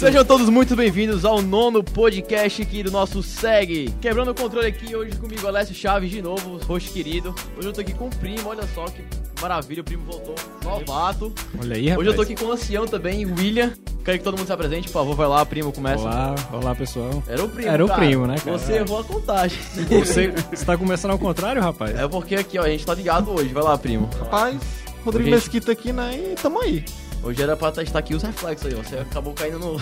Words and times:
Sejam 0.00 0.24
todos 0.24 0.48
muito 0.48 0.74
bem-vindos 0.74 1.26
ao 1.26 1.42
nono 1.42 1.84
podcast 1.84 2.62
aqui 2.62 2.82
do 2.82 2.90
nosso 2.90 3.22
SEG. 3.22 3.94
Quebrando 4.00 4.30
o 4.30 4.34
controle 4.34 4.66
aqui 4.66 4.96
hoje 4.96 5.14
comigo, 5.18 5.46
Alessio 5.46 5.74
Chaves, 5.74 6.10
de 6.10 6.22
novo, 6.22 6.56
rosto 6.64 6.90
querido. 6.90 7.34
Hoje 7.54 7.68
eu 7.68 7.72
tô 7.74 7.82
aqui 7.82 7.92
com 7.92 8.06
o 8.06 8.10
primo, 8.10 8.48
olha 8.48 8.62
só 8.74 8.86
que 8.86 9.04
maravilha, 9.42 9.82
o 9.82 9.84
primo 9.84 10.02
voltou, 10.10 10.34
novato. 10.64 11.30
Olha 11.60 11.76
aí, 11.76 11.90
rapaz. 11.90 11.98
Hoje 11.98 12.08
eu 12.08 12.16
tô 12.16 12.22
aqui 12.22 12.34
com 12.34 12.46
o 12.46 12.52
ancião 12.52 12.86
também, 12.86 13.26
William. 13.26 13.74
Quero 14.02 14.16
que 14.16 14.24
todo 14.24 14.38
mundo 14.38 14.46
se 14.46 14.52
apresente, 14.54 14.88
por 14.88 14.94
favor, 14.94 15.14
vai 15.14 15.28
lá, 15.28 15.44
primo, 15.44 15.70
começa. 15.70 16.02
Olá, 16.02 16.34
olá 16.50 16.74
pessoal. 16.74 17.22
Era 17.28 17.44
o 17.44 17.48
primo, 17.50 17.68
Era 17.68 17.84
o 17.84 17.88
cara. 17.88 18.00
primo, 18.00 18.26
né, 18.26 18.36
cara? 18.42 18.58
Você 18.58 18.72
errou 18.72 19.00
a 19.00 19.04
contagem. 19.04 19.58
Você, 20.00 20.28
você 20.50 20.64
tá 20.64 20.78
começando 20.78 21.10
ao 21.10 21.18
contrário, 21.18 21.60
rapaz? 21.60 21.94
É 21.94 22.08
porque 22.08 22.36
aqui, 22.36 22.58
ó, 22.58 22.62
a 22.62 22.70
gente 22.70 22.86
tá 22.86 22.94
ligado 22.94 23.30
hoje. 23.32 23.52
Vai 23.52 23.62
lá, 23.62 23.76
primo. 23.76 24.08
Rapaz, 24.18 24.58
Rodrigo 25.04 25.28
Gente. 25.28 25.34
Mesquita 25.40 25.72
aqui, 25.72 25.92
né? 25.92 26.32
E 26.32 26.34
tamo 26.36 26.58
aí. 26.62 26.82
Hoje 27.22 27.42
era 27.42 27.56
pra 27.56 27.70
testar 27.70 27.98
aqui 27.98 28.14
os 28.14 28.22
reflexos 28.22 28.66
aí, 28.72 28.78
ó. 28.78 28.82
Você 28.82 28.96
acabou 28.96 29.34
caindo 29.34 29.58
no, 29.58 29.72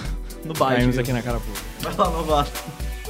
no 0.44 0.54
baixo. 0.54 0.76
Caímos 0.76 0.94
viu? 0.96 1.02
aqui 1.02 1.12
na 1.12 1.22
cara 1.22 1.38
pouco. 1.38 1.60
Vai 1.80 1.96
lá, 1.96 2.10
novato. 2.10 2.50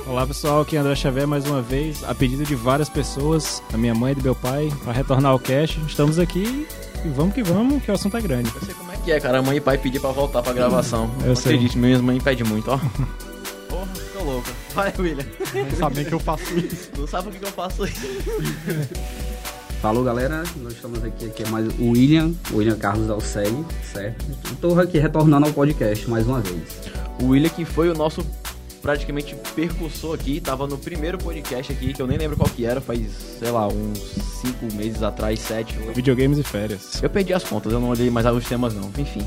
Olá 0.06 0.26
pessoal, 0.26 0.62
aqui 0.62 0.76
é 0.76 0.80
André 0.80 0.94
Xavier 0.94 1.26
mais 1.26 1.44
uma 1.46 1.60
vez, 1.60 2.02
a 2.04 2.14
pedido 2.14 2.42
de 2.44 2.54
várias 2.54 2.88
pessoas, 2.88 3.62
da 3.70 3.76
minha 3.76 3.94
mãe 3.94 4.12
e 4.12 4.14
do 4.14 4.22
meu 4.22 4.34
pai, 4.34 4.72
pra 4.82 4.90
retornar 4.92 5.32
ao 5.32 5.38
cast. 5.38 5.78
Estamos 5.86 6.18
aqui 6.18 6.66
e 7.04 7.08
vamos 7.10 7.34
que 7.34 7.42
vamos, 7.42 7.82
que 7.82 7.90
o 7.90 7.94
assunto 7.94 8.16
é 8.16 8.20
grande. 8.20 8.50
Eu 8.54 8.62
sei 8.62 8.74
como 8.74 8.90
é 8.92 8.96
que 8.96 9.12
é, 9.12 9.20
cara. 9.20 9.38
A 9.38 9.42
mãe 9.42 9.56
e 9.58 9.60
pai 9.60 9.76
pedir 9.76 10.00
pra 10.00 10.10
voltar 10.10 10.42
pra 10.42 10.52
gravação. 10.54 11.10
Eu 11.20 11.28
Não 11.28 11.36
sei. 11.36 11.56
acredito, 11.56 11.76
minha 11.78 11.98
mãe 12.00 12.18
pede 12.20 12.42
muito, 12.44 12.70
ó. 12.70 12.78
Porra, 13.68 13.86
ficou 13.94 14.24
louca. 14.24 14.50
Vai, 14.74 14.94
William. 14.98 15.26
Sabem 15.78 16.04
que 16.04 16.12
eu 16.12 16.20
faço 16.20 16.58
isso. 16.58 16.90
Não 16.96 17.06
sabe 17.06 17.24
por 17.24 17.32
que 17.32 17.38
que 17.40 17.46
eu 17.46 17.52
faço 17.52 17.84
isso. 17.84 18.00
Falou 19.80 20.02
galera, 20.02 20.42
nós 20.56 20.72
estamos 20.72 21.04
aqui, 21.04 21.26
aqui 21.26 21.44
é 21.44 21.48
mais 21.50 21.66
o 21.78 21.90
William, 21.90 22.32
o 22.50 22.56
William 22.56 22.76
Carlos 22.76 23.08
Alceli, 23.08 23.64
certo? 23.92 24.24
Estou 24.52 24.78
aqui 24.78 24.98
retornando 24.98 25.46
ao 25.46 25.52
podcast 25.52 26.10
mais 26.10 26.26
uma 26.26 26.40
vez. 26.40 26.80
O 27.22 27.26
William 27.28 27.48
que 27.48 27.64
foi 27.64 27.88
o 27.88 27.94
nosso 27.94 28.26
praticamente 28.82 29.36
percursor 29.54 30.16
aqui, 30.16 30.40
tava 30.40 30.66
no 30.66 30.76
primeiro 30.76 31.16
podcast 31.16 31.72
aqui, 31.72 31.92
que 31.92 32.02
eu 32.02 32.08
nem 32.08 32.18
lembro 32.18 32.36
qual 32.36 32.50
que 32.50 32.66
era, 32.66 32.80
faz, 32.80 33.06
sei 33.38 33.52
lá, 33.52 33.68
uns 33.68 33.98
5 33.98 34.74
meses 34.74 35.00
atrás, 35.00 35.38
7, 35.38 35.78
8. 35.78 35.94
Videogames 35.94 36.38
e 36.38 36.42
férias. 36.42 37.00
Eu 37.00 37.08
perdi 37.08 37.32
as 37.32 37.44
contas, 37.44 37.72
eu 37.72 37.78
não 37.78 37.90
olhei 37.90 38.10
mais 38.10 38.26
os 38.26 38.48
temas 38.48 38.74
não, 38.74 38.90
enfim. 38.98 39.24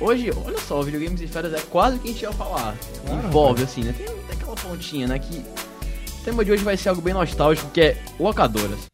Hoje, 0.00 0.30
olha 0.46 0.58
só, 0.58 0.80
videogames 0.82 1.20
e 1.20 1.26
férias 1.26 1.52
é 1.52 1.60
quase 1.68 1.96
o 1.96 1.98
que 1.98 2.10
a 2.10 2.12
gente 2.12 2.22
ia 2.22 2.32
falar. 2.32 2.76
Claro, 3.04 3.26
Envolve, 3.26 3.64
assim, 3.64 3.82
né? 3.82 3.92
Tem, 3.96 4.06
tem 4.06 4.16
aquela 4.32 4.54
pontinha, 4.54 5.08
né? 5.08 5.18
Que 5.18 5.38
o 5.38 6.24
tema 6.24 6.44
de 6.44 6.52
hoje 6.52 6.62
vai 6.62 6.76
ser 6.76 6.90
algo 6.90 7.02
bem 7.02 7.12
nostálgico, 7.12 7.68
que 7.70 7.80
é 7.80 7.96
locadoras. 8.20 8.88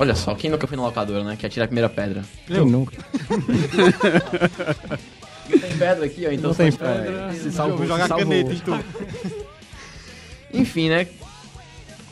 Olha 0.00 0.14
só, 0.14 0.34
quem 0.34 0.48
nunca 0.50 0.66
foi 0.66 0.78
na 0.78 0.82
locadora, 0.84 1.22
né? 1.22 1.36
Que 1.36 1.44
atira 1.44 1.66
a 1.66 1.68
primeira 1.68 1.90
pedra. 1.90 2.24
Quem 2.46 2.64
nunca? 2.64 2.96
Tem 5.50 5.76
pedra 5.78 6.06
aqui, 6.06 6.26
ó, 6.26 6.30
então 6.30 6.48
Não 6.50 6.54
tem 6.56 6.70
só- 6.70 6.78
pedra. 6.78 7.32
Se 7.34 7.40
Vou 7.42 7.52
salvou, 7.52 7.86
jogar 7.86 8.04
se 8.04 8.08
salvou. 8.08 8.26
caneta 8.28 8.52
em 8.52 8.58
tu. 8.60 8.72
Enfim, 10.54 10.88
né? 10.88 11.06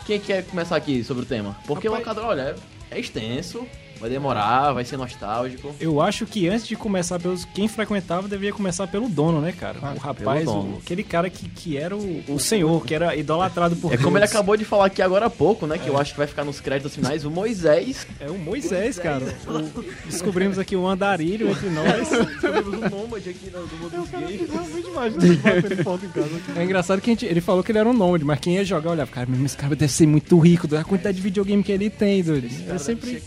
Quem 0.04 0.20
quer 0.20 0.44
começar 0.44 0.76
aqui 0.76 1.02
sobre 1.02 1.22
o 1.22 1.26
tema? 1.26 1.56
Porque 1.66 1.88
Rapaz- 1.88 2.06
locadora, 2.06 2.28
olha, 2.28 2.56
é 2.90 2.98
extenso, 3.00 3.66
vai 4.00 4.08
demorar, 4.10 4.72
vai 4.72 4.84
ser 4.84 4.96
nostálgico. 4.96 5.74
Eu 5.80 6.00
acho 6.00 6.26
que 6.26 6.48
antes 6.48 6.66
de 6.66 6.76
começar 6.76 7.18
pelos 7.18 7.44
quem 7.44 7.68
frequentava, 7.68 8.28
deveria 8.28 8.52
começar 8.52 8.86
pelo 8.86 9.08
dono, 9.08 9.40
né, 9.40 9.52
cara? 9.52 9.78
Ah, 9.82 9.92
o 9.94 9.98
rapaz, 9.98 10.46
o- 10.48 10.78
aquele 10.82 11.02
cara 11.02 11.28
que, 11.30 11.48
que 11.48 11.76
era 11.76 11.96
o, 11.96 12.22
o 12.28 12.38
senhor, 12.38 12.84
que 12.84 12.94
era 12.94 13.14
idolatrado 13.16 13.76
por 13.76 13.92
É 13.92 13.96
como 13.96 14.16
ele 14.18 14.24
acabou 14.24 14.56
de 14.56 14.64
falar 14.64 14.86
aqui 14.86 15.02
agora 15.02 15.26
há 15.26 15.30
pouco, 15.30 15.66
né? 15.66 15.78
Que 15.78 15.88
eu 15.88 15.98
acho 15.98 16.12
que 16.12 16.18
vai 16.18 16.26
ficar 16.26 16.44
nos 16.44 16.60
créditos 16.60 16.94
finais, 16.94 17.24
o 17.24 17.30
Moisés. 17.30 18.06
É 18.20 18.28
o 18.30 18.38
Moisés, 18.38 18.98
cara. 18.98 19.24
O- 19.46 19.84
descobrimos 20.06 20.58
aqui 20.58 20.76
um 20.76 20.86
andarilho 20.86 21.50
entre 21.50 21.68
nós. 21.70 22.08
Temos 22.40 22.66
um 22.74 22.88
nômade 22.90 23.28
aqui 23.30 23.50
no, 23.50 23.66
do 23.66 23.76
mundo 23.76 23.90
dos 23.96 24.10
gays. 24.10 24.50
Realmente 24.50 24.88
imagina 24.88 25.36
batendo 25.60 25.82
foto 25.84 26.04
em 26.04 26.08
casa. 26.08 26.28
É 26.56 26.64
engraçado 26.64 27.00
que 27.00 27.10
a 27.10 27.12
gente, 27.12 27.26
ele 27.26 27.40
falou 27.40 27.62
que 27.62 27.72
ele 27.72 27.78
era 27.78 27.88
um 27.88 27.92
nômade, 27.92 28.24
mas 28.24 28.38
quem 28.40 28.54
ia 28.54 28.64
jogar 28.64 28.90
olhava, 28.92 29.10
cara, 29.10 29.28
esse 29.44 29.56
cara 29.56 29.74
deve 29.74 29.92
ser 29.92 30.06
muito 30.06 30.38
rico, 30.38 30.66
da 30.66 30.84
quantidade 30.84 31.16
de 31.16 31.22
videogame 31.22 31.62
que 31.62 31.72
ele 31.72 31.90
tem, 31.90 32.22
doido. 32.22 32.48
Deve 32.48 32.78
sempre. 32.78 33.22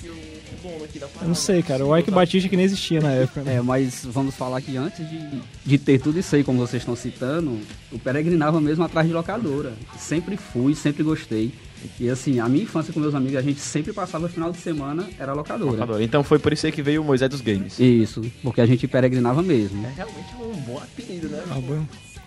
Aqui 0.84 0.97
o 0.97 1.02
da 1.02 1.08
Eu 1.22 1.28
não 1.28 1.36
sei, 1.36 1.62
cara. 1.62 1.86
O 1.86 1.97
Ike 1.97 2.12
Batista 2.12 2.50
que 2.50 2.56
nem 2.56 2.66
existia 2.66 3.00
na 3.02 3.12
época. 3.12 3.42
né? 3.42 3.56
É, 3.56 3.62
mas 3.62 4.06
vamos 4.06 4.36
falar 4.36 4.62
que 4.62 4.75
antes 4.78 5.08
de, 5.09 5.42
de 5.66 5.78
ter 5.78 6.00
tudo 6.00 6.19
isso 6.19 6.36
aí, 6.36 6.44
como 6.44 6.59
vocês 6.59 6.81
estão 6.81 6.96
citando, 6.96 7.59
eu 7.92 8.00
peregrinava 8.00 8.59
mesmo 8.62 8.84
atrás 8.84 9.08
de 9.08 9.14
locadora. 9.14 9.74
Sempre 9.97 10.38
fui, 10.38 10.75
sempre 10.75 11.03
gostei. 11.03 11.52
E 12.00 12.09
assim, 12.09 12.40
a 12.40 12.47
minha 12.47 12.64
infância 12.64 12.94
com 12.94 13.00
meus 13.00 13.16
amigos, 13.16 13.38
a 13.38 13.41
gente 13.41 13.59
sempre 13.59 13.91
passava 13.91 14.30
final 14.30 14.52
de 14.52 14.58
semana, 14.58 15.08
era 15.18 15.34
locadora. 15.34 15.72
Locadora. 15.72 16.03
Então 16.03 16.24
foi 16.24 16.38
por 16.38 16.53
isso 16.53 16.66
aí 16.66 16.72
que 16.72 16.81
veio 16.81 17.02
o 17.02 17.06
Moisés 17.06 17.30
dos 17.30 17.41
Games. 17.41 17.80
Isso, 17.80 18.22
porque 18.44 18.62
a 18.62 18.66
gente 18.66 18.88
peregrinava 18.88 19.41
mesmo. 19.41 19.84
É 19.86 19.94
realmente 19.96 20.30
um 20.40 20.62
bom 20.62 20.78
apelido, 20.78 21.28
né? 21.30 21.44
Ah, 21.50 21.59
bom. 21.59 21.84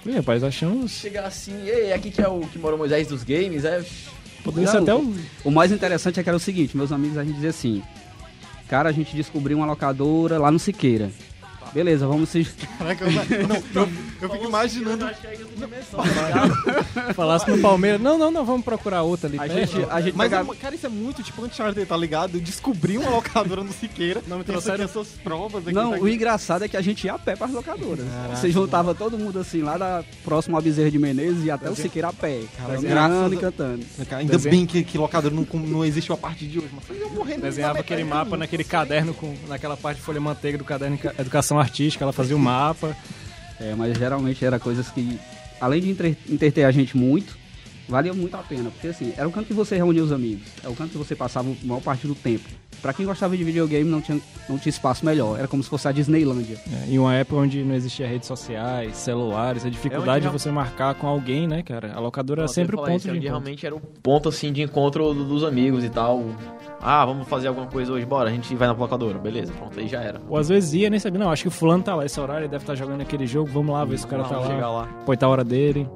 Ih, 0.06 0.16
rapaz, 0.16 0.42
achamos. 0.42 0.90
Chegar 0.90 1.24
assim, 1.24 1.52
ei, 1.66 1.92
aqui 1.92 2.10
que 2.10 2.20
é 2.20 2.28
o 2.28 2.40
que 2.40 2.58
mora 2.58 2.74
o 2.74 2.78
Moisés 2.78 3.06
dos 3.06 3.22
Games, 3.22 3.64
é. 3.64 3.82
Poderia 4.42 4.68
ser 4.68 4.78
até 4.78 4.94
um. 4.94 5.14
O 5.42 5.50
mais 5.50 5.72
interessante 5.72 6.20
é 6.20 6.22
que 6.22 6.28
era 6.28 6.36
o 6.36 6.40
seguinte, 6.40 6.76
meus 6.76 6.92
amigos, 6.92 7.16
a 7.16 7.24
gente 7.24 7.34
dizia 7.36 7.50
assim, 7.50 7.82
cara, 8.68 8.88
a 8.88 8.92
gente 8.92 9.14
descobriu 9.14 9.58
uma 9.58 9.66
locadora 9.66 10.38
lá 10.38 10.50
no 10.50 10.58
Siqueira. 10.58 11.10
Beleza, 11.74 12.06
vamos 12.06 12.28
se... 12.28 12.44
Caraca, 12.78 13.04
eu, 13.04 13.48
não, 13.48 13.56
eu, 13.56 13.88
eu 14.22 14.30
fico 14.30 14.44
imaginando. 14.44 15.06
Falasse 17.14 17.50
no 17.50 17.58
Palmeiras. 17.58 18.00
Não, 18.00 18.16
não, 18.16 18.30
não, 18.30 18.44
vamos 18.44 18.64
procurar 18.64 19.02
outra 19.02 19.28
ali. 19.28 19.38
A 19.40 19.48
gente, 19.48 19.76
a 19.90 20.00
gente 20.00 20.16
Mas, 20.16 20.30
pegava... 20.30 20.54
cara, 20.54 20.74
isso 20.74 20.86
é 20.86 20.88
muito 20.88 21.22
tipo 21.22 21.44
Uncharted, 21.44 21.84
tá 21.86 21.96
ligado? 21.96 22.38
Descobri 22.40 22.96
uma 22.96 23.10
locadora 23.10 23.64
no 23.64 23.72
Siqueira. 23.72 24.22
Não 24.28 24.38
me 24.38 24.44
trouxeram- 24.44 24.84
essas 24.84 25.08
provas 25.08 25.62
aqui. 25.62 25.74
Não, 25.74 25.92
tá 25.92 25.98
o 25.98 26.08
engraçado 26.08 26.64
é 26.64 26.68
que 26.68 26.76
a 26.76 26.80
gente 26.80 27.06
ia 27.06 27.14
a 27.14 27.18
pé 27.18 27.34
para 27.34 27.46
as 27.46 27.52
locadoras. 27.52 28.04
Caraca. 28.06 28.36
Você 28.36 28.50
juntava 28.50 28.94
todo 28.94 29.18
mundo 29.18 29.40
assim, 29.40 29.62
lá 29.62 29.76
da 29.76 30.04
próxima 30.24 30.58
a 30.58 30.60
Bezerra 30.60 30.90
de 30.90 30.98
Menezes 30.98 31.44
e 31.44 31.50
até 31.50 31.70
o 31.70 31.74
Siqueira 31.74 32.08
a 32.08 32.12
pé. 32.12 32.42
Cara, 32.56 32.78
e 32.78 33.36
cantando. 33.36 33.84
Cara, 34.08 34.20
Ainda 34.20 34.32
Desenho. 34.32 34.54
bem 34.54 34.66
que, 34.66 34.84
que 34.84 34.96
locadora 34.96 35.34
não, 35.34 35.46
não 35.60 35.84
existe 35.84 36.12
a 36.12 36.16
partir 36.16 36.46
de 36.46 36.58
hoje, 36.58 36.70
mas 36.72 36.84
eu 36.88 37.06
ia 37.06 37.12
morrer 37.12 37.36
no 37.36 37.42
Desenhava 37.42 37.80
aquele 37.80 38.04
mapa 38.04 38.36
naquele 38.36 38.64
caderno, 38.64 39.12
com, 39.14 39.34
naquela 39.48 39.76
parte 39.76 39.96
de 39.98 40.02
folha 40.02 40.20
manteiga 40.20 40.58
do 40.58 40.64
caderno 40.64 40.96
de 40.96 41.06
Educação 41.18 41.58
Artística. 41.64 42.04
Ela 42.04 42.12
fazia 42.12 42.36
o 42.36 42.38
mapa. 42.38 42.96
É, 43.60 43.74
mas 43.74 43.96
geralmente 43.96 44.44
era 44.44 44.58
coisas 44.58 44.88
que, 44.88 45.18
além 45.60 45.80
de 45.80 45.90
entre- 45.90 46.16
entreter 46.28 46.64
a 46.64 46.70
gente 46.72 46.96
muito, 46.96 47.36
valia 47.88 48.12
muito 48.12 48.34
a 48.36 48.42
pena. 48.42 48.70
Porque 48.70 48.88
assim, 48.88 49.12
era 49.16 49.28
o 49.28 49.32
canto 49.32 49.46
que 49.46 49.52
você 49.54 49.76
reunia 49.76 50.02
os 50.02 50.12
amigos. 50.12 50.46
É 50.62 50.68
o 50.68 50.74
canto 50.74 50.90
que 50.90 50.98
você 50.98 51.14
passava 51.14 51.48
a 51.50 51.66
maior 51.66 51.80
parte 51.80 52.06
do 52.06 52.14
tempo. 52.14 52.48
Pra 52.82 52.92
quem 52.92 53.06
gostava 53.06 53.36
de 53.36 53.42
videogame, 53.44 53.88
não 53.88 54.00
tinha, 54.00 54.20
não 54.48 54.58
tinha 54.58 54.70
espaço 54.70 55.04
melhor. 55.04 55.38
Era 55.38 55.48
como 55.48 55.62
se 55.62 55.68
fosse 55.68 55.88
a 55.88 55.92
Disneylândia. 55.92 56.58
É, 56.86 56.90
em 56.90 56.98
uma 56.98 57.14
época 57.14 57.40
onde 57.40 57.62
não 57.64 57.74
existia 57.74 58.06
redes 58.06 58.28
sociais, 58.28 58.96
celulares, 58.96 59.64
a 59.64 59.70
dificuldade 59.70 60.26
É 60.26 60.28
de 60.28 60.32
você 60.32 60.50
marcar 60.50 60.94
com 60.94 61.06
alguém, 61.06 61.46
né, 61.48 61.62
cara? 61.62 61.92
A 61.94 62.00
locadora 62.00 62.42
era 62.42 62.48
sempre 62.48 62.76
o 62.76 62.78
ponto 62.78 62.88
de 62.88 62.94
onde 62.94 63.08
encontro. 63.10 63.22
realmente 63.28 63.66
era 63.66 63.74
o 63.74 63.80
ponto 63.80 64.28
assim 64.28 64.52
de 64.52 64.62
encontro 64.62 65.14
do- 65.14 65.24
dos 65.24 65.44
amigos 65.44 65.82
e 65.84 65.88
tal. 65.88 66.22
Ah, 66.80 67.04
vamos 67.06 67.26
fazer 67.28 67.48
alguma 67.48 67.66
coisa 67.66 67.92
hoje, 67.92 68.04
bora, 68.04 68.28
a 68.28 68.32
gente 68.32 68.54
vai 68.54 68.68
na 68.68 68.74
locadora, 68.74 69.18
beleza, 69.18 69.52
pronto, 69.54 69.78
aí 69.80 69.88
já 69.88 70.02
era. 70.02 70.20
Ou 70.28 70.36
às 70.36 70.48
vezes 70.50 70.74
ia, 70.74 70.90
nem 70.90 71.00
sabia, 71.00 71.18
não, 71.18 71.30
acho 71.30 71.42
que 71.42 71.48
o 71.48 71.50
fulano 71.50 71.82
tá 71.82 71.94
lá, 71.94 72.04
esse 72.04 72.20
horário 72.20 72.42
ele 72.42 72.48
deve 72.48 72.62
estar 72.62 72.74
jogando 72.74 73.00
aquele 73.00 73.26
jogo, 73.26 73.48
vamos 73.50 73.72
lá 73.72 73.84
ver 73.86 73.98
se 73.98 74.04
o 74.04 74.08
cara 74.08 74.24
tá 74.24 74.36
lá. 74.38 74.46
chegar 74.46 74.70
lá. 74.70 74.86
Põe 75.06 75.16
tá 75.16 75.24
a 75.24 75.28
hora 75.30 75.42
dele. 75.44 75.88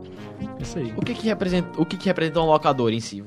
Isso 0.58 0.78
aí. 0.78 0.92
O 0.96 1.02
que 1.04 1.12
que 1.14 1.26
representa, 1.26 1.68
o 1.80 1.84
que 1.84 1.96
que 1.96 2.06
representa 2.06 2.40
um 2.40 2.46
locador 2.46 2.90
em 2.92 3.00
si? 3.00 3.22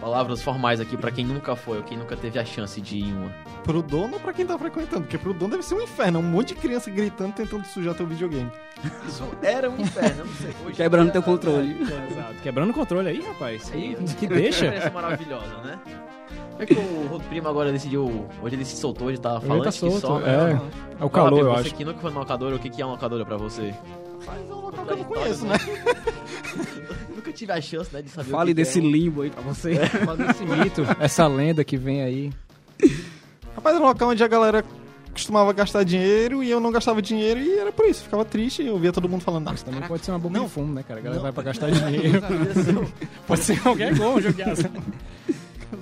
Palavras 0.00 0.40
formais 0.42 0.80
aqui 0.80 0.96
pra 0.96 1.10
quem 1.10 1.24
nunca 1.26 1.56
foi 1.56 1.78
ou 1.78 1.82
quem 1.82 1.98
nunca 1.98 2.16
teve 2.16 2.38
a 2.38 2.44
chance 2.44 2.80
de 2.80 2.98
ir 2.98 3.04
em 3.08 3.12
uma. 3.12 3.30
Pro 3.64 3.82
dono 3.82 4.14
ou 4.14 4.20
pra 4.20 4.32
quem 4.32 4.46
tá 4.46 4.56
frequentando? 4.56 5.02
Porque 5.02 5.18
pro 5.18 5.34
dono 5.34 5.50
deve 5.52 5.64
ser 5.64 5.74
um 5.74 5.80
inferno. 5.82 6.20
Um 6.20 6.22
monte 6.22 6.48
de 6.48 6.54
criança 6.54 6.88
gritando, 6.88 7.32
tentando 7.32 7.64
sujar 7.66 7.94
teu 7.94 8.06
videogame. 8.06 8.50
Isso 9.08 9.24
era 9.42 9.68
um 9.68 9.76
inferno, 9.80 10.24
não 10.24 10.32
sei. 10.34 10.54
Hoje 10.64 10.74
Quebrando 10.76 11.08
é- 11.08 11.12
teu 11.12 11.22
controle. 11.22 11.76
Exato. 11.82 12.34
Quebrando 12.42 12.70
o 12.70 12.74
controle 12.74 13.08
aí, 13.08 13.20
rapaz. 13.26 13.70
Aí, 13.74 13.96
Que, 13.96 14.04
que 14.04 14.14
Que 14.14 14.26
deixa. 14.28 14.64
experiência 14.66 14.90
maravilhosa, 14.92 15.56
né? 15.64 15.78
É 16.60 16.66
que 16.66 16.74
o 16.74 17.06
Rodrigo 17.08 17.24
Primo 17.28 17.48
agora 17.48 17.72
decidiu. 17.72 18.26
Hoje 18.42 18.54
ele 18.54 18.64
se 18.64 18.76
soltou, 18.76 19.08
ele 19.10 19.18
tá 19.18 19.36
Ele 19.36 19.46
falando 19.46 19.64
tá 19.64 19.70
que 19.72 19.78
solto, 19.78 20.00
só. 20.00 20.20
é. 20.20 20.54
né? 20.54 20.60
É 21.00 21.04
o 21.04 21.08
Fala, 21.08 21.24
calor, 21.30 21.40
eu 21.40 21.50
você 21.54 21.60
acho. 21.68 21.74
que 21.74 21.84
nunca 21.84 21.98
foi 22.00 22.10
numa 22.10 22.20
locadora, 22.20 22.54
o 22.56 22.58
que 22.58 22.70
que 22.70 22.80
é 22.82 22.84
uma 22.84 22.92
locadora 22.94 23.24
pra 23.24 23.36
você? 23.36 23.74
Mas 24.26 24.40
é 24.48 24.54
um 24.54 24.60
local 24.60 24.84
que 24.84 24.92
eu 24.92 24.96
não 24.96 25.04
conheço, 25.04 25.44
né? 25.46 25.56
Nunca 27.18 27.32
tive 27.32 27.50
a 27.50 27.60
chance, 27.60 27.92
né, 27.92 28.00
de 28.00 28.10
saber 28.10 28.30
Fale 28.30 28.50
que 28.50 28.54
desse 28.54 28.78
é. 28.78 28.82
limbo 28.82 29.22
aí 29.22 29.30
pra 29.30 29.42
você. 29.42 29.74
Fala 29.86 30.16
desse 30.16 30.44
mito, 30.46 30.82
essa 31.00 31.26
lenda 31.26 31.64
que 31.64 31.76
vem 31.76 32.00
aí. 32.00 32.32
Rapaz, 33.56 33.74
era 33.74 33.84
um 33.84 33.88
local 33.88 34.10
onde 34.10 34.22
a 34.22 34.28
galera 34.28 34.64
costumava 35.12 35.52
gastar 35.52 35.82
dinheiro 35.82 36.44
e 36.44 36.50
eu 36.50 36.60
não 36.60 36.70
gastava 36.70 37.02
dinheiro 37.02 37.40
e 37.40 37.58
era 37.58 37.72
por 37.72 37.86
isso. 37.86 38.04
Ficava 38.04 38.24
triste 38.24 38.62
eu 38.62 38.78
via 38.78 38.92
todo 38.92 39.08
mundo 39.08 39.22
falando, 39.22 39.46
nossa, 39.46 39.64
Também 39.64 39.80
também 39.80 39.88
pode 39.88 40.04
ser 40.04 40.12
uma 40.12 40.18
bomba 40.20 40.38
Não. 40.38 40.44
de 40.44 40.50
fumo, 40.52 40.72
né, 40.72 40.84
cara? 40.84 41.00
A 41.00 41.02
galera 41.02 41.16
Não. 41.16 41.22
vai 41.24 41.32
pra 41.32 41.42
gastar 41.42 41.70
dinheiro. 41.72 42.22
pode 43.26 43.40
ser 43.40 43.60
qualquer 43.60 43.98
coisa, 43.98 44.14
um 44.14 44.20
jogo 44.20 44.82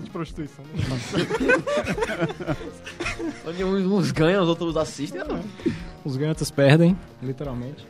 de 0.02 0.10
prostituição. 0.10 0.64
Onde 3.46 3.62
uns 3.62 4.10
ganham, 4.10 4.42
os 4.42 4.48
outros 4.48 4.74
assistem. 4.74 5.20
Não. 5.22 5.38
Os 6.02 6.16
ganhos 6.16 6.50
perdem, 6.50 6.96
literalmente. 7.22 7.86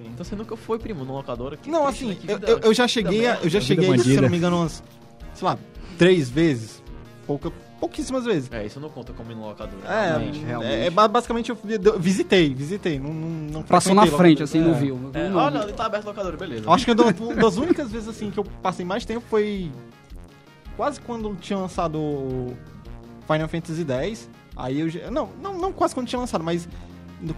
Então 0.00 0.24
você 0.24 0.34
nunca 0.34 0.56
foi, 0.56 0.78
primo, 0.78 1.04
no 1.04 1.12
locadora? 1.14 1.56
Que 1.56 1.70
Não, 1.70 1.84
triste, 1.86 2.04
assim, 2.04 2.26
né? 2.26 2.38
Que 2.38 2.50
eu, 2.50 2.58
eu- 2.60 2.74
já 2.74 2.88
cheguei 2.88 3.26
a, 3.26 3.38
eu 3.42 3.48
já 3.50 3.60
cheguei, 3.60 3.90
a 3.90 3.94
ir, 3.96 4.00
se 4.00 4.14
eu 4.14 4.22
não 4.22 4.30
me 4.30 4.36
engano, 4.38 4.56
umas, 4.58 4.82
sei 5.34 5.46
lá, 5.46 5.58
três 5.98 6.28
vezes. 6.30 6.82
Pouca, 7.26 7.52
pouquíssimas 7.78 8.24
vezes. 8.24 8.50
É, 8.52 8.64
isso 8.66 8.80
não 8.80 8.88
conta 8.88 9.12
como 9.12 9.30
ir 9.30 9.34
no 9.34 9.42
locadora. 9.46 9.76
É, 9.86 10.08
realmente. 10.08 10.38
realmente. 10.44 10.72
é, 10.72 10.86
é, 10.86 10.90
ba- 10.90 11.06
basicamente 11.06 11.50
eu 11.50 11.58
vi- 11.62 11.78
eu 11.84 11.98
visitei, 11.98 12.52
visitei, 12.54 12.98
não, 12.98 13.12
não, 13.12 13.28
não 13.52 13.62
Passou 13.62 13.94
na 13.94 14.02
frente, 14.06 14.40
locadora. 14.40 14.44
assim, 14.44 14.58
É. 14.58 14.62
não 14.62 14.74
viu. 14.74 15.10
É, 15.14 15.28
Não, 15.28 15.38
olha, 15.38 15.58
ele 15.58 15.72
tá 15.72 15.86
aberto 15.86 16.04
no 16.04 16.10
locadora, 16.10 16.36
beleza. 16.36 16.70
Acho 16.70 16.84
que 16.84 16.92
uma 16.92 17.04
uma 17.20 17.34
das 17.34 17.56
únicas 17.56 17.90
vezes 17.92 18.08
assim 18.08 18.30
que 18.30 18.38
eu 18.38 18.44
passei 18.62 18.84
mais 18.84 19.04
tempo 19.04 19.24
foi 19.28 19.70
quase 20.76 21.00
quando 21.00 21.34
tinha 21.36 21.58
lançado 21.58 22.54
Final 23.26 23.48
Fantasy 23.48 23.84
X. 23.88 24.28
Aí 24.56 24.80
eu 24.80 24.88
já, 24.88 25.10
não, 25.10 25.28
não, 25.42 25.56
não 25.58 25.72
quase 25.72 25.94
quando 25.94 26.06
tinha 26.08 26.18
lançado, 26.18 26.42
mas 26.42 26.68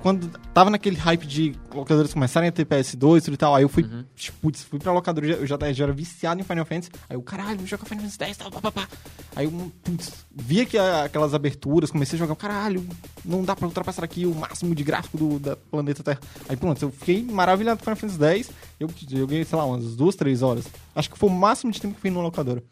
quando 0.00 0.28
tava 0.54 0.70
naquele 0.70 0.96
hype 0.96 1.26
de 1.26 1.54
locadoras 1.74 2.12
começarem 2.12 2.48
a 2.48 2.52
ter 2.52 2.64
PS2 2.66 3.18
e 3.18 3.20
tudo 3.22 3.34
e 3.34 3.36
tal, 3.36 3.54
aí 3.54 3.62
eu 3.62 3.68
fui, 3.68 3.82
Uhum. 3.82 4.04
tipo, 4.14 4.38
putz, 4.40 4.62
fui 4.62 4.78
pra 4.78 4.92
locadora, 4.92 5.26
eu 5.26 5.46
já, 5.46 5.56
eu 5.56 5.74
já, 5.74 5.82
era 5.84 5.92
viciado 5.92 6.40
em 6.40 6.44
Final 6.44 6.64
Fantasy. 6.64 6.90
Aí 7.08 7.16
eu, 7.16 7.22
caralho, 7.22 7.58
vou 7.58 7.66
jogar 7.66 7.84
Final 7.84 8.04
Fantasy 8.04 8.24
X, 8.24 8.36
tal, 8.36 8.50
papapá. 8.50 8.88
Aí 9.34 9.44
eu, 9.46 9.72
putz, 9.82 10.12
via 10.34 10.64
que 10.64 10.78
aquelas 10.78 11.34
aberturas, 11.34 11.90
comecei 11.90 12.16
a 12.16 12.20
jogar, 12.20 12.36
caralho, 12.36 12.86
não 13.24 13.42
dá 13.44 13.56
pra 13.56 13.66
ultrapassar 13.66 14.04
aqui 14.04 14.26
o 14.26 14.34
máximo 14.34 14.74
de 14.74 14.84
gráfico 14.84 15.16
do 15.18 15.38
da 15.38 15.56
planeta 15.56 16.02
Terra. 16.02 16.20
Aí 16.48 16.56
pronto, 16.56 16.80
eu 16.82 16.90
fiquei 16.90 17.22
maravilhado 17.22 17.78
com 17.78 17.84
Final 17.84 17.96
Fantasy 17.96 18.38
X. 18.38 18.50
Eu 18.82 18.90
joguei, 19.18 19.44
sei 19.44 19.56
lá, 19.58 19.64
umas 19.64 19.94
duas, 19.94 20.16
três 20.16 20.42
horas. 20.42 20.64
Acho 20.94 21.10
que 21.10 21.18
foi 21.18 21.28
o 21.28 21.32
máximo 21.32 21.72
de 21.72 21.80
tempo 21.80 21.94
que 21.94 21.98
eu 21.98 22.00
fui 22.02 22.10
numa 22.10 22.22
locadora. 22.22 22.62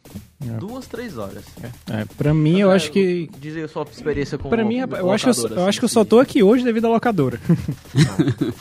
Duas, 0.59 0.87
três 0.87 1.17
horas. 1.17 1.45
É, 1.91 2.05
pra 2.17 2.35
mim, 2.35 2.59
eu 2.59 2.71
acho 2.71 2.91
que. 2.91 3.31
Diz 3.39 3.57
aí 3.57 3.63
a 3.63 3.69
sua 3.69 3.87
experiência 3.91 4.37
com 4.37 4.49
Pra 4.49 4.65
mim, 4.65 4.79
eu 4.79 5.11
acho 5.11 5.25
que 5.25 5.31
eu, 5.31 5.35
só- 5.35 5.43
locadora, 5.43 5.61
eu 5.61 5.69
acho 5.69 5.79
que 5.79 5.85
eu 5.85 5.87
assim, 5.87 5.95
só 5.95 6.05
tô 6.05 6.19
aqui 6.19 6.43
hoje 6.43 6.65
devido 6.65 6.87
à 6.87 6.91
locadora. 6.91 7.41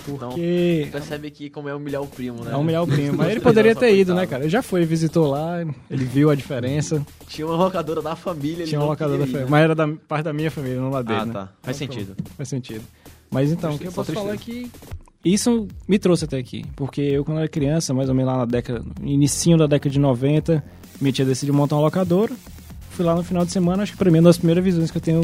Então, 0.07 0.29
Porque 0.29 0.89
percebe 0.91 1.27
aqui 1.27 1.49
como 1.49 1.69
é 1.69 1.75
humilhar 1.75 2.01
o 2.01 2.07
primo, 2.07 2.43
né? 2.43 2.51
é 2.51 2.55
humilhar 2.55 2.83
o 2.83 2.87
primo. 2.87 3.15
Mas 3.17 3.29
ele 3.31 3.39
poderia 3.39 3.75
ter 3.75 3.95
ido, 3.95 4.13
né, 4.13 4.25
cara? 4.25 4.43
Ele 4.43 4.49
já 4.49 4.61
foi, 4.61 4.83
visitou 4.85 5.27
lá, 5.29 5.61
ele 5.89 6.05
viu 6.05 6.29
a 6.29 6.35
diferença. 6.35 7.05
Tinha 7.27 7.47
uma 7.47 7.55
locadora 7.55 8.01
da 8.01 8.15
família. 8.15 8.63
ele 8.63 8.67
Tinha 8.67 8.79
uma 8.81 8.87
locadora 8.87 9.19
da 9.19 9.25
família. 9.25 9.45
né? 9.45 9.47
Mas 9.49 9.63
era 9.63 9.75
da 9.75 9.87
parte 10.07 10.23
da 10.23 10.33
minha 10.33 10.51
família, 10.51 10.79
não 10.81 10.89
lá 10.89 11.01
dele. 11.01 11.19
Ah, 11.21 11.25
né? 11.25 11.33
tá. 11.33 11.49
Faz 11.61 11.77
sentido. 11.77 12.15
Faz 12.35 12.49
sentido. 12.49 12.83
Mas 13.31 13.51
então, 13.51 13.75
o 13.75 13.79
que 13.79 13.85
eu 13.87 13.91
posso 13.91 14.11
falar 14.11 14.33
é 14.33 14.37
que 14.37 14.69
isso 15.23 15.67
me 15.87 15.99
trouxe 15.99 16.25
até 16.25 16.37
aqui. 16.37 16.65
Porque 16.75 17.01
eu, 17.01 17.25
quando 17.25 17.39
era 17.39 17.47
criança, 17.47 17.93
mais 17.93 18.09
ou 18.09 18.15
menos 18.15 18.31
lá 18.31 18.39
na 18.39 18.45
década, 18.45 18.83
no 18.99 19.07
inicinho 19.07 19.57
da 19.57 19.67
década 19.67 19.91
de 19.91 19.99
90, 19.99 20.63
minha 21.01 21.11
tia 21.11 21.25
decidiu 21.25 21.53
montar 21.53 21.75
uma 21.75 21.83
locadora. 21.83 22.33
Fui 22.91 23.05
lá 23.05 23.15
no 23.15 23.23
final 23.23 23.45
de 23.45 23.51
semana, 23.51 23.83
acho 23.83 23.93
que 23.93 23.97
pra 23.97 24.09
mim 24.09 24.17
é 24.17 24.21
uma 24.21 24.29
das 24.29 24.37
primeiras 24.37 24.63
visões 24.63 24.91
que 24.91 24.97
eu 24.97 25.01
tenho 25.01 25.21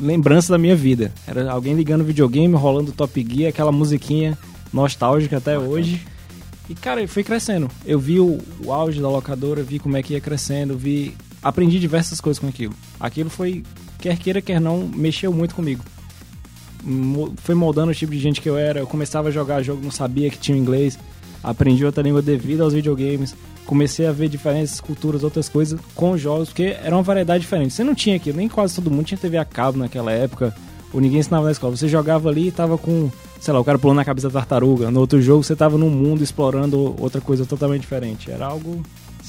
lembrança 0.00 0.52
da 0.52 0.58
minha 0.58 0.76
vida. 0.76 1.12
Era 1.26 1.50
alguém 1.50 1.74
ligando 1.74 2.04
videogame, 2.04 2.54
rolando 2.54 2.92
Top 2.92 3.26
Gear, 3.28 3.48
aquela 3.48 3.72
musiquinha 3.72 4.36
nostálgica 4.72 5.38
até 5.38 5.58
hoje. 5.58 6.00
E, 6.68 6.74
cara, 6.74 7.06
foi 7.08 7.24
crescendo. 7.24 7.70
Eu 7.84 7.98
vi 7.98 8.20
o, 8.20 8.38
o 8.64 8.72
auge 8.72 9.00
da 9.00 9.08
locadora, 9.08 9.62
vi 9.62 9.78
como 9.78 9.96
é 9.96 10.02
que 10.02 10.14
ia 10.14 10.20
crescendo, 10.20 10.76
vi... 10.76 11.14
Aprendi 11.42 11.80
diversas 11.80 12.20
coisas 12.20 12.38
com 12.38 12.46
aquilo. 12.46 12.72
Aquilo 13.00 13.28
foi, 13.28 13.64
quer 13.98 14.16
queira, 14.16 14.40
quer 14.40 14.60
não, 14.60 14.86
mexeu 14.86 15.32
muito 15.32 15.56
comigo. 15.56 15.82
Foi 17.36 17.54
moldando 17.54 17.92
o 17.92 17.94
tipo 17.94 18.12
de 18.12 18.18
gente 18.18 18.40
que 18.40 18.48
eu 18.48 18.56
era. 18.56 18.80
Eu 18.80 18.86
começava 18.86 19.28
a 19.28 19.30
jogar 19.30 19.62
jogo, 19.62 19.82
não 19.82 19.90
sabia 19.90 20.30
que 20.30 20.38
tinha 20.38 20.56
inglês. 20.56 20.98
Aprendi 21.42 21.84
outra 21.84 22.02
língua 22.02 22.22
devido 22.22 22.62
aos 22.62 22.72
videogames. 22.72 23.34
Comecei 23.66 24.06
a 24.06 24.12
ver 24.12 24.28
diferentes 24.28 24.80
culturas, 24.80 25.22
outras 25.22 25.48
coisas 25.48 25.80
com 25.94 26.16
jogos, 26.16 26.48
porque 26.48 26.76
era 26.82 26.94
uma 26.94 27.02
variedade 27.02 27.42
diferente. 27.42 27.72
Você 27.72 27.84
não 27.84 27.94
tinha 27.94 28.16
aquilo, 28.16 28.36
nem 28.36 28.48
quase 28.48 28.74
todo 28.74 28.90
mundo 28.90 29.06
tinha 29.06 29.18
TV 29.18 29.38
a 29.38 29.44
cabo 29.44 29.78
naquela 29.78 30.12
época, 30.12 30.54
ou 30.92 31.00
ninguém 31.00 31.20
ensinava 31.20 31.46
na 31.46 31.52
escola. 31.52 31.76
Você 31.76 31.88
jogava 31.88 32.28
ali 32.28 32.48
e 32.48 32.50
tava 32.50 32.76
com, 32.76 33.10
sei 33.40 33.54
lá, 33.54 33.60
o 33.60 33.64
cara 33.64 33.78
pulando 33.78 33.98
na 33.98 34.04
cabeça 34.04 34.28
da 34.28 34.40
tartaruga. 34.40 34.90
No 34.90 35.00
outro 35.00 35.22
jogo 35.22 35.44
você 35.44 35.54
tava 35.54 35.78
num 35.78 35.90
mundo 35.90 36.22
explorando 36.22 36.96
outra 37.00 37.20
coisa 37.20 37.46
totalmente 37.46 37.82
diferente. 37.82 38.30
Era 38.30 38.46
algo 38.46 38.82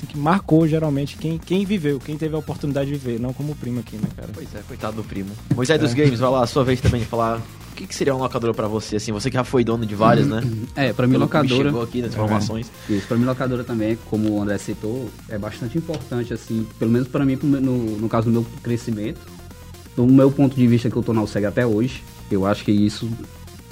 assim, 0.04 0.06
que 0.06 0.18
marcou 0.18 0.68
geralmente 0.68 1.18
quem, 1.18 1.38
quem 1.38 1.66
viveu, 1.66 2.00
quem 2.00 2.18
teve 2.18 2.36
a 2.36 2.38
oportunidade 2.38 2.92
de 2.92 2.98
viver, 2.98 3.20
não 3.20 3.34
como 3.34 3.54
o 3.54 3.56
primo 3.56 3.80
aqui, 3.80 3.96
né, 3.96 4.08
cara? 4.16 4.30
Pois 4.34 4.54
é, 4.54 4.62
coitado 4.68 4.98
do 4.98 5.04
primo. 5.04 5.32
Moisés 5.56 5.80
dos 5.80 5.94
Games, 5.94 6.20
vai 6.20 6.30
lá, 6.30 6.44
a 6.44 6.48
sua 6.48 6.64
vez 6.64 6.80
também 6.82 7.02
de 7.02 7.08
falar. 7.08 7.38
O 7.38 7.76
que, 7.76 7.88
que 7.88 7.96
seria 7.96 8.14
uma 8.14 8.26
locadora 8.26 8.54
pra 8.54 8.68
você, 8.68 8.98
assim? 8.98 9.12
Você 9.12 9.32
que 9.32 9.36
já 9.36 9.44
foi 9.44 9.64
dono 9.64 9.84
de 9.84 9.96
várias, 9.96 10.28
né? 10.28 10.42
É, 10.76 10.94
pra 10.94 11.08
mim 11.08 11.14
Pelo 11.14 11.26
me 11.26 11.26
locadora... 11.26 11.64
chegou 11.64 11.82
aqui 11.82 12.02
nas 12.02 12.12
informações. 12.12 12.72
Isso, 12.88 13.08
pra 13.08 13.18
mim 13.18 13.26
locadora 13.26 13.64
também, 13.64 13.98
como 14.10 14.30
o 14.32 14.42
André 14.42 14.58
citou, 14.60 15.10
é 15.28 15.38
bastante 15.40 15.78
importante, 15.78 16.34
assim, 16.34 16.68
pelo 16.78 16.92
menos 16.92 17.08
pra 17.08 17.26
mim, 17.26 17.38
no, 17.42 17.98
no 17.98 18.10
caso 18.10 18.26
do 18.26 18.32
meu 18.32 18.46
crescimento, 18.62 19.20
do 19.96 20.06
meu 20.06 20.32
ponto 20.32 20.56
de 20.56 20.68
vista 20.68 20.90
que 20.90 20.96
eu 20.96 21.02
tô 21.02 21.14
na 21.14 21.24
USEG 21.24 21.46
até 21.46 21.66
hoje, 21.66 22.04
eu 22.30 22.46
acho 22.46 22.64
que 22.64 22.72
isso 22.72 23.10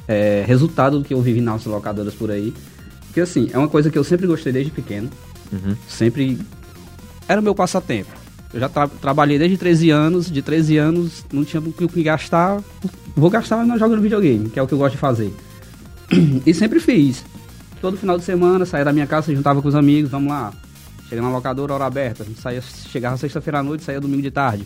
é 0.08 0.44
resultado 0.48 1.00
do 1.00 1.06
que 1.06 1.14
eu 1.14 1.22
vivi 1.22 1.42
nas 1.42 1.66
locadoras 1.66 2.14
por 2.14 2.32
aí, 2.32 2.54
porque 3.06 3.22
assim, 3.22 3.50
é 3.54 3.58
uma 3.58 3.68
coisa 3.68 3.92
que 3.92 3.98
eu 3.98 4.04
sempre 4.04 4.26
gostei 4.26 4.52
desde 4.52 4.72
pequeno, 4.72 5.10
Uhum. 5.52 5.76
sempre 5.88 6.40
era 7.28 7.40
o 7.40 7.44
meu 7.44 7.54
passatempo. 7.56 8.10
Eu 8.54 8.60
já 8.60 8.68
tra- 8.70 8.88
trabalhei 8.88 9.40
desde 9.40 9.58
13 9.58 9.90
anos, 9.90 10.30
de 10.30 10.42
13 10.42 10.78
anos 10.78 11.26
não 11.32 11.44
tinha 11.46 11.62
o 11.62 11.72
que- 11.72 12.04
gastar, 12.04 12.62
vou 13.16 13.30
gastar 13.30 13.66
mas 13.66 13.80
jogando 13.80 14.02
videogame, 14.02 14.50
que 14.50 14.60
é 14.60 14.64
o 14.64 14.68
que 14.68 14.74
eu 14.74 14.78
gosto 14.78 14.94
de 14.94 14.98
fazer. 15.00 15.34
E 16.46 16.54
sempre 16.54 16.80
fiz. 16.80 17.24
Todo 17.80 17.98
final 17.98 18.18
de 18.18 18.24
semana, 18.24 18.66
saía 18.66 18.86
da 18.86 18.92
minha 18.94 19.08
casa, 19.08 19.28
se 19.28 19.36
juntava 19.36 19.62
com 19.62 19.68
os 19.68 19.76
amigos, 19.76 20.12
vamos 20.12 20.30
lá. 20.30 20.52
Chega 21.10 21.22
na 21.22 21.30
locadora, 21.30 21.74
hora 21.74 21.86
aberta. 21.86 22.26
Saía, 22.42 22.62
chegava 22.62 23.18
sexta-feira 23.18 23.60
à 23.60 23.64
noite, 23.64 23.84
saía 23.84 24.00
domingo 24.00 24.22
de 24.22 24.32
tarde. 24.32 24.66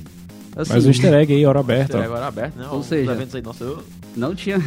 Assim, 0.55 0.73
Mas 0.73 0.85
o 0.85 0.89
easter 0.89 1.13
egg 1.13 1.33
aí, 1.33 1.45
hora 1.45 1.59
aberta. 1.59 1.97
ó. 1.97 2.01
Agora 2.01 2.27
aberto, 2.27 2.55
né? 2.57 2.67
Ou 2.71 2.79
Os 2.79 2.85
seja- 2.87 3.11
eventos 3.11 3.35
aí, 3.35 3.41
nossa, 3.41 3.63
eu... 3.63 3.83
não 4.15 4.33
tinha 4.33 4.59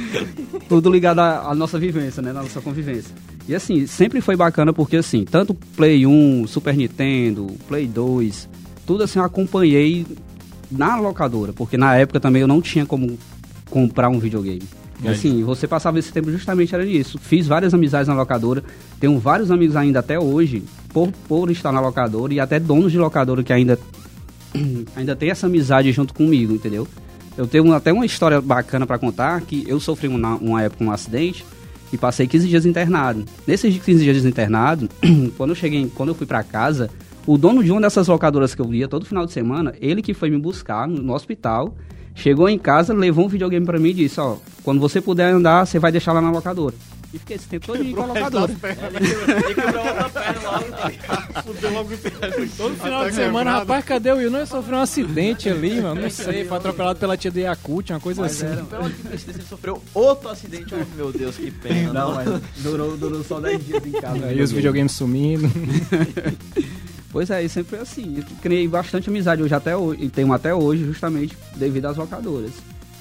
tudo 0.68 0.90
ligado 0.90 1.20
à, 1.20 1.50
à 1.50 1.54
nossa 1.54 1.78
vivência, 1.78 2.22
né? 2.22 2.32
Na 2.32 2.42
nossa 2.42 2.60
convivência. 2.60 3.14
E 3.48 3.54
assim, 3.54 3.86
sempre 3.86 4.20
foi 4.20 4.36
bacana 4.36 4.72
porque 4.72 4.96
assim, 4.96 5.24
tanto 5.24 5.54
Play 5.54 6.06
1, 6.06 6.46
Super 6.46 6.76
Nintendo, 6.76 7.46
Play 7.68 7.86
2, 7.86 8.48
tudo 8.86 9.04
assim 9.04 9.18
eu 9.18 9.24
acompanhei 9.24 10.06
na 10.70 10.96
locadora, 10.96 11.52
porque 11.52 11.76
na 11.76 11.96
época 11.96 12.18
também 12.18 12.42
eu 12.42 12.48
não 12.48 12.60
tinha 12.60 12.84
como 12.84 13.18
comprar 13.70 14.08
um 14.08 14.18
videogame. 14.18 14.62
E 15.02 15.08
assim, 15.08 15.44
você 15.44 15.68
passava 15.68 15.98
esse 15.98 16.10
tempo 16.10 16.30
justamente 16.30 16.74
era 16.74 16.84
nisso. 16.84 17.18
Fiz 17.18 17.46
várias 17.46 17.74
amizades 17.74 18.08
na 18.08 18.14
locadora, 18.14 18.64
tenho 18.98 19.18
vários 19.18 19.50
amigos 19.50 19.76
ainda 19.76 20.00
até 20.00 20.18
hoje, 20.18 20.62
por, 20.88 21.12
por 21.28 21.50
estar 21.50 21.70
na 21.70 21.80
locadora, 21.80 22.32
e 22.32 22.40
até 22.40 22.58
donos 22.58 22.90
de 22.90 22.98
locadora 22.98 23.42
que 23.42 23.52
ainda 23.52 23.78
ainda 24.96 25.14
tem 25.14 25.30
essa 25.30 25.46
amizade 25.46 25.92
junto 25.92 26.14
comigo, 26.14 26.54
entendeu? 26.54 26.88
Eu 27.36 27.46
tenho 27.46 27.72
até 27.72 27.92
uma 27.92 28.06
história 28.06 28.40
bacana 28.40 28.86
pra 28.86 28.98
contar, 28.98 29.40
que 29.42 29.64
eu 29.68 29.78
sofri 29.78 30.08
uma, 30.08 30.36
uma 30.36 30.62
época 30.62 30.84
um 30.84 30.90
acidente 30.90 31.44
e 31.92 31.98
passei 31.98 32.26
15 32.26 32.48
dias 32.48 32.66
internado. 32.66 33.24
Nesses 33.46 33.76
15 33.78 34.02
dias 34.02 34.24
internado, 34.24 34.88
quando 35.36 35.50
eu 35.50 35.56
cheguei, 35.56 35.90
quando 35.94 36.10
eu 36.10 36.14
fui 36.14 36.26
pra 36.26 36.42
casa, 36.42 36.90
o 37.26 37.36
dono 37.36 37.62
de 37.62 37.70
uma 37.70 37.80
dessas 37.80 38.08
locadoras 38.08 38.54
que 38.54 38.62
eu 38.62 38.72
ia 38.72 38.88
todo 38.88 39.04
final 39.04 39.26
de 39.26 39.32
semana, 39.32 39.74
ele 39.80 40.00
que 40.00 40.14
foi 40.14 40.30
me 40.30 40.38
buscar 40.38 40.88
no, 40.88 41.12
hospital, 41.12 41.74
chegou 42.14 42.48
em 42.48 42.58
casa, 42.58 42.94
levou 42.94 43.26
um 43.26 43.28
videogame 43.28 43.66
pra 43.66 43.78
mim 43.78 43.90
e 43.90 43.94
disse, 43.94 44.20
ó, 44.20 44.36
quando 44.62 44.80
você 44.80 45.00
puder 45.00 45.32
andar, 45.32 45.66
você 45.66 45.78
vai 45.78 45.92
deixar 45.92 46.12
lá 46.12 46.20
na 46.20 46.30
locadora. 46.30 46.74
E 47.16 47.18
fiquei 47.18 47.36
esse 47.36 47.48
tempo 47.48 47.66
todo 47.66 47.94
com 47.94 48.02
a 48.02 48.06
locadora. 48.06 48.52
Fudeu 51.42 51.72
logo 51.72 51.94
o. 51.94 51.98
Todo 52.58 52.76
final 52.76 53.08
de 53.08 53.14
semana, 53.14 53.52
rapaz, 53.52 53.84
cadê 53.86 54.12
o 54.12 54.16
Will? 54.16 54.30
Não, 54.30 54.40
ele 54.40 54.46
sofreu 54.46 54.76
um 54.76 54.82
acidente 54.82 55.48
ali, 55.48 55.80
mano. 55.80 56.02
Não 56.02 56.10
sei, 56.10 56.44
foi 56.44 56.58
atropelado 56.58 56.98
pela 56.98 57.16
tia 57.16 57.30
do 57.30 57.38
Yakut, 57.40 57.90
uma 57.90 58.00
coisa 58.00 58.26
assim. 58.26 58.44
Pelo 58.68 58.90
que 58.90 59.02
tristeza, 59.02 59.38
ele 59.38 59.48
sofreu 59.48 59.82
outro 59.94 60.28
acidente. 60.28 60.74
Oh, 60.74 60.96
meu 60.96 61.10
Deus, 61.10 61.36
que 61.36 61.50
pena. 61.50 61.94
Não, 61.94 62.14
mas 62.16 62.28
durou, 62.58 62.98
durou 62.98 63.24
só 63.24 63.40
10 63.40 63.64
dias 63.64 63.86
em 63.86 63.92
casa. 63.92 64.26
Aí 64.26 64.42
os 64.42 64.52
videogames 64.52 64.92
sumindo. 64.92 65.50
Pois 67.12 67.30
é, 67.30 67.42
e 67.42 67.48
sempre 67.48 67.70
foi 67.70 67.78
assim. 67.78 68.18
Eu 68.18 68.24
criei 68.42 68.68
bastante 68.68 69.08
amizade 69.08 69.42
hoje 69.42 69.54
até 69.54 69.74
hoje, 69.74 70.04
e 70.04 70.10
tenho 70.10 70.30
até 70.34 70.54
hoje, 70.54 70.84
justamente 70.84 71.34
devido 71.54 71.86
às 71.86 71.96
locadoras. 71.96 72.50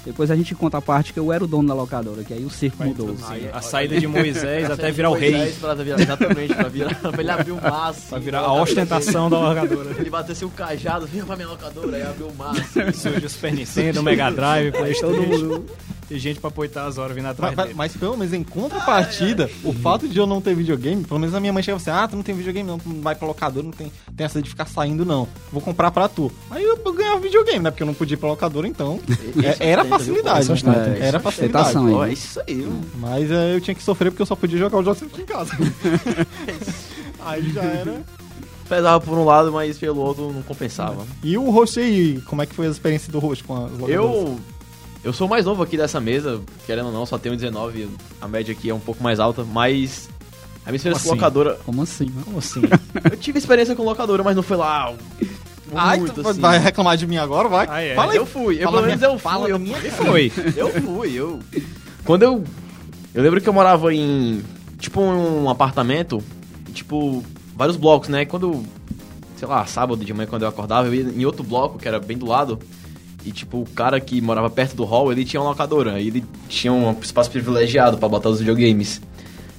Depois 0.05 0.29
a 0.29 0.35
gente 0.35 0.53
conta 0.53 0.77
a 0.77 0.81
parte 0.81 1.11
que 1.11 1.19
eu 1.19 1.33
era 1.33 1.43
o 1.43 1.47
dono 1.47 1.67
da 1.67 1.73
locadora, 1.73 2.23
que 2.23 2.33
aí 2.33 2.45
o 2.45 2.49
circo 2.49 2.83
mudou. 2.83 3.15
A 3.51 3.61
saída 3.61 3.99
de 3.99 4.05
Moisés 4.07 4.69
até 4.69 4.91
virar 4.91 5.09
o 5.09 5.13
rei. 5.13 5.51
Pra 5.59 5.73
virar, 5.73 5.99
exatamente, 5.99 6.53
pra, 6.53 6.69
virar, 6.69 6.95
pra 7.01 7.21
ele 7.21 7.31
abrir 7.31 7.51
o 7.51 7.61
maço. 7.61 8.01
Pra 8.09 8.19
virar 8.19 8.39
a 8.41 8.53
ostentação 8.53 9.29
da 9.29 9.39
locadora. 9.39 9.95
Ele 9.97 10.09
batesse 10.09 10.45
o 10.45 10.49
cajado, 10.49 11.07
vinha 11.07 11.25
pra 11.25 11.35
minha 11.35 11.47
locadora, 11.47 11.97
aí 11.97 12.03
abriu 12.03 12.27
o 12.27 12.35
maço. 12.35 12.61
Surge 12.93 13.25
o 13.25 13.29
Super 13.29 13.53
Nintendo, 13.53 13.99
o 13.99 14.03
Mega 14.03 14.29
Drive, 14.29 14.71
Playstation. 14.71 15.63
E 16.09 16.19
gente 16.19 16.39
pra 16.39 16.51
poitar 16.51 16.87
as 16.87 16.97
horas 16.99 17.15
vindo 17.15 17.25
atrás 17.27 17.49
Mas, 17.51 17.55
mas, 17.57 17.65
dele. 17.65 17.77
mas 17.77 17.97
pelo 17.97 18.15
menos 18.15 18.31
em 18.33 18.43
contrapartida, 18.43 19.49
o 19.63 19.73
fato 19.73 20.07
de 20.07 20.17
eu 20.19 20.27
não 20.27 20.39
ter 20.39 20.53
videogame, 20.55 21.03
pelo 21.03 21.19
menos 21.19 21.33
a 21.33 21.39
minha 21.39 21.51
mãe 21.51 21.63
chega 21.63 21.77
assim, 21.77 21.89
ah, 21.89 22.07
tu 22.07 22.15
não 22.15 22.21
tem 22.23 22.35
videogame 22.35 22.67
não, 22.69 22.77
tu 22.77 22.87
não 22.89 23.01
vai 23.01 23.15
pra 23.15 23.27
locadora, 23.27 23.63
não 23.65 23.71
tem, 23.71 23.91
tem 24.15 24.25
essa 24.25 24.39
de 24.41 24.47
ficar 24.49 24.67
saindo 24.67 25.03
não, 25.03 25.27
vou 25.51 25.61
comprar 25.61 25.89
pra 25.89 26.07
tu. 26.07 26.31
Aí 26.51 26.63
eu, 26.63 26.79
eu 26.85 26.93
ganhava 26.93 27.19
videogame, 27.19 27.59
né, 27.59 27.71
porque 27.71 27.81
eu 27.81 27.87
não 27.87 27.93
podia 27.95 28.13
ir 28.13 28.17
pra 28.17 28.29
locadora 28.29 28.67
então, 28.67 28.99
é- 29.59 29.69
era 29.71 29.83
facilidade, 29.83 30.41
Isso 30.43 30.53
ostenta, 30.53 30.85
né? 30.85 30.99
era 31.01 31.19
facilidade. 31.19 31.77
aí. 31.77 31.93
Ó, 31.93 32.05
é 32.05 32.13
isso 32.13 32.39
aí, 32.47 32.55
mano. 32.57 32.81
Mas 32.97 33.31
é, 33.31 33.55
eu 33.55 33.61
tinha 33.61 33.73
que 33.73 33.81
sofrer 33.83 34.11
porque 34.11 34.21
eu 34.21 34.25
só 34.27 34.35
podia 34.35 34.59
jogar 34.59 34.77
os 34.77 34.85
jogos 34.85 34.99
sempre 34.99 35.23
em 35.23 35.25
casa. 35.25 35.51
Aí 37.25 37.49
já 37.51 37.63
era. 37.63 38.01
Pesava 38.67 38.99
por 38.99 39.17
um 39.17 39.23
lado, 39.25 39.51
mas 39.51 39.77
pelo 39.77 39.99
outro 40.01 40.31
não 40.31 40.41
compensava. 40.41 41.05
E 41.23 41.37
o 41.37 41.49
host 41.51 41.79
aí, 41.79 42.19
como 42.21 42.41
é 42.41 42.45
que 42.47 42.55
foi 42.55 42.65
a 42.67 42.69
experiência 42.69 43.11
do 43.11 43.19
host 43.19 43.43
com 43.43 43.55
as 43.55 43.71
locadoras? 43.71 43.89
Eu 43.95 44.39
Eu 45.05 45.13
sou 45.13 45.27
o 45.27 45.29
mais 45.29 45.45
novo 45.45 45.61
aqui 45.61 45.77
dessa 45.77 46.01
mesa, 46.01 46.41
querendo 46.65 46.87
ou 46.87 46.91
não, 46.91 47.05
só 47.05 47.17
tenho 47.19 47.35
19, 47.35 47.87
a 48.19 48.27
média 48.27 48.51
aqui 48.51 48.71
é 48.71 48.73
um 48.73 48.79
pouco 48.79 49.03
mais 49.03 49.19
alta, 49.19 49.43
mas 49.43 50.09
a 50.65 50.71
minha 50.71 50.77
experiência 50.77 50.91
com 50.93 50.97
assim? 50.97 51.09
locadora. 51.09 51.59
Como 51.63 51.81
assim? 51.83 52.07
Como 52.23 52.39
assim? 52.39 52.61
Eu 53.11 53.15
tive 53.15 53.37
experiência 53.37 53.75
com 53.75 53.83
locadora, 53.83 54.23
mas 54.23 54.35
não 54.35 54.41
foi 54.41 54.57
lá. 54.57 54.91
Ai, 55.75 55.99
muito 55.99 56.23
tu 56.23 56.27
assim. 56.27 56.39
vai 56.41 56.57
reclamar 56.57 56.97
de 56.97 57.05
mim 57.05 57.17
agora, 57.17 57.47
vai. 57.47 57.67
Ah, 57.69 57.81
é. 57.81 57.93
Fala 57.93 58.13
aí. 58.13 58.17
Eu 58.17 58.25
fui, 58.25 58.55
eu 58.57 58.63
Fala 58.63 58.77
pelo 58.77 58.87
menos 58.87 58.99
minha- 59.01 59.09
eu 59.13 59.19
fui. 59.19 59.31
fala 59.31 59.47
eu, 59.49 59.59
minha 59.59 59.77
eu 59.77 59.91
fui. 59.91 60.31
Eu 60.57 60.69
fui, 60.81 61.13
eu. 61.13 61.39
Quando 62.03 62.23
eu. 62.23 62.43
Eu 63.13 63.21
lembro 63.21 63.39
que 63.39 63.47
eu 63.47 63.53
morava 63.53 63.93
em. 63.93 64.41
Tipo, 64.79 65.01
um 65.01 65.47
apartamento. 65.51 66.23
Tipo, 66.73 67.23
vários 67.55 67.77
blocos, 67.77 68.09
né? 68.09 68.25
Quando. 68.25 68.63
Sei 69.37 69.47
lá, 69.47 69.65
sábado 69.67 70.03
de 70.03 70.13
manhã, 70.13 70.27
quando 70.27 70.43
eu 70.43 70.47
acordava, 70.47 70.87
eu 70.87 70.93
ia 70.95 71.03
em 71.03 71.25
outro 71.25 71.43
bloco, 71.43 71.77
que 71.77 71.87
era 71.87 71.99
bem 71.99 72.17
do 72.17 72.25
lado. 72.25 72.57
E, 73.25 73.31
tipo, 73.31 73.57
o 73.57 73.65
cara 73.65 73.99
que 73.99 74.21
morava 74.21 74.49
perto 74.49 74.75
do 74.75 74.83
hall, 74.83 75.11
ele 75.11 75.25
tinha 75.25 75.41
uma 75.41 75.49
locadora. 75.49 75.99
Ele 75.99 76.23
tinha 76.47 76.71
um 76.71 76.95
espaço 77.01 77.31
privilegiado 77.31 77.97
pra 77.97 78.07
botar 78.07 78.29
os 78.29 78.39
videogames. 78.39 79.01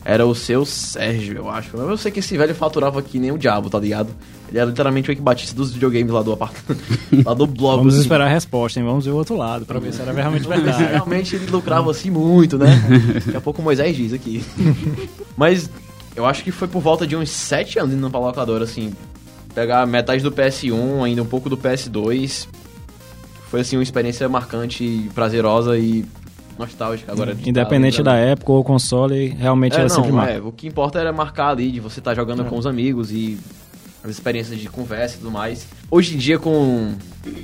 Era 0.04 0.24
o 0.24 0.36
seu 0.36 0.64
Sérgio, 0.64 1.38
eu 1.38 1.50
acho. 1.50 1.76
Eu 1.76 1.96
sei 1.96 2.12
que 2.12 2.20
esse 2.20 2.36
velho 2.36 2.54
faturava 2.54 3.00
aqui 3.00 3.18
nem 3.18 3.32
o 3.32 3.38
diabo, 3.38 3.68
tá 3.68 3.80
ligado? 3.80 4.14
Ele 4.48 4.56
era 4.58 4.68
literalmente 4.68 5.10
o 5.10 5.12
Eike 5.12 5.20
Batista 5.20 5.56
dos 5.56 5.72
videogames 5.72 6.12
lá 6.12 6.22
do 6.22 6.32
apartamento. 6.32 6.80
lá 7.26 7.34
do 7.34 7.44
bloco. 7.44 7.78
Vamos 7.78 7.94
assim. 7.94 8.02
esperar 8.02 8.26
a 8.26 8.28
resposta, 8.28 8.78
hein? 8.78 8.86
Vamos 8.86 9.04
ver 9.04 9.10
o 9.10 9.16
outro 9.16 9.36
lado 9.36 9.66
pra 9.66 9.80
ver 9.80 9.92
se 9.92 10.00
era 10.00 10.12
realmente 10.12 10.46
verdade. 10.46 10.84
realmente 10.84 11.34
ele 11.34 11.46
lucrava 11.46 11.90
assim 11.90 12.08
muito, 12.08 12.56
né? 12.56 12.68
Daqui 13.26 13.36
a 13.36 13.40
pouco 13.40 13.60
o 13.60 13.64
Moisés 13.64 13.96
diz 13.96 14.12
aqui. 14.12 14.44
Mas 15.36 15.68
eu 16.14 16.24
acho 16.24 16.44
que 16.44 16.52
foi 16.52 16.68
por 16.68 16.80
volta 16.80 17.04
de 17.04 17.16
uns 17.16 17.30
7 17.30 17.80
anos 17.80 17.92
indo 17.92 18.08
pra 18.08 18.20
locadora, 18.20 18.62
assim. 18.62 18.92
Pegar 19.52 19.84
metade 19.88 20.22
do 20.22 20.30
PS1, 20.30 21.02
ainda 21.04 21.20
um 21.20 21.26
pouco 21.26 21.50
do 21.50 21.56
PS2. 21.56 22.46
Foi 23.56 23.62
assim 23.62 23.78
uma 23.78 23.82
experiência 23.82 24.28
marcante, 24.28 24.84
e 24.84 25.10
prazerosa 25.14 25.78
e 25.78 26.04
nostálgica 26.58 27.10
agora. 27.10 27.34
de 27.34 27.48
Independente 27.48 27.96
tá 27.96 28.02
da 28.02 28.14
época 28.14 28.52
ou 28.52 28.62
console, 28.62 29.28
realmente 29.28 29.72
É, 29.72 29.80
era 29.80 29.88
não, 29.88 29.96
sempre 29.96 30.12
marca. 30.12 30.32
é, 30.34 30.40
o 30.42 30.52
que 30.52 30.66
importa 30.68 30.98
era 30.98 31.10
marcar 31.10 31.48
ali, 31.52 31.72
de 31.72 31.80
você 31.80 31.98
estar 32.00 32.14
jogando 32.14 32.44
com 32.44 32.58
os 32.58 32.66
amigos 32.66 33.10
e 33.10 33.38
as 34.04 34.10
experiências 34.10 34.60
de 34.60 34.68
conversa 34.68 35.14
e 35.14 35.18
tudo 35.20 35.30
mais. 35.30 35.66
Hoje 35.90 36.16
em 36.16 36.18
dia, 36.18 36.38
com, 36.38 36.92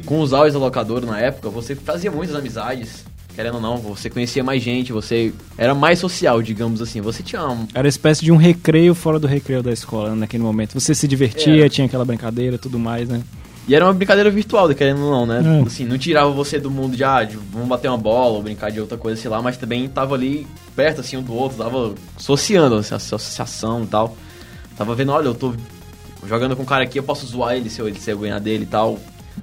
com 0.04 0.20
os 0.20 0.34
áudios 0.34 0.52
da 0.52 0.60
locadora 0.60 1.06
na 1.06 1.18
época, 1.18 1.48
você 1.48 1.74
fazia 1.74 2.10
muitas 2.10 2.36
amizades. 2.36 3.06
Querendo 3.34 3.54
ou 3.54 3.60
não, 3.62 3.78
você 3.78 4.10
conhecia 4.10 4.44
mais 4.44 4.62
gente, 4.62 4.92
você 4.92 5.32
era 5.56 5.74
mais 5.74 5.98
social, 5.98 6.42
digamos 6.42 6.82
assim. 6.82 7.00
Você 7.00 7.22
tinha 7.22 7.42
um, 7.48 7.66
Era 7.72 7.88
espécie 7.88 8.22
de 8.22 8.30
um 8.30 8.36
recreio 8.36 8.94
fora 8.94 9.18
do 9.18 9.26
recreio 9.26 9.62
da 9.62 9.72
escola, 9.72 10.10
né, 10.10 10.16
naquele 10.16 10.42
momento. 10.42 10.78
Você 10.78 10.94
se 10.94 11.08
divertia, 11.08 11.64
É. 11.64 11.68
tinha 11.70 11.86
aquela 11.86 12.04
brincadeira 12.04 12.56
e 12.56 12.58
tudo 12.58 12.78
mais, 12.78 13.08
né? 13.08 13.22
E 13.68 13.74
era 13.76 13.84
uma 13.84 13.92
brincadeira 13.94 14.28
virtual, 14.30 14.68
querendo 14.74 15.04
ou 15.04 15.10
não, 15.10 15.24
né? 15.26 15.60
É. 15.60 15.66
Assim, 15.66 15.84
não 15.84 15.96
tirava 15.96 16.30
você 16.30 16.58
do 16.58 16.70
mundo 16.70 16.96
de, 16.96 17.04
ah, 17.04 17.22
de 17.22 17.36
vamos 17.36 17.68
bater 17.68 17.88
uma 17.88 17.96
bola 17.98 18.36
ou 18.36 18.42
brincar 18.42 18.70
de 18.72 18.80
outra 18.80 18.98
coisa, 18.98 19.20
sei 19.20 19.30
lá, 19.30 19.40
mas 19.40 19.56
também 19.56 19.88
tava 19.88 20.14
ali 20.16 20.46
perto, 20.74 21.00
assim, 21.00 21.16
um 21.16 21.22
do 21.22 21.32
outro, 21.32 21.58
tava 21.58 21.94
associando, 22.16 22.74
assim, 22.76 22.94
associação 22.94 23.84
e 23.84 23.86
tal. 23.86 24.16
Tava 24.76 24.94
vendo, 24.96 25.12
olha, 25.12 25.26
eu 25.26 25.34
tô 25.34 25.54
jogando 26.26 26.56
com 26.56 26.62
um 26.62 26.66
cara 26.66 26.82
aqui, 26.84 26.98
eu 26.98 27.02
posso 27.04 27.24
zoar 27.26 27.54
ele 27.54 27.70
se 27.70 27.80
eu, 27.80 27.94
se 27.94 28.10
eu 28.10 28.18
ganhar 28.18 28.40
dele 28.40 28.64
e 28.64 28.66
tal. 28.66 28.98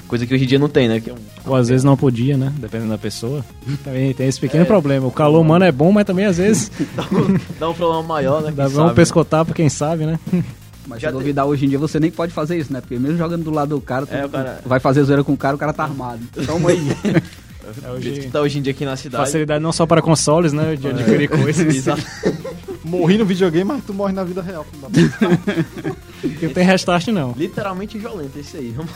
Coisa 0.07 0.25
que 0.25 0.33
hoje 0.33 0.43
em 0.43 0.47
dia 0.47 0.59
não 0.59 0.69
tem, 0.69 0.87
né? 0.87 0.99
Que 0.99 1.09
é 1.09 1.13
um- 1.13 1.17
Ou 1.45 1.55
às 1.55 1.69
vezes 1.69 1.83
não 1.83 1.95
podia, 1.97 2.37
né? 2.37 2.53
Dependendo 2.57 2.91
da 2.91 2.97
pessoa. 2.97 3.43
Também 3.83 4.13
tem 4.13 4.27
esse 4.27 4.39
pequeno 4.39 4.63
É. 4.63 4.65
problema. 4.67 5.07
O 5.07 5.11
calor 5.11 5.39
humano 5.41 5.63
é 5.65 5.71
bom, 5.71 5.91
mas 5.91 6.05
também 6.05 6.25
às 6.25 6.37
vezes 6.37 6.69
dá, 6.95 7.03
um, 7.11 7.37
dá 7.59 7.69
um 7.69 7.73
problema 7.73 8.03
maior, 8.03 8.41
né? 8.41 8.51
dá 8.51 8.65
quem 8.65 8.73
um 8.73 8.75
sabe. 8.75 8.95
pescotar 8.95 9.45
pra 9.45 9.53
quem 9.55 9.69
sabe, 9.69 10.05
né? 10.05 10.19
Mas 10.89 11.01
Já 11.01 11.09
se 11.09 11.13
duvidar 11.13 11.45
hoje 11.45 11.65
em 11.65 11.69
dia 11.69 11.77
você 11.77 11.99
nem 11.99 12.09
pode 12.09 12.33
fazer 12.33 12.57
isso, 12.57 12.73
né? 12.73 12.81
Porque 12.81 12.97
mesmo 12.97 13.15
jogando 13.17 13.43
do 13.43 13.51
lado 13.51 13.69
do 13.75 13.81
cara, 13.81 14.05
tu 14.07 14.13
É, 14.15 14.27
cara- 14.27 14.59
vai 14.65 14.79
fazer 14.79 15.03
zoeira 15.03 15.23
com 15.23 15.33
o 15.33 15.37
cara, 15.37 15.55
o 15.55 15.59
cara 15.59 15.71
tá 15.71 15.83
armado. 15.83 16.19
Toma 16.45 16.71
aí. 16.71 16.79
É 16.81 18.01
jeito 18.01 18.15
que 18.15 18.19
hoje, 18.21 18.29
tá 18.31 18.41
hoje 18.41 18.57
em 18.57 18.61
dia 18.63 18.71
aqui 18.71 18.83
na 18.83 18.95
cidade. 18.95 19.23
facilidade 19.23 19.61
não 19.63 19.71
só 19.71 19.85
para 19.85 20.01
consoles, 20.01 20.51
né? 20.51 20.75
De 20.75 20.87
adquirir 20.87 21.29
coisas. 21.29 21.63
Exato. 21.75 22.01
Morri 22.83 23.19
no 23.19 23.25
videogame, 23.25 23.65
mas 23.65 23.83
tu 23.85 23.93
morre 23.93 24.13
na 24.13 24.23
vida 24.23 24.41
real. 24.41 24.65
não 26.41 26.49
tem 26.53 26.65
restart, 26.65 27.07
não. 27.09 27.33
Literalmente 27.37 27.97
violento 27.99 28.39
esse 28.39 28.57
aí. 28.57 28.73
Vamos... 28.75 28.91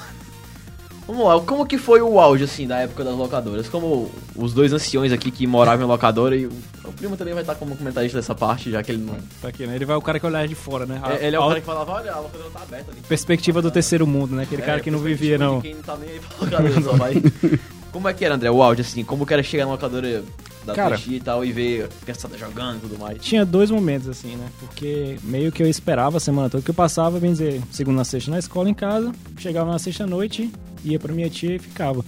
Vamos 1.06 1.26
lá, 1.26 1.40
como 1.42 1.66
que 1.66 1.78
foi 1.78 2.02
o 2.02 2.20
auge, 2.20 2.46
assim, 2.46 2.66
da 2.66 2.80
época 2.80 3.04
das 3.04 3.14
locadoras? 3.16 3.68
Como 3.68 4.10
os 4.36 4.54
dois 4.54 4.72
anciões 4.72 5.12
aqui 5.12 5.32
que 5.32 5.46
moravam 5.46 5.86
em 5.86 5.88
locadora 5.90 6.36
e 6.36 6.46
o, 6.46 6.52
primo 6.96 7.18
também 7.18 7.34
vai 7.34 7.44
estar 7.44 7.56
como 7.56 7.76
comentarista 7.76 8.18
dessa 8.18 8.34
parte, 8.34 8.72
já 8.72 8.82
que 8.82 8.92
ele 8.92 9.04
não... 9.04 9.16
Tá 9.42 9.50
aqui, 9.50 9.68
né? 9.68 9.76
Ele 9.76 9.84
vai 9.86 9.98
o 9.98 10.02
cara 10.02 10.18
que 10.20 10.26
olhar 10.26 10.48
de 10.48 10.56
fora, 10.56 10.86
né? 10.86 11.02
É, 11.20 11.28
ele 11.28 11.36
é 11.36 11.40
o 11.40 11.44
a 11.44 11.48
cara 11.50 11.60
que 11.60 11.66
falava, 11.66 11.92
olha, 11.92 12.14
a 12.14 12.20
locadora 12.20 12.50
tá 12.52 12.62
aberta 12.62 12.92
ali. 12.92 13.02
perspectiva 13.08 13.62
do 13.62 13.70
terceiro 13.70 14.08
mundo, 14.08 14.34
né? 14.36 14.44
Aquele 14.44 14.62
É, 14.62 14.66
cara 14.66 14.80
que 14.80 14.90
não 14.90 15.00
vivia, 15.00 15.38
não. 15.38 15.60
Quem 15.60 15.76
não 15.76 15.82
tá 15.82 15.98
nem 15.98 16.10
aí 16.10 16.20
pra 16.20 16.46
locadora, 16.46 16.82
só 16.82 16.94
vai... 16.94 17.16
Como 17.92 18.08
é 18.10 18.14
que 18.14 18.26
era, 18.26 18.34
André, 18.34 18.50
o 18.50 18.64
áudio, 18.64 18.84
assim? 18.84 19.04
Como 19.04 19.24
que 19.26 19.34
era 19.34 19.44
chegar 19.44 19.66
na 19.66 19.72
locadora 19.74 20.24
da 20.66 20.74
Cara. 20.74 21.00
e 21.08 21.20
tal 21.20 21.44
e 21.44 21.52
ver 21.52 21.86
a 21.86 21.88
criançada 22.04 22.38
jogando 22.38 22.78
e 22.78 22.80
tudo 22.82 23.00
mais? 23.00 23.22
Tinha 23.22 23.46
dois 23.46 23.70
momentos, 23.70 24.08
assim, 24.08 24.36
né? 24.36 24.48
Porque 24.60 25.18
meio 25.24 25.52
que 25.52 25.62
eu 25.62 25.68
esperava 25.68 26.18
a 26.18 26.20
semana 26.20 26.50
toda, 26.50 26.64
que 26.64 26.70
eu 26.70 26.76
passava, 26.76 27.20
bem 27.20 27.32
dizer, 27.32 27.62
segunda 27.72 27.98
na 27.98 28.04
sexta 28.04 28.32
na 28.32 28.40
escola 28.40 28.70
em 28.70 28.74
casa, 28.74 29.12
chegava 29.38 29.72
na 29.72 29.80
sexta-noite, 29.80 30.52
ia 30.84 31.00
pra 31.00 31.14
minha 31.14 31.30
tia 31.30 31.56
e 31.56 31.60
ficava. 31.60 32.04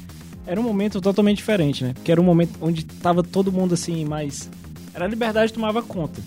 Era 0.47 0.59
um 0.59 0.63
momento 0.63 1.01
totalmente 1.01 1.38
diferente, 1.38 1.83
né? 1.83 1.93
Porque 1.93 2.12
era 2.12 2.21
um 2.21 2.24
momento 2.24 2.57
onde 2.62 2.85
tava 2.85 3.24
todo 3.24 3.51
mundo, 3.51 3.74
assim, 3.74 4.05
mais... 4.05 4.50
Era 4.93 5.05
a 5.05 5.07
liberdade 5.07 5.51
tomava 5.51 5.81
conta. 5.81 6.21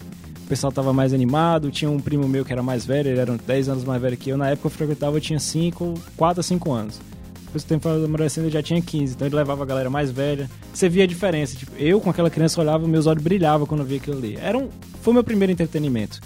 O 0.45 0.49
pessoal 0.49 0.73
tava 0.73 0.93
mais 0.93 1.13
animado, 1.13 1.71
tinha 1.71 1.91
um 1.91 2.01
primo 2.01 2.27
meu 2.27 2.45
que 2.45 2.53
era 2.53 2.63
mais 2.63 2.85
velho, 2.85 3.11
ele 3.11 3.21
era 3.21 3.37
10 3.37 3.69
anos 3.69 3.85
mais 3.85 4.01
velho 4.01 4.17
que 4.17 4.31
eu. 4.31 4.37
Na 4.37 4.49
época 4.49 4.67
eu 4.67 4.71
frequentava, 4.71 5.17
eu 5.17 5.21
tinha 5.21 5.39
5, 5.39 5.95
4 6.17 6.41
a 6.41 6.43
5 6.43 6.73
anos. 6.73 7.01
Depois 7.49 7.65
do 7.65 7.69
tempo 7.69 7.89
amadurecendo, 7.89 8.47
ele 8.47 8.53
já 8.53 8.63
tinha 8.63 8.81
15, 8.81 9.15
então 9.15 9.27
ele 9.27 9.35
levava 9.35 9.63
a 9.63 9.67
galera 9.67 9.89
mais 9.89 10.11
velha. 10.11 10.49
Você 10.73 10.87
via 10.87 11.05
a 11.05 11.07
diferença, 11.07 11.57
tipo, 11.57 11.73
eu 11.79 11.99
com 11.99 12.11
aquela 12.11 12.29
criança 12.29 12.61
olhava, 12.61 12.87
meus 12.87 13.07
olhos 13.07 13.23
brilhavam 13.23 13.67
quando 13.67 13.81
eu 13.81 13.87
via 13.87 13.97
aquilo 13.97 14.19
ali. 14.19 14.37
Era 14.41 14.57
um, 14.57 14.69
foi 15.01 15.15
meu 15.15 15.25
primeiro 15.25 15.51
entretenimento. 15.51 16.21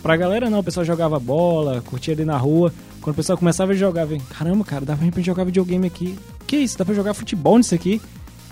Pra 0.00 0.16
galera 0.16 0.48
não, 0.48 0.60
o 0.60 0.64
pessoal 0.64 0.86
jogava 0.86 1.18
bola, 1.18 1.82
curtia 1.84 2.14
ali 2.14 2.24
na 2.24 2.36
rua. 2.36 2.72
Quando 3.00 3.14
o 3.14 3.16
pessoal 3.16 3.36
começava 3.36 3.72
a 3.72 3.74
jogar, 3.74 4.04
vem, 4.04 4.20
caramba, 4.20 4.64
cara, 4.64 4.84
dá 4.84 4.94
pra 4.94 5.04
gente 5.04 5.20
jogar 5.22 5.42
videogame 5.42 5.86
aqui. 5.86 6.16
Que 6.46 6.58
isso? 6.58 6.78
Dá 6.78 6.84
pra 6.84 6.94
jogar 6.94 7.12
futebol 7.12 7.58
nisso 7.58 7.74
aqui? 7.74 8.00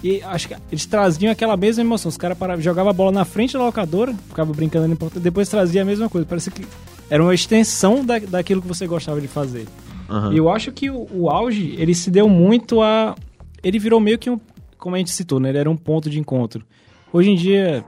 E 0.03 0.21
acho 0.23 0.49
que 0.49 0.57
eles 0.71 0.85
traziam 0.85 1.31
aquela 1.31 1.57
mesma 1.57 1.83
emoção. 1.83 2.09
Os 2.09 2.17
caras 2.17 2.37
jogavam 2.59 2.91
a 2.91 2.93
bola 2.93 3.13
na 3.13 3.25
frente 3.25 3.53
da 3.53 3.61
locadora, 3.65 4.13
ficavam 4.29 4.53
brincando 4.53 4.85
ali 4.85 5.21
depois 5.21 5.49
trazia 5.49 5.83
a 5.83 5.85
mesma 5.85 6.09
coisa. 6.09 6.27
Parecia 6.27 6.53
que 6.53 6.67
era 7.09 7.23
uma 7.23 7.35
extensão 7.35 8.05
da, 8.05 8.19
daquilo 8.19 8.61
que 8.61 8.69
você 8.69 8.87
gostava 8.87 9.21
de 9.21 9.29
fazer. 9.29 9.67
Aham. 10.09 10.33
E 10.33 10.37
eu 10.37 10.51
acho 10.51 10.73
que 10.73 10.91
o, 10.91 11.07
o 11.13 11.31
auge, 11.31 11.75
ele 11.79 11.95
se 11.95 12.11
deu 12.11 12.29
muito 12.29 12.83
a... 12.83 13.15
Ele 13.63 13.79
virou 13.79 14.01
meio 14.01 14.19
que 14.19 14.31
um... 14.31 14.39
Como 14.79 14.95
a 14.95 14.99
gente 14.99 15.11
citou, 15.11 15.41
né? 15.41 15.49
Ele 15.49 15.59
era 15.59 15.71
um 15.71 15.77
ponto 15.77 16.09
de 16.09 16.21
encontro. 16.21 16.65
Hoje 17.13 17.31
em 17.31 17.35
dia, 17.35 17.85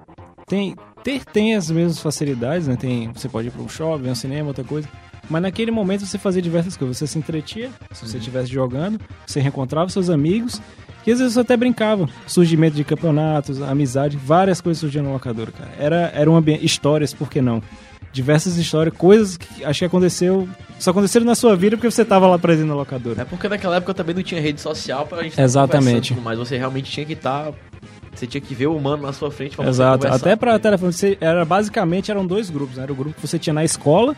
tem, 0.46 0.74
ter, 1.04 1.24
tem 1.24 1.54
as 1.54 1.70
mesmas 1.70 2.00
facilidades, 2.00 2.66
né? 2.66 2.76
Tem, 2.76 3.12
você 3.12 3.28
pode 3.28 3.48
ir 3.48 3.50
para 3.50 3.62
um 3.62 3.68
shopping, 3.68 4.08
um 4.08 4.14
cinema, 4.14 4.48
outra 4.48 4.64
coisa. 4.64 4.88
Mas 5.30 5.42
naquele 5.42 5.70
momento 5.70 6.06
você 6.06 6.18
fazia 6.18 6.40
diversas 6.40 6.76
coisas. 6.76 6.96
Você 6.96 7.06
se 7.06 7.18
entretia, 7.18 7.70
se 7.92 8.08
você 8.08 8.18
estivesse 8.18 8.50
jogando, 8.50 8.98
você 9.26 9.40
reencontrava 9.40 9.90
seus 9.90 10.08
amigos. 10.08 10.60
E 11.06 11.12
às 11.12 11.18
vezes 11.18 11.34
você 11.34 11.40
até 11.40 11.56
brincava. 11.56 12.08
Surgimento 12.26 12.76
de 12.76 12.84
campeonatos, 12.84 13.62
amizade, 13.62 14.16
várias 14.16 14.60
coisas 14.60 14.80
surgiam 14.80 15.04
no 15.04 15.12
locador, 15.12 15.52
cara. 15.52 15.70
Era, 15.78 16.10
era 16.14 16.30
um 16.30 16.36
ambiente... 16.36 16.64
Histórias, 16.64 17.14
por 17.14 17.30
que 17.30 17.40
não? 17.40 17.62
Diversas 18.18 18.56
histórias, 18.56 18.92
coisas 18.96 19.36
que 19.36 19.64
acho 19.64 19.78
que 19.78 19.84
aconteceu... 19.84 20.48
Só 20.76 20.90
aconteceram 20.90 21.24
na 21.24 21.36
sua 21.36 21.54
vida 21.54 21.76
porque 21.76 21.88
você 21.88 22.04
tava 22.04 22.26
lá 22.26 22.36
presente 22.36 22.66
na 22.66 22.74
locadora. 22.74 23.22
É 23.22 23.24
porque 23.24 23.48
naquela 23.48 23.76
época 23.76 23.94
também 23.94 24.12
não 24.12 24.24
tinha 24.24 24.40
rede 24.40 24.60
social 24.60 25.06
pra 25.06 25.22
gente 25.22 25.40
Exatamente. 25.40 26.14
Mas 26.14 26.36
você 26.36 26.56
realmente 26.56 26.90
tinha 26.90 27.06
que 27.06 27.12
estar. 27.12 27.52
Você 28.12 28.26
tinha 28.26 28.40
que 28.40 28.56
ver 28.56 28.66
o 28.66 28.76
humano 28.76 29.04
na 29.04 29.12
sua 29.12 29.30
frente 29.30 29.54
pra 29.54 29.68
Exato. 29.68 30.08
Até 30.08 30.34
pra 30.34 30.52
ele. 30.52 30.58
telefone, 30.58 30.92
você, 30.92 31.16
era, 31.20 31.44
basicamente 31.44 32.10
eram 32.10 32.26
dois 32.26 32.50
grupos. 32.50 32.76
Né? 32.76 32.82
Era 32.82 32.92
o 32.92 32.96
grupo 32.96 33.14
que 33.14 33.24
você 33.24 33.38
tinha 33.38 33.54
na 33.54 33.64
escola 33.64 34.16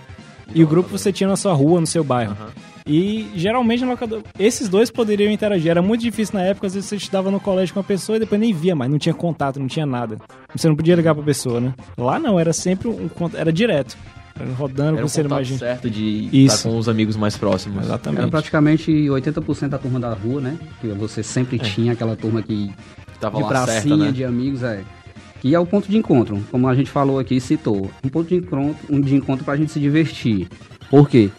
e 0.54 0.62
o 0.62 0.66
grupo 0.66 0.88
você 0.90 1.12
tinha 1.12 1.28
na 1.28 1.36
sua 1.36 1.52
rua, 1.52 1.80
no 1.80 1.86
seu 1.86 2.02
bairro. 2.04 2.32
Aham. 2.32 2.50
E 2.86 3.28
geralmente 3.36 3.84
no 3.84 3.90
locador, 3.90 4.22
esses 4.38 4.68
dois 4.68 4.90
poderiam 4.90 5.30
interagir. 5.30 5.70
Era 5.70 5.82
muito 5.82 6.00
difícil 6.00 6.38
na 6.38 6.44
época, 6.44 6.66
às 6.66 6.74
vezes 6.74 6.88
você 6.88 6.96
estudava 6.96 7.30
no 7.30 7.38
colégio 7.38 7.74
com 7.74 7.80
a 7.80 7.84
pessoa 7.84 8.16
e 8.16 8.20
depois 8.20 8.40
nem 8.40 8.52
via 8.52 8.74
mais, 8.74 8.90
não 8.90 8.98
tinha 8.98 9.14
contato, 9.14 9.60
não 9.60 9.68
tinha 9.68 9.86
nada. 9.86 10.18
Você 10.54 10.66
não 10.68 10.74
podia 10.74 10.96
ligar 10.96 11.14
pra 11.14 11.22
pessoa, 11.22 11.60
né? 11.60 11.74
Lá 11.96 12.18
não, 12.18 12.40
era 12.40 12.52
sempre 12.52 12.88
um 12.88 13.08
contato, 13.08 13.40
era 13.40 13.52
direto. 13.52 13.96
Era 14.38 14.52
rodando, 14.54 14.96
Era 14.96 15.06
o 15.06 15.08
você 15.08 15.20
imagina. 15.20 15.58
certo 15.58 15.90
de 15.90 16.28
Isso. 16.32 16.56
estar 16.56 16.68
com 16.70 16.78
os 16.78 16.88
amigos 16.88 17.16
mais 17.16 17.36
próximos. 17.36 17.84
Exatamente. 17.84 18.22
Era 18.22 18.30
praticamente 18.30 18.90
80% 18.90 19.68
da 19.68 19.78
turma 19.78 20.00
da 20.00 20.12
rua, 20.14 20.40
né? 20.40 20.56
Que 20.80 20.88
você 20.88 21.22
sempre 21.22 21.58
tinha 21.58 21.92
aquela 21.92 22.16
turma 22.16 22.42
que 22.42 22.72
Tava 23.20 23.36
de 23.36 23.42
lá 23.42 23.48
pracinha, 23.50 23.80
certa, 23.82 23.96
né? 23.96 24.10
de 24.12 24.24
amigos, 24.24 24.62
é. 24.62 24.82
Que 25.40 25.54
é 25.54 25.58
o 25.58 25.66
ponto 25.66 25.90
de 25.90 25.96
encontro, 25.96 26.38
como 26.50 26.68
a 26.68 26.74
gente 26.74 26.90
falou 26.90 27.18
aqui 27.18 27.36
e 27.36 27.40
citou. 27.40 27.90
Um 28.04 28.08
ponto 28.08 28.28
de 28.28 28.36
encontro, 28.36 28.76
um 28.90 29.00
de 29.00 29.14
encontro 29.14 29.44
pra 29.44 29.56
gente 29.56 29.72
se 29.72 29.80
divertir. 29.80 30.48
Por 30.90 31.08
quê? 31.08 31.30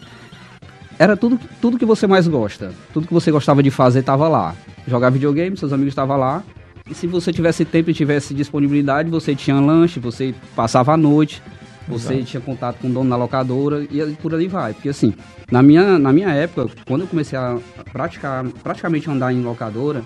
Era 0.98 1.16
tudo, 1.16 1.38
tudo 1.60 1.78
que 1.78 1.84
você 1.84 2.06
mais 2.06 2.26
gosta. 2.26 2.72
Tudo 2.92 3.06
que 3.06 3.14
você 3.14 3.30
gostava 3.30 3.62
de 3.62 3.70
fazer 3.70 4.02
tava 4.02 4.28
lá. 4.28 4.54
Jogar 4.86 5.10
videogame, 5.10 5.56
seus 5.56 5.72
amigos 5.72 5.92
estavam 5.92 6.16
lá. 6.16 6.42
E 6.90 6.94
se 6.94 7.06
você 7.06 7.32
tivesse 7.32 7.64
tempo 7.64 7.90
e 7.90 7.94
tivesse 7.94 8.34
disponibilidade, 8.34 9.08
você 9.08 9.34
tinha 9.34 9.58
lanche, 9.60 10.00
você 10.00 10.34
passava 10.54 10.92
a 10.92 10.96
noite, 10.96 11.42
você 11.86 12.14
Exato. 12.14 12.30
tinha 12.30 12.40
contato 12.40 12.78
com 12.78 12.88
o 12.88 12.92
dono 12.92 13.08
da 13.08 13.16
locadora 13.16 13.86
e 13.90 14.16
por 14.20 14.34
ali 14.34 14.48
vai. 14.48 14.74
Porque 14.74 14.88
assim, 14.88 15.14
na 15.50 15.62
minha, 15.62 15.98
na 15.98 16.12
minha 16.12 16.30
época, 16.30 16.68
quando 16.86 17.02
eu 17.02 17.06
comecei 17.06 17.38
a 17.38 17.58
praticar, 17.92 18.44
praticamente 18.62 19.08
andar 19.08 19.32
em 19.32 19.42
locadora, 19.42 20.02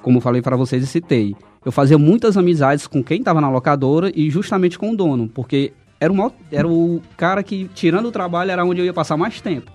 como 0.00 0.18
eu 0.18 0.22
falei 0.22 0.42
para 0.42 0.56
vocês 0.56 0.82
e 0.82 0.86
citei, 0.86 1.36
eu 1.64 1.72
fazia 1.72 1.98
muitas 1.98 2.36
amizades 2.36 2.86
com 2.86 3.02
quem 3.02 3.22
tava 3.22 3.40
na 3.40 3.50
locadora 3.50 4.10
e 4.14 4.30
justamente 4.30 4.78
com 4.78 4.90
o 4.90 4.96
dono, 4.96 5.28
porque 5.28 5.72
era 6.00 6.12
era 6.50 6.66
o 6.66 7.00
cara 7.16 7.42
que, 7.42 7.70
tirando 7.74 8.06
o 8.06 8.12
trabalho, 8.12 8.50
era 8.50 8.64
onde 8.64 8.80
eu 8.80 8.84
ia 8.84 8.92
passar 8.92 9.16
mais 9.16 9.40
tempo. 9.40 9.70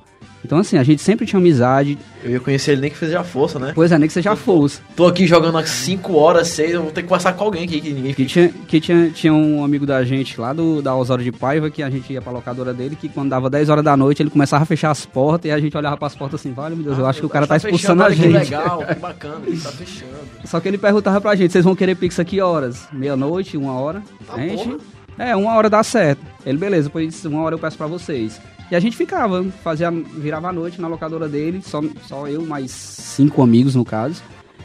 Então, 0.46 0.60
assim, 0.60 0.78
a 0.78 0.84
gente 0.84 1.02
sempre 1.02 1.26
tinha 1.26 1.40
amizade. 1.40 1.98
Eu 2.24 2.32
ia 2.32 2.40
conhecer 2.40 2.72
ele 2.72 2.82
nem 2.82 2.90
que 2.90 2.98
fizesse 2.98 3.18
a 3.18 3.24
força, 3.24 3.60
né? 3.60 3.72
Pois 3.76 3.92
é, 3.92 3.98
nem 3.98 4.08
que 4.08 4.22
já 4.22 4.36
fosse. 4.36 4.80
Tô 4.96 5.06
aqui 5.06 5.28
jogando 5.28 5.58
há 5.58 5.66
5 5.66 6.14
horas, 6.16 6.48
6, 6.50 6.72
eu 6.74 6.84
vou 6.84 6.92
ter 6.92 7.02
que 7.02 7.08
conversar 7.08 7.34
com 7.34 7.44
alguém 7.44 7.64
aqui 7.66 7.82
que 7.82 7.92
ninguém 7.92 8.14
Que 8.14 8.26
tinha, 8.26 8.50
que 8.50 8.80
tinha, 8.80 9.10
tinha 9.10 9.34
um 9.34 9.64
amigo 9.64 9.86
da 9.86 10.04
gente 10.04 10.40
lá 10.40 10.54
do, 10.54 10.82
da 10.82 10.96
Osório 10.96 11.24
de 11.24 11.32
Paiva, 11.32 11.70
que 11.70 11.84
a 11.84 11.90
gente 11.90 12.14
ia 12.14 12.22
pra 12.22 12.32
locadora 12.32 12.74
dele, 12.74 12.96
que 12.96 13.10
quando 13.10 13.30
dava 13.30 13.50
10 13.50 13.70
horas 13.70 13.84
da 13.84 13.98
noite, 13.98 14.22
ele 14.22 14.30
começava 14.30 14.64
a 14.64 14.66
fechar 14.66 14.92
as 14.92 15.06
portas 15.06 15.50
e 15.50 15.52
a 15.52 15.60
gente 15.60 15.76
olhava 15.76 15.98
pras 15.98 16.16
portas 16.16 16.40
assim, 16.40 16.54
vale, 16.54 16.76
meu 16.76 16.86
Deus, 16.86 16.98
eu 16.98 17.06
acho 17.06 17.20
que 17.20 17.26
o 17.26 17.30
cara 17.30 17.46
tá 17.46 17.58
expulsando 17.58 18.04
a 18.04 18.10
Que 18.10 18.16
gente. 18.16 18.32
legal, 18.34 18.86
que 18.86 18.96
bacana, 18.96 19.42
ele 19.46 19.60
tá 19.60 19.72
fechando. 19.72 20.12
Só 20.46 20.60
que 20.60 20.68
ele 20.68 20.78
perguntava 20.78 21.20
pra 21.20 21.36
gente, 21.36 21.52
vocês 21.52 21.66
vão 21.66 21.76
querer 21.76 21.96
pix 21.96 22.20
aqui 22.20 22.40
horas? 22.40 22.88
Meia-noite, 22.94 23.58
uma 23.58 23.74
hora? 23.74 24.02
Tá 24.26 24.36
gente, 24.38 24.64
porra. 24.64 24.78
é, 25.18 25.36
uma 25.36 25.54
hora 25.56 25.70
dá 25.70 25.84
certo. 25.84 26.22
Ele, 26.46 26.58
beleza, 26.58 26.88
depois 26.88 27.26
uma 27.26 27.42
hora 27.42 27.56
eu 27.56 27.60
peço 27.60 27.78
pra 27.78 27.88
vocês. 27.88 28.40
E 28.70 28.76
a 28.76 28.80
gente 28.80 28.98
ficava, 28.98 29.44
fazia, 29.64 29.90
virava 29.90 30.50
a 30.50 30.54
noite 30.54 30.82
na 30.82 30.88
locadora 30.88 31.28
dele, 31.30 31.62
só, 31.64 31.82
só 32.06 32.28
eu, 32.28 32.46
mais 32.46 32.72
cinco 32.72 33.42
amigos 33.42 33.76
no 33.76 33.86
caso. 33.86 34.22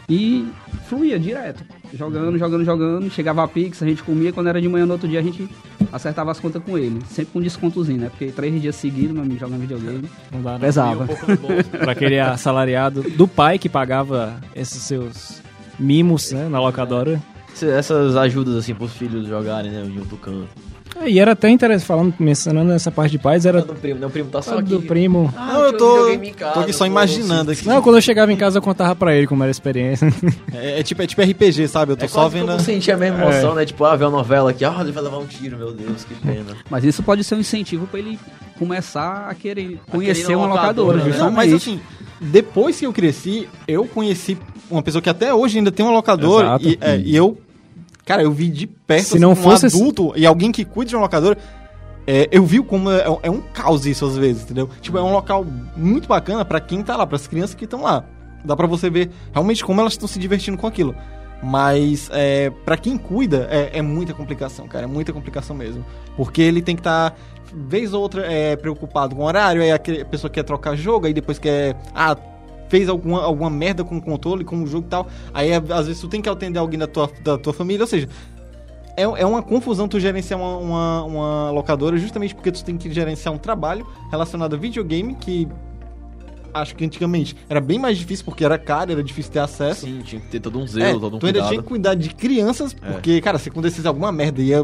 E 0.08 0.46
fluía 0.88 1.18
direto, 1.18 1.64
jogando, 1.94 2.36
jogando, 2.38 2.64
jogando. 2.64 3.10
Chegava 3.10 3.44
a 3.44 3.48
Pix, 3.48 3.82
a 3.82 3.86
gente 3.86 4.02
comia, 4.02 4.32
quando 4.32 4.48
era 4.48 4.60
de 4.60 4.68
manhã 4.68 4.84
no 4.84 4.92
outro 4.94 5.08
dia 5.08 5.20
a 5.20 5.22
gente 5.22 5.48
acertava 5.92 6.30
as 6.32 6.40
contas 6.40 6.62
com 6.62 6.76
ele. 6.76 7.00
Sempre 7.08 7.32
com 7.32 7.40
descontozinho, 7.40 8.00
né? 8.00 8.08
Porque 8.08 8.26
três 8.26 8.60
dias 8.60 8.74
seguidos, 8.74 9.12
meu 9.12 9.22
amigo, 9.22 9.38
jogando 9.38 9.60
videogame, 9.60 10.10
Não 10.32 10.42
dá, 10.42 10.50
não. 10.50 10.56
Um 10.56 10.60
pesava. 10.60 11.04
bolso. 11.06 11.70
Pra 11.70 11.92
aquele 11.92 12.18
assalariado 12.18 13.02
do 13.02 13.28
pai 13.28 13.58
que 13.58 13.68
pagava 13.68 14.40
esses 14.54 14.82
seus 14.82 15.40
mimos, 15.78 16.32
né, 16.32 16.48
na 16.48 16.60
locadora. 16.60 17.22
Essas 17.62 18.16
ajudas, 18.16 18.56
assim, 18.56 18.74
pros 18.74 18.92
filhos 18.92 19.26
jogarem, 19.28 19.70
né, 19.70 19.82
outro 19.98 20.16
canto. 20.16 20.48
É, 21.04 21.10
E 21.10 21.18
era 21.18 21.32
até 21.32 21.48
interessante, 21.50 21.86
falando, 21.86 22.14
mencionando 22.18 22.72
essa 22.72 22.90
parte 22.90 23.12
de 23.12 23.18
pais, 23.18 23.44
era 23.46 23.60
do 23.62 23.74
primo, 23.74 24.00
né? 24.00 24.06
O 24.06 24.10
primo 24.10 24.30
tá 24.30 24.40
só 24.42 24.58
aqui. 24.58 24.68
do 24.68 24.82
primo. 24.82 25.32
Ah, 25.36 25.52
não, 25.54 25.62
eu 25.64 25.76
tô, 25.76 26.08
em 26.08 26.32
casa, 26.32 26.54
tô 26.54 26.60
aqui 26.60 26.72
só 26.72 26.86
imaginando 26.86 27.50
aqui. 27.50 27.66
Não, 27.66 27.82
quando 27.82 27.96
eu 27.96 28.02
chegava 28.02 28.32
em 28.32 28.36
casa 28.36 28.58
eu 28.58 28.62
contava 28.62 28.94
pra 28.94 29.14
ele 29.14 29.26
como 29.26 29.42
era 29.42 29.50
a 29.50 29.52
experiência. 29.52 30.08
É, 30.54 30.80
é 30.80 30.82
tipo, 30.82 31.00
é 31.02 31.06
tipo 31.06 31.22
RPG, 31.22 31.66
sabe? 31.68 31.92
Eu 31.92 31.96
tô 31.96 32.04
É 32.04 32.08
só 32.08 32.28
vendo. 32.28 32.46
como 32.46 32.60
sentir 32.60 32.92
a 32.92 32.96
mesma 32.96 33.22
emoção, 33.22 33.54
né? 33.54 33.64
Tipo, 33.64 33.84
ah, 33.84 33.96
ver 33.96 34.04
uma 34.04 34.18
novela 34.18 34.50
aqui, 34.50 34.64
ah, 34.64 34.76
ele 34.80 34.92
vai 34.92 35.02
levar 35.02 35.18
um 35.18 35.26
tiro, 35.26 35.56
meu 35.56 35.72
Deus, 35.72 36.04
que 36.04 36.14
pena. 36.14 36.56
Mas 36.70 36.84
isso 36.84 37.02
pode 37.02 37.24
ser 37.24 37.34
um 37.34 37.40
incentivo 37.40 37.86
pra 37.86 37.98
ele 37.98 38.18
começar 38.58 39.26
a 39.28 39.34
querer 39.34 39.80
conhecer 39.90 40.22
querer 40.22 40.32
ir 40.34 40.36
uma 40.36 40.46
locadora, 40.46 40.98
locadora, 40.98 40.98
né? 40.98 41.04
Não, 41.04 41.10
justamente. 41.12 41.34
mas 41.36 41.52
assim, 41.54 41.80
depois 42.20 42.78
que 42.78 42.86
eu 42.86 42.92
cresci, 42.92 43.48
eu 43.66 43.84
conheci 43.86 44.36
uma 44.70 44.82
pessoa 44.82 45.00
que 45.02 45.08
até 45.10 45.32
hoje 45.34 45.58
ainda 45.58 45.72
tem 45.72 45.84
uma 45.84 45.92
locadora 45.92 46.48
Exato. 46.48 46.68
e, 46.68 46.78
é, 46.80 46.98
e 46.98 47.16
eu, 47.16 47.38
cara, 48.04 48.22
eu 48.22 48.32
vi 48.32 48.48
de 48.48 48.66
perto 48.66 49.04
Se 49.04 49.18
não 49.18 49.32
assim, 49.32 49.42
fosse 49.42 49.66
um 49.66 49.68
adulto 49.68 50.12
e 50.16 50.26
alguém 50.26 50.50
que 50.52 50.64
cuida 50.64 50.90
de 50.90 50.96
uma 50.96 51.02
locadora. 51.02 51.36
é, 52.06 52.28
eu 52.32 52.44
vi 52.44 52.62
como 52.62 52.90
é, 52.90 53.04
é 53.22 53.30
um 53.30 53.40
caos 53.40 53.86
isso 53.86 54.04
às 54.04 54.16
vezes, 54.16 54.42
entendeu? 54.44 54.68
Tipo, 54.80 54.98
é 54.98 55.02
um 55.02 55.12
local 55.12 55.46
muito 55.76 56.08
bacana 56.08 56.44
pra 56.44 56.60
quem 56.60 56.82
tá 56.82 56.96
lá, 56.96 57.06
pras 57.06 57.26
crianças 57.26 57.54
que 57.54 57.64
estão 57.64 57.82
lá. 57.82 58.04
Dá 58.44 58.56
pra 58.56 58.66
você 58.66 58.90
ver 58.90 59.10
realmente 59.32 59.64
como 59.64 59.80
elas 59.80 59.92
estão 59.92 60.08
se 60.08 60.18
divertindo 60.18 60.58
com 60.58 60.66
aquilo. 60.66 60.94
Mas 61.42 62.08
é, 62.12 62.50
para 62.64 62.76
quem 62.76 62.96
cuida, 62.96 63.48
é, 63.50 63.78
é 63.78 63.82
muita 63.82 64.14
complicação, 64.14 64.68
cara. 64.68 64.84
É 64.84 64.86
muita 64.86 65.12
complicação 65.12 65.56
mesmo. 65.56 65.84
Porque 66.16 66.40
ele 66.40 66.62
tem 66.62 66.76
que 66.76 66.80
estar, 66.80 67.16
vez 67.52 67.92
ou 67.92 68.00
outra, 68.00 68.24
é, 68.32 68.54
preocupado 68.54 69.16
com 69.16 69.22
o 69.22 69.24
horário, 69.24 69.60
aí 69.60 69.72
a 69.72 70.04
pessoa 70.04 70.30
quer 70.30 70.44
trocar 70.44 70.76
jogo, 70.76 71.06
aí 71.06 71.12
depois 71.12 71.38
quer. 71.40 71.76
Ah, 71.94 72.16
fez 72.72 72.88
alguma, 72.88 73.22
alguma 73.22 73.50
merda 73.50 73.84
com 73.84 73.98
o 73.98 74.00
controle, 74.00 74.44
com 74.44 74.62
o 74.62 74.66
jogo 74.66 74.86
e 74.86 74.88
tal. 74.88 75.06
Aí 75.34 75.52
às 75.52 75.86
vezes 75.86 76.00
tu 76.00 76.08
tem 76.08 76.22
que 76.22 76.28
atender 76.28 76.58
alguém 76.58 76.78
da 76.78 76.86
tua, 76.86 77.06
da 77.22 77.36
tua 77.36 77.52
família, 77.52 77.82
ou 77.82 77.86
seja. 77.86 78.08
É, 78.96 79.02
é 79.02 79.26
uma 79.26 79.42
confusão 79.42 79.86
tu 79.86 80.00
gerenciar 80.00 80.40
uma, 80.40 80.56
uma, 80.56 81.04
uma 81.04 81.50
locadora 81.50 81.98
justamente 81.98 82.34
porque 82.34 82.50
tu 82.50 82.64
tem 82.64 82.78
que 82.78 82.90
gerenciar 82.90 83.34
um 83.34 83.38
trabalho 83.38 83.86
relacionado 84.10 84.54
a 84.54 84.58
videogame 84.58 85.14
que 85.14 85.46
acho 86.54 86.74
que 86.76 86.84
antigamente 86.84 87.34
era 87.48 87.60
bem 87.60 87.78
mais 87.78 87.96
difícil 87.98 88.24
porque 88.24 88.42
era 88.44 88.56
caro, 88.58 88.92
era 88.92 89.02
difícil 89.02 89.32
ter 89.32 89.38
acesso. 89.40 89.86
Sim, 89.86 90.00
tinha 90.04 90.20
que 90.20 90.28
ter 90.28 90.40
todo 90.40 90.58
um 90.58 90.64
É, 90.64 90.66
zelo, 90.66 91.00
todo 91.00 91.16
um 91.16 91.18
tu 91.18 91.26
ainda 91.26 91.38
cuidado. 91.40 91.48
tinha 91.50 91.62
que 91.62 91.68
cuidar 91.68 91.94
de 91.94 92.08
crianças, 92.14 92.74
É. 92.82 92.90
porque, 92.92 93.20
cara, 93.20 93.38
se 93.38 93.48
acontecesse 93.50 93.86
alguma 93.86 94.10
merda, 94.12 94.40
ia. 94.42 94.62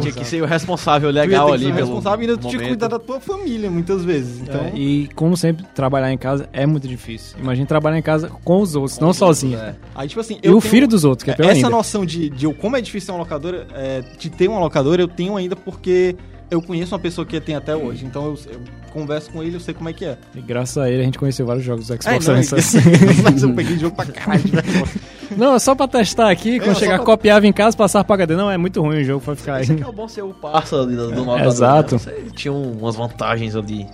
Tinha 0.00 0.12
que 0.12 0.24
ser 0.24 0.42
o 0.42 0.46
responsável 0.46 1.10
tu 1.10 1.16
ia 1.16 1.22
legal 1.22 1.52
ali 1.52 1.64
ser 1.66 1.74
pelo 1.74 1.86
responsável 1.86 2.26
e 2.26 2.30
ainda 2.30 2.40
tu 2.40 2.48
tinha 2.48 2.60
que 2.62 2.68
cuidar 2.68 2.88
da 2.88 2.98
tua 2.98 3.20
família, 3.20 3.70
muitas 3.70 4.04
vezes. 4.04 4.40
Então, 4.40 4.60
É, 4.60 4.72
e 4.74 5.08
como 5.14 5.36
sempre, 5.36 5.64
trabalhar 5.74 6.12
em 6.12 6.18
casa 6.18 6.48
é 6.52 6.66
muito 6.66 6.86
difícil. 6.86 7.38
Imagina 7.40 7.66
trabalhar 7.66 7.98
em 7.98 8.02
casa 8.02 8.30
com 8.44 8.60
os 8.60 8.74
outros, 8.74 8.98
não 8.98 9.12
sozinho. 9.12 9.58
É. 9.58 9.74
aí, 9.94 10.08
tipo 10.08 10.20
assim. 10.20 10.38
E 10.42 10.46
eu 10.46 10.56
o 10.56 10.60
filho 10.60 10.86
dos 10.86 11.04
outros, 11.04 11.24
que 11.24 11.30
é 11.30 11.34
pior 11.34 11.46
Essa 11.46 11.54
ainda. 11.56 11.70
noção 11.70 12.04
de, 12.04 12.28
de 12.28 12.52
como 12.54 12.76
é 12.76 12.80
difícil 12.80 13.06
ter 13.08 13.12
uma 13.12 13.18
locadora, 13.20 13.66
é, 13.74 14.02
de 14.18 14.30
ter 14.30 14.48
uma 14.48 14.60
locadora, 14.60 15.00
eu 15.00 15.08
tenho 15.08 15.36
ainda 15.36 15.56
porque 15.56 16.16
eu 16.50 16.60
conheço 16.62 16.94
uma 16.94 16.98
pessoa 17.00 17.26
que 17.26 17.40
tem 17.40 17.54
até 17.54 17.74
hoje. 17.76 18.04
Então 18.06 18.24
eu, 18.26 18.38
eu 18.52 18.60
converso 18.92 19.30
com 19.30 19.42
ele, 19.42 19.56
eu 19.56 19.60
sei 19.60 19.74
como 19.74 19.88
é 19.88 19.92
que 19.92 20.04
é. 20.04 20.16
E 20.34 20.40
graças 20.40 20.78
a 20.78 20.90
ele 20.90 21.02
a 21.02 21.04
gente 21.04 21.18
conheceu 21.18 21.44
vários 21.46 21.64
jogos 21.64 21.86
do 21.88 21.94
É, 21.94 21.96
Xbox 22.00 22.26
não, 22.26 22.34
360. 22.34 23.22
mas 23.30 23.42
eu 23.42 23.54
peguei 23.54 23.78
jogo 23.78 23.94
pra 23.96 24.06
caralho. 24.06 24.42
de 24.42 24.50
Xbox. 24.50 24.96
Não, 25.36 25.54
é 25.54 25.58
só 25.58 25.74
pra 25.74 25.86
testar 25.86 26.30
aqui, 26.30 26.58
quando 26.58 26.72
só 26.72 26.80
chegar, 26.80 26.96
pra- 26.96 27.04
copiava 27.04 27.46
em 27.46 27.52
casa, 27.52 27.76
passava 27.76 28.02
pra 28.02 28.14
HD. 28.14 28.34
Não, 28.34 28.50
é 28.50 28.56
muito 28.56 28.80
ruim 28.80 29.02
o 29.02 29.04
jogo, 29.04 29.22
vai 29.22 29.36
ficar 29.36 29.56
aí. 29.56 29.62
Isso 29.64 29.72
aqui 29.74 29.82
é 29.82 29.86
o 29.86 29.92
bom 29.92 30.08
ser 30.08 30.22
o 30.22 30.32
parça 30.32 30.80
ali 30.80 30.96
do, 30.96 31.12
do 31.12 31.22
locador, 31.22 31.52
exato. 31.52 31.96
né? 31.96 32.00
Tinha 32.34 32.50
um- 32.50 32.72
umas 32.78 32.96
vantagens 32.96 33.54
ali. 33.54 33.86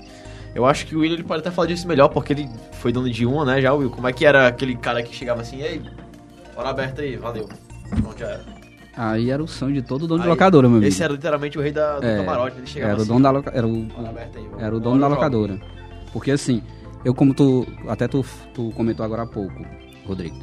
Eu 0.54 0.64
acho 0.64 0.86
que 0.86 0.94
o 0.94 1.00
Will 1.00 1.12
ele 1.12 1.24
pode 1.24 1.40
até 1.40 1.50
falar 1.50 1.66
disso 1.66 1.88
melhor, 1.88 2.06
porque 2.08 2.32
ele 2.34 2.48
foi 2.80 2.92
dono 2.92 3.10
de 3.10 3.26
uma, 3.26 3.44
né, 3.44 3.60
já, 3.60 3.72
Will? 3.74 3.90
Como 3.90 4.06
é 4.06 4.12
que 4.12 4.24
era 4.24 4.46
aquele 4.46 4.76
cara 4.76 5.02
que 5.02 5.12
chegava 5.14 5.40
assim, 5.42 5.60
ei, 5.60 5.82
hora 6.54 6.68
aberta 6.70 7.02
aí, 7.02 7.16
valeu. 7.16 7.48
Pronto, 7.90 8.16
já 8.16 8.26
era. 8.28 8.44
Aí 8.96 9.30
era 9.30 9.42
o 9.42 9.48
sonho 9.48 9.74
de 9.74 9.82
todo 9.82 10.06
dono 10.06 10.20
de 10.20 10.26
Aí, 10.28 10.30
locadora, 10.30 10.68
meu 10.68 10.76
amigo. 10.78 10.88
Esse 10.88 11.02
era 11.02 11.12
literalmente 11.12 11.58
o 11.58 11.62
rei 11.62 11.72
da, 11.72 11.98
do 11.98 12.06
É, 12.06 12.18
camarote, 12.18 12.58
ele 12.58 12.66
chegava 12.66 12.92
Era 12.92 12.98
o 12.98 13.02
assim, 13.02 13.12
dono 13.12 13.22
da 13.22 13.30
loca... 13.30 13.50
era 13.52 13.66
o 13.66 13.72
aí, 13.72 14.46
Era 14.58 14.76
o 14.76 14.80
dono 14.80 15.00
da 15.00 15.08
locadora. 15.08 15.60
Porque 16.12 16.30
assim, 16.30 16.62
eu 17.04 17.12
como 17.12 17.34
tu. 17.34 17.66
Até 17.88 18.06
tu, 18.06 18.24
tu 18.54 18.70
comentou 18.76 19.04
agora 19.04 19.22
há 19.22 19.26
pouco, 19.26 19.64
Rodrigo. 20.06 20.36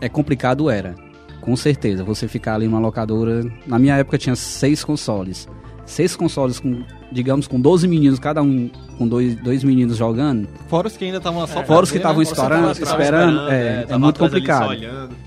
É 0.00 0.08
complicado, 0.08 0.68
era. 0.68 0.94
Com 1.40 1.56
certeza. 1.56 2.04
Você 2.04 2.28
ficar 2.28 2.54
ali 2.54 2.66
numa 2.66 2.78
locadora. 2.80 3.42
Na 3.66 3.78
minha 3.78 3.96
época 3.96 4.18
tinha 4.18 4.36
seis 4.36 4.84
consoles. 4.84 5.48
Seis 5.86 6.14
consoles 6.14 6.60
com, 6.60 6.82
digamos, 7.14 7.46
com 7.46 7.60
12 7.60 7.86
meninos, 7.86 8.18
cada 8.18 8.42
um 8.42 8.68
com 8.98 9.06
dois, 9.06 9.36
dois 9.36 9.62
meninos 9.62 9.96
jogando. 9.96 10.48
Fora 10.68 10.88
os 10.88 10.96
que 10.96 11.04
ainda 11.04 11.18
estavam 11.18 11.46
só 11.46 11.54
pra 11.54 11.64
Fora 11.64 11.84
os 11.84 11.90
que 11.90 11.96
estavam 11.96 12.18
né? 12.18 12.22
esperando, 12.24 12.70
estavam 12.72 13.00
esperando, 13.00 13.48
é, 13.50 13.82
é 13.82 13.82
tava 13.86 13.98
muito 14.00 14.18
complicado. 14.18 14.76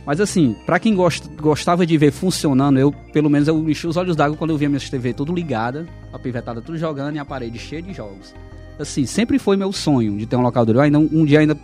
Mas 0.06 0.20
assim, 0.20 0.56
pra 0.66 0.80
quem 0.80 0.94
gosta, 0.94 1.28
gostava 1.42 1.86
de 1.86 1.98
ver 1.98 2.12
funcionando, 2.12 2.78
eu, 2.78 2.92
pelo 3.14 3.30
menos, 3.30 3.48
eu 3.48 3.58
enchi 3.70 3.88
os 3.88 3.96
olhos 3.98 4.16
d'água 4.16 4.38
quando 4.38 4.52
eu 4.52 4.58
via 4.58 4.70
minha 4.70 4.80
TV 4.80 5.14
tudo 5.14 5.34
ligada, 5.34 5.88
a 6.12 6.20
pivetada 6.20 6.62
tudo 6.62 6.78
jogando 6.78 7.16
e 7.16 7.20
a 7.20 7.26
parede 7.26 7.58
cheia 7.58 7.82
de 7.82 7.94
jogos. 7.94 8.36
Assim, 8.78 9.06
sempre 9.06 9.40
foi 9.40 9.58
meu 9.58 9.72
sonho 9.72 10.18
de 10.18 10.26
ter 10.26 10.36
uma 10.36 10.44
locadora. 10.44 10.80
Eu 10.80 10.82
ainda, 10.84 11.00
um 11.00 11.26
dia 11.26 11.40
ainda 11.40 11.58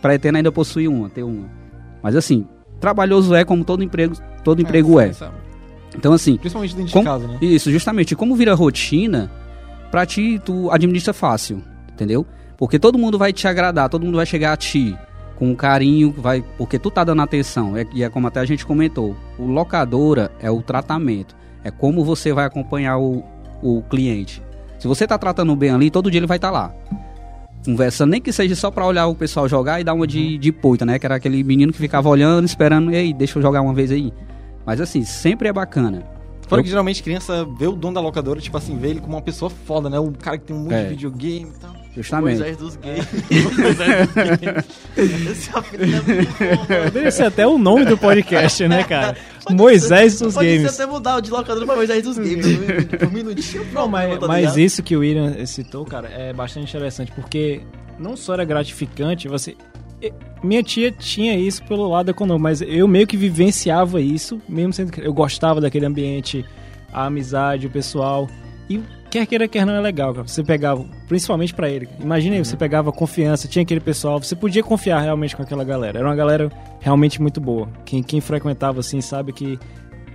pretendo 0.00 0.36
ainda 0.36 0.52
possuir 0.52 0.88
uma, 0.88 1.08
ter 1.08 1.22
uma. 1.22 1.48
Mas 2.02 2.14
assim, 2.14 2.46
trabalhoso 2.78 3.34
é 3.34 3.44
como 3.44 3.64
todo 3.64 3.82
emprego, 3.82 4.14
todo 4.44 4.60
emprego 4.62 5.00
é. 5.00 5.10
Então 5.96 6.12
assim, 6.12 6.36
Principalmente 6.36 6.76
dentro 6.76 6.92
Como- 6.92 7.04
de 7.04 7.10
casa, 7.10 7.26
né? 7.26 7.38
isso, 7.40 7.70
justamente, 7.70 8.14
como 8.14 8.36
vira 8.36 8.54
rotina, 8.54 9.30
pra 9.90 10.06
ti, 10.06 10.40
tu 10.44 10.70
administra 10.70 11.12
fácil, 11.12 11.62
entendeu? 11.92 12.26
Porque 12.56 12.78
todo 12.78 12.98
mundo 12.98 13.18
vai 13.18 13.32
te 13.32 13.48
agradar, 13.48 13.88
todo 13.88 14.04
mundo 14.04 14.16
vai 14.16 14.26
chegar 14.26 14.52
a 14.52 14.56
ti 14.56 14.96
com 15.40 15.56
carinho, 15.56 16.14
vai, 16.16 16.44
porque 16.58 16.78
tu 16.78 16.90
tá 16.90 17.02
dando 17.02 17.22
atenção. 17.22 17.74
É, 17.74 17.86
e 17.94 18.04
é 18.04 18.10
como 18.10 18.26
até 18.26 18.40
a 18.40 18.44
gente 18.44 18.66
comentou, 18.66 19.16
o 19.38 19.46
locadora 19.46 20.30
é 20.38 20.50
o 20.50 20.60
tratamento, 20.60 21.34
é 21.64 21.70
como 21.70 22.04
você 22.04 22.30
vai 22.32 22.44
acompanhar 22.44 22.98
o, 22.98 23.24
o 23.62 23.82
cliente. 23.88 24.42
Se 24.78 24.86
você 24.86 25.06
tá 25.06 25.16
tratando 25.16 25.56
bem 25.56 25.70
ali, 25.70 25.90
todo 25.90 26.10
dia 26.10 26.18
ele 26.18 26.26
vai 26.26 26.36
estar 26.36 26.50
lá. 26.50 26.74
Conversando, 27.64 28.10
nem 28.10 28.20
que 28.20 28.32
seja 28.32 28.54
só 28.54 28.70
pra 28.70 28.86
olhar 28.86 29.06
o 29.06 29.14
pessoal 29.14 29.48
jogar 29.48 29.80
e 29.80 29.84
dar 29.84 29.94
uma 29.94 30.06
de, 30.06 30.36
de 30.38 30.52
poita, 30.52 30.84
né? 30.84 30.98
Que 30.98 31.06
era 31.06 31.16
aquele 31.16 31.42
menino 31.42 31.72
que 31.72 31.78
ficava 31.78 32.08
olhando, 32.08 32.46
esperando, 32.46 32.90
ei, 32.90 33.12
deixa 33.12 33.38
eu 33.38 33.42
jogar 33.42 33.62
uma 33.62 33.74
vez 33.74 33.90
aí. 33.90 34.12
Mas 34.64 34.80
assim, 34.80 35.04
sempre 35.04 35.48
é 35.48 35.52
bacana. 35.52 36.02
Fora 36.50 36.60
Eu- 36.60 36.64
que 36.64 36.68
geralmente 36.68 37.02
criança 37.02 37.46
vê 37.58 37.66
o 37.66 37.72
dono 37.72 37.94
da 37.94 38.00
locadora, 38.02 38.40
tipo 38.40 38.56
assim, 38.58 38.76
vê 38.76 38.88
ele 38.90 39.00
como 39.00 39.14
uma 39.14 39.22
pessoa 39.22 39.48
foda, 39.48 39.88
né? 39.88 39.98
O 39.98 40.10
cara 40.12 40.36
que 40.36 40.44
tem 40.46 40.54
um 40.56 40.64
monte 40.64 40.74
É. 40.74 40.82
de 40.82 40.88
videogame 40.90 41.46
e 41.56 41.60
tal. 41.60 41.70
Justamente. 41.96 42.38
Moisés 42.38 42.56
dos 42.56 42.76
gays. 42.76 43.06
Moisés 43.58 44.06
dos 44.08 44.14
gays. 44.14 44.64
Esse 45.30 45.50
é. 45.50 46.84
Poderia 46.84 47.10
ser 47.10 47.24
até 47.24 47.46
o 47.46 47.58
nome 47.58 47.84
do 47.84 47.96
podcast, 47.96 48.66
né, 48.68 48.84
cara? 48.84 49.16
Moisés 49.50 50.18
dos 50.18 50.34
Pode 50.34 50.46
Games. 50.46 50.70
ser 50.72 50.82
até 50.82 50.92
mudar 50.92 51.16
o 51.16 51.20
de 51.20 51.30
locador 51.30 51.64
pra 51.66 51.74
Moisés 51.76 52.02
dos 52.04 52.16
games. 52.18 52.46
Por 52.98 53.06
um 53.08 53.10
minutinho, 53.10 53.66
Não, 53.72 53.88
mas, 53.88 54.18
tá 54.18 54.26
mas 54.28 54.56
isso 54.56 54.82
que 54.82 54.96
o 54.96 55.00
William 55.00 55.44
citou, 55.46 55.84
cara, 55.84 56.08
é 56.08 56.32
bastante 56.32 56.68
interessante, 56.68 57.10
porque 57.12 57.60
não 57.98 58.16
só 58.16 58.34
era 58.34 58.44
gratificante, 58.44 59.26
você. 59.28 59.56
Minha 60.42 60.62
tia 60.62 60.90
tinha 60.90 61.36
isso 61.36 61.62
pelo 61.64 61.88
lado 61.88 62.10
econômico, 62.10 62.42
mas 62.42 62.62
eu 62.62 62.88
meio 62.88 63.06
que 63.06 63.16
vivenciava 63.16 64.00
isso, 64.00 64.40
mesmo 64.48 64.72
sendo 64.72 64.92
que 64.92 65.00
eu 65.00 65.12
gostava 65.12 65.60
daquele 65.60 65.84
ambiente, 65.84 66.44
a 66.92 67.06
amizade, 67.06 67.66
o 67.66 67.70
pessoal. 67.70 68.26
E 68.68 68.80
quer 69.10 69.26
queira, 69.26 69.46
quer 69.46 69.66
não, 69.66 69.74
é 69.74 69.80
legal, 69.80 70.14
cara. 70.14 70.26
Você 70.26 70.42
pegava, 70.42 70.84
principalmente 71.08 71.52
pra 71.52 71.68
ele. 71.68 71.88
Imagina 72.00 72.36
aí, 72.36 72.44
você 72.44 72.56
pegava 72.56 72.90
confiança, 72.90 73.48
tinha 73.48 73.62
aquele 73.62 73.80
pessoal, 73.80 74.22
você 74.22 74.34
podia 74.34 74.62
confiar 74.62 75.00
realmente 75.00 75.36
com 75.36 75.42
aquela 75.42 75.64
galera. 75.64 75.98
Era 75.98 76.08
uma 76.08 76.16
galera 76.16 76.50
realmente 76.80 77.20
muito 77.20 77.40
boa. 77.40 77.68
Quem, 77.84 78.02
quem 78.02 78.20
frequentava, 78.20 78.80
assim, 78.80 79.00
sabe 79.00 79.32
que 79.32 79.58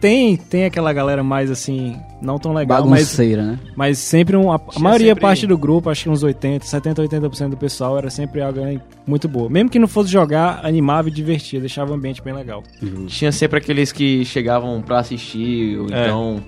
tem, 0.06 0.38
tem 0.38 0.65
aquela 0.65 0.94
galera 0.94 1.24
mais, 1.24 1.50
assim, 1.50 1.98
não 2.22 2.38
tão 2.38 2.54
legal, 2.54 2.82
mas, 2.86 3.02
Bagunceira, 3.06 3.41
né? 3.44 3.60
mas 3.76 3.98
sempre 3.98 4.38
um, 4.38 4.52
a, 4.52 4.56
a 4.76 4.80
maioria, 4.80 5.08
sempre- 5.10 5.22
parte 5.22 5.48
do 5.48 5.58
grupo, 5.58 5.89
acho 5.89 6.04
que 6.04 6.10
uns 6.10 6.22
80, 6.22 6.63
70, 6.63 7.02
80% 7.08 7.50
do 7.50 7.58
pessoal 7.58 7.98
era 7.98 8.10
sempre 8.12 8.41
alguém 8.41 8.80
muito 9.08 9.28
boa. 9.28 9.50
Mesmo 9.50 9.70
que 9.70 9.80
não 9.80 9.88
fosse 9.88 10.12
jogar, 10.12 10.60
animava 10.63 11.08
e 11.08 11.12
divertia, 11.12 11.60
deixava 11.60 11.91
o 11.91 11.96
ambiente 11.96 12.22
bem 12.22 12.34
legal. 12.36 12.62
Tinha 13.08 13.32
sempre 13.32 13.58
aqueles 13.58 13.91
que 13.91 14.24
chegavam 14.26 14.80
pra 14.82 15.00
assistir, 15.00 15.80
ou 15.80 15.88
É. 15.91 16.04
então. 16.06 16.44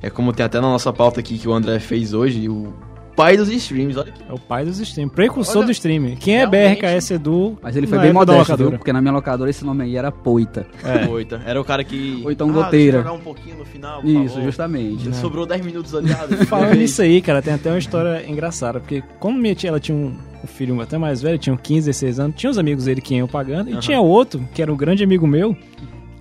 É 0.00 0.08
como 0.10 0.32
tem 0.32 0.46
até 0.46 0.60
na 0.60 0.68
nossa 0.68 0.92
pauta 0.92 1.18
aqui 1.18 1.36
que 1.38 1.48
o 1.48 1.52
André 1.52 1.80
fez 1.80 2.12
hoje, 2.14 2.48
o 2.48 2.72
pai 3.18 3.36
dos 3.36 3.48
streams. 3.50 3.98
Olha 3.98 4.12
que 4.12 4.22
É 4.28 4.32
o 4.32 4.38
pai 4.38 4.64
dos 4.64 4.78
streams, 4.78 5.12
precursor 5.14 5.58
Olha, 5.58 5.66
do 5.66 5.72
streaming. 5.72 6.16
Quem 6.16 6.34
é 6.34 6.38
realmente- 6.46 6.80
BRKS 6.80 7.10
Edu? 7.14 7.58
Mas 7.60 7.76
ele 7.76 7.86
foi 7.86 7.98
na 7.98 8.04
bem 8.04 8.12
modesto, 8.12 8.56
viu? 8.56 8.70
Porque 8.70 8.92
na 8.92 9.00
minha 9.00 9.12
locadora 9.12 9.50
esse 9.50 9.64
nome 9.64 9.82
aí 9.84 9.96
era 9.96 10.10
Poita. 10.12 10.66
É. 10.84 11.06
Oita. 11.08 11.42
Era 11.44 11.60
o 11.60 11.64
cara 11.64 11.82
que. 11.82 12.24
Então 12.30 12.48
ah, 12.50 12.52
goteira. 12.52 12.98
jogar 12.98 13.12
um 13.12 13.18
pouquinho 13.20 13.58
no 13.58 13.64
final. 13.64 14.00
por 14.00 14.08
Isso, 14.08 14.28
favor. 14.34 14.44
justamente. 14.44 15.16
Sobrou 15.16 15.44
10 15.44 15.64
minutos 15.66 15.94
ali. 15.94 16.10
ah, 16.12 16.28
Falando 16.46 16.74
nisso 16.76 17.02
aí, 17.02 17.20
cara, 17.20 17.42
tem 17.42 17.52
até 17.54 17.70
uma 17.70 17.78
história 17.78 18.24
engraçada, 18.28 18.78
porque 18.80 19.02
como 19.18 19.36
minha 19.36 19.54
tia 19.54 19.68
ela 19.70 19.80
tinha 19.80 19.96
um, 19.96 20.14
um 20.42 20.46
filho 20.46 20.80
até 20.80 20.96
mais 20.96 21.20
velho, 21.20 21.38
tinha 21.38 21.52
uns 21.54 21.60
15, 21.60 21.86
16 21.86 22.20
anos, 22.20 22.36
tinha 22.36 22.50
os 22.50 22.58
amigos 22.58 22.84
dele 22.84 23.00
que 23.00 23.14
iam 23.16 23.26
pagando, 23.26 23.68
e 23.68 23.72
Aham. 23.72 23.80
tinha 23.80 24.00
outro, 24.00 24.48
que 24.54 24.62
era 24.62 24.72
um 24.72 24.76
grande 24.76 25.02
amigo 25.02 25.26
meu, 25.26 25.56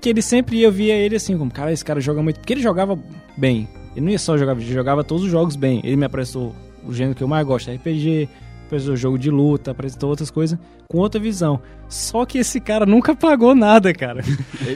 que 0.01 0.09
ele 0.09 0.21
sempre 0.21 0.57
ia, 0.57 0.67
eu 0.67 0.71
via 0.71 0.95
ele 0.95 1.15
assim, 1.15 1.37
como, 1.37 1.51
cara, 1.51 1.71
esse 1.71 1.85
cara 1.85 1.99
joga 1.99 2.21
muito, 2.23 2.39
porque 2.39 2.53
ele 2.53 2.61
jogava 2.61 2.97
bem. 3.35 3.67
Ele 3.95 4.05
não 4.05 4.11
ia 4.11 4.19
só 4.19 4.37
jogar 4.37 4.53
vídeo, 4.53 4.67
ele 4.69 4.75
jogava 4.75 5.03
todos 5.03 5.23
os 5.23 5.29
jogos 5.31 5.55
bem. 5.55 5.81
Ele 5.83 5.95
me 5.95 6.05
apresentou 6.05 6.55
o 6.87 6.93
gênero 6.93 7.15
que 7.15 7.23
eu 7.23 7.27
mais 7.27 7.45
gosto, 7.45 7.71
RPG, 7.71 8.29
apresentou 8.65 8.95
jogo 8.95 9.17
de 9.17 9.29
luta, 9.29 9.71
apresentou 9.71 10.09
outras 10.09 10.29
coisas, 10.29 10.57
com 10.89 10.97
outra 10.97 11.19
visão. 11.19 11.59
Só 11.89 12.25
que 12.25 12.37
esse 12.37 12.59
cara 12.59 12.85
nunca 12.85 13.15
pagou 13.15 13.55
nada, 13.55 13.93
cara. 13.93 14.21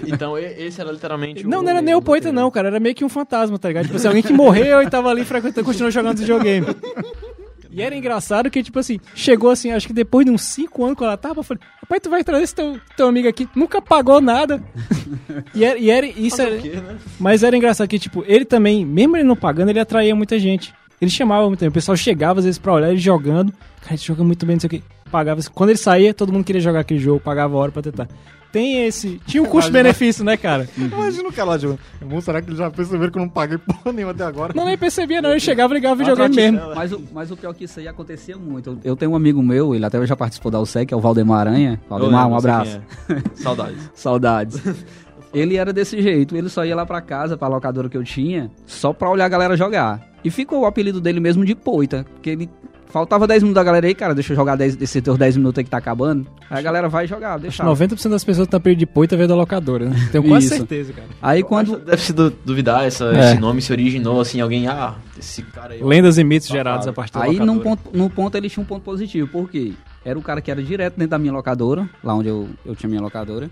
Então 0.08 0.38
esse 0.38 0.80
era 0.80 0.92
literalmente. 0.92 1.46
Não, 1.46 1.62
não 1.62 1.70
era 1.70 1.82
nem 1.82 1.94
o 1.94 2.02
poeta, 2.02 2.32
não, 2.32 2.50
cara. 2.50 2.70
Era 2.70 2.80
meio 2.80 2.96
que 2.96 3.04
um 3.04 3.10
fantasma, 3.10 3.60
tá 3.60 3.68
ligado? 3.68 3.86
Tipo 3.86 3.98
assim, 3.98 4.08
alguém 4.08 4.24
que 4.24 4.34
morreu 4.34 4.82
e 4.82 4.90
tava 4.90 5.10
ali 5.10 5.26
frequentando, 5.26 5.66
continuou 5.66 5.92
jogando 5.92 6.20
videogame. 6.20 6.68
E 7.74 7.82
era 7.82 7.96
engraçado 7.96 8.52
que, 8.52 8.62
tipo 8.62 8.78
assim, 8.80 9.00
chegou 9.16 9.50
assim, 9.50 9.72
acho 9.72 9.88
que 9.88 9.94
depois 9.94 10.26
de 10.26 10.32
uns 10.32 10.42
5 10.42 10.84
anos 10.84 10.98
que 10.98 11.04
ela 11.06 11.16
tava, 11.16 11.40
eu 11.40 11.44
falei, 11.44 11.64
rapaz, 11.82 12.02
tu 12.02 12.10
vai 12.10 12.22
trazer 12.22 12.44
esse 12.44 12.54
teu, 12.54 12.78
teu 12.98 13.08
amigo 13.08 13.30
aqui, 13.30 13.48
nunca 13.56 13.82
pagou 13.82 14.20
nada. 14.20 14.62
e 15.56 15.64
era, 15.64 15.80
e 15.80 15.90
era 15.90 16.06
isso 16.06 16.42
era, 16.42 16.58
né? 16.58 16.98
mas 17.18 17.44
era 17.44 17.56
engraçado 17.56 17.88
que, 17.88 17.98
tipo, 17.98 18.26
ele 18.28 18.44
também, 18.44 18.86
mesmo 18.86 19.16
ele 19.16 19.24
não 19.24 19.38
pagando, 19.38 19.70
ele 19.70 19.80
atraía 19.80 20.14
muita 20.14 20.38
gente. 20.38 20.74
Ele 21.02 21.10
chamava 21.10 21.48
muita 21.48 21.66
gente. 21.66 21.72
O 21.72 21.74
pessoal 21.74 21.98
chegava 21.98 22.40
às 22.40 22.46
vezes 22.46 22.60
pra 22.60 22.74
olhar 22.74 22.90
ele 22.90 23.00
jogando. 23.00 23.52
Cara, 23.82 23.96
ele 23.96 23.98
joga 24.02 24.24
muito 24.24 24.46
bem, 24.46 24.56
não 24.56 24.62
sei 24.62 24.68
o 24.68 24.70
que. 24.70 24.84
Pagava. 25.12 25.42
Quando 25.54 25.72
ele 25.72 25.80
saía, 25.80 26.14
todo 26.14 26.32
mundo 26.32 26.46
queria 26.46 26.62
jogar 26.62 26.82
aquele 26.82 27.00
jogo, 27.00 27.20
pagava 27.20 27.58
hora 27.58 27.72
pra 27.72 27.82
tentar. 27.82 28.08
Tem 28.52 28.86
esse. 28.86 29.20
Tinha 29.26 29.42
um 29.42 29.46
custo-benefício, 29.50 30.24
né, 30.24 30.38
cara? 30.38 30.68
Imagina 30.78 31.28
o 31.30 31.34
cara 31.34 31.52
lá 31.52 31.58
jogando. 31.58 31.80
Irmão, 32.02 32.22
será 32.22 32.42
que 32.42 32.50
eles 32.50 32.60
já 32.60 32.70
perceberam 32.70 33.12
que 33.12 33.18
eu 33.18 33.22
não 33.22 33.30
paguei 33.30 33.58
porra 33.58 33.94
nenhuma 33.94 34.12
até 34.12 34.24
agora? 34.26 34.54
Não, 34.56 34.66
nem 34.66 34.78
percebia, 34.78 35.22
não. 35.22 35.32
Ele 35.32 35.40
chegava 35.40 35.74
e 35.74 35.78
ligava 35.78 35.96
o 35.96 35.98
videogame 35.98 36.36
mesmo. 36.36 36.76
Mas 36.76 36.92
o, 36.92 37.02
mas 37.14 37.32
o 37.32 37.38
pior 37.38 37.52
é 37.52 37.54
que 37.54 37.64
isso 37.64 37.80
aí 37.80 37.88
acontecia 37.88 38.38
muito. 38.38 38.70
Eu, 38.72 38.80
eu 38.84 38.96
tenho 38.96 39.12
um 39.12 39.16
amigo 39.16 39.42
meu, 39.42 39.74
ele 39.74 39.86
até 39.86 40.06
já 40.06 40.16
participou 40.16 40.52
da 40.52 40.60
USEC, 40.60 40.88
que 40.88 40.94
é 40.94 40.98
o 40.98 41.02
Valdemar 41.02 41.48
Aranha. 41.48 41.82
Valdemar, 41.90 42.28
um 42.28 42.36
abraço. 42.36 42.80
é. 43.10 43.16
Saudades. 43.36 43.90
Saudades. 43.96 44.62
ele 45.34 45.56
era 45.56 45.72
desse 45.72 46.02
jeito, 46.02 46.36
ele 46.36 46.50
só 46.50 46.66
ia 46.66 46.76
lá 46.76 46.86
pra 46.86 47.00
casa, 47.02 47.38
pra 47.38 47.48
locadora 47.48 47.90
que 47.90 47.98
eu 47.98 48.04
tinha, 48.04 48.52
só 48.66 48.92
pra 48.92 49.10
olhar 49.10 49.26
a 49.26 49.30
galera 49.30 49.56
jogar. 49.56 50.11
E 50.24 50.30
ficou 50.30 50.62
o 50.62 50.66
apelido 50.66 51.02
dele 51.02 51.20
mesmo 51.20 51.44
de 51.46 51.56
Poita, 51.56 52.06
porque 52.14 52.30
ele 52.30 52.50
faltava 52.90 53.26
10 53.26 53.44
minutos 53.44 53.56
da 53.56 53.64
galera 53.64 53.88
aí, 53.88 53.96
cara, 53.96 54.14
deixa 54.14 54.34
eu 54.34 54.36
jogar 54.36 54.56
10, 54.58 54.76
desses 54.76 55.02
teus 55.02 55.18
10 55.18 55.38
minutos 55.38 55.58
aí 55.60 55.64
que 55.64 55.70
tá 55.70 55.78
acabando. 55.78 56.28
Aí 56.50 56.60
a 56.60 56.62
galera 56.62 56.90
vai 56.90 57.08
jogar, 57.08 57.40
deixa. 57.40 57.64
90% 57.64 58.10
das 58.10 58.24
pessoas 58.24 58.48
que 58.48 58.52
tá 58.52 58.60
perdido 58.60 58.80
de 58.80 58.86
poita 58.86 59.16
veio 59.16 59.30
da 59.30 59.36
locadora, 59.36 59.86
né? 59.90 60.10
Tenho 60.12 60.26
quase 60.26 60.48
Isso. 60.48 60.58
certeza, 60.58 60.92
cara. 60.94 61.08
Aí 61.22 61.42
Quando... 61.42 61.72
quando 61.72 61.86
Deve 61.86 62.02
se 62.02 62.12
du- 62.12 62.34
duvidar, 62.46 62.84
essa, 62.86 63.06
É. 63.16 63.32
esse 63.32 63.40
nome 63.40 63.62
se 63.62 63.72
originou 63.72 64.20
assim, 64.20 64.42
alguém, 64.42 64.68
ah, 64.68 64.96
esse 65.18 65.42
cara 65.42 65.74
aí. 65.74 65.82
Lendas 65.82 66.18
e 66.18 66.24
mitos 66.24 66.50
gerados 66.50 66.86
a 66.86 66.92
partir 66.94 67.14
da 67.14 67.24
Aí 67.24 67.40
num 67.40 67.54
locadora. 67.56 67.78
ponto, 67.78 67.98
num 67.98 68.10
ponto 68.10 68.36
ele 68.38 68.50
tinha 68.50 68.62
um 68.62 68.68
ponto 68.68 68.84
positivo, 68.84 69.28
porque 69.32 69.72
era 70.04 70.20
o 70.20 70.22
cara 70.22 70.42
que 70.42 70.52
era 70.52 70.62
direto 70.62 70.96
dentro 70.98 71.12
da 71.12 71.18
minha 71.18 71.32
locadora, 71.34 71.90
lá 72.04 72.14
onde 72.14 72.28
eu, 72.28 72.50
eu 72.66 72.76
tinha 72.76 72.90
minha 72.90 73.02
locadora. 73.02 73.50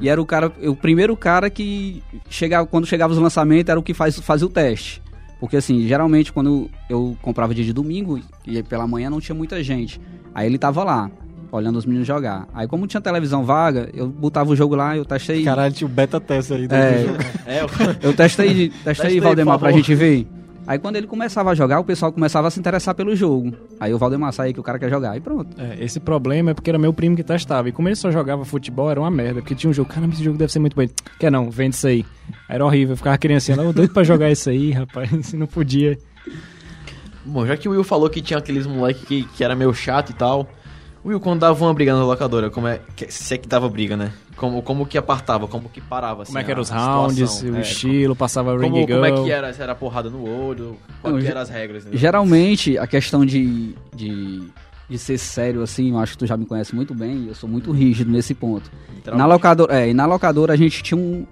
E 0.00 0.08
era 0.08 0.20
o 0.20 0.26
cara, 0.26 0.52
o 0.64 0.74
primeiro 0.76 1.16
cara 1.16 1.48
que 1.48 2.02
chegava, 2.28 2.66
quando 2.66 2.86
chegava 2.86 3.12
os 3.12 3.18
lançamentos, 3.18 3.70
era 3.70 3.78
o 3.78 3.82
que 3.82 3.94
faz, 3.94 4.18
fazia 4.18 4.46
o 4.46 4.50
teste. 4.50 5.00
Porque 5.40 5.56
assim, 5.56 5.88
geralmente 5.88 6.32
quando 6.32 6.70
eu 6.88 7.16
comprava 7.22 7.54
dia 7.54 7.64
de 7.64 7.72
domingo 7.72 8.20
e 8.46 8.62
pela 8.62 8.86
manhã 8.86 9.08
não 9.10 9.20
tinha 9.20 9.34
muita 9.34 9.62
gente. 9.64 9.98
Aí 10.34 10.46
ele 10.46 10.58
tava 10.58 10.84
lá, 10.84 11.10
olhando 11.50 11.76
os 11.78 11.86
meninos 11.86 12.06
jogar. 12.06 12.46
Aí 12.54 12.68
como 12.68 12.86
tinha 12.86 13.00
televisão 13.00 13.42
vaga, 13.44 13.88
eu 13.94 14.06
botava 14.06 14.50
o 14.50 14.54
jogo 14.56 14.74
lá, 14.76 14.96
eu 14.96 15.04
testei. 15.04 15.42
Caralho, 15.42 15.72
tinha 15.72 15.88
o 15.88 15.90
beta 15.90 16.20
teste 16.20 16.52
aí. 16.52 16.68
do 16.68 16.74
É. 16.74 17.04
jogo. 17.06 17.18
É, 17.46 17.64
o- 17.64 17.68
Eu 18.02 18.12
testei, 18.14 18.68
testei, 18.68 18.84
Testei, 18.84 19.20
Valdemar, 19.20 19.58
pra 19.58 19.72
gente 19.72 19.94
ver. 19.94 20.26
Aí 20.70 20.78
quando 20.78 20.94
ele 20.94 21.08
começava 21.08 21.50
a 21.50 21.54
jogar, 21.56 21.80
o 21.80 21.84
pessoal 21.84 22.12
começava 22.12 22.46
a 22.46 22.50
se 22.50 22.60
interessar 22.60 22.94
pelo 22.94 23.16
jogo. 23.16 23.52
Aí 23.80 23.92
o 23.92 23.98
Valdemar 23.98 24.32
saía 24.32 24.52
que 24.52 24.60
o 24.60 24.62
cara 24.62 24.78
quer 24.78 24.88
jogar. 24.88 25.16
E 25.16 25.20
pronto. 25.20 25.60
É, 25.60 25.82
esse 25.84 25.98
problema 25.98 26.52
é 26.52 26.54
porque 26.54 26.70
era 26.70 26.78
meu 26.78 26.92
primo 26.92 27.16
que 27.16 27.24
testava. 27.24 27.68
E 27.68 27.72
como 27.72 27.88
ele 27.88 27.96
só 27.96 28.08
jogava 28.12 28.44
futebol, 28.44 28.88
era 28.88 29.00
uma 29.00 29.10
merda. 29.10 29.40
Porque 29.40 29.56
tinha 29.56 29.68
um 29.68 29.72
jogo, 29.74 29.88
caramba, 29.90 30.14
esse 30.14 30.22
jogo 30.22 30.38
deve 30.38 30.52
ser 30.52 30.60
muito 30.60 30.76
bom. 30.76 30.86
Quer 31.18 31.32
não, 31.32 31.50
vende 31.50 31.74
isso 31.74 31.88
aí. 31.88 32.04
Era 32.48 32.64
horrível, 32.64 32.92
eu 32.92 32.96
ficava 32.96 33.18
criancinha, 33.18 33.56
não, 33.56 33.72
doido 33.72 33.92
pra 33.92 34.04
jogar 34.04 34.30
isso 34.30 34.48
aí, 34.48 34.70
rapaz, 34.70 35.32
não 35.34 35.48
podia. 35.48 35.98
Bom, 37.24 37.44
já 37.46 37.56
que 37.56 37.68
o 37.68 37.72
Will 37.72 37.82
falou 37.82 38.08
que 38.08 38.22
tinha 38.22 38.38
aqueles 38.38 38.64
moleque 38.66 39.04
que, 39.04 39.22
que 39.24 39.42
era 39.42 39.56
meio 39.56 39.74
chato 39.74 40.10
e 40.10 40.14
tal. 40.14 40.48
Will, 41.04 41.18
quando 41.18 41.40
dava 41.40 41.64
uma 41.64 41.74
briga 41.74 41.94
na 41.94 42.04
locadora, 42.04 42.48
como 42.50 42.68
é. 42.68 42.80
que- 42.94 43.10
Se 43.10 43.34
é 43.34 43.38
que 43.38 43.48
dava 43.48 43.68
briga, 43.68 43.96
né? 43.96 44.12
Como, 44.40 44.62
como 44.62 44.86
que 44.86 44.96
apartava, 44.96 45.46
como 45.46 45.68
que 45.68 45.82
parava, 45.82 46.22
assim, 46.22 46.32
Como 46.32 46.38
é 46.38 46.44
que 46.44 46.50
eram 46.50 46.62
os 46.62 46.70
rounds, 46.70 47.42
o 47.42 47.56
É, 47.56 47.60
estilo, 47.60 48.16
passava 48.16 48.56
ring 48.56 48.70
Como, 48.70 48.88
como 48.88 49.04
é 49.04 49.12
que 49.12 49.30
era? 49.30 49.52
Se 49.52 49.60
era 49.60 49.74
porrada 49.74 50.08
no 50.08 50.24
olho? 50.26 50.78
Ge- 51.20 51.28
eram 51.28 51.42
as 51.42 51.50
regras? 51.50 51.84
né? 51.84 51.90
Geralmente, 51.92 52.78
a 52.78 52.86
questão 52.86 53.26
de, 53.26 53.74
de, 53.94 54.42
de 54.88 54.98
ser 54.98 55.18
sério, 55.18 55.62
assim, 55.62 55.90
eu 55.90 55.98
acho 55.98 56.12
que 56.12 56.18
tu 56.18 56.26
já 56.26 56.36
me 56.38 56.46
conhece 56.46 56.74
muito 56.74 56.94
bem. 56.94 57.26
Eu 57.28 57.34
sou 57.34 57.48
muito 57.48 57.70
rígido 57.70 58.10
nesse 58.10 58.32
ponto. 58.34 58.70
Na 59.14 59.26
locadora, 59.26 59.78
é, 59.78 59.90
e 59.90 59.94
na 59.94 60.06
locadora 60.06 60.52
a 60.54 60.56
gente 60.56 60.82
tinha 60.82 60.96
um, 60.98 61.26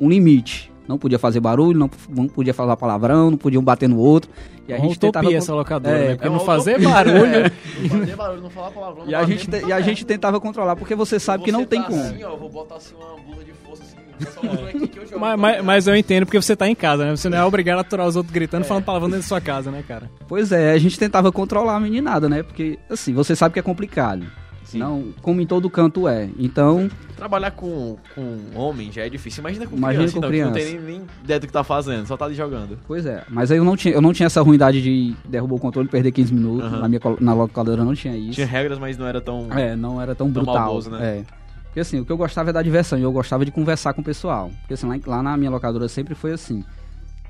um 0.00 0.08
limite. 0.10 0.70
Não 0.88 0.98
podia 0.98 1.18
fazer 1.18 1.38
barulho, 1.40 1.78
não, 1.78 1.90
não 2.08 2.26
podia 2.28 2.52
falar 2.52 2.76
palavrão, 2.76 3.30
não 3.30 3.38
podia 3.38 3.58
um 3.58 3.62
bater 3.62 3.88
no 3.88 3.98
outro. 3.98 4.30
E 4.66 4.72
a 4.72 4.78
gente 4.78 4.98
tentava. 4.98 5.32
essa 5.32 5.54
locadora, 5.54 5.96
É, 5.96 6.08
né? 6.08 6.14
Porque 6.16 6.26
é 6.28 6.30
não 6.30 6.40
fazer 6.40 6.80
barulho. 6.80 7.52
Não 7.80 7.88
fazer 8.00 8.16
barulho, 8.16 8.42
não 8.42 8.50
falar 8.50 8.70
palavrão. 8.70 9.04
E 9.06 9.12
não 9.12 9.18
a, 9.20 9.24
gente 9.24 9.48
te- 9.48 9.64
e 9.66 9.72
a 9.72 9.80
gente 9.80 10.04
tentava 10.04 10.40
controlar, 10.40 10.74
porque 10.76 10.94
você 10.94 11.18
sabe 11.20 11.44
que 11.44 11.52
não 11.52 11.60
Você 11.60 11.66
tem 11.66 11.82
tá 11.82 11.88
como. 11.88 12.00
Assim, 12.02 12.24
ó, 12.24 12.36
vou 12.36 12.48
botar 12.48 12.76
assim 12.76 12.94
uma 12.96 13.16
blusa 13.22 13.44
de 13.44 13.52
força 13.52 13.82
assim. 13.84 13.96
Só 14.32 14.40
aqui 14.68 14.86
que 14.88 14.98
eu 14.98 15.06
jogo. 15.06 15.18
mas, 15.20 15.38
mas, 15.40 15.64
mas 15.64 15.86
eu 15.88 15.96
entendo 15.96 16.26
porque 16.26 16.40
você 16.40 16.54
tá 16.54 16.68
em 16.68 16.74
casa, 16.76 17.04
né? 17.04 17.16
Você 17.16 17.28
não 17.28 17.38
é 17.38 17.44
obrigado 17.44 17.78
a 17.78 17.80
aturar 17.80 18.06
os 18.06 18.14
outros 18.14 18.32
gritando, 18.32 18.64
falando 18.64 18.84
palavrão 18.84 19.08
dentro 19.08 19.22
da 19.22 19.28
sua 19.28 19.40
casa, 19.40 19.70
né, 19.70 19.82
cara? 19.86 20.08
Pois 20.28 20.52
é, 20.52 20.72
a 20.72 20.78
gente 20.78 20.96
tentava 20.98 21.32
controlar 21.32 21.76
a 21.76 21.80
meninada, 21.80 22.28
né? 22.28 22.42
Porque, 22.42 22.78
assim, 22.90 23.12
você 23.12 23.34
sabe 23.34 23.52
que 23.54 23.58
é 23.58 23.62
complicado. 23.62 24.24
Sim. 24.64 24.78
Não, 24.78 25.06
como 25.22 25.40
em 25.40 25.46
todo 25.46 25.68
canto 25.68 26.06
é. 26.06 26.28
Então, 26.38 26.88
Trabalhar 27.22 27.52
com, 27.52 27.96
com 28.16 28.36
homem 28.56 28.90
já 28.90 29.06
é 29.06 29.08
difícil. 29.08 29.42
Imagina 29.42 29.64
com 29.64 29.76
Imagina 29.76 30.02
criança, 30.08 30.12
com 30.12 30.18
então, 30.18 30.30
que 30.32 30.42
não 30.42 30.52
criança. 30.52 30.70
tem 30.72 30.80
nem, 30.80 30.98
nem 30.98 31.06
ideia 31.22 31.38
do 31.38 31.46
que 31.46 31.52
tá 31.52 31.62
fazendo, 31.62 32.04
só 32.04 32.16
tá 32.16 32.24
ali 32.24 32.34
jogando. 32.34 32.76
pois 32.84 33.06
é. 33.06 33.22
Mas 33.28 33.52
aí 33.52 33.58
eu 33.58 33.64
não 33.64 33.76
tinha, 33.76 33.94
eu 33.94 34.00
não 34.00 34.12
tinha 34.12 34.26
essa 34.26 34.42
ruindade 34.42 34.82
de 34.82 35.14
derrubar 35.28 35.54
o 35.54 35.58
controle 35.60 35.86
e 35.86 35.90
perder 35.90 36.10
15 36.10 36.34
minutos. 36.34 36.66
Aham. 36.66 36.80
Na 36.80 36.88
minha 36.88 37.00
na 37.20 37.32
locadora 37.32 37.84
não 37.84 37.94
tinha 37.94 38.16
isso. 38.16 38.32
Tinha 38.32 38.46
regras, 38.46 38.76
mas 38.76 38.98
não 38.98 39.06
era 39.06 39.20
tão. 39.20 39.46
É, 39.52 39.76
não 39.76 40.00
era 40.00 40.16
tão 40.16 40.32
Tão 40.32 40.42
brutal. 40.42 40.64
maldoso, 40.64 40.90
né? 40.90 41.18
É. 41.18 41.24
Porque 41.66 41.78
assim, 41.78 42.00
o 42.00 42.04
que 42.04 42.10
eu 42.10 42.16
gostava 42.16 42.50
é 42.50 42.52
da 42.52 42.60
diversão 42.60 42.98
e 42.98 43.02
eu 43.02 43.12
gostava 43.12 43.44
de 43.44 43.52
conversar 43.52 43.94
com 43.94 44.00
o 44.00 44.04
pessoal. 44.04 44.50
Porque 44.62 44.74
assim, 44.74 44.88
lá, 44.88 44.98
lá 45.06 45.22
na 45.22 45.36
minha 45.36 45.50
locadora 45.50 45.86
sempre 45.88 46.16
foi 46.16 46.32
assim. 46.32 46.64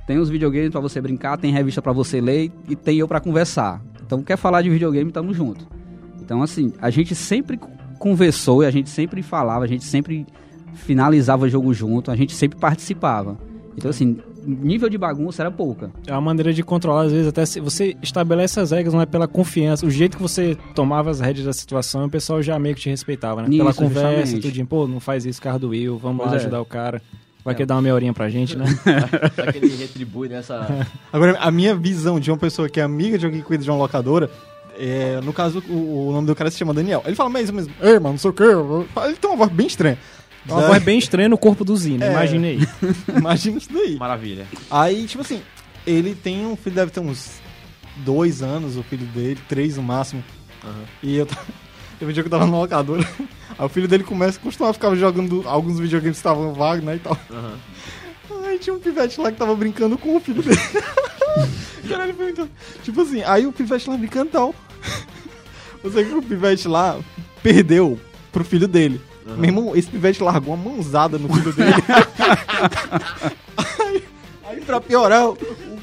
Tem 0.07 0.17
os 0.17 0.31
videogames 0.31 0.71
pra 0.71 0.81
você 0.81 1.03
brincar, 1.03 1.37
tem 1.37 1.53
revista 1.53 1.83
pra 1.83 1.93
você 1.93 2.19
ler 2.19 2.51
e 2.67 2.75
tem 2.75 2.97
eu 2.97 3.07
pra 3.07 3.21
conversar. 3.21 3.83
Então, 4.05 4.23
quer 4.23 4.39
falar 4.39 4.63
de 4.63 4.71
videogame, 4.71 5.13
tamo 5.13 5.33
junto. 5.35 5.69
Então, 6.21 6.43
assim, 6.43 6.73
a 6.81 6.89
gente 6.91 7.15
sempre 7.15 7.59
conversou 8.03 8.65
e 8.65 8.67
a 8.67 8.71
gente 8.71 8.91
sempre 8.91 9.23
falava, 9.23 9.65
a 9.65 9.69
gente 9.69 9.85
sempre 9.85 10.27
finalizava 10.75 11.45
o 11.45 11.49
jogo 11.49 11.73
junto, 11.73 12.11
a 12.11 12.17
gente 12.17 12.35
sempre 12.35 12.59
participava. 12.59 13.39
Então, 13.77 13.89
assim, 13.91 14.19
nível 14.45 14.89
de 14.89 14.99
bagunça 14.99 15.43
era 15.45 15.51
pouca. 15.51 15.91
É 16.07 16.11
uma 16.13 16.21
maneira 16.21 16.53
de 16.53 16.63
controlar, 16.65 17.03
às 17.03 17.13
vezes, 17.13 17.29
até 17.29 17.47
se 17.47 17.61
você 17.61 17.97
estabelece 18.03 18.59
as 18.59 18.73
regras, 18.73 18.93
não 18.93 19.01
é 19.01 19.07
pela 19.07 19.29
confiança. 19.29 19.87
O 19.87 19.91
jeito 19.91 20.17
que 20.17 20.23
você 20.23 20.57
tomava 20.75 21.11
as 21.11 21.21
rédeas 21.21 21.47
da 21.47 21.53
situação, 21.53 22.05
o 22.07 22.11
pessoal 22.11 22.43
já 22.43 22.59
meio 22.59 22.75
que 22.75 22.81
te 22.81 22.91
respeitava, 22.91 23.43
né? 23.43 23.49
pela 23.57 23.71
Isso, 23.71 23.79
conversa, 23.79 24.17
justamente. 24.23 24.43
tudinho. 24.43 24.67
Pô, 24.67 24.87
não 24.89 24.99
faz 25.01 25.25
isso, 25.25 25.41
carro 25.41 25.61
do 25.61 25.69
Will, 25.69 25.97
vamos 25.97 26.27
lá 26.27 26.33
é. 26.33 26.37
ajudar 26.37 26.61
o 26.61 26.65
cara. 26.67 27.01
Vai 27.45 27.55
É. 27.55 27.57
querer 27.57 27.67
dar 27.67 27.77
uma 27.77 27.83
meia 27.83 27.95
horinha 27.95 28.13
pra 28.13 28.29
gente, 28.29 28.57
né? 28.57 28.65
Aquele 29.49 29.75
retribui 29.77 30.29
nessa. 30.29 30.87
Agora, 31.13 31.39
a 31.41 31.51
minha 31.51 31.75
visão 31.75 32.19
de 32.21 32.31
uma 32.31 32.37
pessoa 32.37 32.69
que 32.69 32.79
é 32.81 32.83
amiga 32.83 33.17
de 33.17 33.25
alguém 33.27 33.41
que 33.41 33.47
cuida 33.47 33.63
de 33.65 33.71
uma 33.71 33.77
locadora, 33.79 34.29
é, 34.85 35.21
no 35.23 35.33
caso, 35.33 35.63
o, 35.69 36.09
o 36.09 36.13
nome 36.13 36.27
do 36.27 36.35
cara 36.35 36.51
se 36.51 36.59
chama 36.59 36.75
Daniel. 36.75 37.03
Ele 37.07 37.15
fala 37.15 37.31
mesmo, 37.31 37.57
mesmo, 37.57 37.73
ei, 37.81 37.95
mano, 37.95 38.11
não 38.11 38.19
sei 38.19 38.31
o 38.31 38.35
quê. 38.35 38.43
Ele 39.05 39.17
tem 39.17 39.31
uma 39.31 39.37
voz 39.37 39.51
bem 39.53 39.67
estranha. 39.67 39.99
É 40.49 40.53
uma 40.53 40.63
voz 40.67 40.83
bem 40.83 40.99
estranha 40.99 41.29
no 41.29 41.39
corpo 41.39 41.65
do 41.65 41.77
Zino, 41.77 42.03
É. 42.03 42.11
imagina 42.11 42.47
aí. 42.49 42.59
Imagina 43.17 43.59
isso 43.59 43.73
daí. 43.73 43.97
Maravilha. 43.97 44.45
Aí, 44.69 45.07
tipo 45.07 45.23
assim, 45.23 45.41
ele 45.87 46.17
tem 46.17 46.45
um 46.47 46.57
filho, 46.57 46.75
deve 46.75 46.91
ter 46.91 46.99
uns 46.99 47.41
dois 47.99 48.43
anos, 48.43 48.77
o 48.77 48.83
filho 48.83 49.07
dele, 49.07 49.39
três 49.49 49.77
no 49.77 49.83
máximo. 49.85 50.25
Aham. 50.65 50.83
E 51.03 51.17
eu 51.17 51.27
tava. 51.27 51.43
Teve 52.01 52.11
um 52.11 52.15
dia 52.15 52.23
que 52.25 52.27
eu 52.27 52.31
tava 52.33 52.47
no 52.47 52.59
locador. 52.61 52.99
Aí 53.57 53.65
o 53.65 53.69
filho 53.69 53.87
dele 53.87 54.03
começa 54.03 54.37
a 54.37 54.43
costumar 54.43 54.73
ficar 54.73 54.93
jogando 54.97 55.45
alguns 55.47 55.79
videogames 55.79 56.17
que 56.17 56.21
estavam 56.21 56.53
vagos, 56.53 56.85
né? 56.85 56.97
E 56.97 56.99
tal. 56.99 57.17
Aham. 57.31 57.55
Aí 58.45 58.59
tinha 58.59 58.75
um 58.75 58.81
pivete 58.81 59.21
lá 59.21 59.31
que 59.31 59.39
tava 59.39 59.55
brincando 59.55 59.97
com 59.97 60.17
o 60.17 60.21
filho 60.21 60.43
dele. 60.43 60.59
Caralho, 61.89 62.15
foi 62.15 62.25
muito. 62.25 62.51
Tipo 62.83 63.03
assim, 63.03 63.23
aí 63.23 63.47
o 63.47 63.53
pivete 63.53 63.89
lá 63.89 63.97
brincando 63.97 64.27
e 64.27 64.33
tal. 64.33 64.55
Você 65.83 66.05
que 66.05 66.15
o 66.15 66.23
pivete 66.23 66.69
lá 66.69 66.99
perdeu 67.43 67.99
pro 68.31 68.45
filho 68.45 68.69
dele. 68.69 69.01
Meu 69.25 69.45
irmão, 69.45 69.77
esse 69.77 69.89
pivete 69.89 70.23
largou 70.23 70.55
uma 70.55 70.71
mãozada 70.71 71.19
no 71.19 71.33
filho 71.33 71.53
dele. 71.53 71.75
aí, 73.81 74.05
pra 74.63 74.81
piorar, 74.81 75.29
o, 75.29 75.39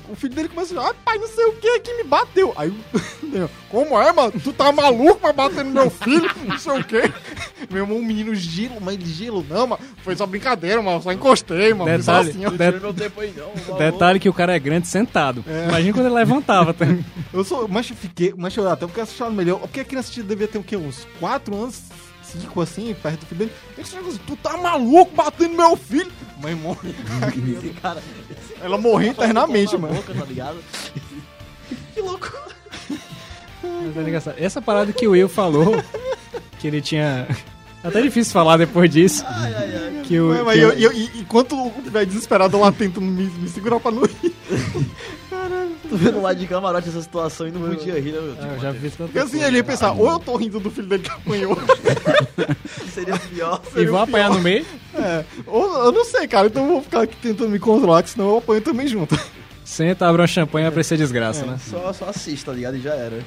o 0.09 0.15
filho 0.15 0.33
dele 0.33 0.49
começou 0.49 0.77
a 0.77 0.81
falar, 0.81 0.93
ah, 0.93 1.01
pai, 1.05 1.17
não 1.17 1.27
sei 1.27 1.45
o 1.45 1.53
que 1.53 1.79
que 1.79 1.93
me 1.95 2.03
bateu. 2.03 2.53
Aí, 2.55 2.73
como 3.69 3.99
é, 3.99 4.11
mano? 4.11 4.33
Tu 4.43 4.51
tá 4.53 4.71
maluco 4.71 5.19
pra 5.19 5.33
bater 5.33 5.63
no 5.63 5.71
meu 5.71 5.89
filho? 5.89 6.29
Não 6.45 6.57
sei 6.57 6.79
o 6.79 6.83
que. 6.83 7.01
Meu 7.69 7.83
irmão, 7.83 7.97
um 7.97 8.03
menino 8.03 8.33
gelo, 8.33 8.77
mas 8.81 8.97
de 8.97 9.11
gelo 9.11 9.45
não, 9.47 9.67
mano. 9.67 9.81
Foi 10.01 10.15
só 10.15 10.25
brincadeira, 10.25 10.81
mano. 10.81 11.01
Só 11.01 11.11
encostei, 11.11 11.73
mano. 11.73 11.97
Detalhe, 11.97 12.29
assim, 12.29 12.39
de- 12.39 12.79
meu 12.79 12.93
tempo 12.93 13.19
aí, 13.19 13.33
não. 13.35 13.51
favor. 13.51 13.77
detalhe 13.77 14.19
que 14.19 14.29
o 14.29 14.33
cara 14.33 14.55
é 14.55 14.59
grande 14.59 14.87
sentado. 14.87 15.43
Imagina 15.67 15.93
quando 15.93 16.05
ele 16.05 16.15
levantava 16.15 16.73
também. 16.73 17.05
Eu 17.31 17.43
sou, 17.43 17.67
mas 17.67 17.87
eu 17.89 17.95
fiquei, 17.95 18.33
mas 18.35 18.55
eu 18.55 18.67
até 18.67 18.87
porque 18.87 19.01
assustado 19.01 19.31
melhor, 19.31 19.59
porque 19.59 19.81
a 19.81 19.85
criança 19.85 20.11
devia 20.23 20.47
ter 20.47 20.57
o 20.57 20.63
quê? 20.63 20.75
Uns 20.75 21.05
4 21.19 21.55
anos, 21.55 21.79
5 22.31 22.61
assim, 22.61 22.95
perto 23.01 23.19
do 23.21 23.25
filho 23.25 23.39
dele. 23.39 23.51
Ele 23.77 23.87
chegou 23.87 24.09
assim, 24.09 24.19
tu 24.27 24.35
tá 24.37 24.57
maluco 24.57 25.13
batendo 25.15 25.55
meu 25.55 25.75
filho? 25.75 26.11
Irmão, 26.45 26.77
Esse 27.57 27.69
cara. 27.81 28.01
ela 28.61 28.77
morreu 28.77 29.11
internamente, 29.11 29.75
Boca, 29.77 29.93
mano. 29.93 30.03
tá 30.03 30.25
ligado? 30.25 30.57
que 31.93 32.01
louco. 32.01 32.31
Mas 33.61 34.27
é. 34.27 34.35
Essa 34.37 34.61
parada 34.61 34.91
que 34.93 35.07
o 35.07 35.11
Will 35.11 35.29
falou, 35.29 35.83
que 36.59 36.67
ele 36.67 36.81
tinha. 36.81 37.27
Até 37.83 38.01
difícil 38.01 38.33
falar 38.33 38.57
depois 38.57 38.89
disso. 38.89 39.23
Ai, 39.25 39.53
ai, 39.53 39.75
ai. 39.75 40.01
Que 40.03 40.19
o, 40.19 40.43
Mas, 40.43 40.55
que 40.57 40.61
eu, 40.61 40.91
e- 40.91 41.11
enquanto 41.19 41.55
o 41.55 41.71
velho 41.89 42.05
desesperado 42.05 42.59
lá 42.59 42.71
tentando 42.73 43.05
me, 43.05 43.23
me 43.23 43.47
segurar 43.47 43.79
pra 43.79 43.91
não 43.91 44.03
Tô 45.89 45.95
vendo 45.95 46.21
lá 46.21 46.33
de 46.33 46.45
camarote 46.47 46.89
essa 46.89 47.01
situação 47.01 47.47
e 47.47 47.51
não 47.51 47.61
podia 47.69 47.93
rir, 47.99 48.11
né, 48.11 48.19
meu? 48.21 48.35
Ah, 48.39 48.53
eu 48.55 48.59
já 48.59 48.71
vi 48.71 48.89
tanta 48.89 49.03
Porque 49.05 49.19
assim, 49.19 49.31
coisa. 49.31 49.47
ele 49.47 49.57
ia 49.57 49.63
pensar, 49.63 49.91
ou 49.93 50.09
eu 50.09 50.19
tô 50.19 50.35
rindo 50.35 50.59
do 50.59 50.69
filho 50.69 50.87
dele 50.87 51.03
que 51.03 51.09
apanhou, 51.11 51.57
Seria 52.93 53.17
pior. 53.17 53.61
E 53.75 53.85
vou 53.85 53.99
apanhar 53.99 54.29
no 54.29 54.39
meio. 54.39 54.65
é, 54.95 55.23
ou 55.47 55.85
eu 55.85 55.91
não 55.91 56.05
sei, 56.05 56.27
cara, 56.27 56.47
então 56.47 56.63
eu 56.63 56.69
vou 56.73 56.81
ficar 56.83 57.01
aqui 57.03 57.15
tentando 57.21 57.49
me 57.49 57.59
controlar, 57.59 58.03
que 58.03 58.09
senão 58.11 58.29
eu 58.29 58.37
apanho 58.37 58.61
também 58.61 58.87
junto. 58.87 59.17
Senta, 59.63 60.07
abre 60.07 60.21
uma 60.21 60.27
champanhe 60.27 60.65
e 60.65 60.67
aprecia 60.67 60.95
a 60.95 60.97
desgraça, 60.97 61.45
né? 61.45 61.59
Só, 61.69 61.93
só 61.93 62.05
assiste, 62.09 62.43
tá 62.43 62.51
ligado? 62.51 62.75
E 62.77 62.81
já 62.81 62.93
era. 62.95 63.19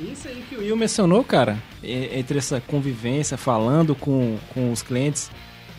Isso 0.00 0.26
aí 0.28 0.42
que 0.48 0.56
o 0.56 0.60
Will 0.60 0.74
mencionou, 0.76 1.22
cara, 1.22 1.58
entre 1.82 2.38
essa 2.38 2.58
convivência, 2.58 3.36
falando 3.36 3.94
com, 3.94 4.38
com 4.54 4.72
os 4.72 4.80
clientes, 4.80 5.30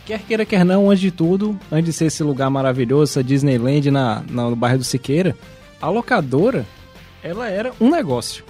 quer 0.06 0.20
queira, 0.20 0.46
quer 0.46 0.64
não, 0.64 0.92
antes 0.92 1.02
de 1.02 1.10
tudo, 1.10 1.60
antes 1.72 1.86
de 1.86 1.94
ser 1.94 2.06
esse 2.06 2.22
lugar 2.22 2.52
maravilhoso, 2.52 3.14
essa 3.14 3.24
Disneyland 3.24 3.90
na, 3.90 4.24
na- 4.30 4.48
no 4.52 4.56
bairro 4.56 4.78
do 4.78 4.84
Siqueira, 4.84 5.36
a 5.82 5.90
locadora, 5.90 6.66
ela 7.24 7.50
era 7.50 7.74
um 7.80 7.90
negócio. 7.90 8.44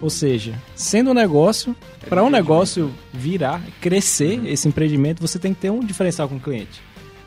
Ou 0.00 0.08
seja, 0.08 0.54
sendo 0.74 1.10
um 1.10 1.14
negócio, 1.14 1.76
para 2.08 2.24
um 2.24 2.30
negócio 2.30 2.90
virar, 3.12 3.62
crescer 3.80 4.40
esse 4.46 4.66
empreendimento, 4.66 5.20
você 5.20 5.38
tem 5.38 5.52
que 5.52 5.60
ter 5.60 5.70
um 5.70 5.80
diferencial 5.80 6.28
com 6.28 6.36
o 6.36 6.40
cliente. 6.40 6.80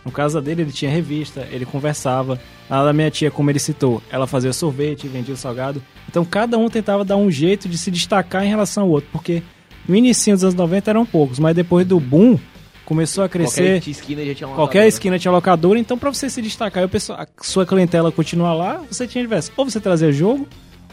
No 0.04 0.12
caso 0.12 0.42
dele, 0.42 0.64
ele 0.64 0.72
tinha 0.72 0.92
revista, 0.92 1.48
ele 1.52 1.66
conversava. 1.66 2.40
A 2.70 2.84
da 2.84 2.92
minha 2.92 3.12
tia, 3.12 3.32
como 3.32 3.50
ele 3.50 3.60
citou, 3.60 4.02
ela 4.10 4.28
fazia 4.28 4.52
sorvete, 4.52 5.08
vendia 5.08 5.34
o 5.34 5.38
salgado. 5.38 5.82
Então 6.10 6.26
cada 6.26 6.58
um 6.58 6.70
tentava 6.70 7.06
dar 7.06 7.16
um 7.16 7.30
jeito 7.30 7.70
de 7.70 7.78
se 7.78 7.92
destacar 7.92 8.44
em 8.44 8.50
relação 8.50 8.84
ao 8.84 8.90
outro, 8.90 9.10
porque 9.12 9.44
no 9.88 9.96
início 9.96 10.34
dos 10.34 10.44
anos 10.44 10.56
90 10.56 10.90
eram 10.90 11.06
poucos, 11.06 11.40
mas 11.40 11.56
depois 11.56 11.86
do 11.86 12.00
boom 12.00 12.38
começou 12.86 13.24
a 13.24 13.30
crescer. 13.30 13.74
Qualquer 13.80 13.90
esquina 13.92 14.26
já 14.26 14.36
tinha 14.36 14.48
uma 14.48 14.56
Qualquer 14.56 14.80
locadora. 14.80 14.88
esquina 14.88 15.20
tinha 15.20 15.32
locadora, 15.32 15.80
então 15.80 15.98
pra 15.98 16.14
você 16.14 16.30
se 16.30 16.42
destacar 16.42 16.84
e 16.84 16.86
o 16.86 16.90
pessoal, 16.90 17.20
a 17.22 17.28
sua 17.44 17.66
clientela 17.66 18.12
continuar 18.12 18.54
lá, 18.54 18.82
você 18.90 19.08
tinha 19.08 19.24
diversos. 19.24 19.52
Ou 19.58 19.70
você 19.70 19.80
trazia 19.80 20.12
jogo, 20.12 20.48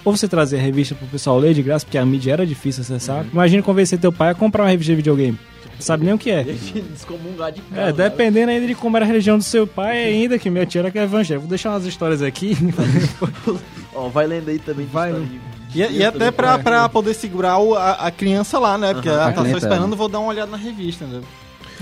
ou 0.04 0.16
você 0.16 0.26
trazia 0.28 0.58
revista 0.60 0.94
pro 0.94 1.06
pessoal 1.08 1.38
ler 1.38 1.52
de 1.54 1.62
graça, 1.62 1.84
porque 1.84 1.98
a 1.98 2.06
mídia 2.06 2.32
era 2.32 2.46
difícil 2.46 2.82
acessar. 2.82 3.22
Uhum. 3.24 3.30
Imagina 3.32 3.62
convencer 3.62 3.98
teu 3.98 4.12
pai 4.12 4.30
a 4.30 4.34
comprar 4.34 4.62
uma 4.64 4.70
revista 4.70 4.92
de 4.92 4.96
videogame. 4.96 5.38
Não 5.74 5.80
sabe 5.86 6.04
nem 6.04 6.14
o 6.14 6.18
que 6.18 6.30
é. 6.30 6.40
A 6.40 6.44
descomungar 6.92 7.52
de 7.52 7.60
É, 7.72 7.74
casa, 7.74 7.86
né? 7.86 8.08
dependendo 8.08 8.50
ainda 8.50 8.66
de 8.66 8.74
como 8.74 8.96
era 8.96 9.04
a 9.04 9.08
religião 9.08 9.36
do 9.38 9.44
seu 9.44 9.66
pai, 9.66 10.04
ainda 10.04 10.38
que 10.38 10.48
minha 10.50 10.64
tia 10.66 10.80
era 10.82 10.90
que 10.90 10.98
é 10.98 11.02
evangélica. 11.04 11.40
Vou 11.40 11.48
deixar 11.48 11.70
umas 11.70 11.84
histórias 11.86 12.22
aqui. 12.22 12.56
Ó, 13.94 14.08
vai 14.08 14.26
lendo 14.26 14.48
aí 14.50 14.58
também. 14.58 14.86
de 14.86 14.92
Vai, 14.92 15.12
E, 15.74 15.78
e 15.98 16.04
até 16.04 16.30
pra, 16.30 16.58
pra 16.58 16.88
poder 16.88 17.14
segurar 17.14 17.58
o- 17.58 17.74
a, 17.74 17.92
a 17.92 18.10
criança 18.10 18.58
lá, 18.58 18.76
né? 18.78 18.92
Porque 18.94 19.08
ela 19.08 19.28
A 19.28 19.32
tá 19.32 19.44
só 19.44 19.56
esperando, 19.58 19.96
vou 19.96 20.08
dar 20.08 20.18
uma 20.20 20.28
olhada 20.28 20.50
na 20.50 20.56
revista, 20.56 21.04
né? 21.06 21.20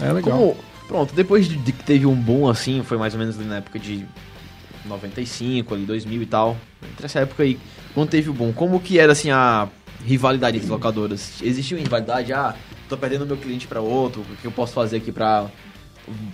É 0.00 0.12
legal. 0.12 0.38
Como, 0.38 0.56
pronto, 0.86 1.14
depois 1.14 1.48
de, 1.48 1.56
de 1.56 1.72
que 1.72 1.84
teve 1.84 2.06
um 2.06 2.14
boom 2.14 2.48
assim, 2.48 2.82
foi 2.84 2.96
mais 2.98 3.14
ou 3.14 3.20
menos 3.20 3.36
na 3.38 3.56
época 3.56 3.78
de 3.78 4.04
95, 4.86 5.74
ali 5.74 5.84
2000 5.84 6.22
e 6.22 6.26
tal. 6.26 6.56
Entre 6.92 7.06
essa 7.06 7.20
época 7.20 7.42
aí, 7.42 7.58
quando 7.94 8.08
teve 8.10 8.30
o 8.30 8.32
boom, 8.32 8.52
como 8.52 8.80
que 8.80 8.98
era 8.98 9.12
assim 9.12 9.30
a 9.30 9.68
rivalidade 10.04 10.56
entre 10.56 10.68
locadoras? 10.68 11.40
Existia 11.42 11.76
uma 11.76 11.82
rivalidade? 11.82 12.32
Ah, 12.32 12.54
tô 12.88 12.96
perdendo 12.96 13.26
meu 13.26 13.36
cliente 13.36 13.66
pra 13.66 13.80
outro, 13.80 14.22
o 14.22 14.36
que 14.36 14.46
eu 14.46 14.52
posso 14.52 14.72
fazer 14.72 14.98
aqui 14.98 15.12
pra 15.12 15.46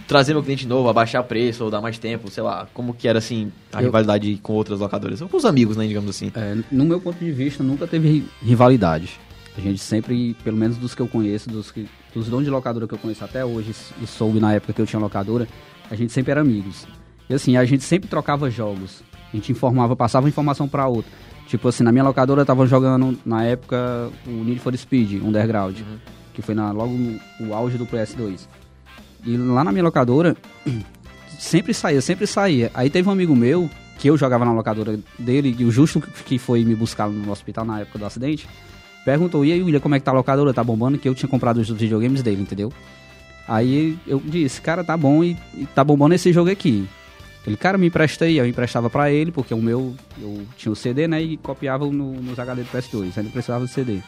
trazer 0.07 0.35
meu 0.35 0.43
cliente 0.43 0.67
novo, 0.69 0.89
abaixar 0.89 1.25
preço 1.25 1.65
ou 1.65 1.71
dar 1.71 1.81
mais 1.81 1.99
tempo, 1.99 2.31
sei 2.31 2.43
lá. 2.43 2.69
Como 2.73 2.95
que 2.95 3.09
era 3.09 3.19
assim 3.19 3.51
a 3.73 3.81
Eu- 3.81 3.87
rivalidade 3.87 4.39
com 4.43 4.53
outras 4.53 4.79
locadoras? 4.79 5.21
Ou 5.21 5.29
com 5.29 5.37
os 5.37 5.45
amigos, 5.45 5.77
né, 5.77 5.87
digamos 5.87 6.11
assim. 6.11 6.31
É, 6.35 6.57
no 6.71 6.85
meu 6.85 7.01
ponto 7.01 7.19
de 7.19 7.33
vista, 7.33 7.65
nunca 7.65 7.87
teve 7.87 8.09
ri- 8.09 8.25
rivalidade. 8.43 9.19
A 9.57 9.61
gente 9.61 9.81
sempre, 9.81 10.35
pelo 10.45 10.57
menos 10.57 10.77
dos 10.77 10.95
que 10.95 11.03
eu 11.03 11.09
conheço, 11.09 11.49
dos, 11.49 11.71
que, 11.73 11.89
dos 12.15 12.29
donos 12.29 12.45
de 12.45 12.51
locadora 12.51 12.87
que 12.87 12.95
eu 12.95 12.99
conheço 12.99 13.25
até 13.25 13.45
hoje 13.45 13.75
e 14.01 14.07
soube 14.07 14.39
na 14.39 14.53
época 14.53 14.73
que 14.73 14.81
eu 14.81 14.87
tinha 14.87 15.01
locadora, 15.01 15.49
a 15.91 15.95
gente 15.95 16.13
sempre 16.13 16.31
era 16.31 16.41
amigos. 16.41 16.87
E 17.29 17.35
assim, 17.35 17.57
a 17.57 17.65
gente 17.65 17.83
sempre 17.83 18.09
trocava 18.09 18.51
jogos. 18.51 19.03
A 19.33 19.37
gente 19.37 19.51
informava, 19.51 19.97
passava 19.97 20.29
informação 20.29 20.69
pra 20.69 20.87
outro. 20.87 21.11
Tipo 21.47 21.69
assim, 21.69 21.83
na 21.83 21.93
minha 21.93 22.05
locadora 22.05 22.43
estavam 22.43 22.67
jogando, 22.67 23.19
na 23.25 23.45
época, 23.45 24.11
o 24.27 24.31
Need 24.31 24.61
for 24.61 24.77
Speed, 24.77 25.23
Underground, 25.23 25.77
que 26.33 26.41
foi 26.41 26.55
na, 26.55 26.71
logo 26.71 26.95
o 27.41 27.53
auge 27.53 27.77
do 27.77 27.87
PS2. 27.87 28.47
E 29.25 29.37
lá 29.37 29.65
na 29.65 29.73
minha 29.73 29.85
locadora, 29.85 30.37
sempre 31.39 31.75
saía, 31.75 32.01
sempre 32.01 32.27
saía. 32.27 32.71
Aí 32.75 32.89
teve 32.89 33.09
um 33.09 33.13
amigo 33.13 33.35
meu, 33.35 33.69
que 33.99 34.09
eu 34.09 34.17
jogava 34.17 34.45
na 34.45 34.53
locadora 34.53 34.99
dele, 35.19 35.55
e 35.59 35.65
o 35.65 35.71
justo 35.71 36.01
que 36.01 36.39
foi 36.39 36.65
me 36.65 36.75
buscar 36.75 37.09
no 37.09 37.31
hospital 37.31 37.65
na 37.65 37.81
época 37.81 37.99
do 37.99 38.07
acidente, 38.07 38.49
perguntou, 39.05 39.45
e 39.45 39.53
aí, 39.53 39.63
William, 39.63 39.81
como 39.81 39.95
é 39.95 39.99
que 39.99 40.05
tá 40.05 40.11
a 40.11 40.15
locadora? 40.15 40.53
Tá 40.55 40.65
bombando? 40.65 40.99
Que 40.99 41.09
eu 41.09 41.15
tinha 41.15 41.29
comprado 41.29 41.59
os 41.59 41.69
videogames 41.71 42.23
dele, 42.23 42.43
entendeu? 42.43 42.73
Aí 43.47 43.99
eu 44.07 44.23
disse, 44.25 44.61
cara, 44.61 44.83
tá 44.83 44.97
bom 44.97 45.23
e, 45.23 45.37
e 45.55 45.67
tá 45.67 45.85
bombando 45.85 46.15
esse 46.15 46.33
jogo 46.33 46.51
aqui. 46.51 46.89
Ele, 47.47 47.57
cara, 47.57 47.77
me 47.77 47.87
empresta 47.89 48.25
aí. 48.25 48.39
Eu 48.39 48.47
emprestava 48.47 48.89
pra 48.89 49.11
ele, 49.11 49.31
porque 49.31 49.53
o 49.53 49.61
meu, 49.61 49.95
eu 50.19 50.43
tinha 50.57 50.73
o 50.73 50.77
CD, 50.77 51.07
né, 51.07 51.21
e 51.23 51.37
copiava 51.37 51.85
no, 51.87 52.15
nos 52.15 52.39
HD 52.39 52.63
do 52.63 52.69
PS2, 52.71 53.19
ainda 53.19 53.31
precisava 53.31 53.65
do 53.65 53.69
CD. 53.69 53.99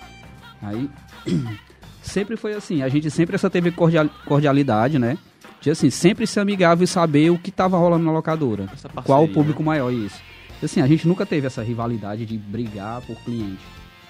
Aí, 0.62 0.88
sempre 2.02 2.36
foi 2.36 2.54
assim, 2.54 2.82
a 2.82 2.88
gente 2.88 3.10
sempre 3.10 3.34
essa 3.34 3.50
teve 3.50 3.70
cordial- 3.70 4.08
cordialidade, 4.24 4.98
né? 4.98 5.18
De 5.60 5.70
assim, 5.70 5.90
sempre 5.90 6.26
ser 6.26 6.40
amigável 6.40 6.84
e 6.84 6.86
saber 6.86 7.30
o 7.30 7.38
que 7.38 7.50
tava 7.50 7.76
rolando 7.76 8.04
na 8.04 8.12
locadora. 8.12 8.66
Parceria, 8.66 9.02
Qual 9.02 9.24
o 9.24 9.28
público 9.28 9.62
maior 9.62 9.90
isso. 9.92 10.20
Assim, 10.62 10.80
a 10.80 10.86
gente 10.86 11.06
nunca 11.06 11.26
teve 11.26 11.46
essa 11.46 11.62
rivalidade 11.62 12.24
de 12.24 12.38
brigar 12.38 13.02
por 13.02 13.16
cliente. 13.16 13.58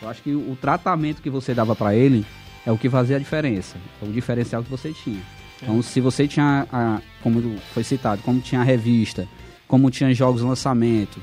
Eu 0.07 0.11
acho 0.11 0.23
que 0.23 0.33
o, 0.33 0.57
tratamento 0.61 1.21
que 1.21 1.29
você 1.29 1.53
dava 1.53 1.75
pra 1.75 1.93
ele 1.93 2.25
é 2.65 2.71
o 2.71 2.79
que 2.79 2.89
fazia 2.89 3.17
a 3.17 3.19
diferença. 3.19 3.77
É 4.01 4.05
o 4.05 4.13
diferencial 4.13 4.63
que 4.63 4.71
você 4.71 4.93
tinha. 4.93 5.21
Então, 5.61 5.83
se 5.83 6.01
você 6.01 6.29
tinha, 6.29 6.65
a, 6.73 7.01
como 7.23 7.59
foi 7.75 7.83
citado, 7.83 8.23
como 8.23 8.41
tinha 8.41 8.61
a 8.61 8.65
revista, 8.65 9.27
como 9.67 9.91
tinha 9.91 10.15
jogos 10.15 10.43
lançamento, 10.43 11.21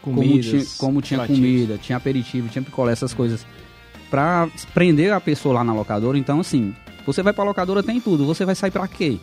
como 0.00 0.22
tinha, 0.22 0.64
como 0.78 1.02
tinha 1.02 1.26
comida, 1.26 1.76
tinha 1.76 1.98
aperitivo, 1.98 2.48
tinha 2.48 2.62
picolé, 2.62 2.92
essas 2.92 3.12
coisas. 3.12 3.44
Pra 4.10 4.48
prender 4.72 5.12
a 5.12 5.20
pessoa 5.20 5.56
lá 5.56 5.64
na 5.64 5.74
locadora, 5.74 6.16
então 6.16 6.40
assim, 6.40 6.74
você 7.04 7.22
vai 7.22 7.34
pra 7.34 7.44
locadora, 7.44 7.82
tem 7.82 8.00
tudo, 8.00 8.24
você 8.24 8.46
vai 8.46 8.54
sair 8.54 8.70
pra 8.70 8.88
quê? 8.88 9.18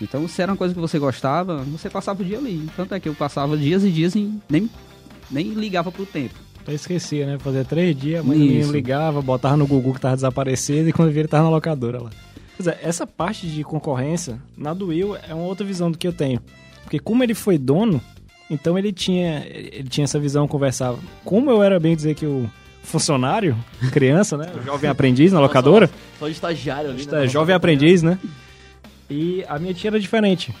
Então, 0.00 0.26
se 0.26 0.40
era 0.40 0.50
uma 0.50 0.56
coisa 0.56 0.72
que 0.72 0.80
você 0.80 0.98
gostava, 0.98 1.58
você 1.64 1.90
passava 1.90 2.22
o 2.22 2.24
dia 2.24 2.38
ali. 2.38 2.66
Tanto 2.74 2.94
é 2.94 3.00
que 3.00 3.08
eu 3.08 3.14
passava 3.14 3.54
dias 3.54 3.84
e 3.84 3.90
dias 3.90 4.14
e 4.14 4.32
nem, 4.48 4.70
nem 5.30 5.50
ligava 5.50 5.92
pro 5.92 6.06
tempo. 6.06 6.51
Eu 6.66 6.74
esquecia, 6.74 7.26
né? 7.26 7.38
Fazia 7.38 7.64
três 7.64 7.96
dias, 7.96 8.24
mas 8.24 8.38
Isso. 8.38 8.72
ligava, 8.72 9.20
botava 9.20 9.56
no 9.56 9.66
Google 9.66 9.94
que 9.94 10.00
tava 10.00 10.14
desaparecido 10.14 10.88
e 10.88 10.92
quando 10.92 11.10
via 11.10 11.22
ele 11.22 11.28
tava 11.28 11.44
na 11.44 11.50
locadora 11.50 12.00
lá. 12.02 12.10
Pois 12.56 12.66
é, 12.66 12.78
essa 12.82 13.06
parte 13.06 13.46
de 13.46 13.64
concorrência, 13.64 14.38
na 14.56 14.72
do 14.72 14.88
Will, 14.88 15.16
é 15.16 15.34
uma 15.34 15.44
outra 15.44 15.66
visão 15.66 15.90
do 15.90 15.98
que 15.98 16.06
eu 16.06 16.12
tenho. 16.12 16.40
Porque 16.82 16.98
como 16.98 17.24
ele 17.24 17.34
foi 17.34 17.58
dono, 17.58 18.00
então 18.48 18.78
ele 18.78 18.92
tinha, 18.92 19.44
ele 19.46 19.88
tinha 19.88 20.04
essa 20.04 20.20
visão, 20.20 20.46
conversava. 20.46 20.98
Como 21.24 21.50
eu 21.50 21.62
era 21.62 21.80
bem 21.80 21.96
dizer 21.96 22.14
que 22.14 22.26
o 22.26 22.48
funcionário, 22.82 23.56
criança, 23.90 24.36
né? 24.36 24.52
O 24.54 24.62
jovem 24.66 24.90
aprendiz 24.90 25.32
na 25.32 25.40
locadora, 25.40 25.90
Só 26.18 26.26
de 26.26 26.32
estagiário 26.32 26.90
ali. 26.90 27.00
Está- 27.00 27.20
né? 27.20 27.26
jovem 27.28 27.54
aprendiz, 27.54 28.02
né? 28.02 28.18
E 29.10 29.44
a 29.48 29.58
minha 29.58 29.74
tia 29.74 29.88
era 29.90 29.98
diferente. 30.00 30.54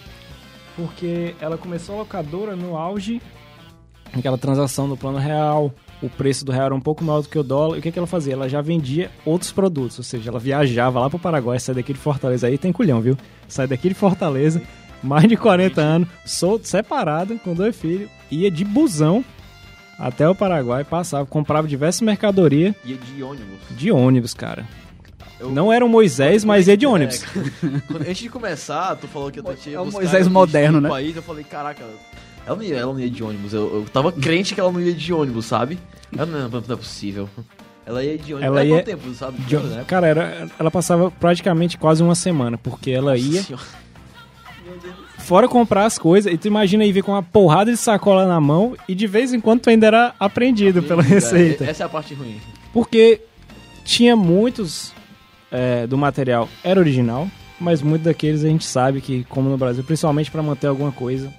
Porque 0.74 1.34
ela 1.40 1.58
começou 1.58 1.96
a 1.96 1.98
locadora 1.98 2.56
no 2.56 2.76
auge, 2.76 3.20
aquela 4.12 4.38
transação 4.38 4.86
no 4.86 4.96
plano 4.96 5.18
real, 5.18 5.72
o 6.02 6.08
preço 6.10 6.44
do 6.44 6.50
real 6.52 6.66
era 6.66 6.74
um 6.74 6.80
pouco 6.80 7.04
maior 7.04 7.22
do 7.22 7.28
que 7.28 7.38
o 7.38 7.42
dólar. 7.42 7.76
E 7.76 7.78
o 7.78 7.82
que, 7.82 7.92
que 7.92 7.98
ela 7.98 8.06
fazia? 8.08 8.32
Ela 8.32 8.48
já 8.48 8.60
vendia 8.60 9.10
outros 9.24 9.52
produtos, 9.52 9.98
ou 9.98 10.04
seja, 10.04 10.30
ela 10.30 10.38
viajava 10.40 10.98
lá 11.00 11.08
pro 11.08 11.18
Paraguai, 11.18 11.58
sai 11.60 11.74
daqui 11.74 11.92
de 11.92 11.98
Fortaleza. 11.98 12.46
Aí 12.46 12.58
tem 12.58 12.72
culhão, 12.72 13.00
viu? 13.00 13.16
Sai 13.48 13.66
daqui 13.66 13.88
de 13.88 13.94
Fortaleza, 13.94 14.60
mais 15.02 15.28
de 15.28 15.36
40 15.36 15.80
anos, 15.80 16.08
solto, 16.24 16.66
separada, 16.66 17.36
com 17.36 17.54
dois 17.54 17.76
filhos, 17.76 18.10
ia 18.30 18.50
de 18.50 18.64
busão 18.64 19.24
até 19.98 20.28
o 20.28 20.34
Paraguai, 20.34 20.82
passava, 20.84 21.24
comprava 21.26 21.68
diversas 21.68 22.00
mercadorias 22.00 22.74
Ia 22.84 22.96
de 22.96 23.22
ônibus. 23.22 23.58
de 23.70 23.92
ônibus, 23.92 24.34
cara. 24.34 24.66
Eu- 25.38 25.50
Não 25.50 25.72
era 25.72 25.84
o 25.84 25.88
Moisés, 25.88 26.44
mas 26.44 26.66
ia 26.68 26.76
de 26.76 26.86
ônibus. 26.86 27.22
É, 27.24 27.28
antes 28.10 28.18
de 28.18 28.28
começar, 28.28 28.96
tu 28.96 29.06
falou 29.08 29.30
que 29.30 29.38
eu 29.40 29.54
tinha 29.56 29.76
É 29.76 29.80
o 29.80 29.90
Moisés 29.90 30.26
moderno, 30.28 30.74
no 30.80 30.82
né? 30.82 30.88
País, 30.88 31.14
eu 31.16 31.22
falei, 31.22 31.44
caraca, 31.44 31.84
ela 32.46 32.56
não 32.56 32.62
ia, 32.62 32.76
ela 32.76 32.92
não 32.92 33.00
ia 33.00 33.10
de 33.10 33.22
ônibus. 33.22 33.52
Eu, 33.52 33.74
eu 33.74 33.86
tava 33.92 34.10
crente 34.12 34.54
que 34.54 34.60
ela 34.60 34.70
não 34.72 34.80
ia 34.80 34.92
de 34.94 35.12
ônibus, 35.12 35.46
sabe? 35.46 35.78
Ela 36.16 36.26
não, 36.26 36.48
não 36.48 36.58
é 36.58 36.76
possível. 36.76 37.28
Ela 37.86 38.04
ia 38.04 38.16
de 38.18 38.34
ônibus. 38.34 38.46
Ela 38.46 38.60
Era 38.60 38.68
ia 38.68 38.74
quanto 38.76 38.84
tempo, 38.84 39.14
sabe? 39.14 39.38
De- 39.42 39.56
né? 39.56 39.84
Cara, 39.86 40.06
era, 40.06 40.48
ela 40.58 40.70
passava 40.70 41.10
praticamente 41.10 41.76
quase 41.78 42.02
uma 42.02 42.14
semana, 42.14 42.56
porque 42.58 42.90
ela 42.90 43.16
ia 43.16 43.42
Senhora. 43.42 43.64
fora 45.18 45.48
comprar 45.48 45.86
as 45.86 45.98
coisas, 45.98 46.32
e 46.32 46.36
tu 46.36 46.48
imagina 46.48 46.84
aí 46.84 46.92
ver 46.92 47.02
com 47.02 47.12
uma 47.12 47.22
porrada 47.22 47.70
de 47.70 47.76
sacola 47.76 48.26
na 48.26 48.40
mão, 48.40 48.76
e 48.88 48.94
de 48.94 49.06
vez 49.06 49.32
em 49.32 49.40
quando 49.40 49.60
tu 49.60 49.70
ainda 49.70 49.86
era 49.86 50.14
apreendido 50.18 50.82
pela 50.82 51.02
receita. 51.02 51.64
Essa 51.64 51.84
é 51.84 51.86
a 51.86 51.88
parte 51.88 52.14
ruim. 52.14 52.40
Porque 52.72 53.20
tinha 53.84 54.14
muitos 54.16 54.92
é, 55.50 55.86
do 55.86 55.96
material, 55.98 56.48
era 56.62 56.78
original, 56.80 57.28
mas 57.60 57.82
muitos 57.82 58.04
daqueles 58.04 58.44
a 58.44 58.48
gente 58.48 58.64
sabe 58.64 59.00
que, 59.00 59.24
como 59.24 59.48
no 59.48 59.56
Brasil, 59.56 59.84
principalmente 59.84 60.30
para 60.30 60.42
manter 60.42 60.66
alguma 60.66 60.90
coisa, 60.92 61.32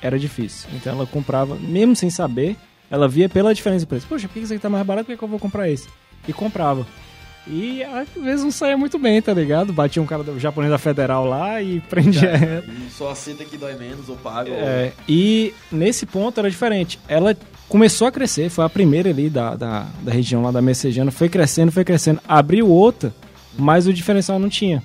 era 0.00 0.18
difícil. 0.18 0.68
Então 0.74 0.92
ela 0.92 1.06
comprava, 1.06 1.56
mesmo 1.56 1.96
sem 1.96 2.10
saber, 2.10 2.56
ela 2.90 3.08
via 3.08 3.28
pela 3.28 3.54
diferença 3.54 3.80
de 3.80 3.86
preço. 3.86 4.06
Poxa, 4.06 4.28
por 4.28 4.34
que 4.34 4.40
isso 4.40 4.52
aqui 4.52 4.62
tá 4.62 4.70
mais 4.70 4.86
barato? 4.86 5.06
Por 5.06 5.12
que 5.12 5.18
que 5.18 5.24
eu 5.24 5.28
vou 5.28 5.38
comprar 5.38 5.68
esse? 5.68 5.88
E 6.26 6.32
comprava. 6.32 6.86
E 7.48 7.82
às 7.84 8.08
vezes 8.20 8.44
não 8.44 8.50
saía 8.50 8.76
muito 8.76 8.98
bem, 8.98 9.22
tá 9.22 9.32
ligado? 9.32 9.72
Batia 9.72 10.02
um 10.02 10.06
cara 10.06 10.24
do 10.24 10.38
japonês 10.38 10.70
da 10.70 10.78
Federal 10.78 11.24
lá 11.24 11.62
e 11.62 11.80
prendia 11.88 12.28
ela. 12.28 12.64
E 12.66 12.90
só 12.90 13.10
aceita 13.10 13.44
que 13.44 13.56
dói 13.56 13.74
menos 13.74 14.08
ou 14.08 14.16
paga. 14.16 14.50
É, 14.50 14.92
e 15.08 15.54
nesse 15.70 16.06
ponto 16.06 16.40
era 16.40 16.50
diferente. 16.50 16.98
Ela 17.06 17.36
começou 17.68 18.08
a 18.08 18.12
crescer, 18.12 18.50
foi 18.50 18.64
a 18.64 18.68
primeira 18.68 19.10
ali 19.10 19.30
da, 19.30 19.54
da, 19.54 19.86
da 20.02 20.12
região 20.12 20.42
lá 20.42 20.50
da 20.50 20.60
Messejana, 20.60 21.10
foi 21.10 21.28
crescendo, 21.28 21.70
foi 21.70 21.84
crescendo. 21.84 22.20
Abriu 22.26 22.68
outra, 22.68 23.14
mas 23.56 23.86
o 23.86 23.92
diferencial 23.92 24.38
não 24.40 24.48
tinha. 24.48 24.82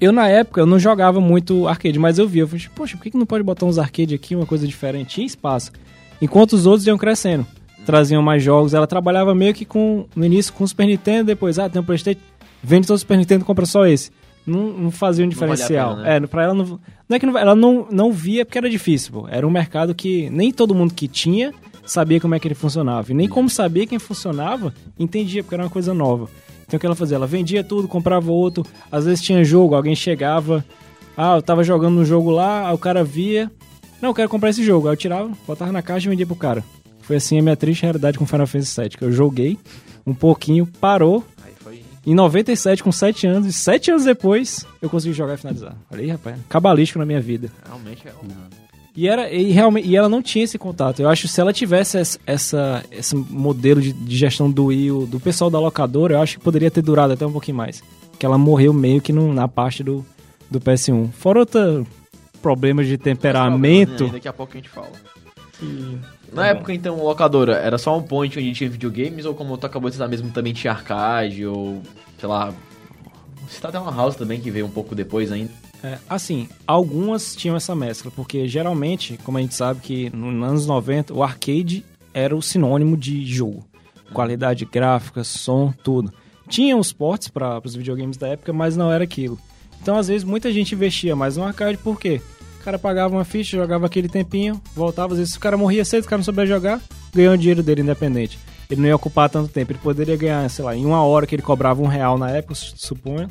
Eu, 0.00 0.12
na 0.12 0.28
época, 0.28 0.60
eu 0.60 0.66
não 0.66 0.78
jogava 0.78 1.20
muito 1.20 1.66
arcade, 1.68 1.98
mas 1.98 2.18
eu 2.18 2.26
via. 2.26 2.42
Eu 2.42 2.48
falei, 2.48 2.64
poxa, 2.74 2.96
por 2.96 3.02
que 3.02 3.10
que 3.10 3.18
não 3.18 3.26
pode 3.26 3.42
botar 3.44 3.66
uns 3.66 3.78
arcade 3.78 4.14
aqui, 4.14 4.34
uma 4.34 4.46
coisa 4.46 4.66
diferente? 4.66 5.14
Tinha 5.14 5.26
espaço. 5.26 5.72
Enquanto 6.20 6.54
os 6.54 6.66
outros 6.66 6.86
iam 6.86 6.98
crescendo, 6.98 7.46
traziam 7.84 8.22
mais 8.22 8.42
jogos. 8.42 8.74
Ela 8.74 8.86
trabalhava 8.86 9.34
meio 9.34 9.54
que 9.54 9.64
com, 9.64 10.06
no 10.14 10.24
início 10.24 10.52
com 10.52 10.64
o 10.64 10.68
Super 10.68 10.86
Nintendo, 10.86 11.26
depois, 11.26 11.58
ah, 11.58 11.68
tem 11.68 11.80
um 11.80 11.84
Playstation, 11.84 12.20
vende 12.62 12.86
todo 12.86 12.96
o 12.96 13.00
Super 13.00 13.18
Nintendo, 13.18 13.44
compra 13.44 13.66
só 13.66 13.86
esse. 13.86 14.10
Não, 14.46 14.72
não 14.72 14.90
fazia 14.90 15.24
um 15.24 15.26
Não 15.26 15.30
diferencial. 15.30 15.96
pena, 15.96 16.02
né? 16.02 16.16
É, 16.16 16.20
pra 16.20 16.44
ela 16.44 16.54
não. 16.54 16.80
Não 17.08 17.16
é 17.16 17.18
que 17.18 17.26
não, 17.26 17.38
ela 17.38 17.54
não, 17.54 17.86
não 17.90 18.12
via 18.12 18.44
porque 18.44 18.58
era 18.58 18.68
difícil, 18.68 19.12
pô. 19.12 19.28
Era 19.28 19.46
um 19.46 19.50
mercado 19.50 19.94
que 19.94 20.28
nem 20.30 20.52
todo 20.52 20.74
mundo 20.74 20.92
que 20.92 21.08
tinha 21.08 21.52
sabia 21.86 22.20
como 22.20 22.34
é 22.34 22.38
que 22.38 22.46
ele 22.46 22.54
funcionava. 22.54 23.10
E 23.10 23.14
nem 23.14 23.28
como 23.28 23.48
sabia 23.48 23.86
quem 23.86 23.98
funcionava, 23.98 24.72
entendia, 24.98 25.42
porque 25.42 25.54
era 25.54 25.64
uma 25.64 25.70
coisa 25.70 25.94
nova. 25.94 26.28
Então 26.66 26.76
o 26.76 26.80
que 26.80 26.86
ela 26.86 26.94
fazia? 26.96 27.16
Ela 27.16 27.26
vendia 27.26 27.62
tudo, 27.62 27.86
comprava 27.88 28.30
outro. 28.30 28.64
Às 28.90 29.04
vezes 29.04 29.22
tinha 29.22 29.44
jogo, 29.44 29.74
alguém 29.74 29.94
chegava. 29.94 30.64
Ah, 31.16 31.36
eu 31.36 31.42
tava 31.42 31.62
jogando 31.62 31.94
no 31.94 32.04
jogo 32.04 32.30
lá, 32.30 32.68
aí 32.68 32.74
o 32.74 32.78
cara 32.78 33.04
via. 33.04 33.50
Não, 34.02 34.10
eu 34.10 34.14
quero 34.14 34.28
comprar 34.28 34.50
esse 34.50 34.64
jogo. 34.64 34.88
Aí 34.88 34.92
eu 34.92 34.96
tirava, 34.96 35.30
botava 35.46 35.70
na 35.72 35.82
caixa 35.82 36.06
e 36.06 36.10
vendia 36.10 36.26
pro 36.26 36.34
cara. 36.36 36.64
Foi 37.00 37.16
assim 37.16 37.38
a 37.38 37.42
minha 37.42 37.56
triste 37.56 37.82
realidade 37.82 38.18
com 38.18 38.26
Final 38.26 38.46
Fantasy 38.46 38.80
VII, 38.80 38.90
que 38.90 39.04
eu 39.04 39.12
joguei 39.12 39.58
um 40.06 40.14
pouquinho, 40.14 40.66
parou. 40.80 41.24
Aí 41.44 41.52
foi. 41.60 41.82
Em 42.06 42.14
97, 42.14 42.82
com 42.82 42.90
7 42.92 43.26
anos, 43.26 43.48
e 43.48 43.52
7 43.52 43.90
anos 43.90 44.04
depois, 44.04 44.66
eu 44.82 44.90
consegui 44.90 45.14
jogar 45.14 45.34
e 45.34 45.36
finalizar. 45.38 45.76
Falei, 45.88 46.06
"Ih, 46.06 46.10
rapaz, 46.10 46.36
cabalístico 46.48 46.98
na 46.98 47.06
minha 47.06 47.20
vida. 47.20 47.50
Realmente 47.66 48.08
é. 48.08 48.63
E, 48.96 49.08
era, 49.08 49.28
e, 49.32 49.50
realmente, 49.50 49.88
e 49.88 49.96
ela 49.96 50.08
não 50.08 50.22
tinha 50.22 50.44
esse 50.44 50.56
contato. 50.56 51.00
Eu 51.00 51.08
acho 51.08 51.22
que 51.22 51.28
se 51.28 51.40
ela 51.40 51.52
tivesse 51.52 51.98
essa, 51.98 52.18
essa- 52.26 52.84
esse 52.92 53.16
modelo 53.16 53.80
de, 53.80 53.92
de 53.92 54.16
gestão 54.16 54.48
do 54.50 54.66
Will, 54.66 55.06
do 55.06 55.18
pessoal 55.18 55.50
da 55.50 55.58
locadora, 55.58 56.14
eu 56.14 56.20
acho 56.20 56.38
que 56.38 56.44
poderia 56.44 56.70
ter 56.70 56.80
durado 56.82 57.12
até 57.12 57.26
um 57.26 57.32
pouquinho 57.32 57.56
mais. 57.56 57.82
Que 58.18 58.24
ela 58.24 58.38
morreu 58.38 58.72
meio 58.72 59.00
que 59.00 59.12
no- 59.12 59.32
na 59.34 59.48
parte 59.48 59.82
do, 59.82 60.06
do 60.48 60.60
PS1. 60.60 61.10
Fora 61.12 61.40
outro 61.40 61.84
problemas 62.40 62.86
de 62.86 62.96
temperamento. 62.98 64.04
Né? 64.04 64.10
Daqui 64.12 64.28
a 64.28 64.32
pouco 64.32 64.52
a 64.52 64.56
gente 64.56 64.68
fala. 64.68 64.92
Na 66.32 66.46
época, 66.48 66.72
então, 66.72 67.02
locadora, 67.02 67.54
era 67.54 67.78
só 67.78 67.96
um 67.96 68.02
point 68.02 68.38
onde 68.38 68.52
tinha 68.52 68.68
videogames, 68.68 69.24
ou 69.24 69.34
como 69.34 69.56
tu 69.56 69.66
acabou 69.66 69.88
de 69.88 69.94
citar 69.96 70.08
mesmo, 70.08 70.30
também 70.30 70.52
tinha 70.52 70.72
arcade, 70.72 71.44
ou, 71.46 71.80
sei 72.18 72.28
lá... 72.28 72.52
Citar 73.48 73.68
até 73.70 73.78
uma 73.78 73.92
house 73.94 74.16
também, 74.16 74.40
que 74.40 74.50
veio 74.50 74.66
um 74.66 74.70
pouco 74.70 74.94
depois 74.94 75.30
ainda. 75.30 75.50
É, 75.84 75.98
assim, 76.08 76.48
algumas 76.66 77.36
tinham 77.36 77.54
essa 77.54 77.74
mescla, 77.74 78.10
porque 78.10 78.48
geralmente, 78.48 79.18
como 79.22 79.36
a 79.36 79.40
gente 79.42 79.54
sabe 79.54 79.80
que 79.80 80.08
nos 80.16 80.48
anos 80.48 80.66
90, 80.66 81.12
o 81.12 81.22
arcade 81.22 81.84
era 82.14 82.34
o 82.34 82.40
sinônimo 82.40 82.96
de 82.96 83.22
jogo. 83.26 83.66
Qualidade 84.10 84.64
gráfica, 84.64 85.22
som, 85.22 85.74
tudo. 85.82 86.10
Tinha 86.48 86.74
os 86.74 86.90
ports 86.90 87.28
para 87.28 87.60
os 87.62 87.76
videogames 87.76 88.16
da 88.16 88.28
época, 88.28 88.50
mas 88.50 88.78
não 88.78 88.90
era 88.90 89.04
aquilo. 89.04 89.38
Então, 89.82 89.98
às 89.98 90.08
vezes, 90.08 90.24
muita 90.24 90.50
gente 90.50 90.74
investia 90.74 91.14
mais 91.14 91.36
no 91.36 91.44
arcade, 91.44 91.76
por 91.76 92.00
quê? 92.00 92.18
O 92.58 92.64
cara 92.64 92.78
pagava 92.78 93.14
uma 93.14 93.24
ficha, 93.24 93.58
jogava 93.58 93.84
aquele 93.84 94.08
tempinho, 94.08 94.58
voltava, 94.74 95.12
às 95.12 95.18
vezes 95.18 95.34
o 95.34 95.40
cara 95.40 95.58
morria 95.58 95.84
cedo, 95.84 96.04
o 96.04 96.08
cara 96.08 96.16
não 96.16 96.24
sabia 96.24 96.46
jogar, 96.46 96.80
ganhou 97.14 97.34
o 97.34 97.36
dinheiro 97.36 97.62
dele 97.62 97.82
independente. 97.82 98.38
Ele 98.70 98.80
não 98.80 98.88
ia 98.88 98.96
ocupar 98.96 99.28
tanto 99.28 99.52
tempo, 99.52 99.72
ele 99.72 99.78
poderia 99.80 100.16
ganhar, 100.16 100.48
sei 100.48 100.64
lá, 100.64 100.74
em 100.74 100.86
uma 100.86 101.04
hora 101.04 101.26
que 101.26 101.34
ele 101.34 101.42
cobrava 101.42 101.82
um 101.82 101.86
real 101.86 102.16
na 102.16 102.30
época, 102.30 102.54
suponho, 102.54 103.28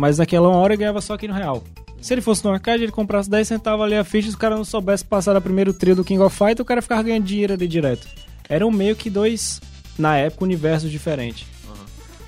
mas 0.00 0.16
naquela 0.16 0.48
uma 0.48 0.56
hora 0.56 0.72
ele 0.72 0.80
ganhava 0.80 1.00
só 1.02 1.12
aqui 1.14 1.28
no 1.28 1.34
real. 1.34 1.62
Se 2.00 2.14
ele 2.14 2.22
fosse 2.22 2.42
no 2.42 2.50
arcade, 2.50 2.82
ele 2.82 2.90
comprasse 2.90 3.28
10 3.28 3.46
centavos 3.46 3.84
ali 3.84 3.94
a 3.94 4.02
ficha, 4.02 4.30
se 4.30 4.34
o 4.34 4.38
cara 4.38 4.56
não 4.56 4.64
soubesse 4.64 5.04
passar 5.04 5.34
da 5.34 5.40
primeiro 5.40 5.74
trio 5.74 5.94
do 5.94 6.02
King 6.02 6.22
of 6.22 6.34
Fight, 6.34 6.60
o 6.60 6.64
cara 6.64 6.80
ficava 6.80 7.02
ganhando 7.02 7.24
dinheiro 7.24 7.52
ali 7.52 7.68
direto. 7.68 8.08
Eram 8.48 8.70
meio 8.70 8.96
que 8.96 9.10
dois, 9.10 9.60
na 9.98 10.16
época, 10.16 10.42
universos 10.44 10.90
diferentes. 10.90 11.46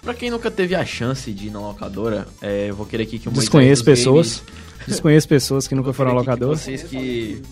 Pra 0.02 0.12
quem 0.12 0.30
nunca 0.30 0.50
teve 0.50 0.74
a 0.74 0.84
chance 0.84 1.32
de 1.32 1.46
ir 1.46 1.50
na 1.50 1.60
locadora, 1.60 2.26
é, 2.42 2.66
eu 2.68 2.74
vou 2.76 2.84
querer 2.84 3.04
aqui 3.04 3.18
que 3.18 3.28
o 3.28 3.32
Desconheço 3.32 3.82
pessoas. 3.82 4.42
games- 4.44 4.62
Desconheço 4.86 5.28
pessoas 5.28 5.66
que 5.68 5.74
nunca 5.74 5.92
foram 5.94 6.10
querer 6.10 6.20
aqui 6.20 6.24
que 6.38 6.44
locador. 6.44 6.58
Vocês 6.58 6.82
que... 6.82 7.42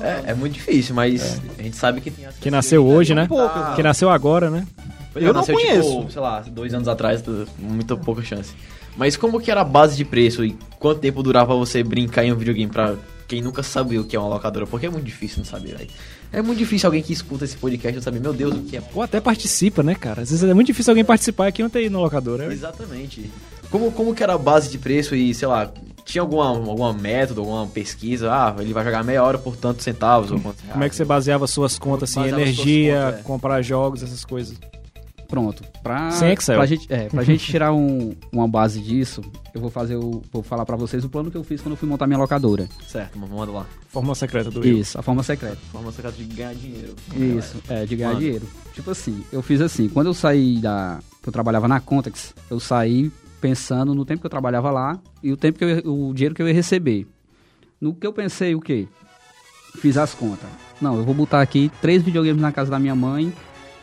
É, 0.00 0.32
é 0.32 0.34
muito 0.34 0.54
difícil, 0.54 0.94
mas 0.94 1.40
a 1.58 1.62
gente 1.62 1.76
sabe 1.76 2.00
que 2.00 2.10
tem 2.10 2.26
as 2.26 2.36
Que 2.36 2.50
nasceu 2.50 2.84
hoje, 2.84 3.14
né? 3.14 3.28
Que 3.76 3.82
nasceu 3.82 4.10
agora, 4.10 4.50
né? 4.50 4.66
Pois 5.12 5.24
Eu 5.24 5.30
é, 5.30 5.32
não 5.32 5.40
nasceu, 5.40 5.54
conheço. 5.54 5.98
Tipo, 6.00 6.12
sei 6.12 6.20
lá, 6.22 6.40
dois 6.40 6.74
anos 6.74 6.88
atrás, 6.88 7.22
muita 7.58 7.96
pouca 7.96 8.22
chance. 8.22 8.52
Mas 8.96 9.16
como 9.16 9.40
que 9.40 9.50
era 9.50 9.60
a 9.60 9.64
base 9.64 9.96
de 9.96 10.04
preço 10.04 10.44
e 10.44 10.56
quanto 10.78 11.00
tempo 11.00 11.22
durava 11.22 11.54
você 11.54 11.82
brincar 11.82 12.24
em 12.24 12.32
um 12.32 12.36
videogame 12.36 12.70
pra 12.70 12.96
quem 13.26 13.40
nunca 13.40 13.62
sabia 13.62 14.00
o 14.00 14.04
que 14.04 14.16
é 14.16 14.18
uma 14.18 14.28
locadora? 14.28 14.66
Porque 14.66 14.86
é 14.86 14.90
muito 14.90 15.04
difícil 15.04 15.38
não 15.38 15.44
saber, 15.44 15.76
velho. 15.76 15.90
É 16.32 16.42
muito 16.42 16.58
difícil 16.58 16.88
alguém 16.88 17.02
que 17.02 17.12
escuta 17.12 17.44
esse 17.44 17.56
podcast 17.56 17.96
não 17.96 18.02
saber, 18.02 18.20
meu 18.20 18.32
Deus, 18.32 18.54
o 18.54 18.62
que 18.62 18.76
é. 18.76 18.82
Ou 18.94 19.02
até 19.02 19.20
participa, 19.20 19.82
né, 19.82 19.94
cara? 19.94 20.22
Às 20.22 20.30
vezes 20.30 20.48
é 20.48 20.54
muito 20.54 20.66
difícil 20.66 20.90
alguém 20.90 21.04
participar 21.04 21.46
aqui 21.46 21.60
e 21.60 21.64
não 21.64 21.70
ter 21.70 21.84
ido 21.84 21.92
na 21.92 22.00
locadora. 22.00 22.44
É 22.44 22.52
Exatamente. 22.52 23.30
Como, 23.70 23.92
como 23.92 24.14
que 24.14 24.22
era 24.22 24.34
a 24.34 24.38
base 24.38 24.68
de 24.68 24.78
preço 24.78 25.14
e, 25.14 25.32
sei 25.32 25.46
lá, 25.46 25.72
tinha 26.04 26.22
alguma, 26.22 26.46
alguma 26.46 26.92
método, 26.92 27.40
alguma 27.40 27.66
pesquisa? 27.66 28.32
Ah, 28.32 28.54
ele 28.58 28.72
vai 28.72 28.84
jogar 28.84 29.04
meia 29.04 29.22
hora 29.22 29.38
por 29.38 29.56
tantos 29.56 29.84
centavos 29.84 30.32
ou 30.32 30.40
quantos 30.40 30.62
Como 30.68 30.82
é 30.82 30.88
que 30.88 30.96
você 30.96 31.04
baseava 31.04 31.46
suas 31.46 31.78
contas, 31.78 32.10
assim, 32.10 32.20
Baseava 32.20 32.42
energia, 32.42 33.00
contas, 33.00 33.20
é. 33.20 33.22
comprar 33.22 33.62
jogos, 33.62 34.02
essas 34.02 34.24
coisas? 34.24 34.56
Pronto. 35.30 35.62
Pra, 35.82 36.10
Sem 36.10 36.32
Excel. 36.32 36.56
Pra 36.56 36.66
gente, 36.66 36.92
é, 36.92 37.08
pra 37.08 37.22
gente 37.22 37.44
tirar 37.46 37.72
um- 37.72 38.14
uma 38.32 38.48
base 38.48 38.80
disso, 38.80 39.22
eu 39.54 39.60
vou 39.60 39.70
fazer 39.70 39.94
o, 39.96 40.22
vou 40.32 40.42
falar 40.42 40.66
pra 40.66 40.76
vocês 40.76 41.04
o 41.04 41.08
plano 41.08 41.30
que 41.30 41.36
eu 41.36 41.44
fiz 41.44 41.60
quando 41.60 41.72
eu 41.72 41.76
fui 41.76 41.88
montar 41.88 42.06
minha 42.06 42.18
locadora. 42.18 42.68
Certo, 42.86 43.18
manda 43.18 43.52
lá. 43.52 43.66
Fórmula 43.88 44.14
secreta 44.14 44.50
do 44.50 44.60
Will. 44.60 44.78
Isso, 44.78 44.98
a 44.98 45.02
forma 45.02 45.22
secreta. 45.22 45.56
Forma 45.72 45.92
secreta 45.92 46.16
de 46.16 46.24
ganhar 46.24 46.54
dinheiro. 46.54 46.94
Isso, 47.16 47.56
é, 47.68 47.86
de 47.86 47.96
ganhar 47.96 48.08
Mano. 48.10 48.20
dinheiro. 48.20 48.46
Tipo 48.74 48.90
assim, 48.90 49.24
eu 49.32 49.40
fiz 49.40 49.60
assim, 49.60 49.88
quando 49.88 50.08
eu 50.08 50.14
saí 50.14 50.58
da. 50.60 50.98
que 51.22 51.28
eu 51.28 51.32
trabalhava 51.32 51.68
na 51.68 51.78
Contex, 51.80 52.34
eu 52.50 52.58
saí 52.58 53.10
pensando 53.40 53.94
no 53.94 54.04
tempo 54.04 54.20
que 54.20 54.26
eu 54.26 54.30
trabalhava 54.30 54.70
lá 54.70 54.98
e 55.22 55.32
o 55.32 55.36
tempo 55.36 55.58
que 55.58 55.64
eu, 55.64 55.68
ia- 55.70 55.82
o 55.90 56.12
dinheiro 56.12 56.34
que 56.34 56.42
eu 56.42 56.48
ia 56.48 56.54
receber. 56.54 57.06
No 57.80 57.94
que 57.94 58.06
eu 58.06 58.12
pensei, 58.12 58.54
o 58.54 58.60
quê? 58.60 58.86
Fiz 59.80 59.96
as 59.96 60.12
contas. 60.12 60.48
Não, 60.80 60.96
eu 60.96 61.04
vou 61.04 61.14
botar 61.14 61.40
aqui 61.40 61.70
três 61.80 62.02
videogames 62.02 62.42
na 62.42 62.50
casa 62.52 62.70
da 62.70 62.78
minha 62.78 62.94
mãe 62.94 63.32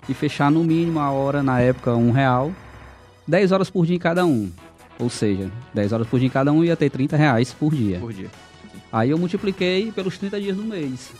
e 0.09 0.13
fechar 0.13 0.49
no 0.51 0.63
mínimo 0.63 0.99
a 0.99 1.11
hora, 1.11 1.41
na 1.43 1.59
época, 1.59 1.93
um 1.95 2.11
real. 2.11 2.51
10 3.27 3.51
horas 3.51 3.69
por 3.69 3.85
dia 3.85 3.95
em 3.95 3.99
cada 3.99 4.25
um. 4.25 4.49
Ou 4.99 5.09
seja, 5.09 5.51
10 5.73 5.93
horas 5.93 6.07
por 6.07 6.17
dia 6.19 6.27
em 6.27 6.31
cada 6.31 6.51
um 6.51 6.63
ia 6.63 6.75
ter 6.75 6.89
30 6.89 7.15
reais 7.17 7.53
por 7.53 7.73
dia. 7.73 7.99
Por 7.99 8.13
dia. 8.13 8.29
Aí 8.91 9.09
eu 9.09 9.17
multipliquei 9.17 9.91
pelos 9.91 10.17
30 10.17 10.39
dias 10.39 10.55
do 10.55 10.63
mês. 10.63 11.11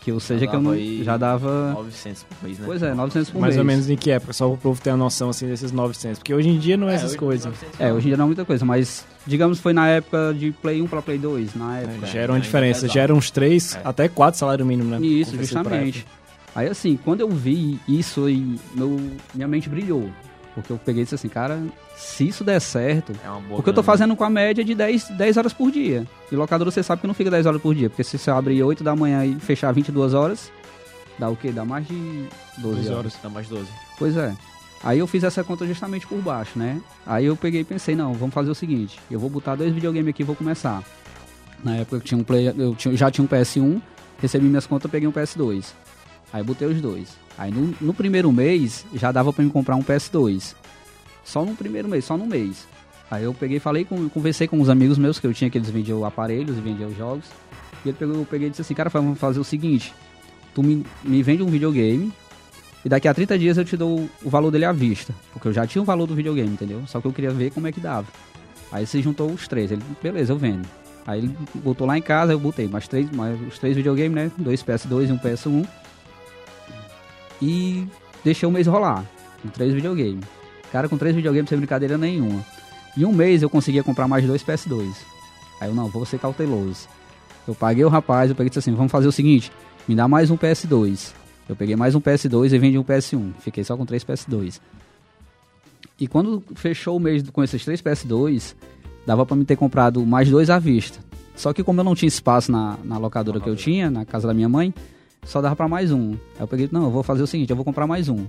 Que 0.00 0.10
ou 0.10 0.18
seja, 0.18 0.48
que 0.48 0.56
eu 0.56 0.60
não, 0.60 0.74
já 1.04 1.16
dava 1.16 1.74
900 1.74 2.22
por 2.24 2.36
mês, 2.44 2.58
né? 2.58 2.64
Pois 2.66 2.82
é, 2.82 2.92
900 2.92 3.30
por 3.30 3.40
Mais 3.40 3.54
mês. 3.54 3.58
ou 3.60 3.64
menos 3.64 3.88
em 3.88 3.96
que 3.96 4.10
época? 4.10 4.32
Só 4.32 4.46
para 4.48 4.54
o 4.54 4.58
povo 4.58 4.80
ter 4.80 4.90
a 4.90 4.96
noção 4.96 5.30
assim 5.30 5.46
desses 5.46 5.70
900. 5.70 6.18
Porque 6.18 6.34
hoje 6.34 6.48
em 6.48 6.58
dia 6.58 6.76
não 6.76 6.88
é, 6.88 6.94
essas 6.94 7.10
hoje 7.10 7.18
coisas. 7.18 7.44
900 7.46 7.80
É, 7.80 7.92
hoje 7.92 8.06
em 8.06 8.08
dia 8.08 8.16
não 8.16 8.24
é 8.24 8.26
muita 8.26 8.44
coisa, 8.44 8.64
mas 8.64 9.04
digamos 9.24 9.60
foi 9.60 9.72
na 9.72 9.86
época 9.88 10.34
de 10.36 10.50
Play 10.50 10.82
1 10.82 10.88
para 10.88 11.02
Play 11.02 11.18
2, 11.18 11.54
na 11.54 11.78
época. 11.78 12.06
É, 12.06 12.10
já 12.10 12.18
era 12.18 12.32
uma 12.32 12.36
ainda 12.36 12.44
diferença. 12.46 12.98
eram 12.98 13.16
uns 13.16 13.30
3, 13.30 13.76
É. 13.76 13.80
até 13.84 14.08
4 14.08 14.38
salário 14.40 14.66
mínimo, 14.66 14.90
né? 14.90 15.06
Isso, 15.06 15.36
justamente. 15.36 15.98
época. 16.00 16.21
Aí 16.54 16.68
assim, 16.68 16.98
quando 17.02 17.20
eu 17.20 17.28
vi 17.30 17.80
isso 17.88 18.26
aí, 18.26 18.58
meu, 18.74 19.00
minha 19.34 19.48
mente 19.48 19.68
brilhou. 19.68 20.10
Porque 20.54 20.70
eu 20.70 20.76
peguei 20.76 21.00
e 21.00 21.04
disse 21.04 21.14
assim, 21.14 21.30
cara, 21.30 21.62
se 21.96 22.28
isso 22.28 22.44
der 22.44 22.60
certo. 22.60 23.12
É 23.24 23.28
uma 23.30 23.40
boa 23.40 23.56
Porque 23.56 23.70
eu 23.70 23.74
tô 23.74 23.80
grana. 23.80 23.84
fazendo 23.98 24.14
com 24.14 24.22
a 24.22 24.28
média 24.28 24.62
de 24.62 24.74
10, 24.74 25.08
10 25.16 25.36
horas 25.38 25.52
por 25.54 25.70
dia. 25.70 26.06
E 26.30 26.36
locadora 26.36 26.70
você 26.70 26.82
sabe 26.82 27.00
que 27.00 27.06
não 27.06 27.14
fica 27.14 27.30
10 27.30 27.46
horas 27.46 27.62
por 27.62 27.74
dia. 27.74 27.88
Porque 27.88 28.04
se 28.04 28.18
você 28.18 28.30
abrir 28.30 28.62
8 28.62 28.84
da 28.84 28.94
manhã 28.94 29.24
e 29.24 29.34
fechar 29.40 29.72
22 29.72 30.12
horas, 30.12 30.52
dá 31.18 31.30
o 31.30 31.36
quê? 31.36 31.50
Dá 31.52 31.64
mais 31.64 31.86
de 31.88 31.94
12 31.94 32.28
12 32.58 32.78
horas. 32.80 32.90
horas. 32.98 33.18
Dá 33.22 33.28
mais 33.30 33.48
12. 33.48 33.66
Pois 33.98 34.14
é. 34.14 34.34
Aí 34.84 34.98
eu 34.98 35.06
fiz 35.06 35.24
essa 35.24 35.42
conta 35.42 35.66
justamente 35.66 36.06
por 36.06 36.18
baixo, 36.20 36.58
né? 36.58 36.82
Aí 37.06 37.24
eu 37.24 37.34
peguei 37.36 37.62
e 37.62 37.64
pensei, 37.64 37.96
não, 37.96 38.12
vamos 38.12 38.34
fazer 38.34 38.50
o 38.50 38.54
seguinte, 38.54 38.98
eu 39.10 39.18
vou 39.18 39.30
botar 39.30 39.54
dois 39.54 39.72
videogames 39.72 40.08
aqui 40.10 40.22
e 40.22 40.26
vou 40.26 40.34
começar. 40.36 40.82
Na 41.64 41.76
época 41.76 41.96
eu 41.96 42.00
tinha 42.00 42.18
um 42.20 42.24
play, 42.24 42.52
eu 42.58 42.74
tinha- 42.74 42.94
já 42.96 43.08
tinha 43.10 43.24
um 43.24 43.28
PS1, 43.28 43.80
recebi 44.20 44.44
minhas 44.44 44.66
contas, 44.66 44.90
peguei 44.90 45.08
um 45.08 45.12
PS2. 45.12 45.72
Aí 46.32 46.42
botei 46.42 46.66
os 46.68 46.80
dois. 46.80 47.16
Aí 47.36 47.50
no, 47.50 47.74
no 47.80 47.94
primeiro 47.94 48.30
mês 48.32 48.84
já 48.94 49.12
dava 49.12 49.32
pra 49.32 49.44
me 49.44 49.50
comprar 49.50 49.76
um 49.76 49.82
PS2. 49.82 50.54
Só 51.24 51.44
no 51.44 51.54
primeiro 51.54 51.88
mês, 51.88 52.04
só 52.04 52.16
no 52.16 52.26
mês. 52.26 52.66
Aí 53.10 53.24
eu 53.24 53.34
peguei 53.34 53.58
falei, 53.58 53.84
com, 53.84 54.08
conversei 54.08 54.48
com 54.48 54.58
uns 54.58 54.68
amigos 54.68 54.96
meus 54.96 55.20
que 55.20 55.26
eu 55.26 55.34
tinha 55.34 55.50
que 55.50 55.58
eles 55.58 55.68
vendiam 55.68 56.04
aparelhos 56.04 56.56
e 56.56 56.60
vendiam 56.60 56.94
jogos. 56.94 57.26
E 57.84 57.88
ele 57.88 57.96
pegou, 57.98 58.16
eu 58.16 58.24
peguei 58.24 58.48
e 58.48 58.50
disse 58.50 58.62
assim, 58.62 58.74
cara, 58.74 58.88
vamos 58.88 59.18
fazer 59.18 59.38
o 59.38 59.44
seguinte, 59.44 59.92
tu 60.54 60.62
me, 60.62 60.84
me 61.04 61.22
vende 61.22 61.42
um 61.42 61.48
videogame 61.48 62.12
e 62.84 62.88
daqui 62.88 63.06
a 63.06 63.14
30 63.14 63.38
dias 63.38 63.58
eu 63.58 63.64
te 63.64 63.76
dou 63.76 64.08
o 64.22 64.30
valor 64.30 64.50
dele 64.50 64.64
à 64.64 64.72
vista. 64.72 65.14
Porque 65.32 65.48
eu 65.48 65.52
já 65.52 65.66
tinha 65.66 65.82
o 65.82 65.84
valor 65.84 66.06
do 66.06 66.14
videogame, 66.14 66.50
entendeu? 66.50 66.82
Só 66.86 67.00
que 67.00 67.06
eu 67.06 67.12
queria 67.12 67.30
ver 67.30 67.50
como 67.50 67.66
é 67.66 67.72
que 67.72 67.80
dava. 67.80 68.06
Aí 68.70 68.86
você 68.86 69.00
juntou 69.02 69.30
os 69.30 69.46
três. 69.46 69.70
Ele, 69.70 69.82
beleza, 70.02 70.32
eu 70.32 70.38
vendo. 70.38 70.66
Aí 71.06 71.18
ele 71.18 71.36
botou 71.56 71.86
lá 71.86 71.98
em 71.98 72.02
casa, 72.02 72.32
eu 72.32 72.38
botei 72.38 72.68
mais 72.68 72.88
três, 72.88 73.10
mais 73.10 73.40
os 73.46 73.58
três 73.58 73.76
videogames, 73.76 74.14
né? 74.14 74.32
Dois 74.38 74.62
PS2 74.62 75.08
e 75.08 75.12
um 75.12 75.18
PS1. 75.18 75.66
E 77.42 77.88
deixei 78.22 78.48
o 78.48 78.52
mês 78.52 78.68
rolar. 78.68 79.04
Com 79.42 79.48
três 79.48 79.74
videogames. 79.74 80.24
Cara, 80.70 80.88
com 80.88 80.96
três 80.96 81.14
videogames 81.14 81.48
sem 81.48 81.58
brincadeira 81.58 81.98
nenhuma. 81.98 82.42
Em 82.96 83.04
um 83.04 83.12
mês 83.12 83.42
eu 83.42 83.50
conseguia 83.50 83.82
comprar 83.82 84.06
mais 84.06 84.24
dois 84.24 84.44
PS2. 84.44 84.94
Aí 85.60 85.68
eu, 85.68 85.74
não, 85.74 85.88
vou 85.88 86.06
ser 86.06 86.20
cauteloso. 86.20 86.88
Eu 87.46 87.54
paguei 87.54 87.84
o 87.84 87.88
rapaz, 87.88 88.30
eu 88.30 88.36
peguei 88.36 88.46
e 88.46 88.50
disse 88.50 88.60
assim, 88.60 88.72
vamos 88.72 88.92
fazer 88.92 89.08
o 89.08 89.12
seguinte, 89.12 89.50
me 89.88 89.96
dá 89.96 90.06
mais 90.06 90.30
um 90.30 90.36
PS2. 90.36 91.12
Eu 91.48 91.56
peguei 91.56 91.74
mais 91.74 91.94
um 91.96 92.00
PS2 92.00 92.52
e 92.52 92.58
vendi 92.58 92.78
um 92.78 92.84
PS1. 92.84 93.32
Fiquei 93.40 93.64
só 93.64 93.76
com 93.76 93.84
três 93.84 94.04
PS2. 94.04 94.60
E 95.98 96.06
quando 96.06 96.42
fechou 96.54 96.96
o 96.96 97.00
mês 97.00 97.28
com 97.30 97.42
esses 97.42 97.64
três 97.64 97.82
PS2, 97.82 98.54
dava 99.04 99.26
pra 99.26 99.36
me 99.36 99.44
ter 99.44 99.56
comprado 99.56 100.06
mais 100.06 100.30
dois 100.30 100.48
à 100.48 100.58
vista. 100.58 101.00
Só 101.34 101.52
que 101.52 101.64
como 101.64 101.80
eu 101.80 101.84
não 101.84 101.94
tinha 101.94 102.08
espaço 102.08 102.52
na, 102.52 102.78
na 102.84 102.98
locadora 102.98 103.40
que 103.40 103.48
eu 103.48 103.56
tinha, 103.56 103.90
na 103.90 104.04
casa 104.04 104.28
da 104.28 104.34
minha 104.34 104.48
mãe, 104.48 104.72
só 105.24 105.40
dava 105.40 105.56
pra 105.56 105.68
mais 105.68 105.92
um. 105.92 106.12
Aí 106.12 106.40
eu 106.40 106.48
peguei, 106.48 106.68
não, 106.70 106.84
eu 106.84 106.90
vou 106.90 107.02
fazer 107.02 107.22
o 107.22 107.26
seguinte, 107.26 107.50
eu 107.50 107.56
vou 107.56 107.64
comprar 107.64 107.86
mais 107.86 108.08
um. 108.08 108.26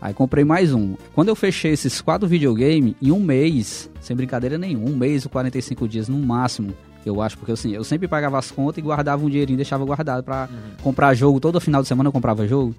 Aí 0.00 0.12
comprei 0.12 0.44
mais 0.44 0.72
um. 0.72 0.96
Quando 1.14 1.28
eu 1.28 1.36
fechei 1.36 1.72
esses 1.72 2.00
quatro 2.00 2.26
videogames, 2.26 2.94
em 3.00 3.12
um 3.12 3.20
mês, 3.20 3.90
sem 4.00 4.16
brincadeira 4.16 4.58
nenhuma, 4.58 4.90
um 4.90 4.96
mês 4.96 5.24
ou 5.24 5.30
45 5.30 5.86
dias 5.86 6.08
no 6.08 6.18
máximo, 6.18 6.74
eu 7.04 7.20
acho, 7.20 7.36
porque 7.38 7.52
assim, 7.52 7.72
eu 7.72 7.84
sempre 7.84 8.08
pagava 8.08 8.38
as 8.38 8.50
contas 8.50 8.78
e 8.78 8.82
guardava 8.82 9.24
um 9.24 9.28
dinheirinho, 9.28 9.56
deixava 9.56 9.84
guardado 9.84 10.24
pra 10.24 10.48
comprar 10.82 11.14
jogo. 11.14 11.38
Todo 11.38 11.60
final 11.60 11.82
de 11.82 11.88
semana 11.88 12.08
eu 12.08 12.12
comprava 12.12 12.46
jogo. 12.46 12.74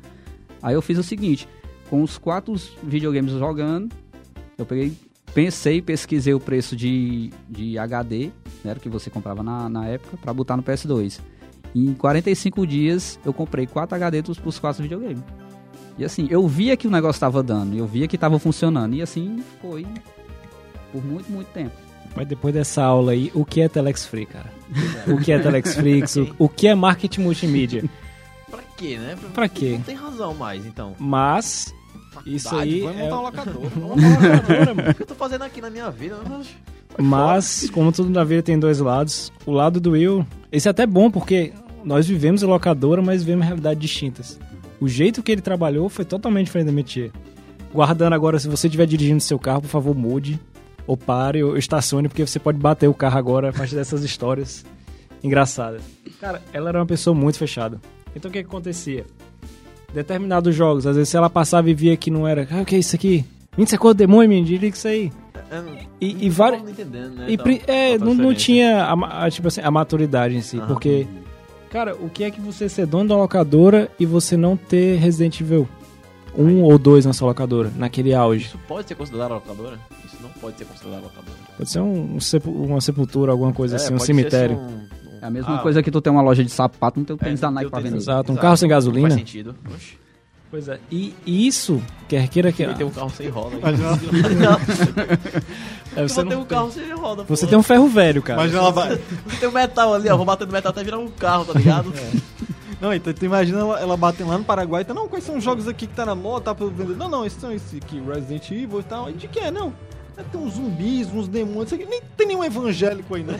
Aí 0.61 0.73
eu 0.73 0.81
fiz 0.81 0.97
o 0.97 1.03
seguinte, 1.03 1.47
com 1.89 2.01
os 2.01 2.17
quatro 2.17 2.55
videogames 2.81 3.33
jogando, 3.33 3.93
eu 4.57 4.65
peguei, 4.65 4.93
pensei, 5.33 5.81
pesquisei 5.81 6.33
o 6.33 6.39
preço 6.39 6.75
de, 6.75 7.31
de 7.49 7.77
HD, 7.77 8.31
né, 8.63 8.75
que 8.75 8.87
você 8.87 9.09
comprava 9.09 9.43
na, 9.43 9.67
na 9.67 9.85
época, 9.87 10.17
pra 10.17 10.33
botar 10.33 10.55
no 10.55 10.63
PS2. 10.63 11.19
Em 11.75 11.93
45 11.93 12.67
dias 12.67 13.19
eu 13.25 13.33
comprei 13.33 13.65
4 13.65 13.95
HD 13.95 14.21
dos, 14.21 14.39
pros 14.39 14.59
quatro 14.59 14.83
videogames. 14.83 15.23
E 15.97 16.03
assim, 16.03 16.27
eu 16.29 16.47
via 16.47 16.75
que 16.75 16.87
o 16.87 16.91
negócio 16.91 17.19
tava 17.19 17.43
dando, 17.43 17.75
eu 17.75 17.85
via 17.85 18.07
que 18.07 18.17
tava 18.17 18.39
funcionando. 18.39 18.95
E 18.95 19.01
assim 19.01 19.43
foi 19.61 19.85
por 20.91 21.03
muito, 21.03 21.31
muito 21.31 21.47
tempo. 21.47 21.75
Mas 22.15 22.27
depois 22.27 22.53
dessa 22.53 22.83
aula 22.83 23.11
aí, 23.13 23.31
o 23.33 23.43
que 23.43 23.61
é 23.61 23.67
Telex 23.67 24.05
Free, 24.05 24.25
cara? 24.25 24.51
O 25.07 25.17
que 25.17 25.31
é 25.31 25.39
Telex 25.39 25.75
Free? 25.75 26.03
o, 26.37 26.45
o 26.45 26.49
que 26.49 26.67
é 26.67 26.75
marketing 26.75 27.21
multimídia? 27.21 27.83
Pra 28.49 28.61
quê, 28.77 28.97
né? 28.97 29.17
Pra 29.33 29.49
quê? 29.49 29.71
Não 29.71 29.81
tem 29.81 29.95
razão 29.95 30.33
mais, 30.33 30.65
então. 30.65 30.95
Mas, 30.99 31.73
isso 32.25 32.55
aí 32.55 32.81
Vamos 32.85 32.97
é... 32.97 33.03
montar 33.03 33.19
um 33.19 33.23
locador. 33.23 33.53
Vamos 33.75 34.03
mano. 34.75 34.91
O 34.91 34.93
que 34.93 35.01
eu 35.01 35.07
tô 35.07 35.15
fazendo 35.15 35.43
aqui 35.43 35.59
na 35.59 35.69
minha 35.69 35.89
vida? 35.89 36.17
Vai 36.17 36.43
Mas, 36.99 37.69
como 37.71 37.91
tudo 37.91 38.09
na 38.09 38.23
vida 38.23 38.43
tem 38.43 38.59
dois 38.59 38.79
lados, 38.79 39.31
o 39.45 39.51
lado 39.51 39.79
do 39.79 39.91
Will, 39.91 40.25
esse 40.51 40.67
é 40.67 40.71
até 40.71 40.85
bom 40.85 41.09
porque 41.09 41.51
nós 41.83 42.07
vivemos 42.07 42.43
em 42.43 42.45
locadora, 42.45 43.01
mas 43.01 43.23
vivemos 43.23 43.45
realidades 43.45 43.81
distintas. 43.81 44.39
O 44.79 44.87
jeito 44.87 45.23
que 45.23 45.31
ele 45.31 45.41
trabalhou 45.41 45.89
foi 45.89 46.05
totalmente 46.05 46.45
diferente 46.45 46.67
da 46.67 46.73
métier. 46.73 47.11
Guardando 47.73 48.13
agora, 48.13 48.39
se 48.39 48.47
você 48.47 48.67
estiver 48.67 48.85
dirigindo 48.85 49.21
seu 49.21 49.39
carro, 49.39 49.61
por 49.61 49.67
favor, 49.69 49.95
mude, 49.95 50.39
ou 50.85 50.95
pare, 50.97 51.43
ou 51.43 51.57
estacione, 51.57 52.07
porque 52.07 52.25
você 52.25 52.39
pode 52.39 52.57
bater 52.59 52.87
o 52.87 52.93
carro 52.93 53.17
agora 53.17 53.49
a 53.49 53.53
partir 53.53 53.75
dessas 53.75 54.03
histórias 54.05 54.65
engraçadas. 55.23 55.81
Cara, 56.19 56.41
ela 56.51 56.69
era 56.69 56.79
uma 56.79 56.85
pessoa 56.85 57.15
muito 57.15 57.37
fechada. 57.37 57.79
Então 58.15 58.29
o 58.29 58.31
que, 58.31 58.41
que 58.43 58.47
acontecia? 58.47 59.05
Determinados 59.93 60.55
jogos, 60.55 60.87
às 60.87 60.95
vezes 60.95 61.09
se 61.09 61.17
ela 61.17 61.29
passava 61.29 61.69
e 61.69 61.73
via 61.73 61.95
que 61.95 62.11
não 62.11 62.27
era, 62.27 62.47
ah, 62.51 62.61
o 62.61 62.65
que 62.65 62.75
é 62.75 62.79
isso 62.79 62.95
aqui? 62.95 63.25
20 63.57 63.69
segundos 63.69 63.95
demônio, 63.95 64.43
diria 64.43 64.71
que 64.71 64.77
isso 64.77 64.87
aí. 64.87 65.11
É, 65.51 65.61
E, 66.01 66.25
e 66.25 66.29
vários. 66.29 66.63
né? 66.63 67.25
E 67.27 67.33
então, 67.33 67.45
é, 67.67 67.97
não, 67.97 68.13
não 68.15 68.33
tinha 68.33 68.83
a, 68.83 69.25
a, 69.25 69.29
tipo 69.31 69.47
assim, 69.47 69.61
a 69.61 69.69
maturidade 69.69 70.35
em 70.35 70.41
si. 70.41 70.59
Porque, 70.67 71.07
cara, 71.73 71.95
o 71.95 72.09
que 72.09 72.23
é 72.23 72.31
que 72.31 72.39
você 72.39 72.69
ser 72.69 72.85
dono 72.85 73.09
da 73.09 73.17
locadora 73.17 73.89
e 73.99 74.05
você 74.05 74.37
não 74.37 74.55
ter 74.55 74.95
Resident 74.97 75.41
Evil 75.41 75.67
1 76.37 76.61
ou 76.63 76.77
2 76.77 77.05
na 77.05 77.11
sua 77.13 77.27
locadora, 77.27 77.69
naquele 77.75 78.13
auge? 78.13 78.45
Isso 78.45 78.59
pode 78.67 78.87
ser 78.87 78.95
considerado 78.95 79.31
locadora? 79.33 79.77
Isso 80.05 80.15
não 80.21 80.29
pode 80.29 80.57
ser 80.57 80.65
considerado 80.65 81.03
locadora. 81.03 81.37
Pode 81.57 81.69
ser 81.69 81.79
um, 81.79 82.15
um 82.15 82.19
sepu- 82.19 82.51
uma 82.51 82.79
sepultura, 82.79 83.31
alguma 83.31 83.51
coisa 83.51 83.75
assim, 83.75 83.91
um 83.93 83.97
É, 83.97 83.99
cemitério. 83.99 84.55
um- 84.57 84.83
É 85.21 85.25
a 85.25 85.29
mesma 85.29 85.55
Ah, 85.55 85.59
coisa 85.59 85.81
que 85.81 85.89
tu 85.89 86.01
tem 86.01 86.11
uma 86.11 86.21
loja 86.21 86.43
de 86.43 86.49
sapato, 86.51 86.99
não 86.99 87.05
tem 87.05 87.15
o 87.15 87.19
é, 87.21 87.23
tênis 87.23 87.39
da 87.39 87.47
não 87.47 87.55
Nike 87.55 87.69
pra 87.71 87.79
vender. 87.79 87.95
Exato, 87.95 88.31
um 88.31 88.35
carro 88.35 88.57
sem 88.57 88.67
gasolina. 88.67 89.07
Faz 89.09 89.19
sentido. 89.19 89.55
Oxe. 89.73 89.97
Pois 90.53 90.67
é. 90.67 90.79
E 90.91 91.15
isso, 91.25 91.81
quer 92.07 92.27
queira 92.27 92.51
que 92.51 92.63
tem 92.75 92.85
um 92.85 92.91
carro 92.91 93.09
sem 93.09 93.27
roda. 93.27 93.55
Imagina, 93.55 93.89
é, 95.95 96.03
Você 96.03 96.13
você, 96.13 96.21
tem 96.21 96.29
não, 96.29 96.41
um 96.41 96.45
carro 96.45 96.71
sem 96.71 96.93
roda. 96.93 97.23
você 97.23 97.45
pô. 97.45 97.49
tem 97.49 97.57
um 97.57 97.63
ferro 97.63 97.87
velho, 97.87 98.21
cara. 98.21 98.41
imagina 98.41 98.59
ela 98.59 98.71
vai. 98.71 99.01
Você 99.25 99.37
tem 99.41 99.49
um 99.49 99.51
metal 99.51 99.95
ali, 99.95 100.09
ó. 100.09 100.15
Vou 100.15 100.27
bater 100.27 100.45
no 100.45 100.53
metal 100.53 100.69
até 100.69 100.83
virar 100.83 100.99
um 100.99 101.07
carro, 101.07 101.45
tá 101.45 101.53
ligado? 101.53 101.91
Não, 102.79 102.93
então 102.93 103.11
tu 103.11 103.25
imagina 103.25 103.61
ela, 103.61 103.79
ela 103.79 103.97
batendo 103.97 104.29
lá 104.29 104.37
no 104.37 104.43
Paraguai, 104.43 104.81
então, 104.81 104.93
não, 104.93 105.07
quais 105.07 105.23
são 105.23 105.37
os 105.37 105.43
jogos 105.43 105.69
aqui 105.69 105.87
que 105.87 105.93
tá 105.93 106.05
na 106.05 106.13
moda, 106.13 106.53
tá 106.53 106.53
vender? 106.53 106.97
Não, 106.97 107.07
não, 107.07 107.25
esses 107.25 107.39
são 107.39 107.49
esse 107.49 107.77
aqui, 107.77 107.97
Resident 108.01 108.51
Evil 108.51 108.81
e 108.81 108.83
tal. 108.83 109.09
E 109.09 109.13
de 109.13 109.27
que 109.29 109.39
é, 109.39 109.49
não? 109.49 109.73
É, 110.15 110.21
tem 110.21 110.39
uns 110.39 110.53
zumbis, 110.53 111.07
uns 111.11 111.27
demônios, 111.27 111.65
isso 111.71 111.75
aqui, 111.75 111.85
nem 111.85 111.99
tem 112.15 112.27
nenhum 112.27 112.43
evangélico 112.43 113.15
aí, 113.15 113.23
não. 113.23 113.33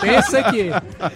Tem 0.00 0.14
esse 0.16 0.36
aqui. 0.36 0.68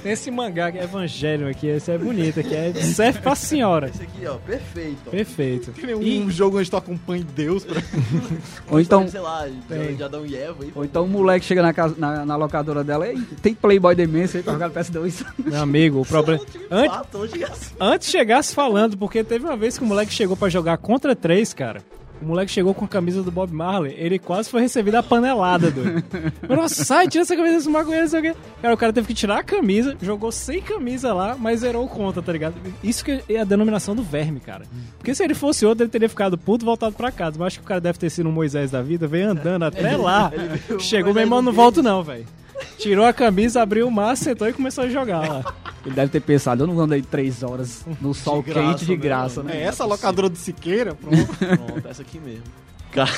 Tem 0.03 0.13
esse 0.13 0.29
mangá 0.31 0.73
que 0.73 0.79
é 0.79 0.83
evangelho 0.83 1.49
aqui. 1.49 1.69
Esse 1.69 1.93
é 1.93 1.97
bonito 1.99 2.41
aqui. 2.41 2.53
É, 2.55 2.73
serve 2.75 3.21
pra 3.21 3.37
senhora. 3.37 3.89
Esse 3.89 4.03
aqui, 4.03 4.27
ó. 4.27 4.35
Perfeito. 4.39 4.99
ó. 5.07 5.11
Perfeito. 5.11 5.71
Tem 5.73 5.87
nenhum 5.97 6.29
E- 6.29 6.33
jogo 6.33 6.59
onde 6.59 6.69
tu 6.69 6.77
acompanha 6.77 7.25
Deus. 7.35 7.65
Pra... 7.65 7.81
Ou 8.71 8.81
então, 8.81 9.07
Sei 9.09 9.21
lá, 9.21 9.47
Tem. 9.69 9.95
de 9.95 10.03
Adão 10.03 10.27
e 10.27 10.35
Eva 10.35 10.65
aí. 10.65 10.73
ou 10.75 10.85
então 10.85 11.05
o 11.05 11.09
moleque 11.09 11.45
chega 11.47 11.63
na, 11.63 11.73
casa, 11.73 11.95
na, 11.97 12.27
na 12.27 12.35
locadora 12.37 12.83
dela 12.83 13.07
e 13.13 13.21
tem 13.41 13.55
Playboy 13.55 13.95
Demência 13.95 14.39
aí 14.39 14.43
pra 14.43 14.53
jogar 14.55 14.69
no 14.69 14.75
PS2. 14.75 15.25
Meu 15.47 15.61
amigo, 15.63 16.01
o 16.01 16.05
problema. 16.05 16.43
Antes, 16.71 16.97
Fato, 16.97 17.19
hoje 17.19 17.43
é 17.43 17.47
assim. 17.47 17.75
antes 17.79 18.09
chegasse 18.11 18.53
falando, 18.55 18.97
porque 18.99 19.23
teve 19.23 19.45
uma 19.45 19.57
vez 19.57 19.79
que 19.79 19.85
o 19.85 19.87
moleque 19.87 20.13
chegou 20.13 20.37
pra 20.37 20.49
jogar 20.49 20.77
contra 20.79 21.15
três, 21.15 21.55
cara. 21.55 21.83
O 22.21 22.27
moleque 22.27 22.51
chegou 22.51 22.75
com 22.75 22.85
a 22.85 22.89
camisa 22.89 23.23
do 23.23 23.31
Bob 23.31 23.53
Marley, 23.53 23.95
ele 23.97 24.19
quase 24.19 24.49
foi 24.49 24.63
recebido 24.63 24.95
a 24.95 25.03
panelada, 25.03 25.71
doido. 25.71 26.03
Mas, 26.49 26.59
nossa, 26.59 26.85
sai, 26.85 27.09
tira 27.09 27.23
essa 27.23 27.37
camisa 27.37 27.57
desse 27.57 27.69
maconheiro, 27.69 28.05
não 28.05 28.11
sei 28.11 28.21
o 28.21 28.23
quê. 28.23 28.35
Cara, 28.63 28.75
o 28.75 28.77
cara 28.77 28.93
teve 28.93 29.07
que 29.07 29.15
tirar 29.15 29.39
a 29.39 29.43
camisa, 29.43 29.97
jogou 30.01 30.33
sem 30.33 30.63
camisa 30.63 31.13
lá, 31.13 31.37
mas 31.39 31.61
zerou 31.61 31.85
o 31.85 31.89
conta, 31.89 32.23
tá 32.23 32.33
ligado? 32.33 32.55
Isso 32.83 33.05
que 33.05 33.23
é 33.29 33.41
a 33.41 33.45
denominação 33.45 33.95
do 33.95 34.03
verme, 34.03 34.41
cara. 34.41 34.65
Porque 34.97 35.15
se 35.15 35.23
ele 35.23 35.35
fosse 35.35 35.67
outro, 35.67 35.85
ele 35.85 35.91
teria 35.91 36.09
ficado 36.09 36.39
puto 36.39 36.65
e 36.65 36.67
voltado 36.67 36.95
pra 36.95 37.13
casa. 37.13 37.37
Mas 37.39 37.49
acho 37.49 37.59
que 37.59 37.65
o 37.65 37.69
cara 37.69 37.81
deve 37.81 37.99
ter 37.99 38.11
sido 38.11 38.29
um 38.29 38.33
Moisés 38.33 38.71
da 38.71 38.83
vida, 38.83 39.07
veio 39.07 39.31
andando 39.31 39.65
até 39.65 39.97
lá. 39.97 40.33
Chegou, 40.79 41.13
meu 41.13 41.23
irmão, 41.23 41.43
não 41.43 41.53
volto 41.53 41.83
não, 41.83 42.03
velho. 42.03 42.27
Tirou 42.79 43.05
a 43.05 43.13
camisa, 43.13 43.63
abriu 43.63 43.87
o 43.87 43.91
mar, 43.91 44.17
sentou 44.17 44.49
e 44.49 44.53
começou 44.53 44.85
a 44.85 44.89
jogar 44.89 45.29
lá. 45.29 45.55
Ele 45.85 45.95
deve 45.95 46.11
ter 46.11 46.21
pensado, 46.21 46.65
eu 46.65 46.67
não 46.67 46.79
andei 46.81 47.03
três 47.03 47.43
horas 47.43 47.85
no 48.01 48.13
sol 48.13 48.43
graça, 48.43 48.61
quente 48.61 48.85
de 48.85 48.93
né, 48.93 48.97
graça, 48.97 49.43
né? 49.43 49.59
É 49.59 49.63
essa 49.63 49.85
locadora 49.85 50.29
do 50.29 50.37
Siqueira? 50.37 50.95
Pronto. 50.95 51.37
Pronto, 51.37 51.89
essa 51.89 52.03
aqui 52.03 52.19
mesmo. 52.19 52.45
Cara, 52.91 53.11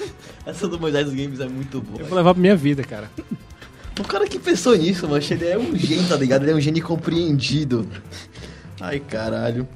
essa 0.44 0.66
do 0.66 0.78
Moisés 0.78 1.06
dos 1.06 1.14
Games 1.14 1.40
é 1.40 1.46
muito 1.46 1.80
boa. 1.80 2.00
Eu 2.00 2.06
vou 2.06 2.16
levar 2.16 2.34
pra 2.34 2.40
minha 2.40 2.56
vida, 2.56 2.82
cara. 2.82 3.10
O 3.98 4.04
cara 4.04 4.26
que 4.26 4.38
pensou 4.38 4.76
nisso, 4.76 5.08
mano, 5.08 5.22
ele 5.30 5.46
é 5.46 5.56
um 5.56 5.74
gênio, 5.76 6.08
tá 6.08 6.16
ligado? 6.16 6.42
Ele 6.42 6.52
é 6.52 6.54
um 6.54 6.60
gênio 6.60 6.82
compreendido. 6.82 7.88
Ai, 8.80 9.00
caralho. 9.00 9.66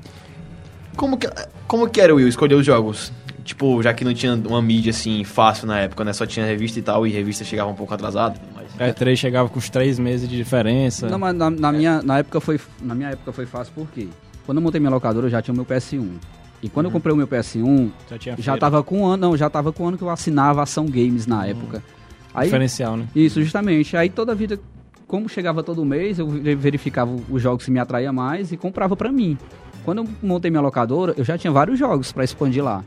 Como 0.96 1.16
que, 1.16 1.28
como 1.66 1.88
que 1.88 2.00
era 2.00 2.12
o 2.12 2.16
Will 2.16 2.28
escolher 2.28 2.54
os 2.54 2.66
jogos? 2.66 3.12
Tipo, 3.44 3.82
já 3.82 3.94
que 3.94 4.04
não 4.04 4.12
tinha 4.12 4.34
uma 4.34 4.60
mídia 4.60 4.90
assim 4.90 5.24
fácil 5.24 5.66
na 5.66 5.80
época, 5.80 6.04
né? 6.04 6.12
Só 6.12 6.26
tinha 6.26 6.44
revista 6.44 6.78
e 6.78 6.82
tal, 6.82 7.06
e 7.06 7.10
revista 7.10 7.44
chegava 7.44 7.70
um 7.70 7.74
pouco 7.74 7.94
atrasada. 7.94 8.40
Mas... 8.80 8.88
É, 8.88 8.92
três 8.92 9.18
chegava 9.18 9.48
com 9.48 9.58
uns 9.58 9.68
três 9.68 9.98
meses 9.98 10.28
de 10.28 10.36
diferença. 10.36 11.08
Não, 11.08 11.18
mas 11.18 11.36
na, 11.36 11.50
na 11.50 11.70
minha, 11.70 12.02
na, 12.02 12.18
época 12.18 12.40
foi, 12.40 12.58
na 12.80 12.94
minha 12.94 13.10
época 13.10 13.30
foi 13.32 13.44
fácil, 13.44 13.72
por 13.74 13.86
quê? 13.88 14.08
quando 14.46 14.58
eu 14.58 14.62
montei 14.62 14.80
minha 14.80 14.90
locadora, 14.90 15.26
eu 15.26 15.30
já 15.30 15.40
tinha 15.40 15.52
o 15.52 15.56
meu 15.56 15.64
PS1. 15.64 16.08
E 16.62 16.68
quando 16.68 16.86
eu 16.86 16.92
comprei 16.92 17.14
o 17.14 17.16
meu 17.16 17.28
PS1, 17.28 17.90
Já 18.10 18.18
tinha 18.18 18.36
já 18.36 18.56
tava 18.58 18.82
com 18.82 19.02
um 19.02 19.06
ano, 19.06 19.28
não, 19.28 19.36
já 19.36 19.48
tava 19.48 19.72
com 19.72 19.84
um 19.84 19.88
ano 19.88 19.96
que 19.96 20.02
eu 20.02 20.10
assinava 20.10 20.62
Ação 20.62 20.86
Games 20.86 21.26
na 21.26 21.46
época. 21.46 21.82
Aí, 22.34 22.46
Diferencial, 22.46 22.96
né? 22.96 23.06
isso, 23.14 23.40
justamente. 23.40 23.96
Aí 23.96 24.10
toda 24.10 24.32
a 24.32 24.34
vida, 24.34 24.58
como 25.06 25.28
chegava 25.28 25.62
todo 25.62 25.84
mês, 25.84 26.18
eu 26.18 26.26
ve- 26.28 26.54
verificava 26.54 27.14
os 27.30 27.40
jogos 27.40 27.64
que 27.64 27.70
me 27.70 27.78
atraía 27.78 28.12
mais 28.12 28.50
e 28.50 28.56
comprava 28.56 28.96
pra 28.96 29.12
mim. 29.12 29.38
Quando 29.84 29.98
eu 29.98 30.08
montei 30.22 30.50
minha 30.50 30.60
locadora, 30.60 31.14
eu 31.16 31.24
já 31.24 31.38
tinha 31.38 31.52
vários 31.52 31.78
jogos 31.78 32.12
pra 32.12 32.24
expandir 32.24 32.62
lá. 32.62 32.84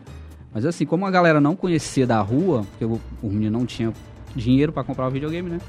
Mas 0.54 0.66
assim, 0.66 0.86
como 0.86 1.06
a 1.06 1.12
galera 1.12 1.40
não 1.40 1.56
conhecia 1.56 2.06
da 2.06 2.20
rua, 2.22 2.66
porque 2.72 2.86
o, 2.86 3.30
menino 3.30 3.58
não 3.58 3.66
tinha 3.66 3.92
dinheiro 4.36 4.72
pra 4.72 4.84
comprar 4.84 5.08
o 5.08 5.12
videogame, 5.12 5.50
né? 5.50 5.60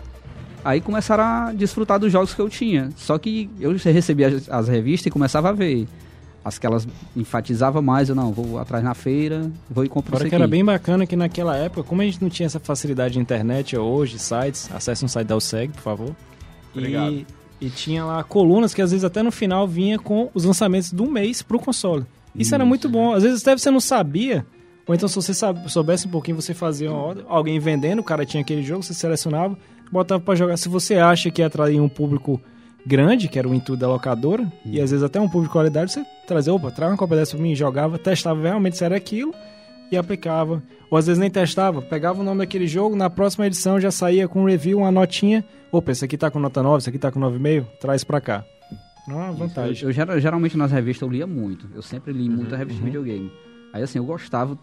Aí 0.64 0.80
começaram 0.80 1.22
a 1.22 1.52
desfrutar 1.52 1.98
dos 1.98 2.10
jogos 2.10 2.32
que 2.32 2.40
eu 2.40 2.48
tinha. 2.48 2.90
Só 2.96 3.18
que 3.18 3.50
eu 3.60 3.76
recebia 3.76 4.28
as, 4.28 4.48
as 4.48 4.68
revistas 4.68 5.06
e 5.06 5.10
começava 5.10 5.50
a 5.50 5.52
ver. 5.52 5.86
As 6.44 6.58
que 6.58 6.66
elas 6.66 6.86
enfatizavam 7.16 7.80
mais, 7.80 8.08
eu 8.08 8.14
não, 8.14 8.32
vou 8.32 8.58
atrás 8.58 8.84
na 8.84 8.92
feira, 8.92 9.50
vou 9.70 9.82
e 9.84 9.88
compro 9.88 10.10
Agora 10.10 10.24
isso 10.24 10.30
que 10.30 10.34
aqui. 10.34 10.42
era 10.42 10.46
bem 10.46 10.62
bacana 10.62 11.06
que 11.06 11.16
naquela 11.16 11.56
época, 11.56 11.82
como 11.82 12.02
a 12.02 12.04
gente 12.04 12.20
não 12.20 12.28
tinha 12.28 12.46
essa 12.46 12.60
facilidade 12.60 13.14
de 13.14 13.20
internet 13.20 13.76
hoje, 13.76 14.18
sites, 14.18 14.70
acesse 14.74 15.04
um 15.04 15.08
site 15.08 15.26
da 15.26 15.36
USEG, 15.36 15.72
por 15.72 15.80
favor. 15.80 16.16
Obrigado. 16.74 17.12
E, 17.12 17.26
e 17.62 17.70
tinha 17.70 18.04
lá 18.04 18.22
colunas 18.22 18.74
que 18.74 18.82
às 18.82 18.90
vezes 18.90 19.04
até 19.04 19.22
no 19.22 19.32
final 19.32 19.66
vinha 19.66 19.98
com 19.98 20.30
os 20.34 20.44
lançamentos 20.44 20.92
do 20.92 21.10
mês 21.10 21.40
pro 21.40 21.58
console. 21.58 22.04
Isso 22.34 22.54
era 22.54 22.64
muito 22.64 22.88
bom. 22.90 23.14
Às 23.14 23.22
vezes 23.22 23.40
até 23.40 23.56
você 23.56 23.70
não 23.70 23.80
sabia, 23.80 24.44
ou 24.86 24.94
então 24.94 25.08
se 25.08 25.14
você 25.14 25.32
soubesse 25.68 26.06
um 26.06 26.10
pouquinho, 26.10 26.40
você 26.40 26.52
fazia 26.52 26.90
uma 26.90 27.00
ordem, 27.00 27.24
alguém 27.26 27.58
vendendo, 27.58 28.00
o 28.00 28.04
cara 28.04 28.26
tinha 28.26 28.42
aquele 28.42 28.62
jogo, 28.62 28.82
você 28.82 28.92
selecionava, 28.92 29.56
botava 29.90 30.20
pra 30.22 30.34
jogar. 30.34 30.56
Se 30.56 30.68
você 30.68 30.96
acha 30.96 31.30
que 31.30 31.42
atrair 31.42 31.80
um 31.80 31.88
público 31.88 32.40
grande, 32.86 33.28
que 33.28 33.38
era 33.38 33.48
o 33.48 33.54
intuito 33.54 33.80
da 33.80 33.88
locadora, 33.88 34.50
e 34.64 34.80
às 34.80 34.90
vezes 34.90 35.02
até 35.02 35.20
um 35.20 35.26
público 35.28 35.44
de 35.48 35.52
qualidade, 35.52 35.92
você 35.92 36.04
trazia, 36.26 36.52
opa, 36.52 36.70
traga 36.70 36.92
uma 36.92 36.98
cópia 36.98 37.16
dessa 37.16 37.32
pra 37.36 37.42
mim, 37.42 37.54
jogava, 37.54 37.98
testava 37.98 38.40
realmente 38.42 38.76
se 38.76 38.84
era 38.84 38.96
aquilo 38.96 39.32
e 39.90 39.96
aplicava. 39.96 40.62
Ou 40.90 40.98
às 40.98 41.06
vezes 41.06 41.18
nem 41.18 41.30
testava, 41.30 41.80
pegava 41.80 42.20
o 42.20 42.24
nome 42.24 42.38
daquele 42.38 42.66
jogo, 42.66 42.94
na 42.94 43.08
próxima 43.08 43.46
edição 43.46 43.80
já 43.80 43.90
saía 43.90 44.28
com 44.28 44.42
um 44.42 44.46
review, 44.46 44.78
uma 44.78 44.90
notinha. 44.92 45.44
Opa, 45.72 45.92
esse 45.92 46.04
aqui 46.04 46.16
tá 46.18 46.30
com 46.30 46.38
nota 46.38 46.62
9, 46.62 46.78
esse 46.78 46.88
aqui 46.90 46.98
tá 46.98 47.10
com 47.10 47.18
9,5, 47.20 47.64
traz 47.80 48.04
pra 48.04 48.20
cá. 48.20 48.44
Não 49.08 49.20
é 49.20 49.24
uma 49.24 49.32
vantagem. 49.32 49.82
Eu, 49.82 49.88
eu 49.88 49.92
gera- 49.92 50.20
geralmente 50.20 50.56
nas 50.56 50.70
revistas 50.70 51.02
eu 51.06 51.12
lia 51.12 51.26
muito. 51.26 51.66
Eu 51.74 51.82
sempre 51.82 52.12
li 52.12 52.28
Uhum, 52.28 52.36
muita 52.36 52.56
revista 52.56 52.78
de 52.80 52.84
videogame. 52.84 53.30
Aí 53.72 53.82
assim, 53.82 53.98
eu 53.98 54.04
gostava 54.04 54.58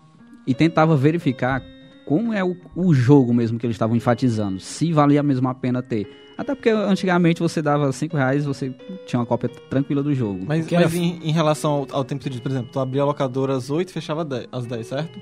e 0.47 0.53
tentava 0.53 0.95
verificar 0.95 1.61
como 2.05 2.33
é 2.33 2.43
o, 2.43 2.55
o 2.75 2.93
jogo 2.93 3.33
mesmo 3.33 3.57
que 3.59 3.65
eles 3.65 3.75
estavam 3.75 3.95
enfatizando. 3.95 4.59
Se 4.59 4.91
valia 4.91 5.21
mesmo 5.23 5.47
a 5.47 5.53
pena 5.53 5.81
ter. 5.81 6.07
Até 6.37 6.55
porque 6.55 6.69
antigamente 6.69 7.39
você 7.39 7.61
dava 7.61 7.91
5 7.91 8.17
reais 8.17 8.45
você 8.45 8.73
tinha 9.05 9.19
uma 9.19 9.25
cópia 9.25 9.49
tranquila 9.69 10.01
do 10.01 10.13
jogo. 10.13 10.43
Mas, 10.47 10.61
Porque 10.61 10.75
era- 10.75 10.85
mas 10.85 10.95
em, 10.95 11.19
em 11.23 11.31
relação 11.31 11.71
ao, 11.71 11.87
ao 11.91 12.03
tempo 12.03 12.19
que 12.23 12.29
tu 12.29 12.31
disse, 12.31 12.41
por 12.41 12.51
exemplo, 12.51 12.69
tu 12.71 12.79
abria 12.79 13.01
a 13.03 13.05
locadora 13.05 13.55
às 13.55 13.69
8 13.69 13.89
e 13.89 13.93
fechava 13.93 14.25
10, 14.25 14.47
às 14.51 14.65
10, 14.65 14.87
certo? 14.87 15.19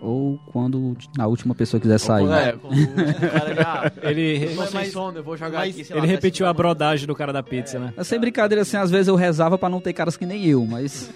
Ou 0.00 0.38
quando 0.46 0.94
a 1.18 1.26
última 1.26 1.54
pessoa 1.54 1.80
quiser 1.80 1.98
sair. 1.98 2.26
É, 2.30 2.52
quando 2.52 2.74
o 2.78 3.30
cara 3.30 3.54
já... 3.56 3.92
Ele, 4.10 4.44
Eu 4.52 4.56
mas- 4.72 4.92
sono, 4.92 5.18
eu 5.18 5.24
vou 5.24 5.34
jogar 5.36 5.58
mas 5.60 5.74
aqui, 5.74 5.84
sei 5.84 5.96
lá, 5.96 6.02
ele 6.02 6.10
repetiu 6.12 6.46
a 6.46 6.52
brodagem 6.52 7.06
do 7.06 7.14
cara 7.14 7.32
da 7.32 7.42
pizza, 7.42 7.78
né? 7.78 7.92
Sem 8.02 8.20
brincadeira, 8.20 8.62
assim, 8.62 8.76
às 8.76 8.90
vezes 8.90 9.08
eu 9.08 9.16
rezava 9.16 9.56
pra 9.56 9.68
não 9.70 9.80
ter 9.80 9.92
caras 9.94 10.14
que 10.16 10.26
nem 10.26 10.44
eu, 10.46 10.64
mas. 10.66 11.10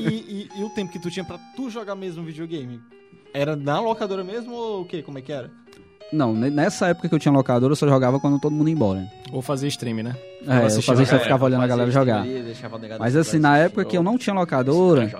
e- 0.08 0.48
e- 0.56 0.60
e 0.60 0.64
o 0.64 0.70
tempo 0.70 0.90
que 0.92 0.98
tu 0.98 1.08
tinha 1.10 1.24
pra 1.24 1.38
tu 1.56 1.70
jogar 1.70 1.94
mesmo 1.94 2.24
videogame? 2.24 2.80
Era 3.36 3.54
na 3.56 3.80
locadora 3.80 4.24
mesmo 4.24 4.54
ou 4.54 4.82
o 4.82 4.84
quê? 4.84 5.02
Como 5.02 5.18
é 5.18 5.22
que 5.22 5.32
era? 5.32 5.50
Não, 6.12 6.32
ne- 6.32 6.50
nessa 6.50 6.86
época 6.88 7.08
que 7.08 7.14
eu 7.14 7.18
tinha 7.18 7.32
locadora, 7.32 7.72
eu 7.72 7.76
só 7.76 7.86
jogava 7.88 8.20
quando 8.20 8.38
todo 8.40 8.52
mundo 8.52 8.68
ia 8.68 8.74
embora. 8.74 9.04
Ou 9.32 9.42
fazer 9.42 9.66
stream, 9.68 9.96
né? 10.04 10.16
É, 10.46 10.66
eu 10.66 10.82
fazia 10.82 11.02
isso, 11.02 11.14
eu 11.14 11.20
ficava 11.20 11.44
olhando 11.44 11.58
a 11.64 11.68
fazia 11.68 11.76
galera 11.76 11.90
jogar. 11.90 12.24
Mas 12.98 13.16
assim, 13.16 13.38
na 13.40 13.58
época 13.58 13.84
que 13.84 13.96
eu 13.98 14.02
não 14.04 14.16
tinha 14.16 14.32
locadora, 14.32 15.10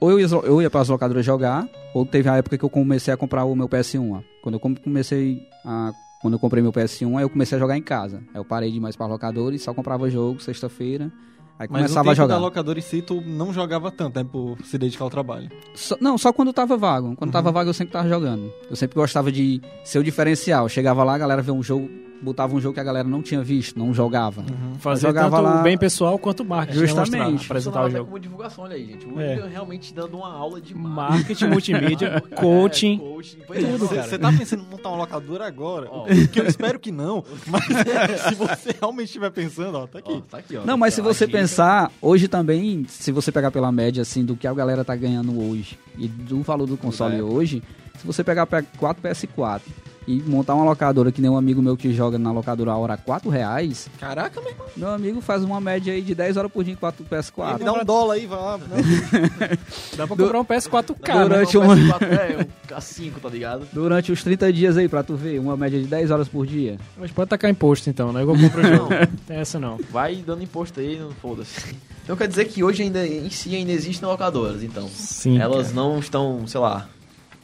ou 0.00 0.10
eu 0.10 0.18
ia, 0.18 0.26
eu 0.44 0.62
ia 0.62 0.70
pras 0.70 0.88
locadoras 0.88 1.24
jogar, 1.24 1.68
ou 1.94 2.06
teve 2.06 2.28
a 2.28 2.36
época 2.36 2.56
que 2.56 2.64
eu 2.64 2.70
comecei 2.70 3.12
a 3.12 3.16
comprar 3.18 3.44
o 3.44 3.54
meu 3.54 3.68
PS1. 3.68 4.12
ó. 4.16 4.20
Quando 4.42 4.54
eu 4.54 4.60
com- 4.60 4.74
comecei 4.74 5.46
a. 5.64 5.92
Quando 6.22 6.34
eu 6.34 6.40
comprei 6.40 6.60
meu 6.62 6.72
PS1, 6.72 7.16
aí 7.18 7.22
eu 7.24 7.30
comecei 7.30 7.56
a 7.56 7.60
jogar 7.60 7.76
em 7.76 7.82
casa. 7.82 8.16
Aí 8.34 8.40
eu 8.40 8.44
parei 8.44 8.70
de 8.70 8.78
ir 8.78 8.80
mais 8.80 8.96
pra 8.96 9.06
locadora 9.06 9.54
e 9.54 9.58
só 9.58 9.72
comprava 9.72 10.10
jogo 10.10 10.40
sexta-feira. 10.42 11.12
Aí 11.58 11.66
Mas 11.68 11.82
começava 11.82 12.00
a 12.00 12.12
tempo 12.12 12.22
jogar. 12.22 12.34
da 12.34 12.40
locadora 12.40 12.78
em 12.78 12.82
si, 12.82 13.02
tu 13.02 13.20
não 13.20 13.52
jogava 13.52 13.90
tanto, 13.90 14.16
né? 14.16 14.24
Por 14.30 14.56
se 14.64 14.78
dedicar 14.78 15.04
ao 15.04 15.10
trabalho. 15.10 15.48
Só- 15.74 15.96
não, 16.00 16.16
só 16.16 16.32
quando 16.32 16.52
tava 16.52 16.76
vago. 16.76 17.16
Quando 17.16 17.28
Uhum. 17.28 17.32
tava 17.32 17.50
vago 17.50 17.68
eu 17.70 17.74
sempre 17.74 17.92
tava 17.92 18.08
jogando. 18.08 18.52
Eu 18.70 18.76
sempre 18.76 18.94
gostava 18.94 19.32
de 19.32 19.60
ser 19.84 19.98
o 19.98 20.04
diferencial. 20.04 20.66
Eu 20.66 20.68
chegava 20.68 21.02
lá, 21.02 21.14
a 21.14 21.18
galera 21.18 21.42
vê 21.42 21.50
um 21.50 21.62
jogo, 21.62 21.90
botava 22.22 22.54
um 22.54 22.60
jogo 22.60 22.74
que 22.74 22.80
a 22.80 22.84
galera 22.84 23.06
não 23.06 23.22
tinha 23.22 23.42
visto, 23.42 23.78
não 23.78 23.94
jogava. 23.94 24.44
Fazer 24.78 25.06
jogava 25.06 25.36
tanto 25.36 25.42
lá- 25.42 25.60
o 25.60 25.62
bem 25.62 25.78
pessoal 25.78 26.18
quanto 26.18 26.40
o 26.42 26.44
marketing. 26.46 26.78
Justamente. 26.80 27.10
né? 27.12 27.18
Mostrar, 27.30 27.44
apresentar 27.46 27.54
Funcionava 27.82 27.86
o 27.88 27.90
jogo. 27.90 28.04
como 28.06 28.18
divulgação, 28.18 28.64
olha 28.64 28.74
aí, 28.76 28.86
gente. 28.86 29.06
O 29.06 29.20
É. 29.20 29.48
Realmente 29.48 29.94
dando 29.94 30.16
uma 30.16 30.32
aula 30.32 30.60
de 30.60 30.74
Marketing, 30.74 31.46
multimídia, 31.46 32.08
É, 32.30 32.34
coaching. 32.34 32.98
coaching. 32.98 33.38
É, 33.50 33.60
tudo, 33.72 33.86
você-. 33.86 34.02
Você 34.02 34.18
tá 34.18 34.32
pensando 34.32 34.62
em 34.62 34.66
montar 34.70 34.88
uma 34.88 34.98
locadora 34.98 35.46
agora? 35.46 35.88
Ó. 35.90 36.06
Que 36.32 36.40
eu 36.40 36.46
espero 36.46 36.78
que 36.78 36.90
não. 36.90 37.24
Mas 37.46 37.64
se 38.28 38.34
você 38.34 38.74
realmente 38.80 39.06
estiver 39.06 39.30
pensando, 39.30 39.76
ó, 39.78 39.86
tá 39.86 39.98
aqui. 40.00 40.12
Ó, 40.12 40.20
tá 40.20 40.38
aqui, 40.38 40.56
ó. 40.56 40.64
Não, 40.64 40.76
mas 40.76 40.94
se 40.94 41.00
ó, 41.00 41.04
você 41.04 41.26
pensar, 41.26 41.90
hoje 42.02 42.28
também, 42.28 42.84
se 42.88 43.10
você 43.12 43.30
pegar 43.32 43.50
pela 43.50 43.70
média, 43.72 44.02
assim, 44.02 44.24
do 44.24 44.36
que 44.36 44.46
a 44.46 44.52
galera 44.54 44.84
tá 44.84 44.94
ganhando 44.96 45.40
hoje 45.40 45.78
e 45.96 46.08
do 46.08 46.42
valor 46.42 46.66
do 46.66 46.76
console 46.76 47.16
É. 47.18 47.22
hoje, 47.22 47.62
se 47.98 48.06
você 48.06 48.22
pegar 48.22 48.46
pra 48.46 48.62
4 48.62 49.02
PS4 49.02 49.60
e 50.08 50.22
montar 50.26 50.54
uma 50.54 50.64
locadora 50.64 51.12
que 51.12 51.20
nem 51.20 51.30
um 51.30 51.36
amigo 51.36 51.60
meu 51.60 51.76
que 51.76 51.92
joga 51.92 52.18
na 52.18 52.32
locadora 52.32 52.72
a 52.72 52.76
hora 52.78 52.96
4 52.96 53.28
reais, 53.28 53.88
Caraca, 54.00 54.40
meu 54.40 54.50
irmão. 54.50 54.66
meu 54.76 54.88
amigo 54.88 55.20
faz 55.20 55.44
uma 55.44 55.60
média 55.60 55.92
aí 55.92 56.00
de 56.00 56.14
10 56.14 56.36
horas 56.38 56.50
por 56.50 56.64
dia 56.64 56.72
em 56.72 56.76
4 56.76 57.04
PS4. 57.04 57.58
Me 57.58 57.64
dá 57.64 57.72
um 57.74 57.84
dólar 57.84 58.14
aí, 58.14 58.26
vai 58.26 58.38
lá. 58.38 58.58
Dá 59.96 60.06
pra 60.06 60.16
comprar 60.16 60.40
um 60.40 60.44
PS4K, 60.44 61.14
né? 61.14 61.22
Durante 61.24 61.54
Não, 61.56 61.62
uma- 61.64 61.76
PS4, 61.76 62.02
É, 62.08 62.42
o 62.42 62.74
K5, 62.74 63.12
tá 63.20 63.28
ligado? 63.28 63.68
Durante 63.72 64.12
os 64.12 64.22
30 64.22 64.52
dias 64.52 64.76
aí, 64.76 64.88
pra 64.88 65.02
tu 65.02 65.14
ver, 65.16 65.38
uma 65.38 65.56
média 65.56 65.78
de 65.80 65.86
10 65.86 66.10
horas 66.10 66.28
por 66.28 66.46
dia. 66.46 66.78
Mas 66.96 67.10
pode 67.10 67.28
tacar 67.30 67.50
imposto 67.50 67.90
então, 67.90 68.12
né? 68.12 68.22
Eu 68.22 68.26
compro 68.26 68.60
o 68.62 68.64
jogo. 68.76 68.88
Tem 69.26 69.36
essa 69.38 69.58
não. 69.60 69.78
Vai 69.90 70.16
dando 70.16 70.42
imposto 70.42 70.80
aí, 70.80 70.98
não 70.98 71.10
foda-se. 71.10 71.74
Então 72.04 72.16
quer 72.16 72.28
dizer 72.28 72.46
que 72.46 72.64
hoje 72.64 72.82
ainda, 72.82 73.06
em 73.06 73.28
si, 73.28 73.54
ainda 73.54 73.72
existem 73.72 74.08
locadoras, 74.08 74.62
então. 74.62 74.88
Sim. 74.88 75.38
Elas 75.38 75.68
cara. 75.68 75.74
não 75.76 75.98
estão, 75.98 76.46
sei 76.46 76.60
lá, 76.60 76.88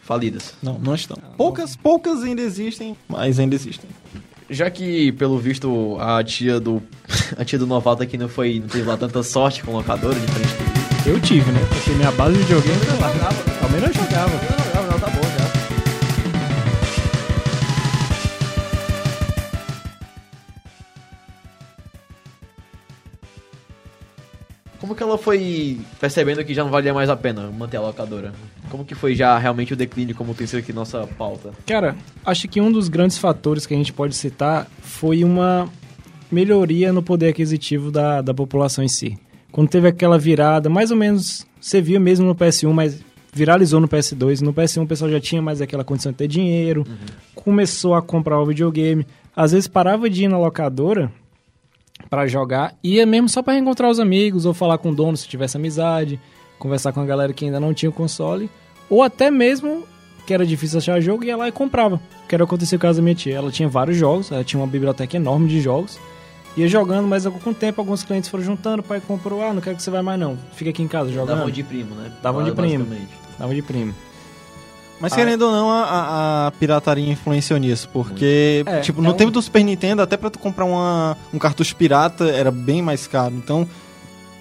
falidas. 0.05 0.55
Não, 0.63 0.79
não 0.79 0.95
estão. 0.95 1.17
Poucas, 1.37 1.75
poucas 1.75 2.23
ainda 2.23 2.43
existem, 2.43 2.97
mas 3.09 3.39
ainda 3.39 3.55
existem. 3.55 3.89
Já 4.49 4.71
que, 4.71 5.11
pelo 5.13 5.39
visto, 5.39 5.97
a 5.99 6.23
tia 6.23 6.61
do. 6.61 6.83
A 7.37 7.45
tia 7.45 7.59
do 7.59 7.67
novato 7.67 8.03
aqui 8.03 8.17
não 8.17 8.29
foi. 8.29 8.61
não 8.61 8.69
teve 8.69 8.85
lá 8.85 8.97
tanta 8.97 9.23
sorte 9.23 9.63
com 9.63 9.73
locadora, 9.73 10.15
diferente 10.19 10.55
do. 10.55 11.11
Eu 11.11 11.21
tive, 11.21 11.51
né? 11.51 11.61
Porque 11.69 11.91
minha 11.91 12.11
base 12.13 12.37
de 12.37 12.43
videogame 12.45 12.81
era 12.83 12.95
lá. 13.01 13.31
Ao 13.63 13.71
menos 13.71 13.89
eu 13.89 13.95
jogava. 13.95 14.64
Como 24.85 24.95
que 24.95 25.03
ela 25.03 25.17
foi 25.17 25.81
percebendo 25.99 26.45
que 26.45 26.53
já 26.53 26.63
não 26.63 26.71
valia 26.71 26.93
mais 26.93 27.09
a 27.09 27.17
pena 27.17 27.51
manter 27.51 27.79
a 27.79 27.81
locadora? 27.81 28.35
Como 28.69 28.85
que 28.85 28.95
foi 28.95 29.15
já 29.15 29.39
realmente 29.39 29.73
o 29.73 29.77
declínio, 29.77 30.15
como 30.15 30.35
tem 30.35 30.47
sido 30.47 30.59
aqui 30.59 30.75
nossa 30.75 31.07
pauta? 31.07 31.53
Cara, 31.65 31.97
acho 32.23 32.47
que 32.47 32.61
um 32.61 32.71
dos 32.71 32.91
grandes 32.91 33.17
fatores 33.17 33.65
que 33.65 33.73
a 33.73 33.77
gente 33.79 33.95
pode 33.95 34.15
citar 34.15 34.67
foi 34.83 35.25
uma 35.25 35.67
melhoria 36.31 36.93
no 36.93 37.03
poder 37.03 37.29
aquisitivo 37.29 37.91
da, 37.91 38.21
da 38.21 38.35
população 38.35 38.85
em 38.85 38.89
si. 38.89 39.19
Quando 39.51 39.71
teve 39.71 39.89
aquela 39.89 40.19
virada, 40.19 40.69
mais 40.69 40.91
ou 40.91 40.99
menos, 40.99 41.47
você 41.59 41.81
viu 41.81 41.99
mesmo 41.99 42.27
no 42.27 42.35
PS1, 42.35 42.71
mas 42.71 43.01
viralizou 43.33 43.81
no 43.81 43.89
PS2. 43.89 44.43
No 44.43 44.53
PS1 44.53 44.83
o 44.83 44.87
pessoal 44.87 45.11
já 45.11 45.19
tinha 45.19 45.41
mais 45.41 45.63
aquela 45.63 45.83
condição 45.83 46.13
de 46.13 46.19
ter 46.19 46.29
dinheiro, 46.29 46.87
começou 47.35 47.95
a 47.95 48.03
comprar 48.03 48.39
o 48.39 48.45
videogame. 48.45 49.07
Às 49.35 49.53
vezes 49.53 49.67
parava 49.67 50.11
de 50.11 50.25
ir 50.25 50.29
na 50.29 50.37
locadora 50.37 51.11
para 52.09 52.27
jogar, 52.27 52.75
ia 52.83 53.05
mesmo 53.07 53.29
só 53.29 53.43
para 53.43 53.55
reencontrar 53.55 53.91
os 53.91 54.01
amigos 54.01 54.47
ou 54.47 54.55
falar 54.55 54.79
com 54.79 54.91
o 54.91 54.95
dono 54.95 55.17
se 55.17 55.29
tivesse 55.29 55.57
amizade, 55.57 56.21
conversar 56.59 56.93
com 56.93 57.01
a 57.01 57.05
galera 57.05 57.33
que 57.33 57.45
ainda 57.45 57.61
não 57.61 57.75
tinha 57.75 57.91
o 57.91 57.93
console, 57.93 58.51
ou 58.89 59.03
até 59.03 59.31
mesmo 59.31 59.85
que 60.27 60.33
era 60.33 60.47
difícil 60.47 60.79
achar 60.79 61.01
jogo, 61.01 61.25
ia 61.25 61.37
lá 61.37 61.49
e 61.49 61.53
comprava. 61.53 62.01
Que 62.29 62.35
era 62.35 62.45
o 62.45 62.47
que 62.47 62.55
aconteceu 62.55 62.79
com 62.79 62.87
a 62.87 62.89
casa 62.89 63.01
da 63.01 63.03
minha 63.03 63.15
tia. 63.15 63.37
Ela 63.37 63.51
tinha 63.51 63.69
vários 63.69 63.97
jogos, 63.97 64.33
ela 64.33 64.43
tinha 64.43 64.59
uma 64.59 64.67
biblioteca 64.67 65.17
enorme 65.17 65.49
de 65.49 65.61
jogos. 65.61 65.99
Ia 66.57 66.69
jogando, 66.69 67.07
mas 67.07 67.27
com 67.27 67.51
o 67.51 67.55
tempo 67.55 67.81
alguns 67.81 68.05
clientes 68.05 68.31
foram 68.31 68.45
juntando, 68.45 68.81
o 68.81 68.85
pai 68.85 69.03
comprou, 69.05 69.43
ah, 69.43 69.53
não 69.53 69.61
quero 69.61 69.77
que 69.77 69.83
você 69.83 69.91
vá 69.91 70.03
mais 70.03 70.19
não, 70.21 70.39
fica 70.53 70.71
aqui 70.71 70.83
em 70.83 70.89
casa 70.89 71.11
jogando. 71.11 71.39
Davam 71.39 71.51
de 71.51 71.63
primo, 71.65 71.95
né? 71.97 72.13
Davam 72.23 72.45
de 72.45 72.53
primo. 72.53 72.85
Basicamente. 72.85 73.13
Dava 73.39 73.55
de 73.55 73.63
primo. 73.63 73.95
Mas 75.05 75.13
Ah. 75.13 75.17
querendo 75.17 75.43
ou 75.43 75.53
não, 75.53 75.71
a- 75.71 75.83
a, 75.85 76.47
a 76.47 76.51
pirataria 76.53 77.13
influenciou 77.13 77.59
nisso. 77.59 77.89
Porque, 77.93 78.63
É, 78.67 78.81
tipo, 78.81 79.01
é 79.01 79.05
no 79.05 79.11
um- 79.11 79.15
tempo 79.15 79.31
do 79.31 79.43
Super 79.43 79.63
Nintendo, 79.63 80.01
até 80.01 80.17
pra 80.17 80.31
tu 80.31 80.39
comprar 80.39 80.65
uma, 80.65 81.15
um 81.33 81.39
cartucho 81.39 81.77
pirata 81.77 82.25
era 82.25 82.51
bem 82.51 82.81
mais 82.81 83.07
caro. 83.07 83.35
Então, 83.37 83.69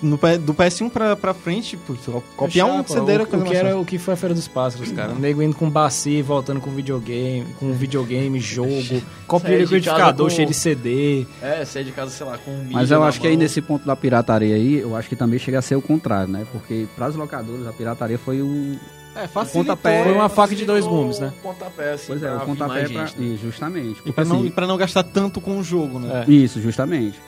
no, 0.02 0.18
do 0.18 0.54
PS1 0.54 0.90
pra, 0.90 1.16
pra 1.16 1.34
frente, 1.34 1.78
putz, 1.78 2.02
copiar 2.36 2.68
um 2.68 2.78
Chapa, 2.78 2.90
CD 2.94 3.12
era 3.14 3.24
o, 3.24 3.26
coisa 3.28 3.46
o 3.46 3.48
que 3.48 3.56
era 3.56 3.78
o 3.78 3.86
que 3.86 3.98
foi 3.98 4.14
a 4.14 4.18
Feira 4.18 4.36
dos 4.36 4.48
Pássaros, 4.50 4.92
cara. 4.92 5.14
O 5.14 5.20
nego 5.20 5.42
indo 5.42 5.56
com 5.56 5.70
baci, 5.70 6.22
voltando 6.22 6.60
com 6.60 6.72
videogame, 6.72 7.46
com 7.60 7.72
videogame, 7.72 8.38
jogo, 8.40 9.02
casa 9.28 9.48
liquidificador 9.62 10.28
com- 10.30 10.36
cheio 10.36 10.48
de 10.48 10.54
CD. 10.54 11.26
É, 11.42 11.64
sair 11.66 11.86
de 11.86 11.92
casa, 11.94 12.12
sei 12.12 12.26
lá, 12.26 12.38
com 12.38 12.52
um 12.52 12.68
Mas 12.72 12.92
eu 12.92 13.02
acho 13.04 13.20
que 13.22 13.28
aí 13.28 13.34
mão. 13.34 13.44
nesse 13.44 13.62
ponto 13.62 13.86
da 13.86 13.96
pirataria 13.96 14.56
aí, 14.56 14.80
eu 14.80 14.96
acho 14.96 15.08
que 15.08 15.16
também 15.16 15.40
chega 15.40 15.60
a 15.60 15.62
ser 15.62 15.76
o 15.76 15.82
contrário, 15.82 16.32
né? 16.32 16.46
Porque 16.52 16.86
para 16.98 17.08
os 17.10 17.16
locadores 17.16 17.66
a 17.68 17.72
pirataria 17.72 18.18
foi 18.18 18.42
o. 18.42 18.76
É, 19.16 19.28
pontapé. 19.28 20.04
Foi 20.04 20.14
uma 20.14 20.30
faca 20.30 20.56
de 20.56 20.66
dois 20.66 20.86
gumes, 20.88 21.20
né? 21.20 21.32
Pontapé, 21.42 21.94
assim, 21.94 22.08
Pois 22.08 22.24
é, 22.24 22.28
pra 22.28 22.44
o 22.44 22.46
pontapé 22.46 22.74
mais 22.74 22.92
pra... 22.92 23.06
gente, 23.06 23.20
né? 23.20 23.28
Isso, 23.28 23.44
justamente. 23.44 24.02
E 24.06 24.12
pra, 24.12 24.26
não, 24.26 24.38
assim, 24.38 24.46
e 24.48 24.52
pra 24.52 24.66
não 24.68 24.78
gastar 24.78 25.04
tanto 25.04 25.40
com 25.40 25.60
o 25.60 25.64
jogo, 25.64 26.00
né? 26.00 26.26
É. 26.28 26.32
Isso, 26.32 26.60
justamente. 26.62 27.20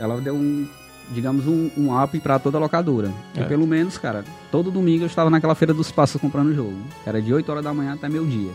Ela 0.00 0.20
deu 0.20 0.34
um, 0.34 0.68
digamos, 1.10 1.46
um, 1.46 1.70
um 1.76 2.02
up 2.02 2.18
pra 2.20 2.38
toda 2.38 2.58
a 2.58 2.60
locadora. 2.60 3.12
E 3.36 3.40
É. 3.40 3.44
pelo 3.44 3.66
menos, 3.66 3.96
cara, 3.98 4.24
todo 4.50 4.70
domingo 4.70 5.04
eu 5.04 5.06
estava 5.06 5.30
naquela 5.30 5.54
feira 5.54 5.72
dos 5.72 5.90
passos 5.92 6.20
comprando 6.20 6.54
jogo. 6.54 6.76
Era 7.06 7.22
de 7.22 7.32
8 7.32 7.48
horas 7.50 7.64
da 7.64 7.72
manhã 7.72 7.94
até 7.94 8.08
meio 8.08 8.26
dia. 8.26 8.50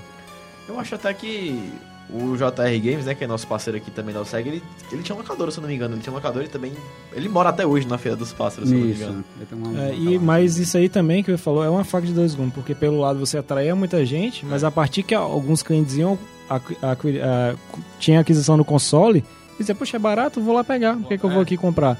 Eu 0.67 0.79
acho 0.79 0.95
até 0.95 1.13
que 1.13 1.71
o 2.09 2.35
JR 2.37 2.79
Games, 2.83 3.05
né, 3.05 3.15
que 3.15 3.23
é 3.23 3.27
nosso 3.27 3.47
parceiro 3.47 3.77
aqui 3.77 3.89
também 3.89 4.13
da 4.13 4.21
OSEG, 4.21 4.47
ele, 4.49 4.63
ele 4.91 5.01
tinha 5.01 5.15
uma 5.15 5.21
locadora, 5.21 5.49
se 5.51 5.57
eu 5.57 5.61
não 5.61 5.69
me 5.69 5.75
engano. 5.75 5.95
Ele 5.95 6.01
tinha 6.01 6.11
uma 6.11 6.17
locadora 6.19 6.45
e 6.45 6.47
também. 6.47 6.71
Ele 7.13 7.27
mora 7.29 7.49
até 7.49 7.65
hoje 7.65 7.87
na 7.87 7.97
Feira 7.97 8.15
dos 8.15 8.31
Pássaros, 8.33 8.69
se 8.69 8.75
eu 8.75 8.79
não 8.79 8.87
me 8.87 8.93
engano. 8.93 9.25
Uma- 9.51 9.79
É, 9.83 9.95
e, 9.95 10.19
mas 10.19 10.57
isso 10.57 10.77
aí 10.77 10.89
também 10.89 11.23
que 11.23 11.31
eu 11.31 11.37
falou 11.37 11.63
é 11.63 11.69
uma 11.69 11.83
faca 11.83 12.05
de 12.05 12.13
dois 12.13 12.35
gumes, 12.35 12.53
porque 12.53 12.75
pelo 12.75 12.99
lado 12.99 13.19
você 13.19 13.37
atraía 13.37 13.75
muita 13.75 14.05
gente, 14.05 14.45
mas 14.45 14.63
a 14.63 14.69
partir 14.71 15.01
que 15.03 15.15
alguns 15.15 15.63
clientes 15.63 15.95
iam, 15.95 16.17
aqui- 16.49 16.77
aqui- 16.81 17.19
a- 17.21 17.55
tinha 17.99 18.19
aquisição 18.19 18.57
no 18.57 18.65
console, 18.65 19.23
dizia, 19.57 19.73
poxa, 19.73 19.97
é 19.97 19.99
barato, 19.99 20.39
vou 20.41 20.53
lá 20.53 20.63
pegar, 20.63 20.95
por 20.97 21.07
que, 21.07 21.17
que 21.17 21.23
eu 21.23 21.29
vou 21.29 21.41
aqui 21.41 21.57
comprar? 21.57 21.97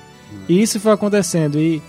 E 0.49 0.62
isso 0.62 0.80
foi 0.80 0.91
acontecendo, 0.91 1.60
e 1.60 1.82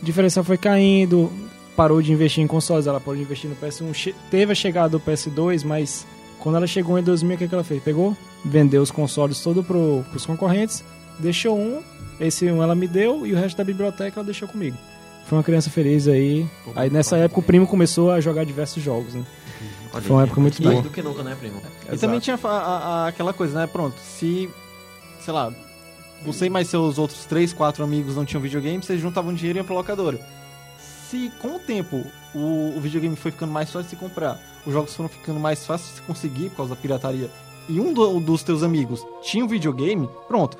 o 0.00 0.04
diferencial 0.04 0.44
foi 0.44 0.56
caindo, 0.56 1.30
parou 1.76 2.00
de 2.02 2.12
investir 2.12 2.42
em 2.42 2.46
consoles, 2.46 2.86
ela 2.86 2.98
parou 3.00 3.16
de 3.16 3.22
investir 3.22 3.48
no 3.50 3.56
PS1, 3.56 3.92
che- 3.94 4.14
teve 4.30 4.52
a 4.52 4.54
chegada 4.54 4.88
do 4.90 5.00
PS2, 5.00 5.64
mas 5.64 6.06
quando 6.42 6.56
ela 6.56 6.66
chegou 6.66 6.98
em 6.98 7.02
2000, 7.02 7.34
o 7.34 7.38
que, 7.38 7.48
que 7.48 7.54
ela 7.54 7.64
fez? 7.64 7.82
Pegou, 7.82 8.16
vendeu 8.44 8.82
os 8.82 8.90
consoles 8.90 9.40
todos 9.40 9.64
pro, 9.64 10.04
pros 10.10 10.26
concorrentes, 10.26 10.82
deixou 11.18 11.56
um, 11.58 11.80
esse 12.20 12.50
um 12.50 12.62
ela 12.62 12.74
me 12.74 12.86
deu, 12.88 13.26
e 13.26 13.32
o 13.32 13.36
resto 13.36 13.56
da 13.56 13.64
biblioteca 13.64 14.18
ela 14.20 14.24
deixou 14.24 14.48
comigo. 14.48 14.76
Foi 15.26 15.38
uma 15.38 15.44
criança 15.44 15.70
feliz 15.70 16.08
aí. 16.08 16.46
Aí 16.74 16.90
nessa 16.90 17.16
época 17.16 17.40
o 17.40 17.42
primo 17.42 17.66
começou 17.66 18.10
a 18.10 18.20
jogar 18.20 18.44
diversos 18.44 18.82
jogos, 18.82 19.14
né? 19.14 19.24
Olha 19.92 20.02
Foi 20.02 20.16
uma 20.16 20.22
época 20.24 20.40
muito 20.40 20.60
mais 20.62 20.74
boa. 20.74 20.82
do 20.82 20.90
que 20.90 21.00
nunca, 21.00 21.22
né, 21.22 21.36
primo? 21.38 21.62
E 21.92 21.96
também 21.96 22.18
tinha 22.18 22.38
a- 22.42 22.48
a- 22.48 23.06
aquela 23.08 23.32
coisa, 23.32 23.58
né? 23.60 23.66
Pronto, 23.68 23.94
se, 24.00 24.50
sei 25.20 25.32
lá, 25.32 25.52
você 26.24 26.46
e 26.46 26.50
mais 26.50 26.66
seus 26.68 26.98
outros 26.98 27.24
três, 27.24 27.52
quatro 27.52 27.84
amigos 27.84 28.16
não 28.16 28.24
tinham 28.24 28.40
videogame, 28.42 28.82
vocês 28.82 29.00
juntavam 29.00 29.32
dinheiro 29.32 29.58
e 29.58 29.60
iam 29.60 29.64
pra 29.66 29.74
locadora. 29.76 30.18
Se 31.08 31.30
com 31.40 31.56
o 31.56 31.58
tempo 31.60 32.04
o, 32.34 32.74
o 32.76 32.80
videogame 32.80 33.14
foi 33.14 33.30
ficando 33.30 33.52
mais 33.52 33.68
fácil 33.70 33.84
de 33.84 33.90
se 33.90 33.96
comprar, 33.96 34.40
os 34.66 34.72
jogos 34.72 34.94
foram 34.94 35.08
ficando 35.08 35.38
mais 35.40 35.64
fáceis 35.66 35.90
de 35.90 35.94
se 35.96 36.02
conseguir 36.02 36.50
por 36.50 36.58
causa 36.58 36.74
da 36.74 36.80
pirataria, 36.80 37.30
e 37.68 37.78
um 37.80 37.92
do- 37.92 38.20
dos 38.20 38.42
teus 38.42 38.62
amigos 38.62 39.04
tinha 39.22 39.44
um 39.44 39.48
videogame, 39.48 40.08
pronto. 40.28 40.56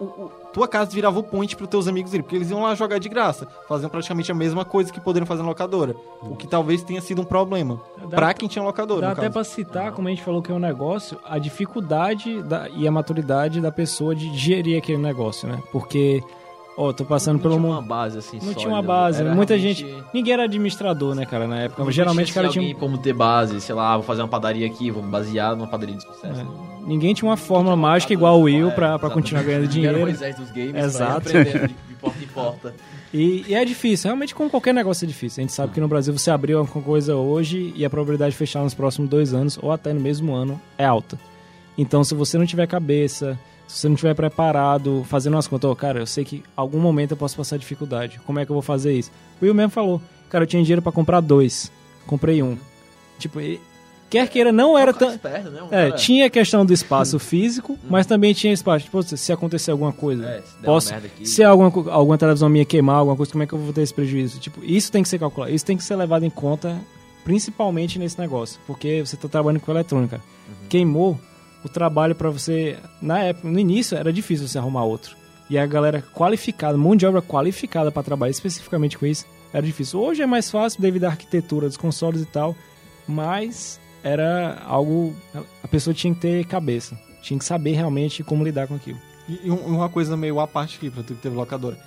O, 0.00 0.04
o- 0.04 0.30
tua 0.52 0.68
casa 0.68 0.92
virava 0.92 1.18
o 1.18 1.24
point 1.24 1.56
pros 1.56 1.68
teus 1.68 1.88
amigos 1.88 2.12
irem, 2.14 2.22
porque 2.22 2.36
eles 2.36 2.50
iam 2.50 2.62
lá 2.62 2.72
jogar 2.76 2.98
de 2.98 3.08
graça. 3.08 3.48
Faziam 3.68 3.90
praticamente 3.90 4.30
a 4.30 4.34
mesma 4.34 4.64
coisa 4.64 4.92
que 4.92 5.00
poderiam 5.00 5.26
fazer 5.26 5.42
na 5.42 5.48
locadora. 5.48 5.96
O 6.22 6.36
que 6.36 6.46
talvez 6.46 6.84
tenha 6.84 7.00
sido 7.00 7.20
um 7.22 7.24
problema. 7.24 7.80
Dá- 8.08 8.16
pra 8.16 8.32
quem 8.32 8.48
tinha 8.48 8.62
locadora. 8.64 9.00
Dá 9.00 9.10
até 9.12 9.28
pra 9.28 9.42
citar, 9.42 9.90
como 9.92 10.06
a 10.06 10.10
gente 10.12 10.22
falou 10.22 10.40
que 10.40 10.52
é 10.52 10.54
um 10.54 10.58
negócio, 10.60 11.18
a 11.24 11.36
dificuldade 11.38 12.40
da- 12.42 12.68
e 12.68 12.86
a 12.86 12.92
maturidade 12.92 13.60
da 13.60 13.72
pessoa 13.72 14.14
de 14.14 14.32
gerir 14.36 14.78
aquele 14.78 14.98
negócio, 14.98 15.48
né? 15.48 15.60
Porque, 15.72 16.22
ó, 16.78 16.92
tô 16.92 17.04
passando 17.04 17.34
não 17.34 17.40
pelo 17.42 17.54
tinha 17.56 17.66
uma 17.66 17.82
base 17.82 18.18
assim 18.18 18.36
Não 18.36 18.42
sólida, 18.44 18.60
tinha 18.60 18.72
uma 18.72 18.82
base, 18.82 19.20
era 19.20 19.34
muita 19.34 19.54
realmente- 19.56 19.80
gente. 19.86 20.04
Ninguém 20.14 20.32
era 20.34 20.44
administrador, 20.44 21.14
né, 21.14 21.26
cara, 21.26 21.46
na 21.46 21.60
época. 21.62 21.82
Não 21.84 21.90
Geralmente 21.90 22.30
o 22.30 22.32
tinha, 22.32 22.42
cara 22.42 22.52
tinha. 22.52 22.74
como 22.76 22.96
ter 22.98 23.12
base, 23.12 23.60
sei 23.60 23.74
lá, 23.74 23.94
vou 23.96 24.02
fazer 24.04 24.22
uma 24.22 24.28
padaria 24.28 24.66
aqui, 24.66 24.90
vou 24.90 25.02
basear 25.02 25.54
numa 25.56 25.66
padaria 25.66 25.96
de 25.96 26.02
sucesso. 26.02 26.40
É, 26.40 26.68
Ninguém 26.86 27.12
tinha 27.12 27.28
uma 27.28 27.36
fórmula 27.36 27.76
mágica 27.76 28.12
igual 28.14 28.38
o 28.40 28.44
Will 28.44 28.68
É, 28.68 28.70
pra, 28.70 28.98
pra 28.98 29.10
continuar 29.10 29.42
ganhando 29.42 29.62
Era 29.64 29.68
o 29.70 29.72
dinheiro. 29.72 29.98
Moisés 30.00 30.36
dos 30.36 30.50
games, 30.50 30.74
Exato. 30.74 31.28
de, 31.30 31.44
de 31.44 31.94
porta 32.00 32.18
em 32.24 32.26
porta. 32.28 32.74
E, 33.12 33.44
e 33.48 33.54
é 33.54 33.62
difícil, 33.64 34.08
realmente 34.08 34.34
com 34.34 34.48
qualquer 34.48 34.72
negócio 34.72 35.04
é 35.04 35.08
difícil. 35.08 35.40
A 35.40 35.44
gente 35.44 35.52
sabe 35.52 35.72
que 35.74 35.80
no 35.80 35.88
Brasil 35.88 36.16
você 36.16 36.30
abriu 36.30 36.58
alguma 36.58 36.82
coisa 36.82 37.14
hoje 37.16 37.72
e 37.76 37.84
a 37.84 37.90
probabilidade 37.90 38.30
de 38.32 38.36
fechar 38.38 38.62
nos 38.62 38.72
próximos 38.74 39.10
dois 39.10 39.34
anos 39.34 39.58
ou 39.60 39.70
até 39.72 39.92
no 39.92 40.00
mesmo 40.00 40.32
ano 40.34 40.58
é 40.78 40.84
alta. 40.86 41.18
Então, 41.76 42.02
se 42.02 42.14
você 42.14 42.36
não 42.38 42.46
tiver 42.46 42.66
cabeça, 42.66 43.38
se 43.68 43.78
você 43.78 43.88
não 43.88 43.94
tiver 43.96 44.14
preparado, 44.14 45.04
fazendo 45.08 45.34
umas 45.34 45.46
contas, 45.46 45.70
ó, 45.70 45.74
cara, 45.74 46.00
eu 46.00 46.06
sei 46.06 46.24
que 46.24 46.42
algum 46.56 46.80
momento 46.80 47.12
eu 47.12 47.16
posso 47.16 47.36
passar 47.36 47.56
dificuldade. 47.58 48.18
Como 48.26 48.38
é 48.40 48.44
que 48.44 48.50
eu 48.50 48.54
vou 48.54 48.62
fazer 48.62 48.92
isso? 48.94 49.12
O 49.40 49.44
Will 49.44 49.54
mesmo 49.54 49.70
falou, 49.70 50.00
cara, 50.28 50.42
eu 50.44 50.46
tinha 50.48 50.62
dinheiro 50.62 50.82
pra 50.82 50.90
comprar 50.90 51.20
dois, 51.20 51.70
comprei 52.06 52.42
um. 52.42 52.56
Tipo, 53.18 53.40
e- 53.40 53.60
quer 54.08 54.26
queira, 54.28 54.50
não 54.50 54.78
era 54.78 54.92
tão. 54.94 55.10
esperto, 55.10 55.50
né? 55.50 55.62
Um 55.62 55.66
É, 55.66 55.88
cara- 55.88 55.92
tinha 55.92 56.26
a 56.26 56.30
questão 56.30 56.64
do 56.64 56.72
espaço 56.72 57.18
físico, 57.20 57.78
mas 57.90 58.06
também 58.06 58.32
tinha 58.32 58.52
espaço. 58.54 58.86
Tipo, 58.86 59.02
se 59.02 59.32
acontecer 59.32 59.70
alguma 59.70 59.92
coisa, 59.92 60.24
É, 60.24 60.40
se 60.40 60.56
posso, 60.64 60.94
aqui- 60.94 61.26
se 61.26 61.44
alguma, 61.44 61.70
alguma 61.92 62.16
televisão 62.16 62.48
minha 62.48 62.64
queimar, 62.64 62.96
alguma 62.96 63.16
coisa, 63.16 63.30
como 63.30 63.44
é 63.44 63.46
que 63.46 63.52
eu 63.52 63.58
vou 63.58 63.72
ter 63.72 63.82
esse 63.82 63.92
prejuízo? 63.92 64.40
Tipo, 64.40 64.64
isso 64.64 64.90
tem 64.90 65.02
que 65.02 65.08
ser 65.10 65.18
calculado, 65.18 65.52
isso 65.52 65.66
tem 65.66 65.76
que 65.76 65.84
ser 65.84 65.94
levado 65.96 66.24
em 66.24 66.30
conta, 66.30 66.78
principalmente 67.22 67.98
nesse 67.98 68.18
negócio, 68.18 68.58
porque 68.66 69.04
você 69.04 69.14
está 69.14 69.28
trabalhando 69.28 69.60
com 69.60 69.70
eletrônica. 69.70 70.16
Uhum. 70.48 70.68
Queimou 70.68 71.20
o 71.64 71.68
trabalho 71.68 72.14
para 72.14 72.30
você, 72.30 72.78
na 73.02 73.18
época, 73.20 73.48
no 73.48 73.58
início 73.58 73.96
era 73.96 74.12
difícil 74.12 74.46
você 74.48 74.58
arrumar 74.58 74.84
outro. 74.84 75.16
E 75.50 75.58
a 75.58 75.66
galera 75.66 76.02
qualificada, 76.14 76.76
mão 76.76 76.94
de 76.94 77.06
obra 77.06 77.22
qualificada 77.22 77.90
para 77.90 78.02
trabalhar 78.02 78.30
especificamente 78.30 78.98
com 78.98 79.06
isso, 79.06 79.24
era 79.52 79.64
difícil. 79.64 79.98
Hoje 80.00 80.22
é 80.22 80.26
mais 80.26 80.50
fácil 80.50 80.80
devido 80.80 81.04
à 81.04 81.08
arquitetura 81.08 81.66
dos 81.68 81.76
consoles 81.76 82.20
e 82.22 82.26
tal, 82.26 82.54
mas 83.06 83.80
era 84.02 84.62
algo 84.66 85.14
a 85.62 85.68
pessoa 85.68 85.94
tinha 85.94 86.14
que 86.14 86.20
ter 86.20 86.44
cabeça, 86.46 86.98
tinha 87.22 87.38
que 87.38 87.44
saber 87.44 87.72
realmente 87.72 88.22
como 88.22 88.44
lidar 88.44 88.66
com 88.68 88.74
aquilo. 88.74 88.98
E 89.28 89.46
e 89.46 89.50
um- 89.50 89.76
uma 89.76 89.88
coisa 89.88 90.16
meio 90.16 90.38
à 90.40 90.46
parte 90.46 90.76
aqui, 90.76 90.90
pra 90.90 91.02
tu 91.02 91.14
que 91.14 91.20
teve 91.22 91.34
locadora. 91.34 91.78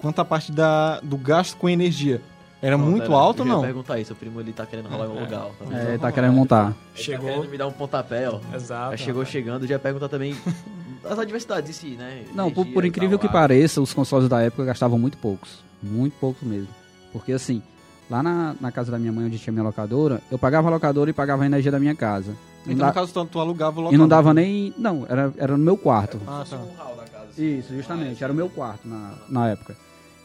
Quanto 0.00 0.18
à 0.20 0.24
parte 0.24 0.50
da, 0.50 0.98
do 1.00 1.16
gasto 1.16 1.56
com 1.58 1.68
energia, 1.68 2.20
era 2.62 2.76
Pronto, 2.78 2.90
muito 2.90 3.04
era- 3.04 3.14
alto 3.14 3.40
ou 3.40 3.46
eu 3.46 3.50
ia 3.50 3.56
não? 3.56 3.62
perguntar 3.62 3.98
isso, 3.98 4.12
o 4.12 4.16
primo 4.16 4.40
ele 4.40 4.52
tá 4.52 4.64
querendo 4.64 4.88
rolar 4.88 5.04
É. 5.04 5.08
lugar. 5.20 5.46
ó. 5.46 5.72
É, 5.74 5.98
tá 5.98 6.12
querendo 6.12 6.32
montar. 6.32 6.74
Ele 6.94 7.02
Chegou- 7.04 7.26
Tá 7.28 7.34
querendo 7.34 7.50
me 7.50 7.58
dar 7.58 7.66
um 7.66 7.72
pontapé, 7.72 8.30
ó. 8.30 8.40
Exato. 8.54 8.92
Já 8.92 8.96
chegou 8.96 9.24
chegando, 9.26 9.66
já 9.66 9.74
ia 9.74 9.78
perguntar 9.78 10.08
também 10.08 10.34
as 11.04 11.18
adversidades 11.18 11.68
em 11.70 11.72
si, 11.72 11.96
né? 11.96 12.24
Não, 12.34 12.50
por, 12.50 12.60
Energia 12.60 12.74
por 12.74 12.84
incrível 12.84 13.18
tal, 13.18 13.28
que 13.28 13.32
pareça, 13.32 13.80
os 13.80 13.92
consoles 13.92 14.28
da 14.28 14.40
época 14.40 14.64
gastavam 14.64 14.98
muito 14.98 15.18
poucos. 15.18 15.58
Muito 15.82 16.14
poucos 16.20 16.42
mesmo. 16.46 16.68
Porque 17.12 17.32
assim, 17.32 17.60
lá 18.08 18.22
na, 18.22 18.54
na 18.60 18.70
casa 18.70 18.90
da 18.92 18.98
minha 18.98 19.12
mãe, 19.12 19.26
onde 19.26 19.38
tinha 19.38 19.52
minha 19.52 19.64
locadora, 19.64 20.20
eu 20.30 20.38
pagava 20.38 20.68
a 20.68 20.70
locadora 20.70 21.10
e 21.10 21.12
pagava 21.12 21.42
a 21.42 21.46
energia 21.46 21.70
da 21.72 21.80
minha 21.80 21.94
casa. 21.94 22.30
Não 22.64 22.72
Então, 22.74 22.76
dá- 22.78 22.86
no 22.86 22.92
caso, 22.94 23.12
tu, 23.12 23.24
tu 23.24 23.40
alugava 23.40 23.78
o 23.80 23.82
local. 23.82 23.94
e 23.94 23.98
não 23.98 24.06
dava 24.06 24.32
nem. 24.32 24.72
Não, 24.78 25.04
era, 25.08 25.34
era 25.36 25.56
no 25.56 25.64
meu 25.64 25.76
quarto. 25.76 26.20
Ah, 26.28 26.44
tá. 26.48 26.56
um 26.56 26.72
hall 26.76 26.94
da 26.94 27.02
casa. 27.04 27.24
assim. 27.32 27.58
Isso, 27.58 27.74
justamente, 27.74 28.22
era 28.22 28.32
o 28.32 28.36
meu 28.36 28.48
quarto 28.48 28.86
na, 28.88 29.14
na 29.28 29.48
época. 29.48 29.76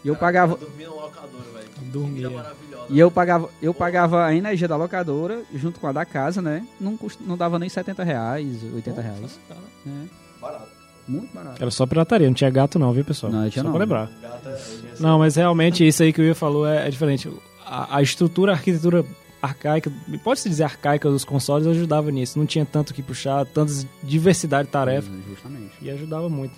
E 0.08 0.10
eu 0.10 0.16
pagava. 0.16 0.56
Dormia 0.56 0.88
no 0.88 0.96
locador, 0.96 1.42
velho. 1.54 1.68
Dormia. 1.92 2.30
maravilhosa. 2.30 2.86
E 2.90 2.98
eu 2.98 3.12
pagava, 3.12 3.50
eu 3.62 3.74
pagava 3.74 4.26
a 4.26 4.34
energia 4.34 4.66
da 4.66 4.78
locadora 4.78 5.42
junto 5.54 5.82
com 5.82 5.88
a 5.88 5.92
da 5.92 6.06
casa, 6.06 6.42
né? 6.42 6.66
Não, 6.80 6.96
cust, 6.96 7.22
não 7.22 7.36
dava 7.36 7.60
nem 7.60 7.68
70 7.68 8.06
reais, 8.06 8.64
80 8.74 9.02
reais. 9.02 9.40
né? 9.86 10.08
Barato. 10.40 10.70
Muito 11.06 11.34
barato. 11.34 11.62
Era 11.62 11.70
só 11.70 11.86
pirataria, 11.86 12.26
não 12.26 12.34
tinha 12.34 12.50
gato 12.50 12.80
não, 12.80 12.94
viu, 12.94 13.04
pessoal? 13.04 13.34
Não, 13.34 13.50
tinha 13.50 13.64
só 13.64 13.70
não. 13.70 13.72
pra 13.72 13.82
lembrar. 13.82 14.10
É 14.24 15.02
Não, 15.02 15.20
mas 15.20 15.36
realmente 15.36 15.86
isso 15.86 16.02
aí 16.04 16.14
que 16.14 16.22
o 16.22 16.24
Will 16.24 16.36
falou 16.36 16.66
é, 16.66 16.88
é 16.88 16.90
diferente. 16.90 17.30
A, 17.66 17.98
a 17.98 18.02
estrutura, 18.02 18.54
a 18.54 18.56
arquitetura 18.56 19.06
arcaica, 19.42 19.92
pode-se 20.24 20.48
dizer 20.48 20.64
arcaica 20.64 21.10
dos 21.10 21.26
consoles, 21.26 21.68
ajudava 21.68 22.10
nisso. 22.12 22.40
Não 22.40 22.46
tinha 22.46 22.66
tanto 22.66 22.94
que 22.94 23.04
puxar, 23.04 23.46
tanta 23.46 23.74
diversidade 24.02 24.68
de 24.68 24.72
tarefa, 24.72 25.12
Justamente. 25.28 25.74
e 25.82 25.90
ajudava 25.92 26.30
muito. 26.30 26.54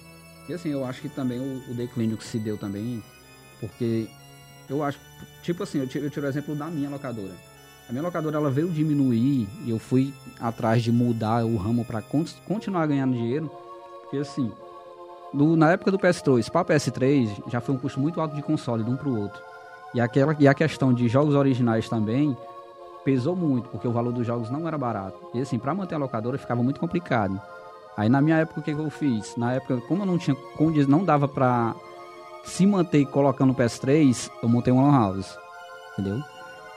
E 0.47 0.53
assim, 0.53 0.69
eu 0.69 0.85
acho 0.85 1.01
que 1.01 1.09
também 1.09 1.39
o, 1.39 1.71
o 1.71 1.73
declínio 1.73 2.17
que 2.17 2.23
se 2.23 2.39
deu 2.39 2.57
também, 2.57 3.03
porque 3.59 4.07
eu 4.69 4.83
acho, 4.83 4.99
tipo 5.41 5.63
assim, 5.63 5.79
eu 5.79 5.87
tiro, 5.87 6.05
eu 6.05 6.09
tiro 6.09 6.25
o 6.25 6.29
exemplo 6.29 6.55
da 6.55 6.65
minha 6.67 6.89
locadora. 6.89 7.33
A 7.87 7.91
minha 7.91 8.03
locadora 8.03 8.37
ela 8.37 8.51
veio 8.51 8.69
diminuir 8.69 9.47
e 9.65 9.69
eu 9.69 9.79
fui 9.79 10.13
atrás 10.39 10.83
de 10.83 10.91
mudar 10.91 11.43
o 11.43 11.57
ramo 11.57 11.83
para 11.83 12.03
continuar 12.45 12.85
ganhando 12.85 13.13
dinheiro, 13.13 13.49
porque 14.01 14.17
assim, 14.17 14.51
na 15.33 15.71
época 15.71 15.91
do 15.91 15.97
PS2 15.97 16.51
para 16.51 16.65
PS3 16.65 17.49
já 17.49 17.59
foi 17.59 17.73
um 17.73 17.79
custo 17.79 17.99
muito 17.99 18.21
alto 18.21 18.35
de 18.35 18.43
console 18.43 18.83
de 18.83 18.91
um 18.91 18.95
para 18.95 19.09
o 19.09 19.19
outro. 19.19 19.41
E, 19.93 19.99
aquela, 19.99 20.35
e 20.39 20.47
a 20.47 20.53
questão 20.53 20.93
de 20.93 21.07
jogos 21.07 21.33
originais 21.33 21.89
também 21.89 22.37
pesou 23.03 23.35
muito, 23.35 23.69
porque 23.69 23.87
o 23.87 23.91
valor 23.91 24.11
dos 24.13 24.25
jogos 24.25 24.51
não 24.51 24.67
era 24.67 24.77
barato. 24.77 25.17
E 25.33 25.41
assim, 25.41 25.57
para 25.57 25.73
manter 25.73 25.95
a 25.95 25.97
locadora 25.97 26.37
ficava 26.37 26.61
muito 26.61 26.79
complicado. 26.79 27.41
Aí 27.97 28.07
na 28.07 28.21
minha 28.21 28.37
época 28.37 28.59
o 28.59 28.63
que, 28.63 28.73
que 28.73 28.79
eu 28.79 28.89
fiz? 28.91 29.35
Na 29.35 29.53
época, 29.53 29.81
como 29.87 30.03
eu 30.03 30.05
não 30.05 30.17
tinha 30.17 30.35
condições, 30.55 30.87
não 30.87 31.03
dava 31.03 31.27
pra 31.27 31.75
se 32.43 32.65
manter 32.65 33.05
colocando 33.05 33.51
o 33.51 33.55
PS3, 33.55 34.29
eu 34.41 34.49
montei 34.49 34.71
uma 34.73 34.83
lan 34.83 34.91
house. 34.91 35.37
Entendeu? 35.93 36.21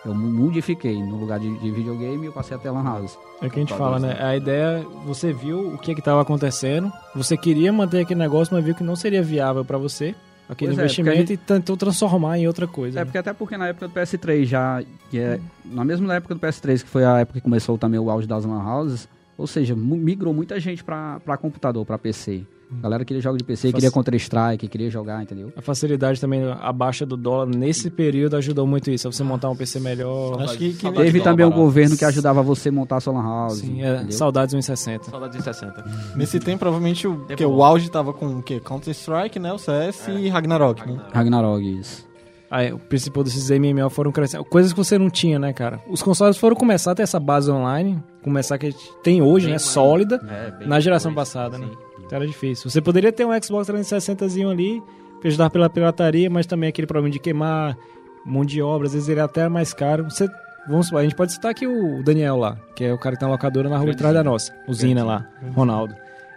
Eu 0.05 0.15
modifiquei. 0.15 1.01
No 1.01 1.17
lugar 1.17 1.39
de, 1.39 1.59
de 1.59 1.71
videogame, 1.71 2.27
eu 2.27 2.33
passei 2.33 2.57
até 2.57 2.71
lan 2.71 2.83
house. 2.83 3.17
É 3.41 3.47
o 3.47 3.51
que 3.51 3.57
a 3.57 3.63
gente 3.63 3.75
fala, 3.75 3.99
né? 3.99 4.17
A 4.21 4.37
ideia, 4.37 4.85
você 5.05 5.33
viu 5.33 5.75
o 5.75 5.79
que 5.79 5.95
que 5.95 6.01
estava 6.01 6.21
acontecendo, 6.21 6.93
você 7.15 7.37
queria 7.37 7.73
manter 7.73 8.01
aquele 8.01 8.19
negócio, 8.19 8.55
mas 8.55 8.65
viu 8.65 8.75
que 8.75 8.83
não 8.83 8.97
seria 8.97 9.23
viável 9.23 9.65
para 9.65 9.79
você. 9.79 10.15
aquele 10.49 10.71
Pois 10.71 10.79
é, 10.79 10.83
investimento 10.83 11.19
porque 11.19 11.33
a 11.33 11.35
e 11.35 11.39
tentou 11.39 11.77
transformar 11.77 12.37
em 12.39 12.49
outra 12.49 12.67
coisa. 12.67 13.01
É, 13.01 13.05
porque 13.05 13.19
até 13.19 13.33
porque 13.33 13.57
na 13.57 13.69
época 13.69 13.87
do 13.87 13.95
PS3 13.95 14.45
já. 14.45 14.83
É, 15.15 15.39
na 15.65 15.85
mesma 15.85 16.13
época 16.15 16.35
do 16.35 16.41
PS3, 16.41 16.83
que 16.83 16.89
foi 16.89 17.05
a 17.05 17.21
época 17.21 17.39
que 17.39 17.45
começou 17.45 17.79
também 17.79 18.01
o 18.01 18.11
auge 18.11 18.27
das 18.27 18.45
Lan 18.45 18.63
Houses, 18.63 19.09
ou 19.39 19.47
seja, 19.47 19.77
migrou 19.77 20.35
muita 20.35 20.59
gente 20.59 20.83
pra 20.83 21.37
computador, 21.41 21.87
pra 21.87 21.97
PC. 21.97 22.45
A 22.79 22.83
galera 22.83 23.05
queria 23.05 23.21
jogar 23.23 23.37
de 23.39 23.45
PC, 23.45 23.69
Fac- 23.69 23.75
queria 23.75 23.91
Counter-Strike, 23.91 24.69
queria 24.69 24.91
jogar, 24.91 25.23
entendeu? 25.23 25.53
A 25.57 25.61
facilidade 25.63 26.21
também, 26.21 26.43
a 26.61 26.73
baixa 26.73 27.05
do 27.07 27.17
dólar 27.17 27.47
nesse 27.47 27.91
período 27.91 28.37
ajudou 28.37 28.67
muito 28.67 28.91
isso. 28.91 29.07
a 29.09 29.13
Você 29.13 29.23
montar 29.23 29.51
um 29.51 29.57
PC 29.57 29.79
melhor. 29.81 30.41
Acho 30.43 30.57
que, 30.59 30.73
que 30.73 30.91
Teve 30.93 31.21
também 31.21 31.45
o 31.47 31.51
barato. 31.51 31.65
governo 31.65 31.97
que 31.97 32.05
ajudava 32.05 32.43
você 32.43 32.71
a 32.71 32.73
montar 32.73 32.97
a 32.97 33.01
sua 33.01 33.13
Lan 33.13 33.23
House. 33.23 33.59
Sim, 33.59 33.83
é, 33.83 34.11
saudades 34.11 34.55
1,60. 34.55 35.11
Saudade 35.11 35.37
de 35.37 35.43
60. 35.45 35.85
nesse 36.17 36.41
tempo, 36.41 36.61
provavelmente, 36.61 37.07
o, 37.07 37.25
que, 37.27 37.45
o 37.45 37.63
auge 37.63 37.91
tava 37.91 38.13
com 38.13 38.39
o 38.39 38.43
quê? 38.43 38.59
Counter-Strike, 38.61 39.39
né? 39.39 39.53
O 39.53 39.59
CS 39.59 40.09
e 40.09 40.29
Ragnarok. 40.29 40.87
Né? 40.87 40.99
Ragnarok, 41.13 41.63
isso. 41.81 42.11
Aí, 42.51 42.71
o 42.71 42.79
principal 42.79 43.25
desses 43.25 43.49
MMO 43.49 43.89
foram 43.89 44.13
crescendo. 44.13 44.45
Coisas 44.45 44.73
que 44.75 44.79
você 44.79 44.99
não 44.99 45.09
tinha, 45.09 45.39
né, 45.39 45.55
cara? 45.55 45.81
Os 45.89 46.03
consoles 46.03 46.37
foram 46.37 46.55
começar 46.55 46.93
a 46.93 46.95
ter 46.95 47.03
essa 47.03 47.19
base 47.19 47.51
online, 47.51 48.03
começar 48.23 48.59
que 48.59 48.67
a 48.67 48.71
gente 48.71 48.93
tem 49.03 49.23
hoje, 49.23 49.47
Bem 49.47 49.55
né, 49.55 49.59
mais- 49.59 49.63
sólida, 49.63 50.21
É, 50.61 50.67
na 50.67 50.79
geração 50.79 51.11
depois, 51.13 51.29
passada, 51.33 51.57
né? 51.57 51.67
Era 52.15 52.27
difícil. 52.27 52.71
Você 52.71 52.81
poderia 52.81 53.13
ter 53.13 53.25
um 53.25 53.31
Xbox 53.43 53.69
360zinho 53.69 54.51
ali, 54.51 54.83
que 55.21 55.29
ajudava 55.29 55.51
pela 55.51 55.71
pirataria, 55.71 56.29
mas 56.29 56.47
também 56.47 56.69
aquele 56.69 56.87
problema 56.87 57.11
de 57.11 57.19
queimar, 57.19 57.77
mão 58.25 58.45
de 58.45 58.61
obra, 58.61 58.87
às 58.87 58.93
vezes 58.93 59.09
ele 59.09 59.21
é 59.21 59.23
até 59.23 59.49
mais 59.49 59.73
caro. 59.73 60.05
Você, 60.05 60.29
vamos 60.69 60.93
a 60.93 61.03
gente 61.03 61.15
pode 61.15 61.33
citar 61.33 61.51
aqui 61.51 61.67
o 61.67 62.03
Daniel 62.03 62.37
lá, 62.37 62.57
que 62.75 62.85
é 62.85 62.93
o 62.93 62.99
cara 62.99 63.17
que 63.17 63.21
tem 63.21 63.29
uma 63.29 63.35
locadora 63.35 63.69
na 63.69 63.79
rua 63.79 63.91
de 63.91 63.97
trás 63.97 64.15
da 64.15 64.23
nossa, 64.23 64.55
usina 64.69 65.05
lá, 65.05 65.29
Ronaldo. 65.55 65.95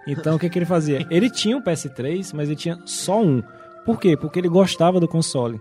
Então 0.07 0.35
o 0.35 0.39
que, 0.39 0.49
que 0.49 0.59
ele 0.59 0.65
fazia? 0.65 1.05
Ele 1.09 1.29
tinha 1.29 1.57
um 1.57 1.61
PS3, 1.61 2.31
mas 2.33 2.47
ele 2.47 2.55
tinha 2.55 2.77
só 2.85 3.21
um. 3.23 3.41
Por 3.83 3.99
quê? 3.99 4.15
Porque 4.15 4.37
ele 4.37 4.47
gostava 4.47 4.99
do 4.99 5.07
console. 5.07 5.59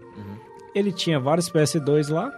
Ele 0.74 0.92
tinha 0.92 1.18
vários 1.18 1.48
PS2 1.48 2.12
lá, 2.12 2.30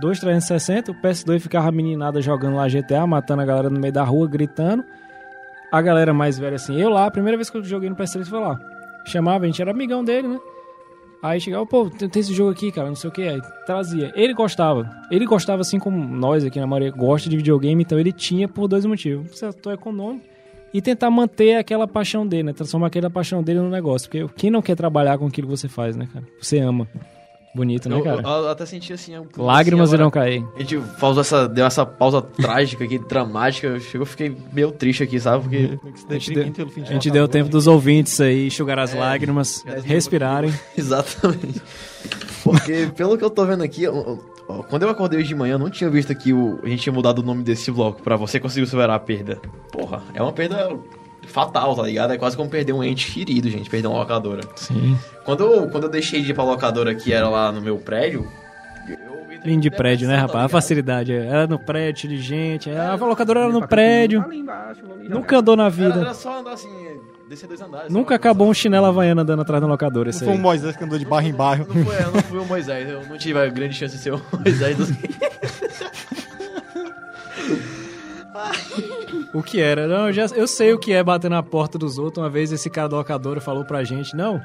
dois 0.00 0.18
360, 0.18 0.90
o 0.90 0.94
PS2 0.94 1.38
ficava 1.38 1.70
meninada 1.70 2.20
jogando 2.20 2.56
lá 2.56 2.66
GTA, 2.66 3.06
matando 3.06 3.42
a 3.42 3.44
galera 3.44 3.70
no 3.70 3.78
meio 3.78 3.92
da 3.92 4.02
rua, 4.02 4.26
gritando. 4.26 4.82
A 5.72 5.80
galera 5.80 6.12
mais 6.12 6.38
velha 6.38 6.56
assim, 6.56 6.78
eu 6.78 6.90
lá, 6.90 7.06
a 7.06 7.10
primeira 7.10 7.36
vez 7.36 7.48
que 7.48 7.56
eu 7.56 7.64
joguei 7.64 7.88
no 7.88 7.96
PS3 7.96 8.26
foi 8.26 8.38
lá. 8.38 8.60
Chamava, 9.06 9.44
a 9.44 9.46
gente 9.46 9.62
era 9.62 9.70
amigão 9.70 10.04
dele, 10.04 10.28
né? 10.28 10.40
Aí 11.22 11.40
chegava, 11.40 11.64
pô, 11.64 11.88
tem, 11.88 12.08
tem 12.08 12.20
esse 12.20 12.34
jogo 12.34 12.50
aqui, 12.50 12.70
cara, 12.70 12.88
não 12.88 12.94
sei 12.94 13.08
o 13.08 13.12
que. 13.12 13.22
Aí 13.22 13.40
trazia. 13.64 14.12
Ele 14.14 14.34
gostava. 14.34 14.90
Ele 15.10 15.24
gostava, 15.24 15.62
assim 15.62 15.78
como 15.78 15.96
nós 16.14 16.44
aqui 16.44 16.60
na 16.60 16.66
maioria, 16.66 16.90
gosta 16.90 17.30
de 17.30 17.36
videogame, 17.36 17.82
então 17.82 17.98
ele 17.98 18.12
tinha 18.12 18.46
por 18.46 18.68
dois 18.68 18.84
motivos. 18.84 19.30
Um 19.30 19.34
setor 19.34 19.72
econômico 19.72 20.26
e 20.74 20.80
tentar 20.80 21.10
manter 21.10 21.56
aquela 21.56 21.86
paixão 21.86 22.26
dele, 22.26 22.44
né? 22.44 22.52
Transformar 22.52 22.88
aquela 22.88 23.10
paixão 23.10 23.42
dele 23.42 23.60
no 23.60 23.70
negócio. 23.70 24.10
Porque 24.10 24.26
quem 24.36 24.50
não 24.50 24.62
quer 24.62 24.74
trabalhar 24.74 25.18
com 25.18 25.26
aquilo 25.26 25.46
que 25.46 25.56
você 25.56 25.68
faz, 25.68 25.96
né, 25.96 26.08
cara? 26.12 26.26
Você 26.40 26.58
ama. 26.58 26.88
Bonito, 27.54 27.86
né, 27.88 27.96
Eu, 27.98 28.02
cara? 28.02 28.22
eu- 28.22 28.28
eu 28.44 28.48
até 28.48 28.64
senti 28.64 28.92
assim. 28.94 29.16
um- 29.18 29.26
Lágrimas 29.36 29.90
assim, 29.90 29.96
irão 29.96 30.10
cair. 30.10 30.42
A 30.56 30.60
gente 30.60 30.78
pausou 30.98 31.20
essa, 31.20 31.46
deu 31.46 31.66
essa 31.66 31.84
pausa 31.84 32.22
trágica 32.22 32.82
aqui, 32.84 32.98
dramática. 32.98 33.66
Eu 33.66 33.80
chegou, 33.80 34.06
fiquei 34.06 34.34
meio 34.52 34.72
triste 34.72 35.02
aqui, 35.02 35.20
sabe? 35.20 35.42
Porque. 35.42 35.78
A 36.08 36.12
gente 36.14 36.32
deu, 36.32 36.44
a 36.82 36.92
gente 36.92 37.10
deu 37.10 37.28
tempo 37.28 37.50
dos 37.50 37.66
ouvintes 37.66 38.18
aí 38.22 38.46
enxugar 38.46 38.78
as 38.78 38.94
É, 38.94 38.98
lágrimas, 38.98 39.62
respirarem. 39.84 40.50
Exatamente. 40.76 41.60
Porque, 42.42 42.88
pelo 42.96 43.18
que 43.18 43.24
eu 43.24 43.30
tô 43.30 43.44
vendo 43.44 43.62
aqui, 43.62 43.82
eu- 43.84 43.94
eu- 44.48 44.62
quando 44.68 44.82
eu 44.84 44.88
acordei 44.88 45.18
hoje 45.18 45.28
de 45.28 45.34
manhã, 45.34 45.54
eu 45.54 45.58
não 45.58 45.68
tinha 45.70 45.88
visto 45.90 46.14
que 46.14 46.32
o, 46.32 46.58
a 46.62 46.68
gente 46.68 46.82
tinha 46.82 46.92
mudado 46.92 47.18
o 47.18 47.22
nome 47.22 47.42
desse 47.42 47.70
bloco 47.70 48.02
pra 48.02 48.16
você 48.16 48.40
conseguir 48.40 48.66
superar 48.66 48.96
a 48.96 48.98
perda. 48.98 49.36
Porra, 49.70 50.02
é 50.14 50.22
uma 50.22 50.32
perda 50.32 50.70
fatal, 51.26 51.74
tá 51.74 51.82
ligado? 51.82 52.12
É 52.12 52.18
quase 52.18 52.36
como 52.36 52.48
perder 52.50 52.72
um 52.72 52.82
ente 52.82 53.10
querido, 53.12 53.48
gente, 53.48 53.68
perder 53.70 53.88
uma 53.88 53.98
locadora. 53.98 54.42
Sim. 54.56 54.98
Quando 55.24 55.44
eu, 55.44 55.68
quando 55.70 55.84
eu 55.84 55.90
deixei 55.90 56.22
de 56.22 56.30
ir 56.30 56.34
pra 56.34 56.44
locadora 56.44 56.94
que 56.94 57.12
era 57.12 57.28
lá 57.28 57.50
no 57.52 57.60
meu 57.60 57.78
prédio. 57.78 58.26
Lindo 59.44 59.60
de 59.62 59.70
prédio, 59.72 60.06
né, 60.06 60.14
rapaz? 60.14 60.34
tá 60.34 60.44
A 60.44 60.48
facilidade. 60.48 61.12
Era 61.12 61.48
no 61.48 61.58
prédio, 61.58 62.08
de 62.08 62.16
gente. 62.18 62.70
A 62.70 62.94
locadora 62.94 63.40
era 63.40 63.48
no 63.48 63.66
prédio. 63.66 64.24
Embaixo, 64.32 64.80
Nunca 65.08 65.38
andou 65.38 65.56
na 65.56 65.68
vida. 65.68 65.98
era 66.00 66.14
só 66.14 66.38
andar 66.38 66.52
assim, 66.52 66.68
descer 67.28 67.48
dois 67.48 67.60
andares. 67.60 67.92
Nunca 67.92 68.14
acabou 68.14 68.48
um 68.48 68.54
chinelo 68.54 68.86
havaiano 68.86 69.20
andando 69.22 69.42
atrás 69.42 69.60
da 69.60 69.66
locadora, 69.66 70.12
Não 70.12 70.18
foi 70.18 70.28
o 70.28 70.32
aí. 70.32 70.38
Moisés 70.38 70.76
que 70.76 70.84
andou 70.84 70.96
de 70.96 71.04
barro 71.04 71.26
em 71.26 71.32
barro. 71.32 71.66
Não 71.74 71.84
foi, 71.84 71.96
eu 71.96 72.12
não 72.12 72.22
fui 72.22 72.38
o 72.38 72.44
Moisés, 72.44 72.88
eu 72.88 73.04
não 73.04 73.18
tive 73.18 73.40
a 73.40 73.48
grande 73.48 73.74
chance 73.74 73.96
de 73.96 74.02
ser 74.02 74.14
o 74.14 74.22
Moisés 74.32 74.76
dos 74.78 74.90
O 79.34 79.42
que 79.42 79.60
era? 79.60 79.86
Não, 79.86 80.08
eu, 80.08 80.12
já, 80.12 80.26
eu 80.34 80.46
sei 80.46 80.72
o 80.72 80.78
que 80.78 80.92
é 80.92 81.02
bater 81.02 81.30
na 81.30 81.42
porta 81.42 81.78
dos 81.78 81.98
outros. 81.98 82.22
Uma 82.22 82.28
vez 82.30 82.52
esse 82.52 82.68
cara 82.68 82.88
da 82.88 82.96
locadora 82.96 83.40
falou 83.40 83.64
pra 83.64 83.82
gente, 83.82 84.14
não. 84.14 84.40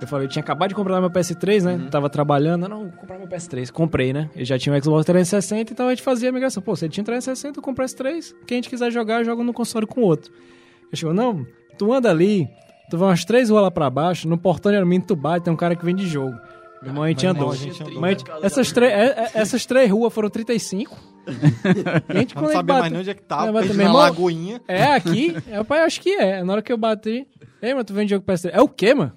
Eu 0.00 0.06
falei, 0.06 0.26
eu 0.26 0.30
tinha 0.30 0.42
acabado 0.42 0.70
de 0.70 0.74
comprar 0.74 1.00
meu 1.00 1.10
PS3, 1.10 1.62
né? 1.62 1.88
Tava 1.90 2.08
trabalhando, 2.08 2.66
não, 2.68 2.80
vou 2.84 2.92
comprar 2.92 3.18
meu 3.18 3.26
PS3. 3.28 3.70
Comprei, 3.70 4.12
né? 4.14 4.30
Eu 4.34 4.44
já 4.44 4.58
tinha 4.58 4.74
um 4.74 4.82
Xbox 4.82 5.04
360, 5.04 5.72
então 5.72 5.86
a 5.86 5.90
gente 5.90 6.02
fazia 6.02 6.30
a 6.30 6.32
migração. 6.32 6.62
Pô, 6.62 6.74
você 6.74 6.88
tinha 6.88 7.04
360, 7.04 7.58
eu 7.58 7.62
comprei 7.62 7.86
S3. 7.86 8.34
Quem 8.46 8.56
a 8.56 8.58
gente 8.58 8.70
quiser 8.70 8.90
jogar, 8.90 9.22
joga 9.24 9.42
no 9.42 9.52
console 9.52 9.86
com 9.86 10.00
o 10.00 10.04
outro. 10.04 10.32
Ele 10.32 10.96
chegou, 10.96 11.14
não, 11.14 11.46
tu 11.78 11.92
anda 11.92 12.08
ali, 12.10 12.48
tu 12.90 12.96
vai 12.96 13.08
umas 13.10 13.24
três 13.26 13.50
ruas 13.50 13.62
lá 13.62 13.70
pra 13.70 13.90
baixo, 13.90 14.26
no 14.26 14.38
portão 14.38 14.72
de 14.72 14.78
alumínio 14.78 15.06
tu 15.06 15.14
bate, 15.16 15.44
tem 15.44 15.52
um 15.52 15.56
cara 15.56 15.76
que 15.76 15.84
vende 15.84 16.06
jogo. 16.06 16.34
Meu 16.82 16.90
irmão, 16.92 17.02
a 17.04 17.08
gente 17.08 17.18
tinha 17.18 17.30
irmão, 17.32 17.44
a 17.44 17.48
dois. 17.48 17.60
gente 17.60 17.82
andou. 17.82 18.00
Mas 18.00 18.24
essas, 18.42 18.72
três, 18.72 18.90
é- 18.92 18.96
é- 19.06 19.30
essas 19.34 19.66
três 19.66 19.90
ruas 19.90 20.12
foram 20.14 20.30
35. 20.30 20.96
Gente, 22.14 22.34
Não 22.34 22.42
quando 22.42 22.52
sabia 22.52 22.74
mais 22.74 22.82
bate- 22.82 22.90
nem 22.90 23.00
onde 23.00 23.10
é 23.10 23.14
que 23.14 23.20
É, 23.20 23.24
tava, 23.24 23.46
mas 23.52 23.62
perdi 23.62 23.68
também, 23.68 23.86
na 23.86 23.90
irmão- 23.92 24.00
lagoinha. 24.02 24.60
é 24.66 24.84
aqui? 24.94 25.36
É, 25.48 25.62
pai, 25.62 25.80
acho 25.80 26.00
que 26.00 26.10
é. 26.10 26.42
Na 26.42 26.52
hora 26.54 26.62
que 26.62 26.72
eu 26.72 26.76
bati. 26.78 27.26
Ei, 27.62 27.72
mano, 27.74 27.84
tu 27.84 27.92
vende 27.92 28.10
jogo 28.10 28.24
PS3. 28.26 28.50
É 28.54 28.60
o 28.62 28.68
quê, 28.68 28.94
mano? 28.94 29.12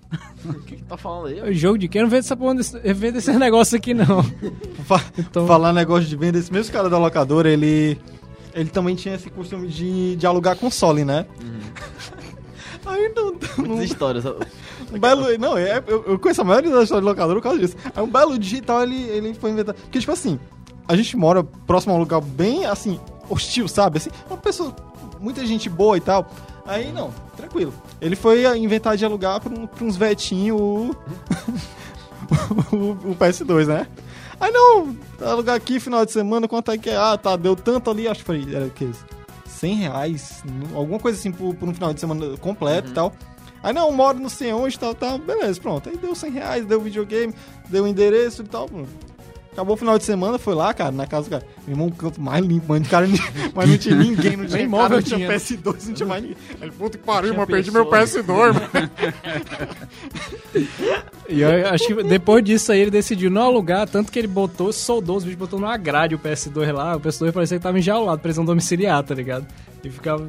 O 0.46 0.54
que 0.62 0.76
que 0.76 0.84
tá 0.84 0.98
falando 0.98 1.28
aí? 1.28 1.40
É 1.40 1.54
jogo 1.54 1.78
de 1.78 1.88
quê? 1.88 2.00
Eu 2.00 2.04
não 2.04 2.10
vendo 2.10 2.20
essa 2.20 2.36
porra 2.36 2.56
desse, 2.56 2.78
vendo 2.94 3.18
esse 3.18 3.32
negócio 3.34 3.78
aqui, 3.78 3.94
não. 3.94 4.24
Então- 5.18 5.48
Falar 5.48 5.72
negócio 5.72 6.08
de 6.10 6.16
venda, 6.18 6.38
esse 6.38 6.52
mesmo 6.52 6.72
cara 6.74 6.90
da 6.90 6.98
locadora, 6.98 7.50
ele. 7.50 7.98
Ele 8.54 8.70
também 8.70 8.96
tinha 8.96 9.16
esse 9.16 9.30
costume 9.32 9.68
de, 9.68 10.16
de 10.16 10.28
alugar 10.28 10.56
console, 10.58 11.04
né? 11.06 11.26
Aí 12.86 13.12
não, 13.16 13.32
não, 13.32 13.40
Muitas 13.66 13.86
histórias. 13.86 14.26
Um 14.26 15.00
belo. 15.00 15.26
Não, 15.40 15.58
é, 15.58 15.82
eu, 15.88 16.04
eu 16.06 16.20
conheço 16.20 16.42
a 16.42 16.44
maioria 16.44 16.70
das 16.70 16.84
histórias 16.84 17.04
de 17.04 17.10
locadora 17.10 17.40
por 17.40 17.44
causa 17.44 17.60
disso. 17.60 17.76
Aí 17.96 18.04
um 18.04 18.08
belo 18.10 18.38
digital 18.38 18.84
ele, 18.84 19.02
ele 19.10 19.34
foi 19.34 19.52
inventar. 19.52 19.74
Porque, 19.74 20.00
tipo 20.00 20.12
assim, 20.12 20.38
a 20.88 20.96
gente 20.96 21.16
mora 21.16 21.44
próximo 21.44 21.94
a 21.94 21.98
um 21.98 22.00
lugar 22.00 22.22
bem, 22.22 22.66
assim, 22.66 23.00
hostil, 23.30 23.68
sabe? 23.68 23.98
Assim, 23.98 24.10
uma 24.30 24.38
pessoa. 24.38 24.76
Muita 25.20 25.46
gente 25.46 25.70
boa 25.70 25.98
e 25.98 26.02
tal. 26.02 26.30
Aí, 26.66 26.92
não, 26.92 27.14
tranquilo. 27.36 27.74
Ele 28.02 28.16
foi 28.16 28.46
inventar 28.58 28.96
de 28.98 29.06
alugar 29.06 29.40
pra, 29.40 29.54
um, 29.54 29.68
pra 29.68 29.86
uns 29.86 29.96
vetinhos 29.96 30.60
o, 30.60 30.96
o, 32.76 33.12
o 33.12 33.16
PS2, 33.16 33.68
né? 33.68 33.88
Aí, 34.40 34.52
não, 34.52 34.96
alugar 35.22 35.56
aqui 35.56 35.80
final 35.80 36.06
de 36.06 36.12
semana, 36.12 36.48
quanto 36.48 36.72
é 36.72 36.78
que 36.78 36.90
é? 36.90 36.98
Ah, 36.98 37.18
tá, 37.18 37.36
deu 37.36 37.56
tanto 37.56 37.90
ali, 37.90 38.08
acho 38.08 38.22
que 38.22 38.26
foi, 38.26 38.54
era 38.54 38.66
o 38.66 38.70
que? 38.70 38.90
100 39.48 39.76
reais, 39.76 40.44
alguma 40.76 41.00
coisa 41.00 41.18
assim 41.18 41.32
por, 41.32 41.56
por 41.56 41.70
um 41.70 41.74
final 41.74 41.94
de 41.94 42.00
semana 42.00 42.36
completo 42.38 42.90
e 42.90 42.94
tal. 42.94 43.14
Aí 43.62 43.72
não, 43.72 43.90
moro 43.94 44.20
não 44.20 44.28
sei 44.28 44.52
onde, 44.52 44.78
tal, 44.78 44.94
tal, 44.94 45.18
beleza, 45.18 45.62
pronto. 45.62 45.88
Aí 45.88 45.96
deu 45.96 46.14
100 46.14 46.32
reais, 46.32 46.66
deu 46.66 46.82
videogame, 46.82 47.34
deu 47.70 47.88
endereço 47.88 48.42
e 48.42 48.46
tal, 48.46 48.68
pronto. 48.68 49.13
Acabou 49.54 49.76
o 49.76 49.78
final 49.78 50.00
de 50.00 50.04
semana, 50.04 50.40
foi 50.40 50.56
lá, 50.56 50.74
cara, 50.74 50.92
na 50.92 51.06
casa 51.06 51.30
do 51.30 51.30
cara. 51.30 51.46
Meu 51.68 51.76
irmão, 51.76 51.88
um 51.88 51.92
canto 51.92 52.20
mais 52.20 52.44
limpo, 52.44 52.66
mano, 52.70 52.86
cara, 52.86 53.08
mas 53.54 53.70
não 53.70 53.78
tinha 53.78 53.96
ninguém, 53.96 54.36
não 54.36 54.46
tinha 54.46 54.58
Nem 54.58 54.68
móvel 54.68 54.98
não 54.98 55.04
tinha 55.04 55.18
tinha. 55.18 55.30
PS2, 55.30 55.88
não 55.88 55.94
tinha 55.94 56.08
mais 56.08 56.24
ninguém. 56.24 56.38
Aí, 56.60 56.72
puta 56.72 56.98
que 56.98 57.04
pariu, 57.04 57.34
mano, 57.36 57.46
perdi 57.46 57.72
meu 57.72 57.86
PS2, 57.86 58.26
mano. 58.28 58.90
E 61.30 61.42
eu 61.42 61.68
acho 61.70 61.88
que 61.88 62.04
depois 62.04 62.44
disso 62.44 62.72
aí 62.72 62.80
ele 62.80 62.92
decidiu 62.92 63.30
não 63.30 63.44
alugar, 63.44 63.88
tanto 63.88 64.12
que 64.12 64.20
ele 64.20 64.28
botou, 64.28 64.74
soldou 64.74 65.18
os 65.18 65.24
bichos, 65.24 65.40
botou 65.40 65.60
numa 65.60 65.78
grade 65.78 66.16
o 66.16 66.20
PS2 66.20 66.72
lá. 66.74 66.96
O 66.96 67.00
PS2 67.00 67.32
parecia 67.32 67.58
que 67.58 67.64
tava 67.64 67.78
enjaulado, 67.78 68.20
prisão 68.22 68.44
domiciliar, 68.44 69.04
tá 69.04 69.14
ligado? 69.14 69.46
E 69.84 69.90
ficava. 69.90 70.28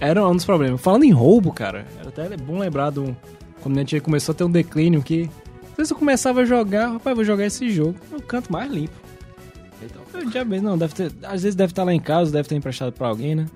Era 0.00 0.26
um 0.26 0.34
dos 0.34 0.44
problemas. 0.44 0.80
Falando 0.80 1.04
em 1.04 1.12
roubo, 1.12 1.52
cara, 1.52 1.86
era 1.98 2.08
até 2.08 2.36
bom 2.36 2.58
lembrar 2.58 2.90
do. 2.90 3.16
Quando 3.62 3.76
a 3.76 3.80
gente 3.80 4.00
começou 4.00 4.32
a 4.32 4.36
ter 4.36 4.44
um 4.44 4.50
declínio 4.50 5.02
que. 5.02 5.30
Às 5.76 5.78
vezes 5.78 5.90
eu 5.90 5.98
começava 5.98 6.40
a 6.40 6.44
jogar, 6.46 6.92
rapaz, 6.92 7.14
vou 7.14 7.22
jogar 7.22 7.44
esse 7.44 7.68
jogo. 7.70 7.96
É 8.10 8.16
o 8.16 8.22
canto 8.22 8.50
mais 8.50 8.72
limpo. 8.72 8.94
Eu 10.14 10.30
já 10.30 10.42
bem, 10.42 10.58
não, 10.58 10.78
deve 10.78 10.94
ter. 10.94 11.12
Às 11.22 11.42
vezes 11.42 11.54
deve 11.54 11.72
estar 11.72 11.84
lá 11.84 11.92
em 11.92 12.00
casa, 12.00 12.32
deve 12.32 12.48
ter 12.48 12.54
emprestado 12.54 12.92
pra 12.92 13.08
alguém, 13.08 13.34
né? 13.34 13.46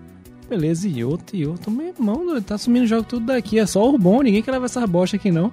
Beleza, 0.46 0.86
e 0.86 1.02
outro, 1.02 1.34
e 1.34 1.46
outro. 1.46 1.70
Meu 1.70 1.88
irmão, 1.88 2.26
doido, 2.26 2.44
tá 2.44 2.58
sumindo 2.58 2.84
o 2.84 2.88
jogo 2.88 3.04
tudo 3.04 3.24
daqui. 3.24 3.58
É 3.58 3.64
só 3.64 3.88
o 3.88 3.96
bom, 3.96 4.20
ninguém 4.20 4.42
quer 4.42 4.50
levar 4.50 4.66
essas 4.66 4.84
bosta 4.84 5.16
aqui 5.16 5.30
não. 5.30 5.50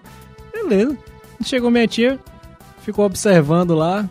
Beleza. 0.52 0.98
Chegou 1.42 1.72
minha 1.72 1.88
tia, 1.88 2.20
ficou 2.82 3.06
observando 3.06 3.74
lá, 3.74 4.10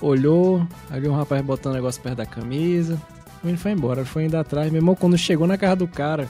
olhou, 0.00 0.66
aí 0.88 1.00
viu 1.00 1.12
um 1.12 1.14
rapaz 1.14 1.44
botando 1.44 1.72
um 1.72 1.76
negócio 1.76 2.00
perto 2.00 2.16
da 2.16 2.26
camisa. 2.26 2.94
O 3.42 3.46
menino 3.46 3.60
foi 3.60 3.72
embora, 3.72 4.06
foi 4.06 4.24
indo 4.24 4.36
atrás. 4.36 4.70
Meu 4.72 4.78
irmão, 4.78 4.94
quando 4.94 5.18
chegou 5.18 5.46
na 5.46 5.58
casa 5.58 5.76
do 5.76 5.86
cara, 5.86 6.26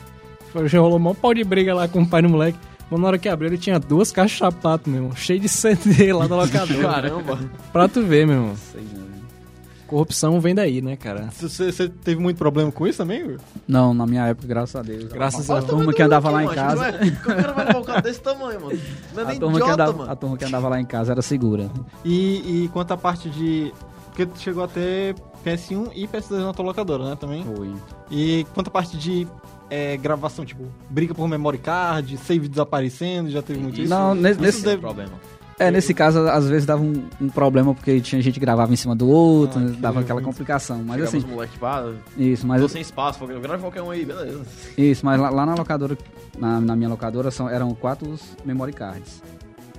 rolou 0.72 0.98
um 0.98 1.14
pau 1.14 1.32
de 1.32 1.44
briga 1.44 1.72
lá 1.72 1.86
com 1.86 2.02
o 2.02 2.08
pai 2.08 2.22
do 2.22 2.28
moleque. 2.28 2.58
Mas 2.94 3.00
na 3.00 3.08
hora 3.08 3.18
que 3.18 3.28
abriu, 3.28 3.48
ele 3.48 3.58
tinha 3.58 3.78
duas 3.78 4.12
caixas 4.12 4.32
de 4.32 4.38
sapato, 4.38 4.88
meu 4.88 5.02
irmão, 5.02 5.16
cheio 5.16 5.40
de 5.40 5.48
CD 5.48 6.12
lá 6.12 6.26
da 6.28 6.36
locadora. 6.36 6.80
Caramba. 6.80 7.38
pra 7.72 7.88
tu 7.88 8.04
ver, 8.04 8.26
meu 8.26 8.36
irmão. 8.36 8.54
Sei 8.72 8.82
não, 8.82 9.04
corrupção 9.94 10.40
vem 10.40 10.54
daí, 10.54 10.80
né, 10.80 10.96
cara? 10.96 11.28
Você, 11.32 11.88
teve 11.88 12.20
muito 12.20 12.36
problema 12.36 12.70
com 12.72 12.86
isso 12.86 12.98
também? 12.98 13.22
Will? 13.22 13.38
Não, 13.66 13.94
na 13.94 14.06
minha 14.06 14.26
época, 14.26 14.46
graças 14.46 14.76
a 14.76 14.82
Deus. 14.82 15.12
Graças 15.12 15.50
a 15.50 15.58
a 15.58 15.62
turma 15.62 15.92
que 15.92 16.02
andava 16.02 16.30
lá 16.30 16.44
em 16.44 16.48
casa. 16.48 16.86
É, 16.88 17.06
o 17.06 17.16
cara 17.20 17.52
vai 17.52 17.66
levar 17.66 17.78
um 17.80 17.84
carro 17.84 18.02
desse 18.02 18.20
tamanho, 18.20 18.60
mano. 18.60 18.78
Não 19.12 19.22
é 19.22 19.24
A 19.24 19.28
nem 19.28 19.38
turma, 19.38 19.58
que 19.58 19.64
idiota, 19.64 19.82
andava, 19.82 19.98
mano. 19.98 20.12
a 20.12 20.16
turma 20.16 20.36
que 20.36 20.44
andava 20.44 20.68
lá 20.68 20.80
em 20.80 20.84
casa 20.84 21.12
era 21.12 21.22
segura. 21.22 21.70
E, 22.04 22.64
e 22.64 22.68
quanto 22.72 22.92
à 22.92 22.96
parte 22.96 23.28
de. 23.30 23.72
Porque 24.06 24.26
tu 24.26 24.38
chegou 24.38 24.62
a 24.62 24.68
ter 24.68 25.14
PS1 25.44 25.90
e 25.94 26.06
PS2 26.06 26.44
na 26.44 26.52
tua 26.52 26.64
locadora, 26.64 27.10
né? 27.10 27.16
Também. 27.16 27.44
Foi. 27.44 27.72
E 28.10 28.46
quanto 28.54 28.68
à 28.68 28.70
parte 28.70 28.96
de 28.96 29.26
é, 29.70 29.96
gravação, 29.96 30.44
tipo, 30.44 30.64
briga 30.90 31.14
por 31.14 31.26
memory 31.28 31.58
card, 31.58 32.16
save 32.18 32.48
desaparecendo, 32.48 33.30
já 33.30 33.42
teve 33.42 33.58
muito 33.60 33.80
isso? 33.80 33.90
Não, 33.90 34.14
nesse- 34.14 34.32
Isso 34.32 34.40
nesse- 34.40 34.64
deve- 34.64 34.80
problema. 34.80 35.12
É, 35.56 35.70
nesse 35.70 35.94
caso, 35.94 36.18
às 36.28 36.48
vezes 36.48 36.66
dava 36.66 36.82
um, 36.82 37.04
um 37.20 37.28
problema 37.28 37.72
porque 37.72 38.00
tinha 38.00 38.20
gente 38.20 38.34
que 38.34 38.40
gravava 38.40 38.72
em 38.72 38.76
cima 38.76 38.94
do 38.96 39.08
outro, 39.08 39.60
Ah, 39.60 39.70
que 39.70 39.76
dava 39.76 40.00
aquela 40.00 40.18
ruim. 40.20 40.24
complicação. 40.28 40.78
Mas 40.78 40.96
Chegava 40.96 41.08
assim, 41.08 41.18
os 41.18 41.24
moleques, 41.24 41.52
tipo, 41.52 41.66
ah, 41.66 41.92
isso, 42.18 42.44
mas 42.44 42.60
tô 42.60 42.68
sem 42.68 42.82
espaço, 42.82 43.20
vou 43.20 43.28
gravar 43.40 43.58
qualquer 43.58 43.80
um 43.82 43.90
aí, 43.92 44.04
beleza. 44.04 44.42
Isso, 44.76 45.06
mas 45.06 45.20
lá, 45.20 45.30
lá 45.30 45.46
na 45.46 45.54
locadora, 45.54 45.96
na, 46.36 46.60
na 46.60 46.74
minha 46.74 46.88
locadora, 46.88 47.30
são, 47.30 47.48
eram 47.48 47.72
quatro 47.72 48.18
memory 48.44 48.72
cards. 48.72 49.22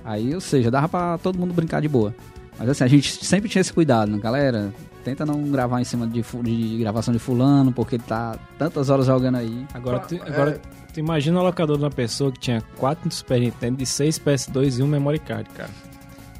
Aí, 0.02 0.34
ou 0.34 0.40
seja, 0.40 0.70
dava 0.70 0.88
pra 0.88 1.18
todo 1.18 1.38
mundo 1.38 1.52
brincar 1.52 1.82
de 1.82 1.88
boa. 1.88 2.14
Mas 2.58 2.70
assim, 2.70 2.84
a 2.84 2.88
gente 2.88 3.22
sempre 3.22 3.46
tinha 3.50 3.60
esse 3.60 3.70
cuidado, 3.72 4.10
né? 4.10 4.18
galera. 4.18 4.72
Tenta 5.06 5.24
não 5.24 5.40
gravar 5.52 5.80
em 5.80 5.84
cima 5.84 6.04
de, 6.04 6.20
de 6.42 6.78
gravação 6.78 7.14
de 7.14 7.20
fulano, 7.20 7.70
porque 7.72 7.94
ele 7.94 8.02
tá 8.02 8.36
tantas 8.58 8.90
horas 8.90 9.06
jogando 9.06 9.36
aí. 9.36 9.64
Agora, 9.72 10.00
tu, 10.00 10.16
É. 10.16 10.20
agora 10.28 10.60
tu 10.92 10.98
imagina 10.98 11.38
o 11.38 11.44
locador 11.44 11.76
de 11.78 11.84
uma 11.84 11.90
pessoa 11.92 12.32
que 12.32 12.40
tinha 12.40 12.60
4 12.76 13.08
Super 13.14 13.38
Nintendo 13.38 13.80
e 13.80 13.86
6 13.86 14.18
PS2 14.18 14.80
e 14.80 14.82
um 14.82 14.88
memory 14.88 15.20
card, 15.20 15.48
cara. 15.50 15.70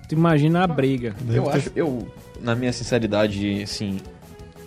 Tu 0.08 0.16
imagina 0.16 0.64
a 0.64 0.66
briga. 0.66 1.14
Eu 1.30 1.44
ter- 1.44 1.56
acho, 1.58 1.70
eu, 1.76 2.08
na 2.40 2.56
minha 2.56 2.72
sinceridade, 2.72 3.62
assim, 3.62 4.00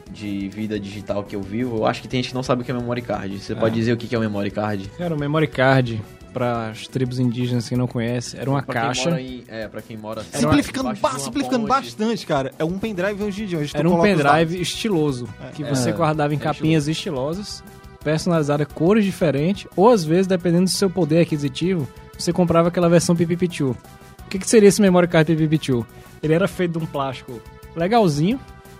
de 0.10 0.48
vida 0.48 0.80
digital 0.80 1.22
que 1.26 1.36
eu 1.36 1.42
vivo, 1.42 1.80
eu 1.80 1.86
acho 1.86 2.02
que 2.02 2.08
tem 2.08 2.20
gente 2.24 2.30
que 2.30 2.36
não 2.36 2.42
sabe 2.44 2.62
o 2.62 2.66
que 2.66 2.72
é 2.72 2.74
memory 2.74 3.02
card. 3.02 3.38
Você 3.38 3.54
pode 3.54 3.76
dizer 3.76 3.92
o 3.92 3.98
que 3.98 4.08
que 4.08 4.16
é 4.16 4.18
um 4.18 4.22
memory 4.22 4.50
card? 4.50 4.90
Cara, 4.98 5.14
o 5.14 5.20
memory 5.20 5.48
card, 5.48 6.02
para 6.34 6.70
as 6.70 6.88
tribos 6.88 7.20
indígenas 7.20 7.68
que 7.68 7.76
não 7.76 7.88
conhecem, 7.88 8.40
era 8.40 8.50
uma 8.50 8.62
Pra 8.64 8.74
quem 8.74 8.82
caixa. 8.90 9.10
mora 9.10 9.22
em- 9.22 9.44
é, 9.48 9.68
pra 9.68 9.82
quem 9.82 9.98
mora... 9.98 10.22
Uma- 10.22 10.40
Simplificando, 10.40 10.94
ba- 11.00 11.20
simplificando 11.20 11.68
ponte. 11.68 11.70
bastante, 11.86 12.26
cara. 12.26 12.52
É 12.60 12.64
um 12.64 12.78
pendrive 12.80 13.24
hoje 13.24 13.44
em 13.44 13.46
dia. 13.48 13.60
Era 13.74 13.90
um 13.90 14.02
pendrive 14.02 14.62
estiloso, 14.62 15.28
que 15.54 15.64
É. 15.64 15.70
você 15.70 15.90
É. 15.90 15.94
guardava 15.94 16.34
em 16.34 16.38
É 16.38 16.40
capinhas 16.40 16.88
estilosas, 16.88 17.64
personalizada, 18.04 18.66
cores 18.66 19.04
diferentes, 19.04 19.68
ou 19.76 19.90
às 19.90 20.04
vezes, 20.06 20.28
dependendo 20.28 20.66
do 20.66 20.70
seu 20.70 20.90
poder 20.90 21.22
aquisitivo, 21.22 21.88
você 22.18 22.32
comprava 22.32 22.68
aquela 22.70 22.88
versão 22.90 23.16
PPP2. 23.16 23.72
O 23.72 24.30
que, 24.30 24.40
que 24.40 24.48
seria 24.50 24.70
esse 24.70 24.82
memory 24.82 25.08
card 25.08 25.36
PPP2? 25.36 25.86
Ele 26.22 26.34
era 26.34 26.48
feito 26.48 26.78
de 26.78 26.84
um 26.84 26.88
plástico 26.88 27.42
legalzinho, 27.76 28.40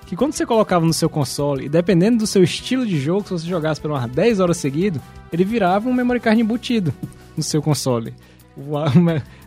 que 0.10 0.16
quando 0.16 0.34
você 0.34 0.44
colocava 0.44 0.84
no 0.84 0.92
seu 0.94 1.08
console, 1.08 1.66
e 1.66 1.70
dependendo 1.70 2.18
do 2.18 2.28
seu 2.28 2.44
estilo 2.44 2.84
de 2.86 3.00
jogo, 3.00 3.24
se 3.24 3.30
você 3.30 3.48
jogasse 3.48 3.80
por 3.80 3.92
umas 3.92 4.10
10 4.10 4.40
horas 4.40 4.58
seguidas, 4.58 5.00
ele 5.32 5.44
virava 5.44 5.88
um 5.88 5.94
memory 5.94 6.20
card 6.20 6.42
embutido 6.42 6.92
no 7.38 7.44
seu 7.44 7.62
console. 7.62 8.14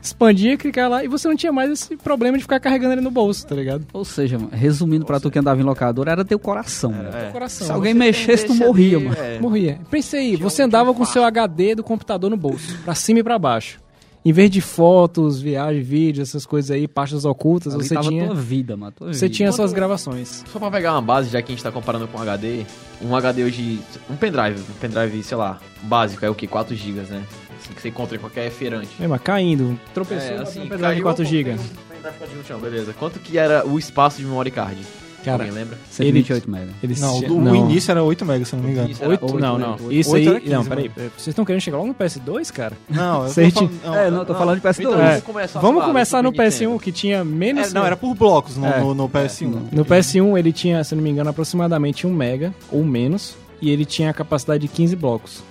Expandia, 0.00 0.56
clicava 0.56 0.88
lá, 0.88 1.04
e 1.04 1.08
você 1.08 1.26
não 1.28 1.36
tinha 1.36 1.52
mais 1.52 1.70
esse 1.70 1.96
problema 1.96 2.38
de 2.38 2.44
ficar 2.44 2.60
carregando 2.60 2.94
ele 2.94 3.00
no 3.00 3.10
bolso, 3.10 3.44
tá 3.46 3.54
ligado? 3.56 3.84
Ou 3.92 4.04
seja, 4.04 4.38
mano, 4.38 4.50
resumindo 4.52 5.04
pra 5.04 5.18
tu 5.20 5.30
que 5.32 5.38
andava 5.38 5.60
em 5.60 5.64
locadora, 5.64 6.12
era 6.12 6.24
teu 6.24 6.38
coração. 6.38 6.92
mano. 6.92 7.08
É. 7.08 7.30
Coração. 7.32 7.66
Se 7.66 7.72
alguém 7.72 7.92
mexesse, 7.92 8.46
tu 8.46 8.54
morria, 8.54 8.98
ali, 8.98 9.06
mano. 9.08 9.20
é. 9.20 9.40
Morria. 9.40 9.80
Pensei 9.90 10.20
aí, 10.20 10.36
você 10.36 10.62
andava 10.62 10.94
com 10.94 11.02
o 11.02 11.06
seu 11.06 11.24
HD 11.24 11.74
do 11.74 11.82
computador 11.82 12.30
no 12.30 12.36
bolso, 12.36 12.78
pra 12.84 12.94
cima 12.94 13.18
e 13.18 13.22
pra 13.24 13.36
baixo. 13.36 13.81
Em 14.24 14.32
vez 14.32 14.48
de 14.50 14.60
fotos, 14.60 15.40
viagem, 15.40 15.82
vídeos, 15.82 16.28
essas 16.28 16.46
coisas 16.46 16.70
aí, 16.70 16.86
pastas 16.86 17.24
ocultas, 17.24 17.74
Ali 17.74 17.82
você 17.84 17.94
tava 17.94 18.08
tinha, 18.08 18.26
tua 18.26 18.34
vida, 18.36 18.76
mano. 18.76 18.92
Tua 18.92 19.12
você 19.12 19.26
vida. 19.26 19.34
tinha 19.34 19.50
suas 19.52 19.72
gravações. 19.72 20.44
Só 20.50 20.60
pra 20.60 20.70
pegar 20.70 20.92
uma 20.92 21.02
base, 21.02 21.28
já 21.30 21.42
que 21.42 21.50
a 21.50 21.54
gente 21.54 21.62
tá 21.64 21.72
comparando 21.72 22.06
com 22.06 22.18
um 22.18 22.22
HD, 22.22 22.64
um 23.02 23.16
HD 23.16 23.42
hoje, 23.42 23.80
um 24.08 24.14
pendrive, 24.14 24.60
um 24.60 24.74
pendrive, 24.80 25.22
sei 25.24 25.36
lá, 25.36 25.58
básico, 25.82 26.24
é 26.24 26.30
o 26.30 26.34
que? 26.36 26.46
4 26.46 26.74
GB, 26.76 27.00
né? 27.10 27.24
Assim, 27.60 27.72
que 27.74 27.82
você 27.82 27.88
encontra 27.88 28.16
em 28.16 28.20
qualquer 28.20 28.48
feirante. 28.50 28.90
É, 29.00 29.08
mas 29.08 29.20
caindo, 29.22 29.78
tropeçou, 29.92 30.36
É, 30.36 30.42
assim, 30.42 30.60
um 30.60 30.68
pedaço 30.68 30.76
de 30.76 30.82
caiu, 30.82 31.02
4 31.02 31.24
pô, 31.24 31.30
GB. 31.30 31.50
tem 31.50 31.58
pendrive 31.58 32.18
4 32.18 32.26
GB 32.28 32.36
no 32.38 32.44
chão, 32.44 32.60
beleza. 32.60 32.92
Quanto 32.96 33.18
que 33.18 33.36
era 33.38 33.66
o 33.66 33.76
espaço 33.78 34.18
de 34.18 34.24
memory 34.24 34.50
card? 34.52 34.80
Cara, 35.24 35.44
Alguém 35.44 35.58
lembra? 35.58 35.78
128 35.90 36.50
mega. 36.50 36.68
eles 36.82 37.00
Não, 37.00 37.20
não. 37.20 37.52
o 37.52 37.56
início 37.56 37.90
era 37.90 38.02
8 38.02 38.24
MB, 38.24 38.44
se 38.44 38.54
eu 38.54 38.58
não 38.58 38.66
me 38.66 38.72
engano. 38.72 38.90
Isso 38.90 39.02
era 39.02 39.10
Oito, 39.10 39.24
oito, 39.26 39.38
não, 39.38 39.54
oito, 39.54 39.60
não. 39.60 39.70
oito. 39.72 39.92
Isso 39.92 40.10
Oito 40.12 40.22
aí. 40.22 40.28
era 40.34 40.40
15, 40.40 40.54
não, 40.54 40.64
peraí. 40.64 40.88
Vocês 41.16 41.28
estão 41.28 41.44
querendo 41.44 41.60
chegar 41.62 41.76
logo 41.76 41.88
no 41.88 41.94
PS2, 41.94 42.50
cara? 42.52 42.76
Não, 42.90 43.20
eu 43.22 43.26
tô 43.28 43.32
Seis 43.32 43.54
falando- 43.54 43.70
de- 43.70 43.86
não, 43.86 43.94
É, 43.94 44.10
não, 44.10 44.24
tô 44.24 44.34
falando 44.34 44.56
de 44.60 44.62
PS2. 44.66 44.80
Então, 44.80 45.00
É. 45.00 45.06
vamos 45.10 45.22
começar 45.24 45.60
Vamos 45.60 45.84
começar 45.84 46.22
no 46.22 46.28
Super 46.30 46.46
PS1, 46.48 46.60
Nintendo. 46.60 46.80
que 46.80 46.92
tinha 46.92 47.24
menos. 47.24 47.70
É, 47.70 47.74
não, 47.74 47.84
era 47.86 47.96
por 47.96 48.14
blocos 48.14 48.56
no, 48.56 48.66
É. 48.66 48.80
no, 48.80 48.94
no 48.94 49.08
PS1. 49.08 49.68
No 49.72 49.84
PS1 49.84 50.36
ele 50.38 50.52
tinha, 50.52 50.82
se 50.82 50.94
não 50.94 51.02
me 51.02 51.10
engano, 51.10 51.30
aproximadamente 51.30 52.06
1 52.06 52.12
mega 52.12 52.52
ou 52.70 52.84
menos, 52.84 53.36
e 53.60 53.70
ele 53.70 53.84
tinha 53.84 54.10
a 54.10 54.12
capacidade 54.12 54.62
de 54.62 54.68
15 54.68 54.96
blocos. 54.96 55.42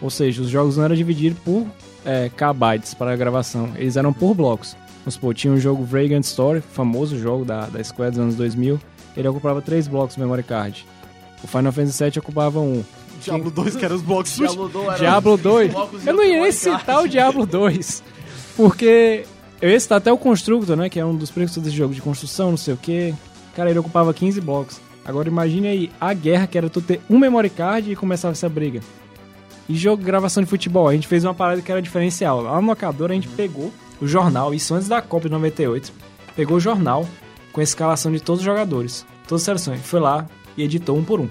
Ou 0.00 0.08
seja, 0.10 0.40
os 0.42 0.48
jogos 0.48 0.76
não 0.76 0.84
eram 0.84 0.94
divididos 0.96 1.38
por 1.44 1.66
é, 2.04 2.30
kbytes 2.30 2.94
para 2.94 3.12
a 3.12 3.16
gravação, 3.16 3.68
eles 3.76 3.96
eram 3.96 4.12
por 4.12 4.32
blocos. 4.34 4.74
Vamos 5.00 5.14
supor, 5.14 5.34
tinha 5.34 5.52
um 5.52 5.58
jogo 5.58 5.84
Vagrant 5.84 6.22
Story, 6.24 6.60
famoso 6.72 7.18
jogo 7.18 7.44
da, 7.44 7.66
da 7.66 7.82
Square 7.82 8.10
dos 8.12 8.20
anos 8.20 8.34
2000, 8.36 8.78
ele 9.16 9.28
ocupava 9.28 9.60
3 9.60 9.88
blocos 9.88 10.14
de 10.14 10.20
memory 10.20 10.42
card. 10.42 10.86
O 11.42 11.46
Final 11.46 11.72
Fantasy 11.72 12.04
VII 12.04 12.18
ocupava 12.18 12.60
1. 12.60 12.84
Diablo 13.20 13.50
2, 13.50 13.76
que 13.76 13.84
era 13.84 13.94
os 13.94 14.02
blocos 14.02 14.34
Diablo 14.36 14.68
2 14.68 14.86
era 14.86 14.96
Diablo 14.96 15.36
2. 15.36 15.72
blocos 15.72 16.04
e 16.04 16.08
Eu 16.08 16.14
não 16.14 16.24
ia 16.24 16.42
nem 16.42 16.52
citar 16.52 17.02
o 17.02 17.08
Diablo 17.08 17.46
2. 17.46 18.02
Porque 18.56 19.24
eu 19.60 19.70
ia 19.70 19.80
citar 19.80 19.98
até 19.98 20.12
o 20.12 20.18
Constructor, 20.18 20.76
né? 20.76 20.88
Que 20.88 21.00
é 21.00 21.04
um 21.04 21.16
dos 21.16 21.30
preços 21.30 21.62
desse 21.62 21.76
jogo 21.76 21.94
de 21.94 22.00
construção, 22.00 22.50
não 22.50 22.56
sei 22.56 22.74
o 22.74 22.76
que. 22.76 23.14
Cara, 23.54 23.70
ele 23.70 23.78
ocupava 23.78 24.14
15 24.14 24.40
blocos. 24.40 24.80
Agora 25.04 25.28
imagine 25.28 25.68
aí 25.68 25.90
a 26.00 26.12
guerra 26.12 26.46
que 26.46 26.58
era 26.58 26.68
tu 26.68 26.80
ter 26.80 27.00
um 27.08 27.18
memory 27.18 27.50
card 27.50 27.90
e 27.90 27.96
começava 27.96 28.32
essa 28.32 28.48
briga. 28.48 28.80
E 29.68 29.74
jogo 29.74 30.02
gravação 30.02 30.42
de 30.42 30.48
futebol, 30.48 30.88
a 30.88 30.92
gente 30.92 31.06
fez 31.06 31.24
uma 31.24 31.34
parada 31.34 31.60
que 31.60 31.70
era 31.70 31.82
diferencial. 31.82 32.40
Lá 32.42 32.60
no 32.60 32.66
locador 32.66 33.10
a 33.10 33.14
gente 33.14 33.28
pegou 33.28 33.72
o 34.00 34.06
jornal, 34.06 34.54
isso 34.54 34.74
antes 34.74 34.88
da 34.88 35.02
Copa 35.02 35.28
de 35.28 35.32
98. 35.32 35.92
Pegou 36.36 36.56
o 36.56 36.60
jornal 36.60 37.06
com 37.58 37.60
a 37.60 37.64
escalação 37.64 38.12
de 38.12 38.20
todos 38.20 38.38
os 38.40 38.44
jogadores, 38.44 39.04
todas 39.26 39.42
as 39.42 39.44
seleções. 39.46 39.80
Foi 39.84 39.98
lá 39.98 40.24
e 40.56 40.62
editou 40.62 40.96
um 40.96 41.02
por 41.02 41.18
um. 41.18 41.28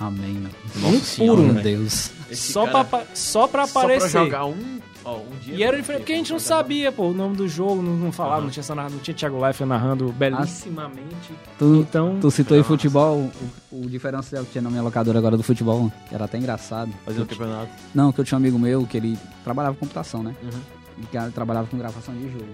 Amém, 0.00 0.32
meu. 0.32 0.50
Nossa 0.76 1.22
um 1.22 1.26
por 1.26 1.38
um. 1.38 1.52
Meu. 1.52 1.62
Deus. 1.62 2.10
Esse 2.30 2.50
Só, 2.52 2.64
cara- 2.66 2.84
pra, 2.84 3.02
só 3.14 3.46
pra 3.46 3.66
Só 3.66 3.78
aparecer. 3.80 4.10
pra 4.12 4.24
jogar 4.24 4.46
um, 4.46 4.80
ó, 5.04 5.18
um 5.18 5.38
dia. 5.42 5.54
E 5.54 5.62
era 5.62 5.76
diferente, 5.76 6.00
porque 6.00 6.12
a 6.14 6.16
gente 6.16 6.32
não 6.32 6.38
sabia, 6.38 6.90
pô, 6.90 7.08
o 7.08 7.12
nome 7.14 7.36
do 7.36 7.46
jogo, 7.46 7.82
não, 7.82 7.92
não 7.94 8.10
falava, 8.10 8.40
não 8.40 8.48
tinha, 8.48 8.62
essa 8.62 8.74
narra- 8.74 8.88
não 8.88 8.98
tinha 9.00 9.14
Thiago 9.14 9.46
Life 9.46 9.62
narrando 9.66 10.10
belíssimamente. 10.12 11.32
Tu, 11.58 11.76
Então, 11.88 12.18
tu 12.20 12.30
citou 12.30 12.54
aí 12.54 12.60
Nossa. 12.60 12.68
futebol, 12.68 13.30
o, 13.70 13.84
o 13.84 13.88
diferencial 13.90 14.44
que 14.46 14.52
tinha 14.52 14.62
na 14.62 14.70
minha 14.70 14.82
locadora 14.82 15.18
agora 15.18 15.36
do 15.36 15.42
futebol, 15.42 15.92
que 16.08 16.14
era 16.14 16.24
até 16.24 16.38
engraçado. 16.38 16.90
Fazendo 17.04 17.22
o 17.24 17.26
campeonato. 17.26 17.70
Não, 17.94 18.10
que 18.12 18.20
eu 18.20 18.24
tinha 18.24 18.36
um 18.38 18.40
amigo 18.40 18.58
meu 18.58 18.86
que 18.86 18.96
ele 18.96 19.18
trabalhava 19.44 19.74
com 19.74 19.80
computação, 19.80 20.22
né? 20.22 20.34
Uhum. 20.42 20.60
E 21.02 21.06
que 21.06 21.32
trabalhava 21.32 21.66
com 21.68 21.76
gravação 21.76 22.14
de 22.14 22.24
jogo. 22.30 22.46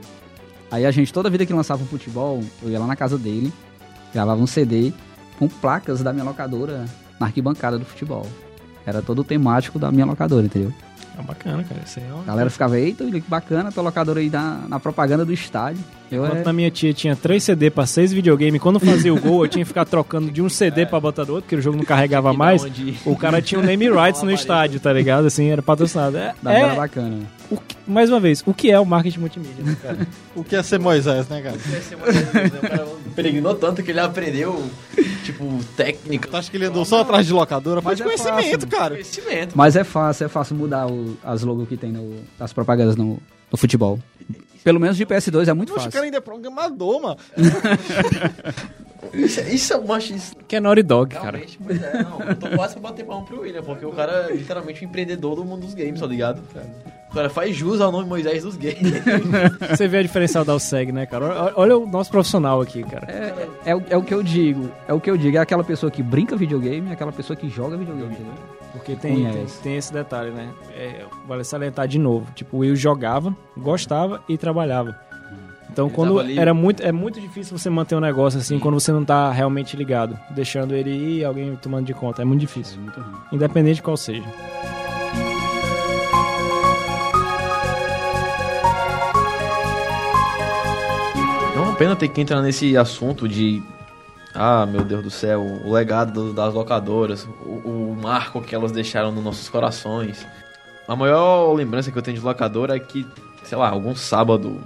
Aí 0.73 0.87
a 0.87 0.91
gente, 0.91 1.13
toda 1.13 1.29
vida 1.29 1.45
que 1.45 1.53
lançava 1.53 1.83
um 1.83 1.87
futebol, 1.87 2.43
eu 2.63 2.71
ia 2.71 2.81
lá 2.81 2.87
na 2.87 2.97
casa 2.97 3.19
dele, 3.19 3.53
gravava 4.13 4.41
um 4.41 4.47
CD 4.47 4.91
com 5.39 5.47
placas 5.47 6.03
da 6.03 6.15
minha 6.15 6.25
locadora 6.25 6.87
na 7.21 7.27
arquibancada 7.27 7.79
do 7.79 7.85
futebol. 7.85 8.27
Era 8.87 9.03
todo 9.03 9.21
o 9.21 9.25
temático 9.25 9.79
da 9.79 9.93
minha 9.93 10.07
locadora, 10.07 10.47
entendeu? 10.47 10.73
é 11.19 11.23
bacana, 11.23 11.63
cara. 11.63 11.83
Isso 11.85 12.01
aí 12.01 12.07
é 12.07 12.13
uma... 12.13 12.23
A 12.23 12.27
galera 12.27 12.49
ficava, 12.49 12.79
eita, 12.79 13.05
que 13.05 13.21
bacana, 13.21 13.71
tua 13.71 13.83
locadora 13.83 14.21
aí 14.21 14.31
na, 14.31 14.65
na 14.67 14.81
propaganda 14.81 15.27
do 15.27 15.33
estádio. 15.33 15.85
Eu 16.13 16.25
Enquanto 16.27 16.41
é... 16.41 16.45
na 16.45 16.53
minha 16.53 16.71
tia 16.71 16.93
tinha 16.93 17.17
3 17.17 17.43
CD 17.43 17.71
pra 17.71 17.87
6 17.87 18.13
videogame, 18.13 18.59
quando 18.59 18.79
fazia 18.79 19.13
o 19.15 19.19
gol, 19.21 19.45
eu 19.45 19.49
tinha 19.49 19.65
que 19.65 19.69
ficar 19.69 19.85
trocando 19.85 20.31
de 20.31 20.43
um 20.43 20.49
CD 20.49 20.85
pra 20.87 21.01
botar 21.01 21.25
do 21.25 21.31
outro, 21.33 21.43
porque 21.45 21.57
o 21.57 21.63
jogo 21.63 21.77
não 21.79 21.85
carregava 21.85 22.33
mais. 22.33 22.63
O 23.07 23.17
cara 23.17 23.41
tinha 23.41 23.59
o 23.61 23.65
name 23.65 23.89
rights 23.91 24.23
no 24.23 24.31
estádio, 24.31 24.79
tá 24.79 24.93
ligado? 24.93 25.27
Assim, 25.27 25.49
era 25.49 25.63
patrocinado. 25.63 26.17
É, 26.17 26.35
Da 26.43 26.53
é 26.55 26.61
era 26.61 26.75
bacana. 26.75 27.19
o 27.51 27.57
que- 27.57 27.77
mais 27.87 28.09
uma 28.11 28.21
vez, 28.21 28.43
o 28.47 28.55
que 28.55 28.71
é 28.71 28.79
o 28.79 28.85
marketing 28.87 29.21
multimídia, 29.21 29.65
né, 29.65 29.77
cara? 29.83 29.99
O 30.35 30.43
que 30.43 30.57
é 30.57 30.63
ser 30.63 30.79
Moisés, 30.79 31.29
né, 31.29 31.43
cara? 31.43 31.57
Deve 31.57 31.83
ser 31.85 31.97
mais 31.97 32.17
ou 32.17 32.23
menos, 32.35 32.53
né? 32.53 32.59
O 32.59 32.63
cara 32.69 32.87
peregrinou 33.15 33.55
tanto 33.55 33.83
que 33.83 33.91
ele 33.91 34.01
aprendeu, 34.01 34.65
tipo, 35.25 35.59
técnica. 35.77 36.27
Tu 36.29 36.37
acha 36.37 36.51
que 36.51 36.57
ele 36.57 36.65
andou 36.67 36.85
só 36.87 37.01
atrás 37.03 37.27
de 37.27 37.33
locadora? 37.35 37.83
Mas 37.83 37.97
de 37.97 38.03
é 38.03 38.05
conhecimento, 38.07 38.51
fácil. 38.63 38.69
cara. 38.69 38.91
Conhecimento. 38.95 39.53
Mas 39.55 39.77
é 39.77 39.85
fácil, 39.85 40.25
é 40.25 40.29
fácil 40.29 40.57
mudar 40.57 40.87
o- 40.91 41.17
as 41.23 41.43
logos 41.43 41.69
que 41.69 41.77
tem 41.77 41.93
no, 41.93 42.15
as 42.41 42.51
propagandas 42.53 42.97
no, 42.97 43.19
no 43.51 43.59
futebol. 43.59 43.99
Pelo 44.63 44.79
menos 44.81 44.97
de 44.97 45.05
PS2 45.05 45.49
é 45.49 45.53
muito 45.53 45.69
Poxa, 45.71 45.81
o 45.81 45.85
fácil. 45.85 45.93
cara 45.93 46.05
ainda 46.05 46.19
é 46.19 46.21
programador, 46.21 47.03
mano. 47.03 47.17
Isso, 49.13 49.41
isso 49.51 49.73
é 49.73 49.77
uma 49.77 49.99
isso, 49.99 50.35
Que 50.47 50.57
é 50.57 50.61
Naughty 50.61 50.83
Dog, 50.83 51.15
cara. 51.15 51.31
Realmente, 51.39 51.59
pois 51.65 51.83
é, 51.83 52.03
não. 52.03 52.21
Eu 52.21 52.37
tô 52.37 52.49
quase 52.51 52.75
pra 52.75 52.83
bater 52.91 53.05
palma 53.05 53.27
pro 53.27 53.41
William, 53.41 53.63
porque 53.63 53.85
o 53.85 53.93
cara 53.93 54.29
é 54.31 54.35
literalmente 54.37 54.85
um 54.85 54.89
empreendedor 54.89 55.35
do 55.37 55.45
mundo 55.45 55.63
dos 55.67 55.75
games, 55.75 56.01
tá 56.01 56.07
ligado? 56.07 56.41
O 56.41 57.02
cara 57.15 57.29
faz 57.31 57.55
jus 57.55 57.81
ao 57.81 57.93
nome 57.93 58.09
Moisés 58.09 58.43
dos 58.43 58.57
games. 58.57 58.79
Você 59.71 59.87
vê 59.89 59.99
a 59.99 60.03
diferencial 60.03 60.45
da 60.45 60.55
OSEG, 60.55 60.93
né, 60.93 61.07
cara? 61.07 61.25
Olha, 61.27 61.53
olha 61.57 61.79
o 61.79 61.87
nosso 61.87 62.11
profissional 62.11 62.61
aqui, 62.61 62.83
cara. 62.83 63.07
É, 63.11 63.71
é, 63.71 63.77
o- 63.77 63.83
é 63.91 63.97
o 63.97 64.03
que 64.03 64.15
eu 64.15 64.23
digo. 64.23 64.71
É 64.89 64.93
o 64.93 65.01
que 65.01 65.11
eu 65.11 65.17
digo. 65.17 65.37
É 65.37 65.41
aquela 65.41 65.65
pessoa 65.65 65.91
que 65.91 66.03
brinca 66.03 66.37
videogame 66.37 66.91
é 66.91 66.93
aquela 66.93 67.13
pessoa 67.13 67.37
que 67.37 67.49
joga 67.49 67.77
videogame, 67.77 68.13
entendeu? 68.15 68.33
Porque 68.73 68.97
tem, 68.97 69.25
tem, 69.31 69.47
tem 69.63 69.77
esse 69.77 69.93
detalhe, 69.93 70.31
né? 70.31 70.49
É, 70.75 71.05
vale 71.29 71.45
salientar 71.45 71.87
de 71.87 71.99
novo. 71.99 72.27
Tipo, 72.35 72.57
o 72.57 72.61
Will 72.61 72.75
jogava, 72.75 73.37
gostava 73.57 74.23
e 74.29 74.39
trabalhava. 74.39 74.99
Então, 75.71 75.87
Ele 75.87 75.95
quando 75.95 76.19
ali- 76.19 76.39
era 76.39 76.53
muito, 76.53 76.83
é 76.83 76.93
muito 76.93 77.19
difícil 77.21 77.57
você 77.57 77.71
manter 77.71 77.95
um 77.97 78.01
negócio 78.01 78.39
assim 78.39 78.59
quando 78.59 78.79
você 78.79 78.93
não 78.93 79.05
tá 79.05 79.31
realmente 79.31 79.75
ligado, 79.77 80.19
deixando 80.31 80.75
ele 80.75 80.91
ir 80.91 81.19
e 81.21 81.25
alguém 81.25 81.57
tomando 81.57 81.87
de 81.87 81.95
conta. 81.95 82.21
É 82.21 82.25
muito 82.27 82.41
É 82.41 82.47
difícil, 82.47 82.79
muito 82.81 83.01
ruim. 83.01 83.15
independente 83.33 83.77
de 83.77 83.83
qual 83.83 83.97
seja. 83.97 84.25
Pena 91.83 91.97
ter 91.97 92.07
que 92.07 92.21
entrar 92.21 92.41
nesse 92.41 92.77
assunto 92.77 93.29
de. 93.29 93.61
Ah, 94.33 94.65
meu 94.65 94.85
Deus 94.85 95.03
do 95.03 95.11
céu, 95.11 95.43
o 95.43 95.73
legado 95.73 96.13
do- 96.13 96.33
das 96.33 96.55
locadoras, 96.55 97.27
o, 97.45 97.91
o 97.91 97.99
marco 98.01 98.41
que 98.41 98.55
elas 98.55 98.71
deixaram 98.71 99.11
nos 99.11 99.25
nossos 99.25 99.49
corações. 99.49 100.25
A 100.87 100.95
maior 100.95 101.53
lembrança 101.53 101.91
que 101.91 101.99
eu 101.99 102.03
tenho 102.03 102.17
de 102.17 102.25
locadora 102.25 102.77
é 102.77 102.79
que, 102.79 103.05
sei 103.43 103.59
lá, 103.59 103.69
algum 103.69 103.97
sábado, 103.97 104.61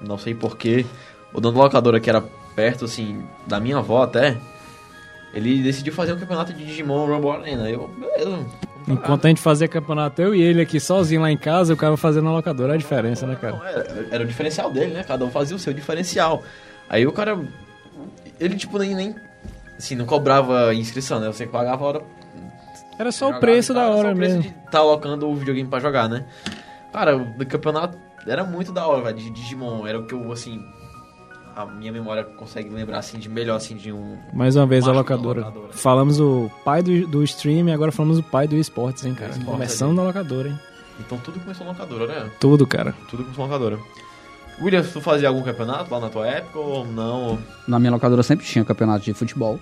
não 0.00 0.16
sei 0.16 0.32
porquê, 0.32 0.86
o 1.32 1.40
dono 1.40 1.56
da 1.58 1.64
locadora 1.64 1.98
que 1.98 2.08
era 2.08 2.22
perto, 2.54 2.84
assim, 2.84 3.26
da 3.48 3.58
minha 3.58 3.78
avó 3.78 4.04
até, 4.04 4.36
ele 5.34 5.60
decidiu 5.60 5.92
fazer 5.92 6.12
um 6.12 6.18
campeonato 6.20 6.52
de 6.52 6.64
Digimon 6.64 7.04
Rumble 7.06 7.30
Arena. 7.30 7.68
Eu, 7.68 7.88
beleza. 7.88 8.46
Enquanto 8.86 9.24
a 9.24 9.28
gente 9.28 9.40
fazia 9.40 9.66
campeonato, 9.66 10.20
eu 10.20 10.34
e 10.34 10.42
ele 10.42 10.60
aqui 10.60 10.78
sozinho 10.78 11.22
lá 11.22 11.30
em 11.30 11.36
casa, 11.36 11.72
o 11.72 11.76
cara 11.76 11.96
fazendo 11.96 12.24
na 12.24 12.32
locadora, 12.32 12.72
é 12.72 12.74
a 12.74 12.78
diferença, 12.78 13.26
né, 13.26 13.36
cara? 13.40 13.56
Não, 13.56 13.66
era, 13.66 14.06
era 14.10 14.24
o 14.24 14.26
diferencial 14.26 14.70
dele, 14.70 14.92
né? 14.92 15.02
Cada 15.02 15.24
um 15.24 15.30
fazia 15.30 15.56
o 15.56 15.58
seu 15.58 15.72
diferencial. 15.72 16.42
Aí 16.88 17.06
o 17.06 17.12
cara. 17.12 17.38
Ele, 18.38 18.56
tipo, 18.56 18.78
nem. 18.78 18.94
nem 18.94 19.14
assim, 19.78 19.94
não 19.94 20.06
cobrava 20.06 20.74
inscrição, 20.74 21.18
né? 21.18 21.26
Você 21.26 21.46
pagava 21.46 21.84
a 21.84 21.88
hora. 21.88 22.02
Era 22.98 23.10
só 23.10 23.30
o 23.30 23.40
preço 23.40 23.74
da 23.74 23.82
era 23.82 23.90
hora 23.90 24.12
o 24.12 24.16
preço 24.16 24.36
mesmo. 24.36 24.54
de 24.54 24.70
tá 24.70 24.78
alocando 24.78 25.28
o 25.28 25.34
videogame 25.34 25.68
pra 25.68 25.80
jogar, 25.80 26.08
né? 26.08 26.24
Cara, 26.92 27.16
o 27.16 27.46
campeonato 27.46 27.98
era 28.26 28.44
muito 28.44 28.70
da 28.70 28.86
hora, 28.86 29.02
velho. 29.02 29.16
De 29.16 29.30
Digimon. 29.30 29.86
Era 29.86 29.98
o 29.98 30.06
que 30.06 30.14
eu, 30.14 30.30
assim. 30.30 30.62
A 31.56 31.64
minha 31.64 31.92
memória 31.92 32.24
consegue 32.24 32.68
lembrar, 32.68 32.98
assim, 32.98 33.18
de 33.18 33.28
melhor, 33.28 33.56
assim, 33.56 33.76
de 33.76 33.92
um. 33.92 34.18
Mais 34.32 34.56
uma 34.56 34.66
vez 34.66 34.88
a 34.88 34.92
locadora. 34.92 35.40
locadora. 35.40 35.72
Falamos 35.72 36.18
o 36.18 36.50
pai 36.64 36.82
do, 36.82 37.06
do 37.06 37.22
stream 37.22 37.68
e 37.68 37.72
agora 37.72 37.92
falamos 37.92 38.18
o 38.18 38.22
pai 38.22 38.48
do 38.48 38.56
esportes, 38.56 39.04
hein, 39.04 39.14
cara? 39.14 39.30
esportes 39.30 39.52
Começando 39.52 39.88
ali. 39.90 39.96
na 39.98 40.02
locadora, 40.04 40.48
hein? 40.48 40.58
Então 40.98 41.18
tudo 41.18 41.38
começou 41.40 41.64
na 41.64 41.72
locadora, 41.72 42.06
né? 42.06 42.30
Tudo, 42.40 42.66
cara. 42.66 42.94
Tudo 43.08 43.22
começou 43.22 43.46
na 43.46 43.52
locadora. 43.52 43.78
William, 44.60 44.82
tu 44.82 45.00
fazia 45.00 45.28
algum 45.28 45.42
campeonato 45.42 45.92
lá 45.92 46.00
na 46.00 46.08
tua 46.08 46.26
época 46.26 46.58
ou 46.58 46.86
não? 46.86 47.38
Na 47.66 47.78
minha 47.78 47.90
locadora 47.90 48.22
sempre 48.22 48.46
tinha 48.46 48.64
campeonato 48.64 49.04
de 49.04 49.12
futebol, 49.14 49.58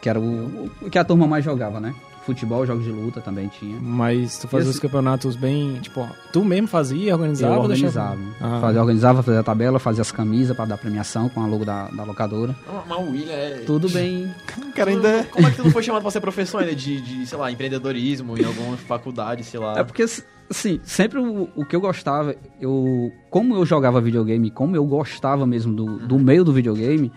que 0.00 0.08
era 0.08 0.18
o, 0.20 0.70
o 0.82 0.90
que 0.90 0.98
a 0.98 1.04
turma 1.04 1.26
mais 1.26 1.44
jogava, 1.44 1.80
né? 1.80 1.94
Futebol, 2.26 2.66
jogos 2.66 2.84
de 2.84 2.92
luta 2.92 3.20
também 3.20 3.48
tinha. 3.48 3.78
Mas 3.80 4.38
tu 4.38 4.46
fazia 4.46 4.68
Esse- 4.68 4.76
os 4.76 4.78
campeonatos 4.78 5.34
bem, 5.36 5.76
tipo, 5.80 6.06
tu 6.32 6.44
mesmo 6.44 6.68
fazia, 6.68 7.14
organizava? 7.14 7.54
eu 7.54 7.60
ou 7.62 7.68
deixava? 7.68 8.10
organizava. 8.12 8.36
Ah. 8.56 8.60
Fazia, 8.60 8.80
organizava, 8.80 9.22
fazia 9.22 9.40
a 9.40 9.42
tabela, 9.42 9.78
fazia 9.78 10.02
as 10.02 10.12
camisas 10.12 10.54
pra 10.54 10.66
dar 10.66 10.76
premiação 10.76 11.28
com 11.30 11.42
a 11.42 11.46
logo 11.46 11.64
da, 11.64 11.88
da 11.88 12.04
locadora. 12.04 12.54
Não, 12.66 12.84
Mas 12.86 12.98
o 12.98 13.10
William 13.10 13.32
é. 13.32 13.62
Tudo 13.66 13.88
bem. 13.88 14.30
Cara 14.76 14.90
ainda. 14.90 15.24
Como 15.32 15.46
é 15.46 15.50
que 15.50 15.56
tu 15.56 15.64
não 15.64 15.70
foi 15.70 15.82
chamado 15.82 16.02
pra 16.02 16.10
ser 16.10 16.20
professor 16.20 16.58
ainda 16.60 16.74
de, 16.74 17.00
de, 17.00 17.26
sei 17.26 17.38
lá, 17.38 17.50
empreendedorismo 17.50 18.36
em 18.38 18.44
alguma 18.44 18.76
faculdade, 18.76 19.42
sei 19.42 19.58
lá? 19.58 19.78
É 19.78 19.82
porque, 19.82 20.02
assim, 20.48 20.78
sempre 20.84 21.18
o, 21.18 21.48
o 21.56 21.64
que 21.64 21.74
eu 21.74 21.80
gostava, 21.80 22.36
eu. 22.60 23.10
Como 23.30 23.54
eu 23.56 23.64
jogava 23.64 23.98
videogame, 24.00 24.50
como 24.50 24.76
eu 24.76 24.84
gostava 24.84 25.46
mesmo 25.46 25.74
do, 25.74 25.98
do 26.06 26.18
meio 26.18 26.44
do 26.44 26.52
videogame, 26.52 27.10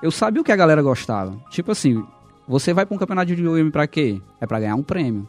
eu 0.00 0.12
sabia 0.12 0.40
o 0.40 0.44
que 0.44 0.52
a 0.52 0.56
galera 0.56 0.80
gostava. 0.80 1.36
Tipo 1.50 1.72
assim, 1.72 2.02
você 2.46 2.72
vai 2.72 2.84
pra 2.86 2.94
um 2.94 2.98
campeonato 2.98 3.26
de 3.28 3.34
videogame 3.34 3.70
pra 3.70 3.86
quê? 3.86 4.20
É 4.40 4.46
pra 4.46 4.60
ganhar 4.60 4.74
um 4.76 4.82
prêmio. 4.82 5.26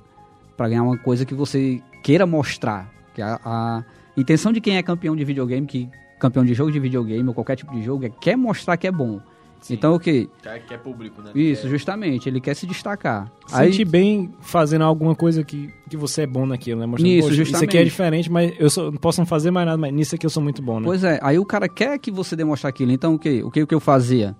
Pra 0.57 0.67
ganhar 0.69 0.83
uma 0.83 0.97
coisa 0.97 1.25
que 1.25 1.33
você 1.33 1.81
queira 2.03 2.25
mostrar. 2.25 2.89
Que 3.13 3.21
a, 3.21 3.39
a 3.43 3.83
intenção 4.17 4.51
de 4.51 4.61
quem 4.61 4.77
é 4.77 4.83
campeão 4.83 5.15
de 5.15 5.23
videogame, 5.23 5.65
que 5.65 5.89
campeão 6.19 6.43
de 6.45 6.53
jogo 6.53 6.71
de 6.71 6.79
videogame 6.79 7.27
ou 7.27 7.33
qualquer 7.33 7.55
tipo 7.55 7.73
de 7.73 7.81
jogo, 7.83 8.05
é 8.05 8.09
quer 8.09 8.35
mostrar 8.37 8.77
que 8.77 8.87
é 8.87 8.91
bom. 8.91 9.19
Sim. 9.61 9.73
Então 9.73 9.95
o 9.95 9.99
quê? 9.99 10.29
Que 10.43 10.47
é, 10.49 10.59
que 10.59 10.73
é 10.75 10.77
público, 10.77 11.21
né? 11.23 11.31
Isso, 11.33 11.67
justamente. 11.67 12.29
Ele 12.29 12.39
quer 12.39 12.53
se 12.53 12.67
destacar. 12.67 13.31
Sentir 13.47 13.83
bem 13.85 14.31
fazendo 14.39 14.83
alguma 14.83 15.15
coisa 15.15 15.43
que, 15.43 15.73
que 15.89 15.97
você 15.97 16.21
é 16.21 16.27
bom 16.27 16.45
naquilo, 16.45 16.79
né? 16.81 16.85
Mostrando, 16.85 17.11
Isso, 17.11 17.29
"Poxa, 17.29 17.41
isso 17.41 17.55
aqui 17.55 17.77
é 17.77 17.83
justamente. 17.83 17.85
diferente, 17.85 18.31
mas 18.31 18.53
eu 18.59 18.69
só, 18.69 18.91
não 18.91 18.97
posso 18.99 19.19
não 19.21 19.25
fazer 19.25 19.49
mais 19.49 19.65
nada, 19.65 19.77
mas 19.77 19.91
nisso 19.91 20.13
aqui 20.13 20.25
eu 20.25 20.29
sou 20.29 20.43
muito 20.43 20.61
bom, 20.61 20.79
né? 20.79 20.85
Pois 20.85 21.03
é, 21.03 21.19
aí 21.23 21.39
o 21.39 21.45
cara 21.45 21.67
quer 21.67 21.97
que 21.97 22.11
você 22.11 22.35
demonstre 22.35 22.69
aquilo. 22.69 22.91
Então 22.91 23.15
o 23.15 23.19
que? 23.19 23.41
O 23.41 23.49
que, 23.49 23.63
o 23.63 23.67
que 23.67 23.73
eu 23.73 23.79
fazia? 23.79 24.35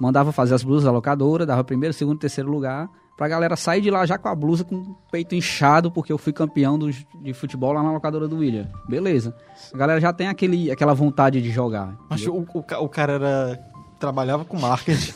Mandava 0.00 0.32
fazer 0.32 0.54
as 0.54 0.64
blusas 0.64 0.84
da 0.84 0.90
locadora, 0.90 1.44
dava 1.44 1.62
primeiro, 1.62 1.92
segundo, 1.92 2.18
terceiro 2.18 2.50
lugar, 2.50 2.88
pra 3.16 3.28
galera 3.28 3.54
sair 3.54 3.82
de 3.82 3.90
lá 3.90 4.06
já 4.06 4.16
com 4.16 4.28
a 4.28 4.34
blusa 4.34 4.64
com 4.64 4.76
o 4.76 4.96
peito 5.12 5.34
inchado, 5.34 5.90
porque 5.90 6.10
eu 6.10 6.16
fui 6.16 6.32
campeão 6.32 6.78
do, 6.78 6.90
de 6.90 7.34
futebol 7.34 7.72
lá 7.74 7.82
na 7.82 7.92
locadora 7.92 8.26
do 8.26 8.38
William. 8.38 8.66
Beleza. 8.88 9.36
A 9.74 9.76
galera 9.76 10.00
já 10.00 10.10
tem 10.10 10.26
aquele, 10.28 10.70
aquela 10.70 10.94
vontade 10.94 11.42
de 11.42 11.50
jogar. 11.50 11.94
Mas 12.08 12.26
o, 12.26 12.32
o, 12.32 12.64
o 12.82 12.88
cara 12.88 13.12
era. 13.12 13.60
Trabalhava 13.98 14.46
com 14.46 14.58
marketing. 14.58 15.12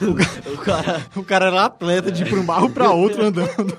O 0.52 0.58
cara. 0.58 1.06
O 1.16 1.24
cara 1.24 1.46
era 1.46 1.64
atleta 1.64 2.12
de 2.12 2.22
ir 2.22 2.28
pra 2.28 2.38
um 2.38 2.44
barro 2.44 2.68
pra 2.68 2.90
outro 2.90 3.24
andando. 3.24 3.78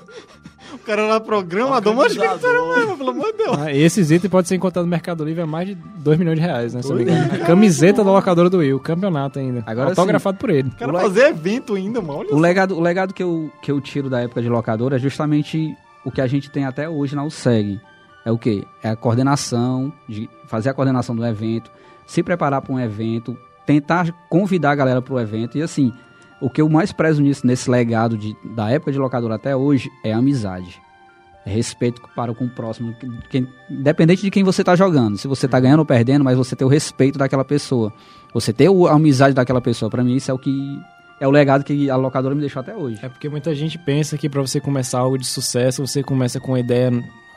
O 0.74 0.78
cara 0.78 1.02
era 1.02 1.20
programador, 1.20 1.94
mas 1.94 2.12
que 2.16 2.22
era 2.22 2.36
mesmo, 2.76 2.96
pelo 2.98 3.10
amor 3.10 3.32
de 3.32 3.38
Deus. 3.38 3.58
Ah, 3.58 3.72
esses 3.72 4.10
itens 4.10 4.30
podem 4.30 4.48
ser 4.48 4.56
encontrados 4.56 4.86
no 4.86 4.90
Mercado 4.90 5.24
Livre 5.24 5.42
a 5.42 5.46
mais 5.46 5.68
de 5.68 5.74
2 5.74 6.18
milhões 6.18 6.36
de 6.38 6.44
reais, 6.44 6.74
né? 6.74 6.82
Se 6.82 6.88
eu 6.90 6.96
não 6.96 7.04
me 7.04 7.10
engano. 7.10 7.34
A 7.42 7.46
Camiseta 7.46 8.02
da 8.04 8.10
locadora 8.10 8.50
do 8.50 8.58
Will, 8.58 8.78
campeonato 8.80 9.38
ainda. 9.38 9.62
Agora 9.66 9.90
autografado 9.90 10.38
por 10.38 10.50
ele. 10.50 10.68
O 10.68 10.76
cara 10.76 10.92
O 10.92 10.96
le- 10.96 11.02
fazia 11.02 11.28
evento 11.30 11.74
ainda, 11.74 12.00
mano. 12.00 12.20
Olha 12.20 12.34
O 12.34 12.38
legado, 12.38 12.76
o 12.76 12.80
legado 12.80 13.14
que, 13.14 13.22
eu, 13.22 13.50
que 13.62 13.70
eu 13.70 13.80
tiro 13.80 14.10
da 14.10 14.20
época 14.20 14.42
de 14.42 14.48
locadora 14.48 14.96
é 14.96 14.98
justamente 14.98 15.74
o 16.04 16.10
que 16.10 16.20
a 16.20 16.26
gente 16.26 16.50
tem 16.50 16.64
até 16.64 16.88
hoje 16.88 17.14
na 17.16 17.24
USEG. 17.24 17.80
É 18.24 18.32
o 18.32 18.38
quê? 18.38 18.64
É 18.82 18.90
a 18.90 18.96
coordenação, 18.96 19.92
de 20.08 20.28
fazer 20.46 20.70
a 20.70 20.74
coordenação 20.74 21.14
do 21.14 21.24
evento, 21.24 21.70
se 22.06 22.22
preparar 22.22 22.60
para 22.62 22.72
um 22.74 22.80
evento, 22.80 23.36
tentar 23.66 24.10
convidar 24.28 24.70
a 24.72 24.74
galera 24.74 25.00
para 25.02 25.14
o 25.14 25.20
evento. 25.20 25.56
E 25.58 25.62
assim, 25.62 25.92
o 26.40 26.50
que 26.50 26.60
eu 26.60 26.68
mais 26.68 26.92
prezo 26.92 27.22
nisso, 27.22 27.46
nesse 27.46 27.70
legado 27.70 28.16
de, 28.18 28.36
da 28.44 28.70
época 28.70 28.92
de 28.92 28.98
locadora 28.98 29.34
até 29.36 29.54
hoje, 29.56 29.90
é 30.04 30.12
a 30.12 30.18
amizade. 30.18 30.80
É 31.46 31.50
respeito 31.50 32.00
para 32.16 32.34
com 32.34 32.46
o 32.46 32.48
próximo, 32.50 32.94
que- 33.28 33.46
independente 33.70 34.22
de 34.22 34.30
quem 34.30 34.42
você 34.42 34.62
está 34.62 34.74
jogando. 34.74 35.18
Se 35.18 35.28
você 35.28 35.44
está 35.46 35.60
ganhando 35.60 35.80
ou 35.80 35.86
perdendo, 35.86 36.24
mas 36.24 36.36
você 36.38 36.56
ter 36.56 36.64
o 36.64 36.68
respeito 36.68 37.18
daquela 37.18 37.44
pessoa. 37.44 37.92
Você 38.32 38.52
ter 38.52 38.68
o- 38.70 38.86
a 38.86 38.92
amizade 38.94 39.34
daquela 39.34 39.60
pessoa. 39.60 39.90
Para 39.90 40.02
mim, 40.02 40.16
isso 40.16 40.30
é 40.30 40.34
o 40.34 40.38
que 40.38 40.78
é 41.20 41.28
o 41.28 41.30
legado 41.30 41.62
que 41.62 41.88
a 41.90 41.96
locadora 41.96 42.34
me 42.34 42.40
deixou 42.40 42.60
até 42.60 42.74
hoje. 42.74 42.98
É 43.02 43.08
porque 43.08 43.28
muita 43.28 43.54
gente 43.54 43.78
pensa 43.78 44.16
que 44.16 44.28
pra 44.28 44.40
você 44.40 44.58
começar 44.60 44.98
algo 45.00 45.18
de 45.18 45.26
sucesso, 45.26 45.86
você 45.86 46.02
começa 46.02 46.40
com 46.40 46.52
uma 46.52 46.60
ideia 46.60 46.90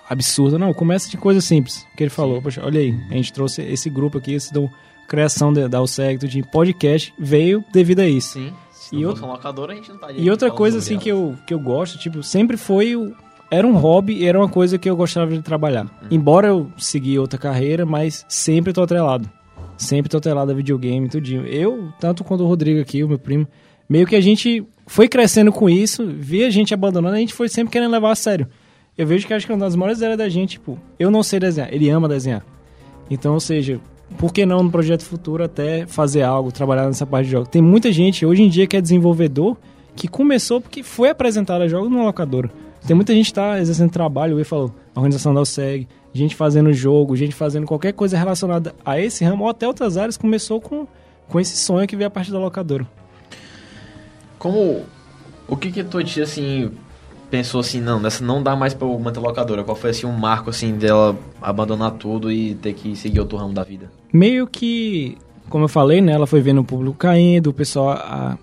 absurda. 0.09 0.57
Não, 0.57 0.73
começa 0.73 1.09
de 1.09 1.17
coisa 1.17 1.41
simples. 1.41 1.85
Que 1.95 2.03
ele 2.03 2.09
falou, 2.09 2.41
poxa, 2.41 2.61
olha 2.63 2.79
aí, 2.79 2.97
a 3.09 3.13
gente 3.13 3.33
trouxe 3.33 3.61
esse 3.61 3.89
grupo 3.89 4.17
aqui, 4.17 4.33
esse 4.33 4.53
do 4.53 4.69
criação 5.07 5.51
de- 5.53 5.67
da 5.67 5.81
USEG, 5.81 6.27
de 6.27 6.43
podcast, 6.43 7.13
veio 7.19 7.63
devido 7.71 7.99
a 7.99 8.07
isso. 8.07 8.33
Sim. 8.33 8.53
Se 8.89 8.95
E 8.95 9.01
não 9.01 9.09
outra- 9.09 9.25
locadora, 9.25 9.73
a 9.73 9.75
gente 9.75 9.89
não 9.89 9.95
estaria 9.95 10.21
E 10.21 10.29
outra 10.29 10.49
coisa 10.51 10.77
assim 10.77 10.97
que 10.97 11.09
eu, 11.09 11.35
que 11.45 11.53
eu 11.53 11.59
gosto, 11.59 11.97
tipo, 11.97 12.23
sempre 12.23 12.55
foi 12.57 12.95
o, 12.95 13.13
era 13.51 13.65
um 13.67 13.75
hobby 13.77 14.13
e 14.13 14.25
era 14.25 14.39
uma 14.39 14.47
coisa 14.49 14.77
que 14.77 14.89
eu 14.89 14.95
gostava 14.95 15.31
de 15.31 15.41
trabalhar. 15.41 15.87
Embora 16.09 16.47
eu 16.47 16.71
segui 16.77 17.17
outra 17.19 17.37
carreira, 17.39 17.85
mas 17.85 18.25
sempre 18.29 18.71
tô 18.71 18.81
atrelado. 18.81 19.29
Sempre 19.77 20.09
tô 20.09 20.17
atrelado 20.17 20.51
a 20.51 20.55
videogame, 20.55 21.07
tudinho. 21.09 21.45
Eu, 21.45 21.89
tanto 21.99 22.23
quanto 22.23 22.43
o 22.43 22.47
Rodrigo 22.47 22.79
aqui, 22.81 23.03
o 23.03 23.07
meu 23.09 23.19
primo, 23.19 23.45
meio 23.89 24.07
que 24.07 24.15
a 24.15 24.21
gente 24.21 24.65
foi 24.87 25.07
crescendo 25.07 25.51
com 25.51 25.69
isso, 25.69 26.05
via 26.07 26.47
a 26.47 26.49
gente 26.49 26.73
abandonando, 26.73 27.15
a 27.15 27.19
gente 27.19 27.33
foi 27.33 27.47
sempre 27.49 27.71
querendo 27.73 27.91
levar 27.91 28.11
a 28.11 28.15
sério. 28.15 28.47
Eu 28.97 29.05
vejo 29.05 29.27
que 29.27 29.33
acho 29.33 29.45
que 29.45 29.51
uma 29.53 29.59
das 29.59 29.75
maiores 29.75 29.99
ideias 29.99 30.17
da 30.17 30.29
gente, 30.29 30.51
tipo, 30.51 30.79
eu 30.97 31.11
não 31.11 31.21
sei 31.21 31.39
desenhar, 31.39 31.71
ele 31.73 31.89
ama 31.89 32.07
desenhar. 32.07 32.43
Então, 33.09 33.33
ou 33.33 33.39
seja, 33.39 33.79
por 34.17 34.31
que 34.31 34.45
não 34.45 34.63
no 34.63 34.71
projeto 34.71 35.03
futuro 35.03 35.43
até 35.43 35.85
fazer 35.85 36.23
algo, 36.23 36.51
trabalhar 36.51 36.85
nessa 36.85 37.05
parte 37.05 37.25
de 37.25 37.31
jogos? 37.31 37.49
Tem 37.49 37.61
muita 37.61 37.91
gente 37.91 38.25
hoje 38.25 38.43
em 38.43 38.49
dia 38.49 38.65
que 38.65 38.77
é 38.77 38.81
desenvolvedor 38.81 39.57
que 39.95 40.07
começou 40.07 40.61
porque 40.61 40.83
foi 40.83 41.09
apresentado 41.09 41.63
a 41.63 41.67
jogos 41.67 41.89
numa 41.89 42.05
locadora. 42.05 42.49
Tem 42.85 42.95
muita 42.95 43.13
gente 43.13 43.27
que 43.27 43.33
tá 43.33 43.59
exercendo 43.59 43.91
trabalho, 43.91 44.37
o 44.37 44.39
E 44.39 44.43
falou, 44.43 44.73
a 44.95 44.99
organização 44.99 45.33
da 45.33 45.41
OSEG, 45.41 45.87
gente 46.13 46.35
fazendo 46.35 46.71
jogo, 46.71 47.15
gente 47.15 47.35
fazendo 47.35 47.65
qualquer 47.65 47.91
coisa 47.93 48.17
relacionada 48.17 48.73
a 48.85 48.99
esse 48.99 49.25
ramo, 49.25 49.43
ou 49.43 49.49
até 49.49 49.67
outras 49.67 49.97
áreas, 49.97 50.15
começou 50.15 50.61
com, 50.61 50.87
com 51.27 51.39
esse 51.39 51.57
sonho 51.57 51.87
que 51.87 51.95
veio 51.95 52.07
a 52.07 52.11
partir 52.11 52.31
da 52.31 52.39
locadora. 52.39 52.87
Como. 54.39 54.83
O 55.49 55.55
que 55.55 55.71
que 55.71 55.83
tua 55.83 56.03
tia, 56.03 56.23
assim, 56.23 56.71
pensou 57.29 57.59
assim, 57.59 57.81
não, 57.81 58.01
dessa 58.01 58.23
não 58.23 58.41
dá 58.41 58.55
mais 58.55 58.73
pra 58.73 58.87
eu 58.87 58.97
manter 58.99 59.19
locadora? 59.19 59.63
Qual 59.63 59.75
foi, 59.75 59.89
assim, 59.91 60.05
um 60.07 60.11
marco, 60.17 60.49
assim, 60.49 60.73
dela 60.77 61.15
abandonar 61.41 61.91
tudo 61.91 62.31
e 62.31 62.55
ter 62.55 62.73
que 62.73 62.95
seguir 62.95 63.19
outro 63.19 63.37
ramo 63.37 63.53
da 63.53 63.63
vida? 63.63 63.91
Meio 64.13 64.47
que, 64.47 65.17
como 65.49 65.65
eu 65.65 65.69
falei, 65.69 66.01
né, 66.01 66.13
ela 66.13 66.27
foi 66.27 66.41
vendo 66.41 66.61
o 66.61 66.63
público 66.63 66.95
caindo, 66.97 67.47
o 67.47 67.53
pessoal... 67.53 67.89
A, 67.91 68.37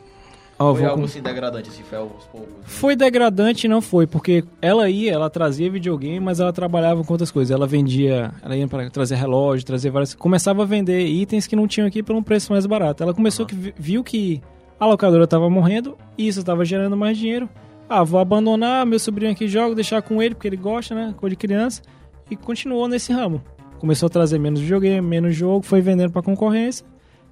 ó, 0.58 0.72
Foi 0.72 0.82
vou 0.82 0.90
algo, 0.90 1.04
assim, 1.04 1.20
degradante, 1.22 1.68
assim, 1.70 1.82
foi 1.82 1.98
aos 1.98 2.10
poucos. 2.30 2.48
né? 2.48 2.54
Foi 2.64 2.94
degradante, 2.94 3.66
não 3.66 3.80
foi, 3.80 4.06
porque 4.06 4.44
ela 4.62 4.88
ia, 4.90 5.12
ela 5.12 5.28
trazia 5.30 5.70
videogame, 5.70 6.20
mas 6.20 6.38
ela 6.40 6.52
trabalhava 6.52 7.02
com 7.02 7.12
outras 7.14 7.30
coisas. 7.30 7.50
Ela 7.54 7.66
vendia, 7.66 8.32
ela 8.42 8.56
ia 8.56 8.68
para 8.68 8.88
trazer 8.90 9.16
relógio, 9.16 9.64
trazer 9.66 9.90
várias. 9.90 10.14
Começava 10.14 10.62
a 10.62 10.66
vender 10.66 11.06
itens 11.06 11.46
que 11.46 11.56
não 11.56 11.66
tinham 11.66 11.86
aqui 11.88 12.02
por 12.02 12.14
um 12.14 12.22
preço 12.22 12.52
mais 12.52 12.66
barato. 12.66 13.02
Ela 13.02 13.12
começou 13.14 13.44
que 13.46 13.54
vi- 13.54 13.74
viu 13.76 14.04
que 14.04 14.40
a 14.78 14.86
locadora 14.86 15.24
estava 15.24 15.48
morrendo, 15.48 15.96
e 16.18 16.26
isso 16.28 16.40
estava 16.40 16.64
gerando 16.64 16.96
mais 16.96 17.16
dinheiro. 17.16 17.48
Ah, 17.88 18.02
vou 18.02 18.18
abandonar, 18.18 18.86
meu 18.86 18.98
sobrinho 18.98 19.32
aqui 19.32 19.46
joga, 19.46 19.74
deixar 19.74 20.00
com 20.02 20.22
ele, 20.22 20.34
porque 20.34 20.48
ele 20.48 20.56
gosta, 20.56 20.94
né? 20.94 21.14
Coisa 21.16 21.34
de 21.34 21.36
criança. 21.36 21.82
E 22.30 22.36
continuou 22.36 22.88
nesse 22.88 23.12
ramo. 23.12 23.42
começou 23.78 24.06
a 24.06 24.10
trazer 24.10 24.38
menos 24.38 24.60
videogame, 24.60 25.06
menos 25.06 25.34
jogo, 25.34 25.64
foi 25.64 25.80
vendendo 25.82 26.10
para 26.10 26.22
concorrência 26.22 26.86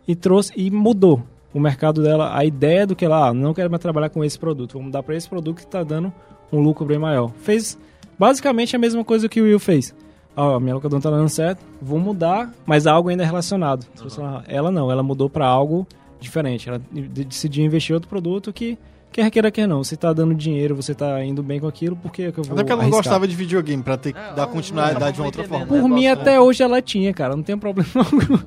e 0.07 0.15
trouxe 0.15 0.53
e 0.55 0.71
mudou 0.71 1.23
o 1.55 1.61
mercado 1.61 2.03
dela, 2.03 2.37
a 2.37 2.45
ideia 2.45 2.87
do 2.87 2.97
que 2.97 3.05
ela, 3.05 3.29
ah, 3.29 3.35
não 3.35 3.53
quero 3.53 3.71
mais 3.71 3.81
trabalhar 3.81 4.09
com 4.09 4.25
esse 4.25 4.39
produto, 4.39 4.79
vamos 4.79 4.91
dar 4.91 5.03
para 5.03 5.15
esse 5.15 5.29
produto 5.29 5.57
que 5.57 5.65
está 5.65 5.83
dando 5.83 6.13
um 6.51 6.61
lucro 6.61 6.85
bem 6.85 6.99
maior. 6.99 7.31
Fez 7.39 7.79
basicamente 8.19 8.75
a 8.75 8.79
mesma 8.79 9.05
coisa 9.05 9.29
que 9.29 9.41
o 9.41 9.45
Will 9.45 9.59
fez. 9.59 9.95
Ó, 10.35 10.59
minha 10.59 10.75
locadora 10.75 10.97
não 10.97 11.03
tá 11.03 11.11
dando 11.11 11.29
certo, 11.29 11.63
vou 11.81 11.99
mudar, 11.99 12.53
mas 12.65 12.87
algo 12.87 13.11
ainda 13.11 13.23
é 13.23 13.27
relacionado. 13.27 13.87
Uhum. 14.01 14.43
Ela 14.47 14.71
não, 14.71 14.91
ela 14.91 15.03
mudou 15.03 15.29
para 15.29 15.47
algo 15.47 15.87
diferente. 16.19 16.71
Ela 16.71 16.81
decidiu 16.91 17.65
investir 17.65 17.93
em 17.93 17.95
outro 17.95 18.09
produto 18.09 18.51
que 18.51 18.79
Quer 19.13 19.31
queira, 19.31 19.51
quer 19.51 19.69
não. 19.69 19.85
Você 19.85 19.95
tá 19.95 20.11
dando 20.13 20.35
dinheiro, 20.35 20.75
você 20.75 20.95
tá 20.95 21.23
indo 21.23 21.43
bem 21.43 21.61
com 21.61 21.67
aquilo, 21.67 21.95
por 21.95 22.11
que 22.11 22.23
eu 22.23 22.33
vou 22.33 22.45
Até 22.45 22.55
porque 22.55 22.73
ela 22.73 22.83
não 22.83 22.91
gostava 22.91 23.29
de 23.29 23.37
videogame, 23.37 23.83
pra 23.83 23.99
ter, 23.99 24.17
é, 24.17 24.35
dar 24.35 24.47
continuidade 24.47 25.17
de 25.17 25.21
uma 25.21 25.27
outra 25.27 25.45
forma. 25.45 25.67
Por 25.67 25.87
mim, 25.89 26.07
até 26.07 26.41
hoje 26.41 26.63
ela 26.63 26.81
tinha, 26.81 27.13
cara. 27.13 27.37
Não 27.37 27.43
tem 27.43 27.59
problema 27.59 27.91
algum. 27.95 28.39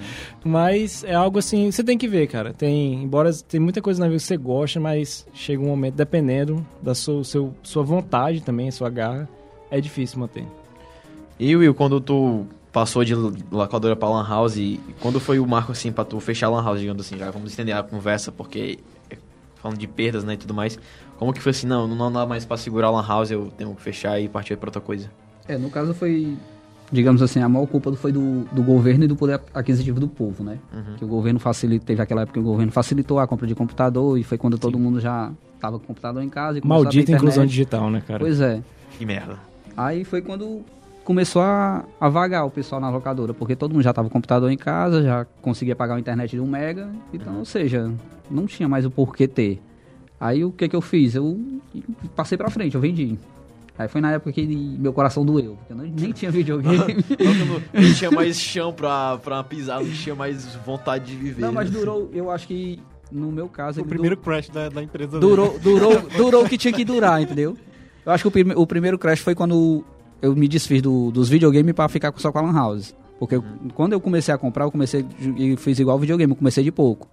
mas 0.43 1.03
é 1.03 1.13
algo 1.13 1.37
assim, 1.37 1.69
você 1.71 1.83
tem 1.83 1.97
que 1.97 2.07
ver, 2.07 2.27
cara. 2.27 2.51
Tem, 2.51 3.03
embora 3.03 3.31
tem 3.33 3.59
muita 3.59 3.79
coisa 3.81 3.99
na 3.99 4.07
vida 4.07 4.17
que 4.17 4.25
você 4.25 4.37
gosta, 4.37 4.79
mas 4.79 5.27
chega 5.33 5.61
um 5.61 5.67
momento, 5.67 5.93
dependendo 5.93 6.65
da 6.81 6.95
sua, 6.95 7.23
seu, 7.23 7.53
sua 7.61 7.83
vontade 7.83 8.41
também, 8.41 8.71
sua 8.71 8.89
garra, 8.89 9.29
é 9.69 9.79
difícil 9.79 10.19
manter. 10.19 10.45
E 11.39 11.55
Will, 11.55 11.75
quando 11.75 12.01
tu 12.01 12.45
passou 12.71 13.05
de 13.05 13.13
locadora 13.13 13.95
pra 13.95 14.09
Lan 14.09 14.27
House, 14.27 14.57
quando 14.99 15.19
foi 15.19 15.39
o 15.39 15.45
marco 15.45 15.71
assim 15.71 15.91
pra 15.91 16.03
tu 16.03 16.19
fechar 16.19 16.47
a 16.47 16.49
Lan 16.49 16.63
House, 16.63 16.79
digamos 16.79 17.05
assim, 17.05 17.17
já 17.17 17.29
vamos 17.29 17.51
estender 17.51 17.75
a 17.75 17.83
conversa, 17.83 18.31
porque 18.31 18.79
falando 19.65 19.79
de 19.79 19.87
perdas, 19.87 20.23
né, 20.23 20.35
e 20.35 20.37
tudo 20.37 20.53
mais. 20.53 20.77
Como 21.17 21.33
que 21.33 21.41
foi 21.41 21.49
assim, 21.49 21.65
não, 21.65 21.87
não 21.87 22.11
dá 22.11 22.23
mais 22.23 22.45
para 22.45 22.55
segurar 22.55 22.87
a 22.87 22.91
lan 22.91 23.07
house, 23.07 23.31
eu 23.31 23.51
tenho 23.57 23.73
que 23.73 23.81
fechar 23.81 24.19
e 24.19 24.29
partir 24.29 24.55
para 24.57 24.67
outra 24.67 24.81
coisa? 24.81 25.09
É, 25.47 25.57
no 25.57 25.71
caso 25.71 25.91
foi, 25.93 26.37
digamos 26.91 27.21
assim, 27.23 27.41
a 27.41 27.49
maior 27.49 27.65
culpa 27.65 27.91
foi 27.93 28.11
do, 28.11 28.43
do 28.51 28.61
governo 28.61 29.05
e 29.05 29.07
do 29.07 29.15
poder 29.15 29.41
aquisitivo 29.53 29.99
do 29.99 30.07
povo, 30.07 30.43
né? 30.43 30.59
Uhum. 30.71 30.95
Que 30.97 31.05
o 31.05 31.07
governo 31.07 31.39
facilitou, 31.39 31.87
teve 31.87 32.01
aquela 32.01 32.21
época 32.21 32.39
que 32.39 32.45
o 32.45 32.47
governo 32.47 32.71
facilitou 32.71 33.17
a 33.17 33.25
compra 33.25 33.47
de 33.47 33.55
computador 33.55 34.19
e 34.19 34.23
foi 34.23 34.37
quando 34.37 34.55
Sim. 34.55 34.61
todo 34.61 34.77
mundo 34.77 34.99
já 34.99 35.31
tava 35.59 35.79
com 35.79 35.87
computador 35.87 36.21
em 36.21 36.29
casa 36.29 36.59
e 36.59 36.67
Maldita 36.67 37.11
inclusão 37.11 37.45
digital, 37.45 37.89
né, 37.89 38.03
cara? 38.05 38.19
Pois 38.19 38.39
é. 38.39 38.61
Que 38.97 39.05
merda. 39.05 39.39
Aí 39.75 40.03
foi 40.03 40.21
quando 40.21 40.63
começou 41.05 41.41
a, 41.41 41.85
a 42.01 42.09
vagar 42.09 42.45
o 42.45 42.51
pessoal 42.51 42.81
na 42.81 42.89
locadora, 42.89 43.33
porque 43.33 43.55
todo 43.55 43.71
mundo 43.71 43.83
já 43.83 43.93
tava 43.93 44.09
com 44.09 44.13
computador 44.13 44.51
em 44.51 44.57
casa, 44.57 45.03
já 45.03 45.25
conseguia 45.41 45.75
pagar 45.75 45.95
a 45.95 45.99
internet 45.99 46.31
de 46.31 46.41
um 46.41 46.47
mega, 46.47 46.89
então, 47.13 47.33
uhum. 47.33 47.39
ou 47.39 47.45
seja, 47.45 47.93
não 48.29 48.47
tinha 48.47 48.67
mais 48.67 48.85
o 48.85 48.91
porquê 48.91 49.27
ter. 49.27 49.61
Aí 50.19 50.43
o 50.43 50.51
que 50.51 50.67
que 50.67 50.75
eu 50.75 50.81
fiz? 50.81 51.13
Eu 51.13 51.39
passei 52.15 52.37
pra 52.37 52.49
frente, 52.49 52.75
eu 52.75 52.81
vendi. 52.81 53.17
Aí 53.77 53.87
foi 53.87 54.01
na 54.01 54.13
época 54.13 54.31
que 54.31 54.45
meu 54.79 54.93
coração 54.93 55.25
doeu, 55.25 55.57
porque 55.57 55.73
eu 55.73 55.77
nem 55.77 56.11
tinha 56.11 56.31
videogame. 56.31 56.95
não, 57.19 57.81
não 57.81 57.93
tinha 57.93 58.09
mais 58.09 58.39
chão 58.39 58.73
pra, 58.73 59.17
pra 59.17 59.43
pisar, 59.43 59.81
não 59.81 59.91
tinha 59.91 60.15
mais 60.15 60.55
vontade 60.65 61.05
de 61.05 61.15
viver. 61.15 61.41
Não, 61.41 61.53
mas 61.53 61.69
durou, 61.69 62.09
eu 62.13 62.31
acho 62.31 62.47
que 62.47 62.81
no 63.11 63.31
meu 63.31 63.47
caso... 63.47 63.81
O 63.81 63.85
primeiro 63.85 64.17
crash 64.17 64.49
da, 64.49 64.69
da 64.69 64.81
empresa. 64.81 65.19
Durou, 65.19 65.59
durou, 65.59 66.01
durou 66.17 66.45
o 66.45 66.49
que 66.49 66.57
tinha 66.57 66.73
que 66.73 66.83
durar, 66.83 67.21
entendeu? 67.21 67.55
Eu 68.05 68.11
acho 68.11 68.23
que 68.23 68.27
o, 68.27 68.31
prime, 68.31 68.53
o 68.55 68.65
primeiro 68.65 68.97
crash 68.97 69.19
foi 69.19 69.35
quando 69.35 69.83
eu 70.25 70.35
me 70.35 70.47
desfiz 70.47 70.81
do, 70.81 71.11
dos 71.11 71.29
videogames 71.29 71.73
pra 71.73 71.87
ficar 71.87 72.13
só 72.17 72.31
com 72.31 72.39
a 72.39 72.41
Lan 72.41 72.53
House. 72.53 72.95
Porque 73.19 73.35
eu, 73.35 73.43
quando 73.73 73.93
eu 73.93 74.01
comecei 74.01 74.33
a 74.33 74.37
comprar, 74.37 74.65
eu 74.65 74.71
comecei 74.71 75.05
e 75.37 75.55
fiz 75.55 75.79
igual 75.79 75.97
videogame, 75.99 76.31
eu 76.31 76.35
comecei 76.35 76.63
de 76.63 76.71
pouco. 76.71 77.07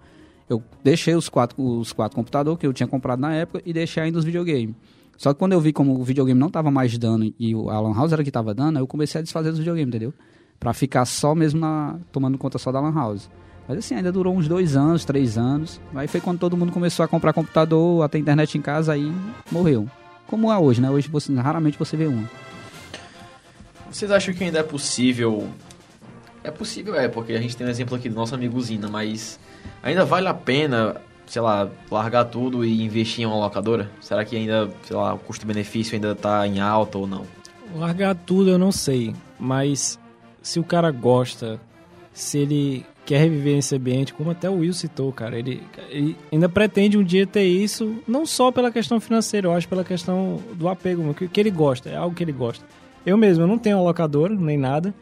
Eu 0.49 0.61
deixei 0.83 1.15
os 1.15 1.29
quatro, 1.29 1.61
os 1.63 1.93
quatro 1.93 2.15
computadores 2.15 2.59
que 2.59 2.67
eu 2.67 2.73
tinha 2.73 2.87
comprado 2.87 3.19
na 3.19 3.33
época 3.33 3.61
e 3.65 3.71
deixei 3.71 4.03
ainda 4.03 4.17
os 4.17 4.25
videogames. 4.25 4.75
Só 5.15 5.31
que 5.31 5.39
quando 5.39 5.53
eu 5.53 5.61
vi 5.61 5.71
como 5.71 5.97
o 5.97 6.03
videogame 6.03 6.39
não 6.39 6.47
estava 6.47 6.71
mais 6.71 6.97
dando 6.97 7.33
e 7.39 7.55
o 7.55 7.69
Alan 7.69 7.93
House 7.93 8.11
era 8.11 8.23
que 8.23 8.29
estava 8.29 8.53
dando, 8.53 8.79
eu 8.79 8.87
comecei 8.87 9.19
a 9.19 9.21
desfazer 9.21 9.49
os 9.49 9.59
videogames, 9.59 9.89
entendeu? 9.89 10.13
Pra 10.59 10.73
ficar 10.73 11.05
só 11.05 11.35
mesmo 11.35 11.59
na, 11.59 11.97
tomando 12.11 12.37
conta 12.37 12.57
só 12.57 12.71
da 12.71 12.79
Alan 12.79 12.93
House. 12.93 13.29
Mas 13.67 13.77
assim, 13.77 13.95
ainda 13.95 14.11
durou 14.11 14.35
uns 14.35 14.47
dois 14.47 14.75
anos, 14.75 15.05
três 15.05 15.37
anos. 15.37 15.79
Aí 15.95 16.07
foi 16.07 16.19
quando 16.19 16.39
todo 16.39 16.57
mundo 16.57 16.71
começou 16.71 17.03
a 17.03 17.07
comprar 17.07 17.31
computador, 17.31 18.03
até 18.03 18.17
internet 18.17 18.57
em 18.57 18.61
casa, 18.61 18.91
aí 18.91 19.13
morreu. 19.51 19.87
Como 20.27 20.51
é 20.51 20.57
hoje, 20.57 20.81
né? 20.81 20.89
Hoje 20.89 21.07
você, 21.07 21.33
raramente 21.35 21.77
você 21.77 21.95
vê 21.95 22.07
uma. 22.07 22.27
Vocês 23.93 24.09
acham 24.09 24.33
que 24.33 24.43
ainda 24.43 24.57
é 24.57 24.63
possível? 24.63 25.47
É 26.43 26.49
possível, 26.49 26.95
é, 26.95 27.07
porque 27.07 27.33
a 27.33 27.39
gente 27.39 27.55
tem 27.55 27.65
um 27.65 27.69
exemplo 27.69 27.95
aqui 27.95 28.09
do 28.09 28.15
nosso 28.15 28.33
amigo 28.33 28.59
Zina, 28.59 28.89
mas 28.89 29.39
ainda 29.83 30.03
vale 30.03 30.27
a 30.27 30.33
pena, 30.33 30.95
sei 31.27 31.39
lá, 31.43 31.69
largar 31.91 32.25
tudo 32.25 32.65
e 32.65 32.83
investir 32.83 33.21
em 33.21 33.27
uma 33.27 33.35
locadora? 33.35 33.91
Será 34.01 34.25
que 34.25 34.35
ainda, 34.35 34.67
sei 34.83 34.95
lá, 34.95 35.13
o 35.13 35.19
custo-benefício 35.19 35.93
ainda 35.93 36.15
tá 36.15 36.45
em 36.47 36.59
alta 36.59 36.97
ou 36.97 37.05
não? 37.05 37.23
Largar 37.75 38.15
tudo 38.15 38.49
eu 38.49 38.57
não 38.57 38.71
sei, 38.71 39.13
mas 39.39 39.99
se 40.41 40.59
o 40.59 40.63
cara 40.63 40.89
gosta, 40.89 41.61
se 42.11 42.39
ele 42.39 42.83
quer 43.05 43.19
reviver 43.19 43.59
esse 43.59 43.75
ambiente, 43.75 44.11
como 44.11 44.31
até 44.31 44.49
o 44.49 44.55
Will 44.55 44.73
citou, 44.73 45.13
cara, 45.13 45.37
ele, 45.37 45.61
ele, 45.89 46.17
ainda 46.31 46.49
pretende 46.49 46.97
um 46.97 47.03
dia 47.03 47.27
ter 47.27 47.43
isso, 47.43 47.95
não 48.07 48.25
só 48.25 48.51
pela 48.51 48.71
questão 48.71 48.99
financeira, 48.99 49.47
eu 49.47 49.53
acho 49.53 49.69
pela 49.69 49.83
questão 49.83 50.41
do 50.55 50.67
apego, 50.67 51.13
que, 51.13 51.27
que 51.27 51.39
ele 51.39 51.51
gosta, 51.51 51.89
é 51.89 51.95
algo 51.95 52.15
que 52.15 52.23
ele 52.23 52.31
gosta. 52.31 52.65
Eu 53.05 53.17
mesmo, 53.17 53.43
eu 53.43 53.47
não 53.47 53.57
tenho 53.57 53.77
uma 53.77 53.83
locadora, 53.83 54.33
nem 54.33 54.57
nada, 54.57 54.93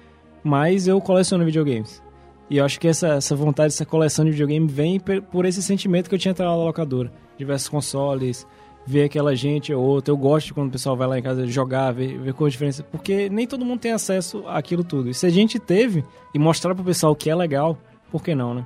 mas 0.43 0.87
eu 0.87 0.99
coleciono 0.99 1.45
videogames. 1.45 2.01
E 2.49 2.57
eu 2.57 2.65
acho 2.65 2.79
que 2.79 2.87
essa, 2.87 3.09
essa 3.15 3.35
vontade, 3.35 3.73
essa 3.73 3.85
coleção 3.85 4.25
de 4.25 4.31
videogame 4.31 4.67
vem 4.67 4.99
por 4.99 5.45
esse 5.45 5.63
sentimento 5.63 6.09
que 6.09 6.15
eu 6.15 6.19
tinha 6.19 6.35
na 6.37 6.55
locadora. 6.55 7.11
Diversos 7.37 7.69
consoles, 7.69 8.45
ver 8.85 9.05
aquela 9.05 9.35
gente 9.35 9.73
ou 9.73 9.81
outra. 9.81 10.11
Eu 10.11 10.17
gosto 10.17 10.53
quando 10.53 10.67
o 10.67 10.71
pessoal 10.71 10.97
vai 10.97 11.07
lá 11.07 11.17
em 11.17 11.21
casa 11.21 11.47
jogar, 11.47 11.91
ver, 11.91 12.19
ver 12.19 12.33
qual 12.33 12.47
a 12.47 12.49
diferença. 12.49 12.83
Porque 12.83 13.29
nem 13.29 13.47
todo 13.47 13.63
mundo 13.63 13.79
tem 13.79 13.93
acesso 13.93 14.43
àquilo 14.47 14.83
tudo. 14.83 15.09
E 15.09 15.13
se 15.13 15.25
a 15.25 15.29
gente 15.29 15.59
teve 15.59 16.03
e 16.33 16.39
mostrar 16.39 16.75
pro 16.75 16.83
pessoal 16.83 17.15
que 17.15 17.29
é 17.29 17.35
legal, 17.35 17.77
por 18.11 18.21
que 18.21 18.35
não, 18.35 18.53
né? 18.53 18.65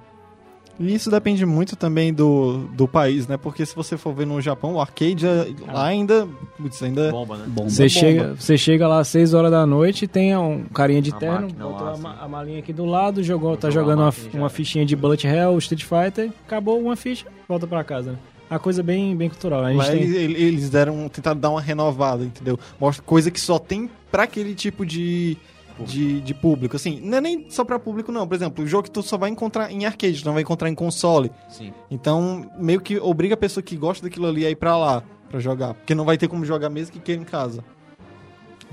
E 0.79 0.93
isso 0.93 1.09
depende 1.09 1.45
muito 1.45 1.75
também 1.75 2.13
do, 2.13 2.67
do 2.73 2.87
país, 2.87 3.27
né? 3.27 3.37
Porque 3.37 3.65
se 3.65 3.75
você 3.75 3.97
for 3.97 4.13
ver 4.13 4.27
no 4.27 4.41
Japão, 4.41 4.73
o 4.73 4.81
arcade 4.81 5.25
é, 5.25 5.47
lá 5.71 5.85
ainda. 5.85 6.27
Putz, 6.57 6.83
ainda. 6.83 7.11
Bomba, 7.11 7.37
né? 7.37 7.45
Bomba. 7.47 7.69
Você, 7.69 7.87
chega, 7.87 8.35
você 8.35 8.57
chega 8.57 8.87
lá 8.87 8.99
às 8.99 9.07
6 9.07 9.33
horas 9.33 9.51
da 9.51 9.65
noite 9.65 10.05
e 10.05 10.07
tem 10.07 10.35
um 10.35 10.65
carinha 10.65 11.01
de 11.01 11.11
a 11.11 11.15
terno, 11.15 11.47
botou 11.47 11.87
a, 11.87 12.23
a, 12.23 12.27
malinha 12.27 12.59
aqui 12.59 12.73
do 12.73 12.85
lado, 12.85 13.23
jogou, 13.23 13.55
tá 13.55 13.69
jogando 13.69 13.99
uma, 13.99 14.13
uma 14.33 14.49
fichinha 14.49 14.85
de 14.85 14.95
Bullet 14.95 15.25
Hell, 15.25 15.57
Street 15.59 15.83
Fighter, 15.83 16.31
acabou 16.45 16.79
uma 16.79 16.95
ficha, 16.95 17.25
volta 17.47 17.65
pra 17.65 17.83
casa, 17.83 18.11
né? 18.11 18.17
A 18.49 18.59
coisa 18.59 18.83
bem, 18.83 19.15
bem 19.15 19.27
cultural. 19.27 19.63
A 19.63 19.73
gente 19.73 19.89
tem... 19.89 20.01
eles, 20.01 20.39
eles 20.39 20.69
deram, 20.69 21.09
tentaram 21.09 21.39
dar 21.39 21.49
uma 21.49 21.61
renovada, 21.61 22.23
entendeu? 22.23 22.59
Mostra 22.79 23.03
coisa 23.03 23.31
que 23.31 23.39
só 23.39 23.57
tem 23.57 23.89
pra 24.11 24.23
aquele 24.23 24.53
tipo 24.53 24.85
de 24.85 25.35
de, 25.79 26.21
de 26.21 26.33
público. 26.33 26.75
Assim, 26.75 26.99
não 27.01 27.17
é 27.17 27.21
nem 27.21 27.49
só 27.49 27.63
pra 27.63 27.79
público, 27.79 28.11
não. 28.11 28.27
Por 28.27 28.35
exemplo, 28.35 28.63
o 28.63 28.67
jogo 28.67 28.83
que 28.83 28.91
tu 28.91 29.03
só 29.03 29.17
vai 29.17 29.29
encontrar 29.29 29.71
em 29.71 29.85
arcade, 29.85 30.23
não 30.25 30.33
vai 30.33 30.41
encontrar 30.41 30.69
em 30.69 30.75
console. 30.75 31.31
Sim. 31.49 31.73
Então, 31.89 32.49
meio 32.57 32.79
que 32.79 32.97
obriga 32.97 33.33
a 33.33 33.37
pessoa 33.37 33.63
que 33.63 33.75
gosta 33.75 34.05
daquilo 34.05 34.27
ali 34.27 34.45
a 34.45 34.49
ir 34.49 34.55
pra 34.55 34.77
lá 34.77 35.03
pra 35.29 35.39
jogar. 35.39 35.73
Porque 35.73 35.95
não 35.95 36.05
vai 36.05 36.17
ter 36.17 36.27
como 36.27 36.45
jogar 36.45 36.69
mesmo 36.69 36.93
que 36.93 36.99
queira 36.99 37.21
em 37.21 37.25
casa. 37.25 37.63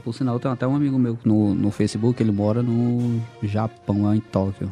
Por 0.04 0.14
sinal, 0.14 0.38
tem 0.40 0.50
até 0.50 0.66
um 0.66 0.74
amigo 0.74 0.98
meu 0.98 1.18
no, 1.24 1.54
no 1.54 1.70
Facebook, 1.70 2.20
ele 2.22 2.32
mora 2.32 2.62
no 2.62 3.20
Japão, 3.42 4.02
lá 4.02 4.16
em 4.16 4.20
Tóquio. 4.20 4.70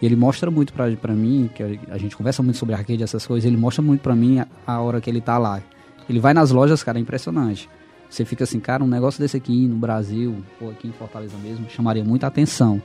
E 0.00 0.04
ele 0.04 0.16
mostra 0.16 0.50
muito 0.50 0.72
pra, 0.72 0.90
pra 0.96 1.14
mim, 1.14 1.48
que 1.54 1.62
a 1.62 1.96
gente 1.96 2.14
conversa 2.16 2.42
muito 2.42 2.58
sobre 2.58 2.74
arcade, 2.74 3.02
essas 3.02 3.26
coisas, 3.26 3.46
ele 3.46 3.56
mostra 3.56 3.82
muito 3.82 4.02
pra 4.02 4.14
mim 4.14 4.40
a, 4.40 4.46
a 4.66 4.80
hora 4.80 5.00
que 5.00 5.08
ele 5.08 5.20
tá 5.20 5.38
lá. 5.38 5.62
Ele 6.08 6.20
vai 6.20 6.34
nas 6.34 6.50
lojas, 6.50 6.82
cara, 6.82 6.98
é 6.98 7.00
impressionante. 7.00 7.68
Você 8.08 8.24
fica 8.24 8.44
assim, 8.44 8.60
cara, 8.60 8.82
um 8.82 8.88
negócio 8.88 9.20
desse 9.20 9.36
aqui 9.36 9.66
no 9.66 9.76
Brasil, 9.76 10.36
ou 10.60 10.70
aqui 10.70 10.88
em 10.88 10.92
Fortaleza 10.92 11.36
mesmo, 11.38 11.68
chamaria 11.68 12.04
muita 12.04 12.26
atenção. 12.26 12.80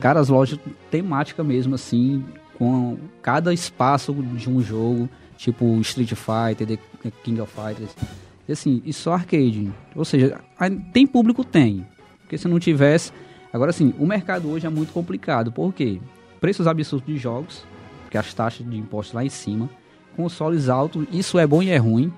Cara, 0.00 0.20
as 0.20 0.28
lojas 0.28 0.58
temática 0.90 1.42
mesmo, 1.42 1.74
assim, 1.74 2.24
com 2.58 2.98
cada 3.22 3.54
espaço 3.54 4.12
de 4.12 4.50
um 4.50 4.60
jogo, 4.60 5.08
tipo 5.36 5.80
Street 5.80 6.12
Fighter, 6.14 6.78
The 7.02 7.10
King 7.22 7.40
of 7.40 7.52
Fighters. 7.52 7.94
E 8.46 8.52
assim, 8.52 8.82
e 8.84 8.92
só 8.92 9.14
arcade. 9.14 9.70
Ou 9.94 10.04
seja, 10.04 10.40
tem 10.92 11.06
público? 11.06 11.44
Tem. 11.44 11.86
Porque 12.20 12.36
se 12.36 12.48
não 12.48 12.58
tivesse. 12.58 13.12
Agora 13.52 13.72
sim, 13.72 13.94
o 13.98 14.06
mercado 14.06 14.50
hoje 14.50 14.66
é 14.66 14.70
muito 14.70 14.92
complicado. 14.92 15.52
Por 15.52 15.72
quê? 15.72 16.00
Preços 16.40 16.66
absurdos 16.66 17.06
de 17.06 17.16
jogos, 17.16 17.64
porque 18.02 18.18
as 18.18 18.32
taxas 18.34 18.68
de 18.68 18.76
impostos 18.76 19.14
lá 19.14 19.24
em 19.24 19.28
cima, 19.28 19.70
consoles 20.16 20.68
altos, 20.68 21.06
isso 21.12 21.38
é 21.38 21.46
bom 21.46 21.62
e 21.62 21.70
é 21.70 21.76
ruim. 21.76 22.12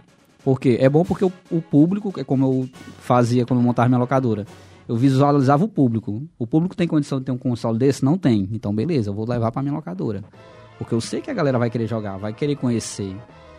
Porque 0.45 0.79
é 0.81 0.89
bom 0.89 1.05
porque 1.05 1.25
o, 1.25 1.33
o 1.51 1.61
público, 1.61 2.13
é 2.19 2.25
como 2.25 2.45
eu 2.47 2.69
fazia 2.99 3.45
quando 3.45 3.61
eu 3.61 3.65
montava 3.65 3.89
minha 3.89 3.99
locadora. 3.99 4.47
Eu 4.89 4.97
visualizava 4.97 5.65
o 5.65 5.69
público. 5.69 6.23
O 6.39 6.47
público 6.47 6.75
tem 6.75 6.89
condição 6.89 7.19
de 7.19 7.27
ter 7.27 7.33
um 7.33 7.39
console 7.39 7.79
desse? 7.79 8.05
Não 8.05 8.19
tem. 8.19 8.49
Então, 8.53 8.75
beleza, 8.75 9.11
eu 9.11 9.15
vou 9.15 9.29
levar 9.29 9.53
para 9.53 9.63
minha 9.63 9.75
locadora. 9.75 10.25
Porque 10.79 10.95
eu 10.95 11.01
sei 11.01 11.21
que 11.21 11.31
a 11.31 11.35
galera 11.35 11.59
vai 11.59 11.71
querer 11.71 11.87
jogar, 11.87 12.17
vai 12.17 12.33
querer 12.33 12.57
conhecer. 12.57 13.15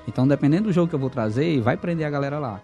Então, 0.07 0.27
dependendo 0.27 0.63
do 0.63 0.73
jogo 0.73 0.89
que 0.89 0.95
eu 0.95 0.99
vou 0.99 1.09
trazer, 1.09 1.61
vai 1.61 1.77
prender 1.77 2.05
a 2.05 2.09
galera 2.09 2.39
lá. 2.39 2.61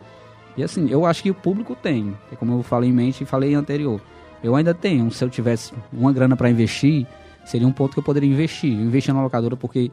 E 0.57 0.63
assim, 0.63 0.89
eu 0.89 1.05
acho 1.05 1.21
que 1.21 1.29
o 1.29 1.35
público 1.35 1.75
tem. 1.75 2.17
É 2.31 2.35
como 2.35 2.57
eu 2.57 2.63
falei 2.63 2.89
em 2.89 2.93
mente 2.93 3.21
e 3.21 3.25
falei 3.25 3.53
anterior. 3.53 4.01
Eu 4.43 4.55
ainda 4.55 4.73
tenho. 4.73 5.09
Se 5.11 5.23
eu 5.23 5.29
tivesse 5.29 5.73
uma 5.93 6.11
grana 6.11 6.35
para 6.35 6.49
investir, 6.49 7.05
seria 7.45 7.67
um 7.67 7.71
ponto 7.71 7.93
que 7.93 7.99
eu 7.99 8.03
poderia 8.03 8.29
investir. 8.29 8.73
Investir 8.73 9.13
na 9.13 9.21
locadora 9.21 9.55
porque... 9.55 9.91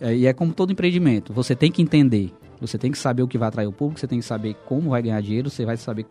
É, 0.00 0.14
e 0.14 0.26
é 0.26 0.32
como 0.32 0.52
todo 0.52 0.72
empreendimento. 0.72 1.32
Você 1.32 1.56
tem 1.56 1.70
que 1.72 1.82
entender 1.82 2.32
você 2.60 2.78
tem 2.78 2.90
que 2.90 2.98
saber 2.98 3.22
o 3.22 3.28
que 3.28 3.36
vai 3.38 3.48
atrair 3.48 3.66
o 3.66 3.72
público, 3.72 4.00
você 4.00 4.06
tem 4.06 4.18
que 4.18 4.24
saber 4.24 4.54
como 4.66 4.90
vai 4.90 5.02
ganhar 5.02 5.20
dinheiro, 5.20 5.50
você 5.50 5.64
vai 5.64 5.76
saber 5.76 6.06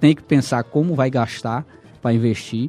tem 0.00 0.14
que 0.16 0.22
pensar 0.22 0.64
como 0.64 0.94
vai 0.94 1.08
gastar 1.10 1.64
para 2.00 2.12
investir. 2.12 2.68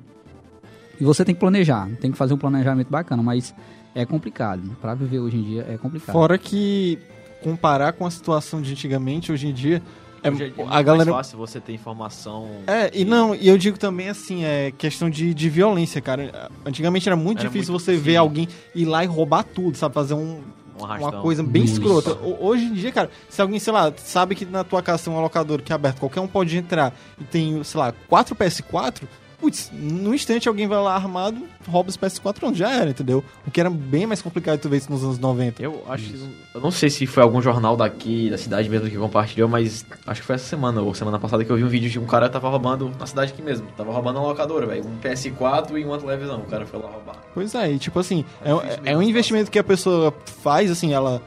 E 0.99 1.03
você 1.03 1.25
tem 1.25 1.33
que 1.33 1.39
planejar, 1.39 1.89
tem 1.99 2.11
que 2.11 2.17
fazer 2.17 2.33
um 2.33 2.37
planejamento 2.37 2.89
bacana, 2.89 3.23
mas 3.23 3.53
é 3.95 4.05
complicado. 4.05 4.61
Pra 4.79 4.93
viver 4.93 5.19
hoje 5.19 5.37
em 5.37 5.43
dia 5.43 5.65
é 5.67 5.77
complicado. 5.77 6.13
Fora 6.13 6.37
que 6.37 6.99
comparar 7.41 7.93
com 7.93 8.05
a 8.05 8.11
situação 8.11 8.61
de 8.61 8.71
antigamente, 8.71 9.31
hoje 9.31 9.47
em 9.47 9.53
dia, 9.53 9.81
é, 10.21 10.29
Hoje 10.29 10.43
é 10.43 10.47
muito 10.55 10.71
a 10.71 10.81
galera. 10.81 11.11
mais 11.11 11.25
fácil 11.27 11.37
você 11.39 11.59
ter 11.59 11.73
informação. 11.73 12.47
É, 12.67 12.87
e 12.87 12.91
que- 12.99 13.05
não, 13.05 13.33
e 13.35 13.47
eu 13.49 13.57
digo 13.57 13.77
também 13.79 14.07
assim, 14.09 14.45
é 14.45 14.71
questão 14.71 15.09
de, 15.09 15.33
de 15.33 15.49
violência, 15.49 15.99
cara. 15.99 16.49
Antigamente 16.65 17.09
era 17.09 17.15
muito 17.15 17.39
Era 17.39 17.49
difícil 17.49 17.73
muito 17.73 17.83
você 17.83 17.97
ver 17.97 18.15
alguém 18.17 18.47
ir 18.75 18.85
lá 18.85 19.03
e 19.03 19.07
roubar 19.07 19.43
tudo, 19.43 19.75
sabe? 19.75 19.93
Fazer 19.95 20.13
um, 20.13 20.39
Um 20.79 20.83
uma 20.85 21.21
coisa 21.21 21.43
bem 21.43 21.63
Isso. 21.63 21.73
escrota. 21.73 22.13
Ho- 22.13 22.37
Hoje 22.47 22.65
em 22.65 22.73
dia, 22.73 22.91
cara, 22.91 23.09
se 23.29 23.41
alguém, 23.41 23.59
sei 23.59 23.71
lá, 23.71 23.93
sabe 23.97 24.35
que 24.35 24.45
na 24.45 24.63
tua 24.63 24.81
casa 24.81 25.03
tem 25.05 25.13
um 25.13 25.17
alocador 25.17 25.61
que 25.61 25.71
é 25.71 25.75
aberto, 25.75 25.99
qualquer 25.99 26.19
um 26.19 26.27
pode 26.27 26.57
entrar 26.57 26.93
e 27.19 27.23
tem, 27.23 27.63
sei 27.63 27.79
lá, 27.79 27.93
quatro 28.07 28.35
PS4, 28.35 29.03
putz, 29.43 29.69
no 29.73 30.15
instante 30.15 30.47
alguém 30.47 30.67
vai 30.67 30.81
lá 30.81 30.95
armado, 30.95 31.45
rouba 31.67 31.89
os 31.89 31.97
PS4 31.97 32.39
pronto, 32.39 32.57
já 32.57 32.71
era, 32.71 32.91
entendeu? 32.91 33.21
O 33.45 33.51
que 33.51 33.59
era 33.59 33.69
bem 33.69 34.05
mais 34.07 34.21
complicado 34.21 34.57
tu 34.57 34.69
ver 34.69 34.77
isso 34.77 34.89
nos 34.89 35.03
anos 35.03 35.19
90. 35.19 35.61
Eu 35.61 35.83
acho 35.89 36.05
que. 36.05 36.33
Eu 36.55 36.61
não 36.61 36.71
sei 36.71 36.89
se 36.89 37.05
foi 37.05 37.21
algum 37.21 37.41
jornal 37.41 37.75
daqui, 37.75 38.29
da 38.29 38.37
cidade 38.37 38.69
mesmo, 38.69 38.89
que 38.89 38.95
compartilhou, 38.97 39.49
mas 39.49 39.85
acho 40.07 40.21
que 40.21 40.25
foi 40.27 40.35
essa 40.35 40.45
semana 40.45 40.81
ou 40.81 40.93
semana 40.93 41.19
passada 41.19 41.43
que 41.43 41.51
eu 41.51 41.57
vi 41.57 41.63
um 41.65 41.67
vídeo 41.67 41.89
de 41.89 41.99
um 41.99 42.05
cara 42.05 42.27
que 42.27 42.33
tava 42.33 42.47
roubando 42.47 42.89
na 42.97 43.05
cidade 43.05 43.33
aqui 43.33 43.41
mesmo. 43.41 43.67
Tava 43.75 43.91
roubando 43.91 44.17
uma 44.17 44.29
locadora, 44.29 44.65
velho. 44.65 44.85
Um 44.85 44.97
PS4 44.97 45.77
e 45.77 45.83
uma 45.83 45.97
televisão. 45.97 46.39
O 46.39 46.45
cara 46.45 46.65
foi 46.65 46.79
lá 46.79 46.87
roubar. 46.89 47.17
Pois 47.33 47.53
é, 47.53 47.73
e 47.73 47.77
tipo 47.77 47.99
assim, 47.99 48.23
É 48.45 48.51
é, 48.51 48.93
é 48.93 48.97
um 48.97 49.01
investimento 49.03 49.51
que 49.51 49.59
a 49.59 49.63
pessoa 49.63 50.13
faz, 50.41 50.71
assim, 50.71 50.93
ela 50.93 51.21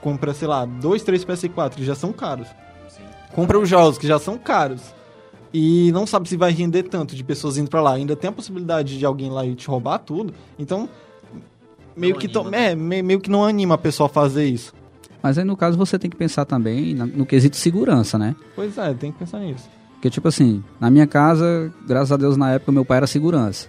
compra, 0.00 0.34
sei 0.34 0.48
lá, 0.48 0.64
dois, 0.64 1.04
três 1.04 1.24
PS4 1.24 1.74
que 1.76 1.84
já 1.84 1.94
são 1.94 2.12
caros. 2.12 2.48
Sim. 2.88 3.04
Compra 3.32 3.60
os 3.60 3.68
jogos 3.68 3.96
que 3.96 4.08
já 4.08 4.18
são 4.18 4.36
caros. 4.36 4.80
E 5.56 5.92
não 5.92 6.04
sabe 6.04 6.28
se 6.28 6.36
vai 6.36 6.50
render 6.50 6.82
tanto 6.82 7.14
de 7.14 7.22
pessoas 7.22 7.56
indo 7.56 7.70
pra 7.70 7.80
lá. 7.80 7.92
Ainda 7.92 8.16
tem 8.16 8.28
a 8.28 8.32
possibilidade 8.32 8.98
de 8.98 9.06
alguém 9.06 9.30
lá 9.30 9.46
e 9.46 9.54
te 9.54 9.68
roubar 9.68 9.98
tudo. 10.00 10.34
Então, 10.58 10.88
meio 11.96 12.14
Não 12.14 12.20
que, 12.20 12.26
anima, 12.26 12.42
to- 12.44 12.50
né? 12.50 12.72
é, 12.72 12.74
me- 12.74 13.02
meio 13.02 13.20
que 13.20 13.30
não 13.30 13.44
anima 13.44 13.76
a 13.76 13.78
pessoa 13.78 14.06
a 14.08 14.10
fazer 14.10 14.46
isso. 14.46 14.72
Mas 15.22 15.38
aí 15.38 15.44
no 15.44 15.56
caso 15.56 15.78
você 15.78 15.96
tem 15.98 16.10
que 16.10 16.16
pensar 16.16 16.44
também 16.44 16.92
no 16.94 17.24
quesito 17.24 17.56
segurança, 17.56 18.18
né? 18.18 18.34
Pois 18.56 18.76
é, 18.76 18.92
tem 18.94 19.12
que 19.12 19.18
pensar 19.18 19.38
nisso. 19.38 19.68
Porque, 19.94 20.10
tipo 20.10 20.26
assim, 20.28 20.62
na 20.78 20.90
minha 20.90 21.06
casa, 21.06 21.72
graças 21.86 22.12
a 22.12 22.16
Deus, 22.16 22.36
na 22.36 22.50
época, 22.50 22.70
meu 22.72 22.84
pai 22.84 22.98
era 22.98 23.06
segurança. 23.06 23.68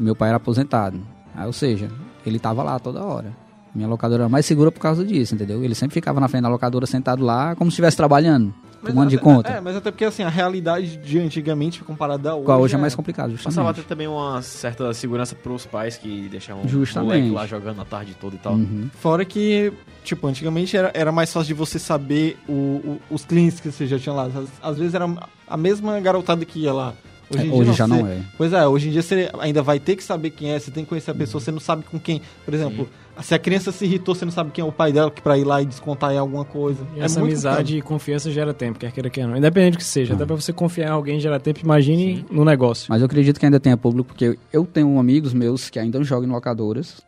Meu 0.00 0.16
pai 0.16 0.30
era 0.30 0.38
aposentado. 0.38 0.98
Aí, 1.34 1.46
ou 1.46 1.52
seja, 1.52 1.88
ele 2.24 2.38
tava 2.40 2.62
lá 2.64 2.78
toda 2.80 3.04
hora. 3.04 3.30
Minha 3.72 3.86
locadora 3.86 4.22
era 4.24 4.28
mais 4.28 4.46
segura 4.46 4.72
por 4.72 4.80
causa 4.80 5.04
disso, 5.04 5.34
entendeu? 5.34 5.62
Ele 5.62 5.74
sempre 5.74 5.94
ficava 5.94 6.18
na 6.18 6.26
frente 6.28 6.42
da 6.42 6.48
locadora 6.48 6.86
sentado 6.86 7.22
lá, 7.22 7.54
como 7.54 7.70
se 7.70 7.74
estivesse 7.74 7.96
trabalhando, 7.96 8.52
tomando 8.92 9.08
de 9.10 9.16
até- 9.16 9.24
conta. 9.24 9.48
É, 9.50 9.60
mas 9.60 9.76
até 9.76 9.90
porque 9.90 10.04
assim, 10.04 10.22
a 10.22 10.28
realidade 10.28 10.96
de 10.96 11.18
antigamente 11.18 11.82
comparada 11.84 12.30
a 12.30 12.34
hoje. 12.34 12.44
Qual 12.44 12.60
hoje 12.60 12.74
é 12.74 12.78
mais 12.78 12.94
complicado, 12.94 13.32
Passava 13.32 13.50
justamente. 13.50 13.80
até 13.80 13.88
também 13.88 14.06
uma 14.08 14.40
certa 14.42 14.92
segurança 14.94 15.34
pros 15.34 15.66
pais 15.66 15.96
que 15.96 16.28
deixavam 16.28 16.64
o 16.64 16.68
Justamente. 16.68 17.08
moleque 17.22 17.30
lá 17.34 17.46
jogando 17.46 17.80
a 17.80 17.84
tarde 17.84 18.14
toda 18.20 18.34
e 18.36 18.38
tal. 18.38 18.54
Uhum. 18.54 18.88
Fora 19.00 19.24
que, 19.24 19.72
tipo, 20.04 20.26
antigamente 20.26 20.76
era, 20.76 20.90
era 20.94 21.10
mais 21.12 21.32
fácil 21.32 21.48
de 21.48 21.54
você 21.54 21.78
saber 21.78 22.36
o, 22.48 22.52
o- 22.52 23.00
os 23.10 23.24
clientes 23.24 23.60
que 23.60 23.70
você 23.70 23.86
já 23.86 23.98
tinha 23.98 24.14
lá. 24.14 24.24
Às, 24.26 24.48
às 24.70 24.78
vezes 24.78 24.94
era 24.94 25.06
a 25.48 25.56
mesma 25.56 25.98
garotada 26.00 26.44
que 26.44 26.60
ia 26.60 26.72
lá. 26.72 26.92
É, 27.34 27.42
hoje 27.52 27.72
já 27.72 27.88
você- 27.88 27.92
não 28.02 28.06
é. 28.06 28.18
Pois 28.38 28.52
é, 28.52 28.66
hoje 28.68 28.88
em 28.88 28.92
dia 28.92 29.02
você 29.02 29.28
ainda 29.40 29.60
vai 29.60 29.80
ter 29.80 29.96
que 29.96 30.04
saber 30.04 30.30
quem 30.30 30.52
é, 30.52 30.58
você 30.60 30.70
tem 30.70 30.84
que 30.84 30.88
conhecer 30.88 31.10
a 31.10 31.14
pessoa, 31.14 31.40
você 31.40 31.50
não 31.50 31.58
sabe 31.58 31.82
com 31.84 31.98
quem. 31.98 32.22
Por 32.44 32.54
exemplo, 32.54 32.88
se 33.22 33.34
a 33.34 33.38
criança 33.38 33.72
se 33.72 33.84
irritou, 33.84 34.14
você 34.14 34.24
não 34.24 34.32
sabe 34.32 34.50
quem 34.50 34.62
é 34.62 34.66
o 34.66 34.72
pai 34.72 34.92
dela, 34.92 35.10
que 35.10 35.22
pra 35.22 35.38
ir 35.38 35.44
lá 35.44 35.62
e 35.62 35.66
descontar 35.66 36.12
em 36.12 36.18
alguma 36.18 36.44
coisa. 36.44 36.86
E 36.94 37.00
é 37.00 37.04
essa 37.04 37.20
amizade 37.20 37.78
e 37.78 37.82
confiança 37.82 38.30
gera 38.30 38.52
tempo, 38.52 38.78
quer 38.78 38.92
queira 38.92 39.08
que 39.08 39.24
não. 39.24 39.36
Independente 39.36 39.74
do 39.74 39.78
que 39.78 39.84
seja, 39.84 40.14
até 40.14 40.24
pra 40.24 40.34
você 40.34 40.52
confiar 40.52 40.88
em 40.88 40.92
alguém 40.92 41.18
gera 41.18 41.40
tempo, 41.40 41.60
imagine 41.62 42.24
no 42.30 42.44
negócio. 42.44 42.86
Mas 42.88 43.00
eu 43.00 43.06
acredito 43.06 43.38
que 43.38 43.46
ainda 43.46 43.60
tenha 43.60 43.76
público, 43.76 44.08
porque 44.08 44.38
eu 44.52 44.64
tenho 44.64 44.98
amigos 44.98 45.32
meus 45.32 45.70
que 45.70 45.78
ainda 45.78 46.02
jogam 46.02 46.28
em 46.28 46.32
locadoras. 46.32 47.02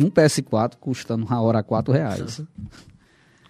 Um 0.00 0.08
PS4 0.10 0.74
custando 0.78 1.24
uma 1.24 1.40
hora 1.40 1.58
a 1.58 1.62
4 1.62 1.92
reais. 1.92 2.42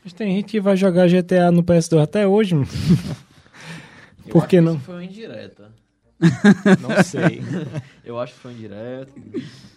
Mas 0.03 0.13
tem 0.13 0.37
gente 0.37 0.47
que 0.47 0.61
vai 0.61 0.77
jogar 0.77 1.09
GTA 1.09 1.51
no 1.51 1.63
PS2 1.63 2.03
até 2.03 2.27
hoje, 2.27 2.55
mano. 2.55 2.69
Por 4.31 4.47
que 4.47 4.61
não? 4.61 4.75
Isso 4.75 4.85
foi 4.85 4.95
uma 4.95 5.05
indireta. 5.05 5.71
Não 6.81 7.03
sei. 7.03 7.43
Eu 8.05 8.19
acho 8.19 8.35
que 8.35 8.41
foi 8.41 8.51
uma 8.51 8.59
indireta. 8.59 9.13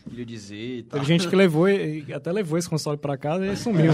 Queria 0.09 0.25
dizer 0.25 0.77
e 0.79 0.83
tal. 0.83 0.99
Teve 0.99 1.13
gente 1.13 1.27
que 1.27 1.35
levou, 1.35 1.65
até 2.15 2.31
levou 2.31 2.57
esse 2.57 2.69
console 2.69 2.97
pra 2.97 3.17
casa 3.17 3.45
e 3.45 3.55
sumiu. 3.55 3.91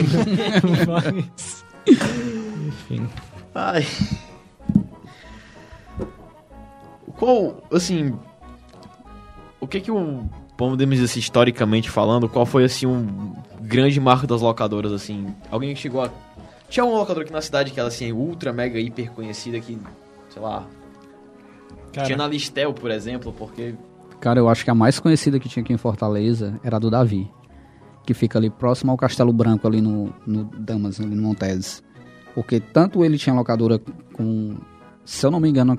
Mas... 0.88 1.66
Enfim. 2.68 3.08
Ai. 3.54 3.86
Qual, 7.18 7.64
assim. 7.72 8.18
O 9.60 9.68
que 9.68 9.80
que 9.80 9.92
o. 9.92 10.28
Podemos 10.58 10.96
dizer 10.96 11.06
assim, 11.06 11.20
historicamente 11.20 11.90
falando, 11.90 12.30
qual 12.30 12.46
foi 12.46 12.64
assim 12.64 12.86
um 12.86 13.34
grande 13.60 14.00
marco 14.00 14.28
das 14.28 14.42
locadoras, 14.42 14.92
assim? 14.92 15.34
Alguém 15.50 15.74
que 15.74 15.80
chegou 15.80 16.04
a. 16.04 16.12
Tinha 16.70 16.86
uma 16.86 16.98
locadora 16.98 17.24
aqui 17.24 17.34
na 17.34 17.42
cidade 17.42 17.72
que 17.72 17.80
era 17.80 17.88
assim, 17.88 18.12
ultra, 18.12 18.54
mega, 18.54 18.80
hiper 18.80 19.12
conhecida 19.12 19.60
que. 19.60 19.78
Sei 20.30 20.42
lá. 20.42 20.66
Cara, 21.94 22.08
Tinha 22.08 22.18
na 22.18 22.28
Listel, 22.28 22.74
por 22.74 22.90
exemplo, 22.92 23.32
porque. 23.32 23.76
Cara, 24.20 24.40
eu 24.40 24.50
acho 24.50 24.64
que 24.64 24.72
a 24.72 24.76
mais 24.76 25.00
conhecida 25.00 25.40
que 25.40 25.48
tinha 25.48 25.62
aqui 25.64 25.74
em 25.74 25.78
Fortaleza 25.78 26.60
era 26.64 26.78
a 26.78 26.80
do 26.80 26.90
Davi. 26.90 27.30
Que 28.06 28.14
fica 28.14 28.40
ali 28.40 28.50
próximo 28.50 28.92
ao 28.92 28.98
Castelo 28.98 29.32
Branco, 29.32 29.68
ali 29.68 29.80
no, 29.80 30.14
no 30.26 30.46
Damas, 30.46 31.00
ali 31.00 31.16
no 31.16 31.22
Montes. 31.22 31.84
Porque 32.34 32.60
tanto 32.60 33.06
ele 33.06 33.18
tinha 33.18 33.36
locadora 33.36 33.80
com, 34.14 34.58
se 35.06 35.26
eu 35.26 35.32
não 35.32 35.40
me 35.40 35.50
engano, 35.50 35.78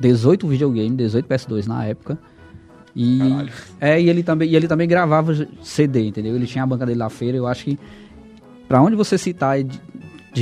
18 0.00 0.46
videogame, 0.48 0.96
18 0.96 1.28
PS2 1.28 1.66
na 1.66 1.84
época. 1.84 2.18
E, 2.94 3.18
Caralho. 3.18 3.52
é, 3.80 4.00
e 4.00 4.08
ele 4.08 4.22
também, 4.22 4.48
e 4.48 4.56
ele 4.56 4.66
também 4.66 4.88
gravava 4.88 5.46
CD, 5.62 6.06
entendeu? 6.06 6.34
Ele 6.34 6.46
tinha 6.46 6.64
a 6.64 6.66
banca 6.66 6.86
dele 6.86 6.98
na 6.98 7.10
feira, 7.10 7.36
eu 7.36 7.46
acho 7.46 7.64
que 7.64 7.78
pra 8.66 8.80
onde 8.80 8.96
você 8.96 9.18
citar 9.18 9.58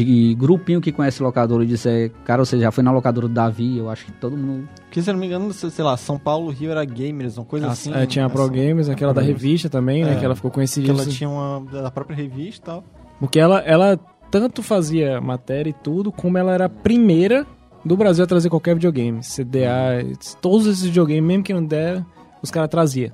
de, 0.03 0.35
grupinho 0.35 0.81
que 0.81 0.91
conhece 0.91 1.23
locadora 1.23 1.63
e 1.65 1.67
disser, 1.67 2.11
cara, 2.25 2.45
você 2.45 2.59
já 2.59 2.71
foi 2.71 2.83
na 2.83 2.91
locadora 2.91 3.29
do 3.29 3.35
Davi, 3.35 3.79
eu 3.79 3.89
acho 3.89 4.07
que 4.07 4.13
todo 4.13 4.37
mundo 4.37 4.69
Porque, 4.85 5.01
se 5.01 5.09
eu 5.11 5.15
não 5.15 5.21
me 5.21 5.27
engano, 5.27 5.53
sei 5.53 5.85
lá, 5.85 5.97
São 5.97 6.19
Paulo, 6.19 6.51
Rio 6.51 6.71
era 6.71 6.85
gamers, 6.85 7.39
uma 7.39 7.45
coisa 7.45 7.69
assim. 7.69 7.93
é, 7.95 8.05
tinha 8.07 8.27
a 8.27 8.29
Pro 8.31 8.43
essa- 8.43 8.53
Games, 8.53 8.89
aquela 8.89 9.15
da 9.15 9.23
revista 9.23 9.69
também, 9.71 10.05
né? 10.05 10.15
É. 10.15 10.19
Que 10.19 10.25
ela 10.25 10.35
ficou 10.35 10.51
Que 10.51 10.57
conhecida. 10.57 10.91
ela 10.91 11.07
tinha 11.07 11.29
uma 11.29 11.61
da 11.83 11.91
própria 11.91 12.17
revista 12.17 12.61
e 12.61 12.65
tal. 12.65 12.85
Porque 13.21 13.39
ela, 13.39 13.61
ela 13.61 13.99
tanto 14.31 14.63
fazia 14.63 15.21
matéria 15.21 15.71
e 15.71 15.73
tudo, 15.73 16.11
como 16.11 16.37
ela 16.37 16.53
era 16.53 16.65
a 16.67 16.69
primeira 16.69 17.47
do 17.85 17.97
Brasil 17.97 18.25
a 18.25 18.27
trazer 18.27 18.49
qualquer 18.51 18.75
videogame. 18.75 19.21
CDA, 19.23 20.05
todos 20.41 20.67
esses 20.67 20.83
videogames, 20.85 21.23
mesmo 21.25 21.45
que 21.45 21.53
não 21.55 21.65
der, 21.65 22.05
os 22.43 22.51
caras 22.51 22.69
traziam. 22.71 23.11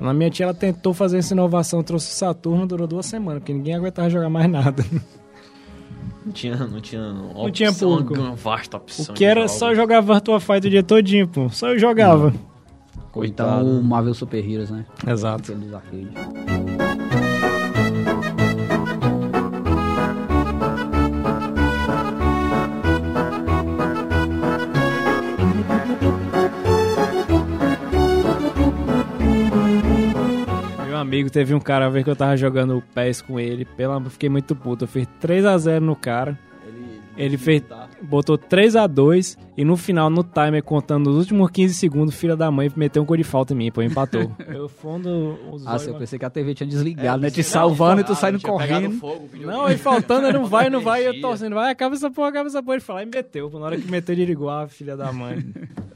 Na 0.00 0.12
minha 0.12 0.28
tia, 0.30 0.44
ela 0.44 0.54
tentou 0.54 0.92
fazer 0.92 1.18
essa 1.18 1.32
inovação, 1.32 1.82
trouxe 1.82 2.08
o 2.10 2.14
Saturno, 2.14 2.66
durou 2.66 2.86
duas 2.88 3.06
semanas, 3.06 3.38
porque 3.40 3.52
ninguém 3.52 3.74
aguentava 3.76 4.10
jogar 4.10 4.28
mais 4.28 4.50
nada. 4.50 4.84
Não 6.24 6.32
tinha. 6.32 6.56
Não 6.56 6.80
tinha. 6.80 7.12
Não 7.12 7.50
tinha 7.50 7.72
público. 7.72 8.14
Uma 8.14 8.34
vasta 8.34 8.76
opção. 8.76 9.12
O 9.12 9.16
que 9.16 9.24
era 9.24 9.48
só 9.48 9.74
jogar 9.74 10.00
Virtua 10.00 10.40
Fighter 10.40 10.66
o 10.66 10.70
dia 10.70 10.82
todinho, 10.82 11.26
pô. 11.28 11.48
Só 11.48 11.68
eu 11.70 11.78
jogava. 11.78 12.28
Então 12.28 13.10
Coitado. 13.10 13.66
o 13.66 13.82
Marvel 13.82 14.14
Super 14.14 14.38
Heroes, 14.48 14.70
né? 14.70 14.86
Exato. 15.06 15.52
Aquele 15.52 15.66
dos 15.66 15.74
arcades. 15.74 16.71
Amigo, 31.02 31.28
teve 31.30 31.54
um 31.54 31.60
cara, 31.60 31.84
uma 31.86 31.90
vez 31.90 32.04
que 32.04 32.10
eu 32.10 32.16
tava 32.16 32.36
jogando 32.36 32.78
o 32.78 32.82
PES 32.94 33.22
com 33.22 33.38
ele, 33.38 33.64
pela, 33.64 33.96
eu 33.96 34.10
fiquei 34.10 34.28
muito 34.28 34.54
puto. 34.56 34.84
Eu 34.84 34.88
fiz 34.88 35.06
3x0 35.20 35.80
no 35.80 35.94
cara. 35.96 36.38
Ele 37.14 37.36
fez, 37.36 37.62
botou 38.00 38.38
3x2 38.38 39.36
e 39.54 39.66
no 39.66 39.76
final, 39.76 40.08
no 40.08 40.24
timer, 40.24 40.62
contando 40.62 41.10
os 41.10 41.16
últimos 41.18 41.50
15 41.50 41.74
segundos, 41.74 42.14
filha 42.14 42.34
da 42.34 42.50
mãe 42.50 42.72
meteu 42.74 43.02
um 43.02 43.04
gol 43.04 43.18
de 43.18 43.22
falta 43.22 43.52
em 43.52 43.56
mim, 43.56 43.70
pô, 43.70 43.82
empatou. 43.82 44.32
eu 44.48 44.66
fundo 44.66 45.38
os 45.52 45.66
Ah, 45.66 45.76
eu 45.86 45.94
pensei 45.96 46.18
que 46.18 46.24
a 46.24 46.30
TV 46.30 46.54
tinha 46.54 46.66
desligado, 46.66 47.18
É, 47.18 47.26
né? 47.26 47.30
Te 47.30 47.42
salvando 47.42 48.00
e 48.00 48.04
tu 48.04 48.14
saindo 48.14 48.40
correndo. 48.40 48.92
fogo. 48.92 49.28
Não, 49.34 49.68
ele 49.68 49.76
faltando, 49.76 50.26
ele 50.26 50.38
não 50.40 50.46
vai, 50.46 50.70
não 50.70 50.80
vai, 50.80 51.02
e 51.02 51.06
eu 51.06 51.20
torcendo, 51.20 51.52
vai, 51.54 51.70
acaba 51.70 51.94
essa 51.94 52.10
porra, 52.10 52.28
acaba 52.30 52.48
essa 52.48 52.62
porra. 52.62 52.76
Ele 52.76 52.82
falou, 52.84 53.02
e 53.02 53.06
meteu, 53.06 53.50
pô, 53.50 53.58
na 53.58 53.66
hora 53.66 53.76
que 53.76 53.90
meteu, 53.90 54.14
ele 54.14 54.24
ligou, 54.24 54.48
ah, 54.48 54.66
filha 54.66 54.96
da 54.96 55.12
mãe. 55.12 55.44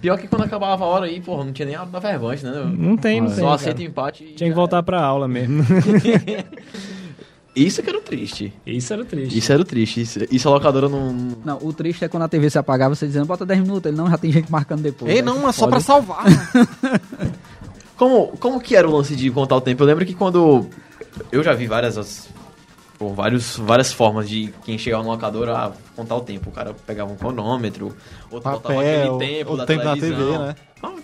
Pior 0.00 0.18
que 0.18 0.26
quando 0.28 0.42
acabava 0.44 0.84
a 0.84 0.86
hora 0.86 1.06
aí, 1.06 1.20
porra, 1.20 1.44
não 1.44 1.52
tinha 1.52 1.66
nem 1.66 1.74
a 1.76 1.84
da 1.84 1.98
vergonha, 1.98 2.38
né? 2.42 2.74
Não 2.76 2.96
tem, 2.96 3.20
não 3.20 3.28
Só 3.30 3.34
tem. 3.36 3.46
aceita 3.48 3.78
cara. 3.78 3.88
empate 3.88 4.24
e 4.24 4.34
Tinha 4.34 4.50
que 4.50 4.54
voltar 4.56 4.82
pra 4.82 5.00
aula 5.02 5.26
mesmo. 5.28 5.62
Isso 7.54 7.82
que 7.82 7.88
era 7.88 7.98
o 7.98 8.02
triste. 8.02 8.52
Isso 8.66 8.92
era 8.92 9.02
triste. 9.04 9.38
Isso 9.38 9.50
era 9.52 9.62
o 9.62 9.64
triste. 9.64 10.00
Isso, 10.02 10.18
isso 10.30 10.46
a 10.48 10.52
locadora 10.52 10.88
não. 10.90 11.12
Não, 11.42 11.58
o 11.62 11.72
triste 11.72 12.04
é 12.04 12.08
quando 12.08 12.24
a 12.24 12.28
TV 12.28 12.50
se 12.50 12.58
apagava, 12.58 12.94
você 12.94 13.06
dizendo, 13.06 13.24
bota 13.24 13.46
10 13.46 13.60
minutos. 13.62 13.86
Ele 13.88 13.96
não, 13.96 14.10
já 14.10 14.18
tem 14.18 14.30
gente 14.30 14.52
marcando 14.52 14.82
depois. 14.82 15.10
Ei, 15.10 15.22
não, 15.22 15.40
mas 15.40 15.56
só 15.56 15.66
pra 15.66 15.80
salvar. 15.80 16.24
Como, 17.96 18.36
como 18.36 18.60
que 18.60 18.76
era 18.76 18.86
o 18.86 18.94
lance 18.94 19.16
de 19.16 19.30
contar 19.30 19.56
o 19.56 19.60
tempo? 19.62 19.82
Eu 19.82 19.86
lembro 19.86 20.04
que 20.04 20.12
quando. 20.14 20.66
Eu 21.32 21.42
já 21.42 21.54
vi 21.54 21.66
várias. 21.66 21.96
as- 21.96 22.28
Pô, 22.98 23.12
vários, 23.12 23.56
várias 23.56 23.92
formas 23.92 24.28
de 24.28 24.52
quem 24.64 24.78
chegava 24.78 25.02
no 25.02 25.10
locador 25.10 25.50
a 25.50 25.72
contar 25.94 26.16
o 26.16 26.20
tempo. 26.20 26.48
O 26.48 26.52
cara 26.52 26.74
pegava 26.86 27.12
um 27.12 27.16
cronômetro, 27.16 27.94
outro 28.30 28.50
botava 28.50 28.74
Papel, 28.74 28.80
aquele 28.80 29.18
tempo 29.18 29.52
o 29.52 29.56
da 29.56 29.66
tempo 29.66 29.82
televisão. 29.82 30.18
TV, 30.18 30.38
né? 30.38 30.56
Ah, 30.82 30.94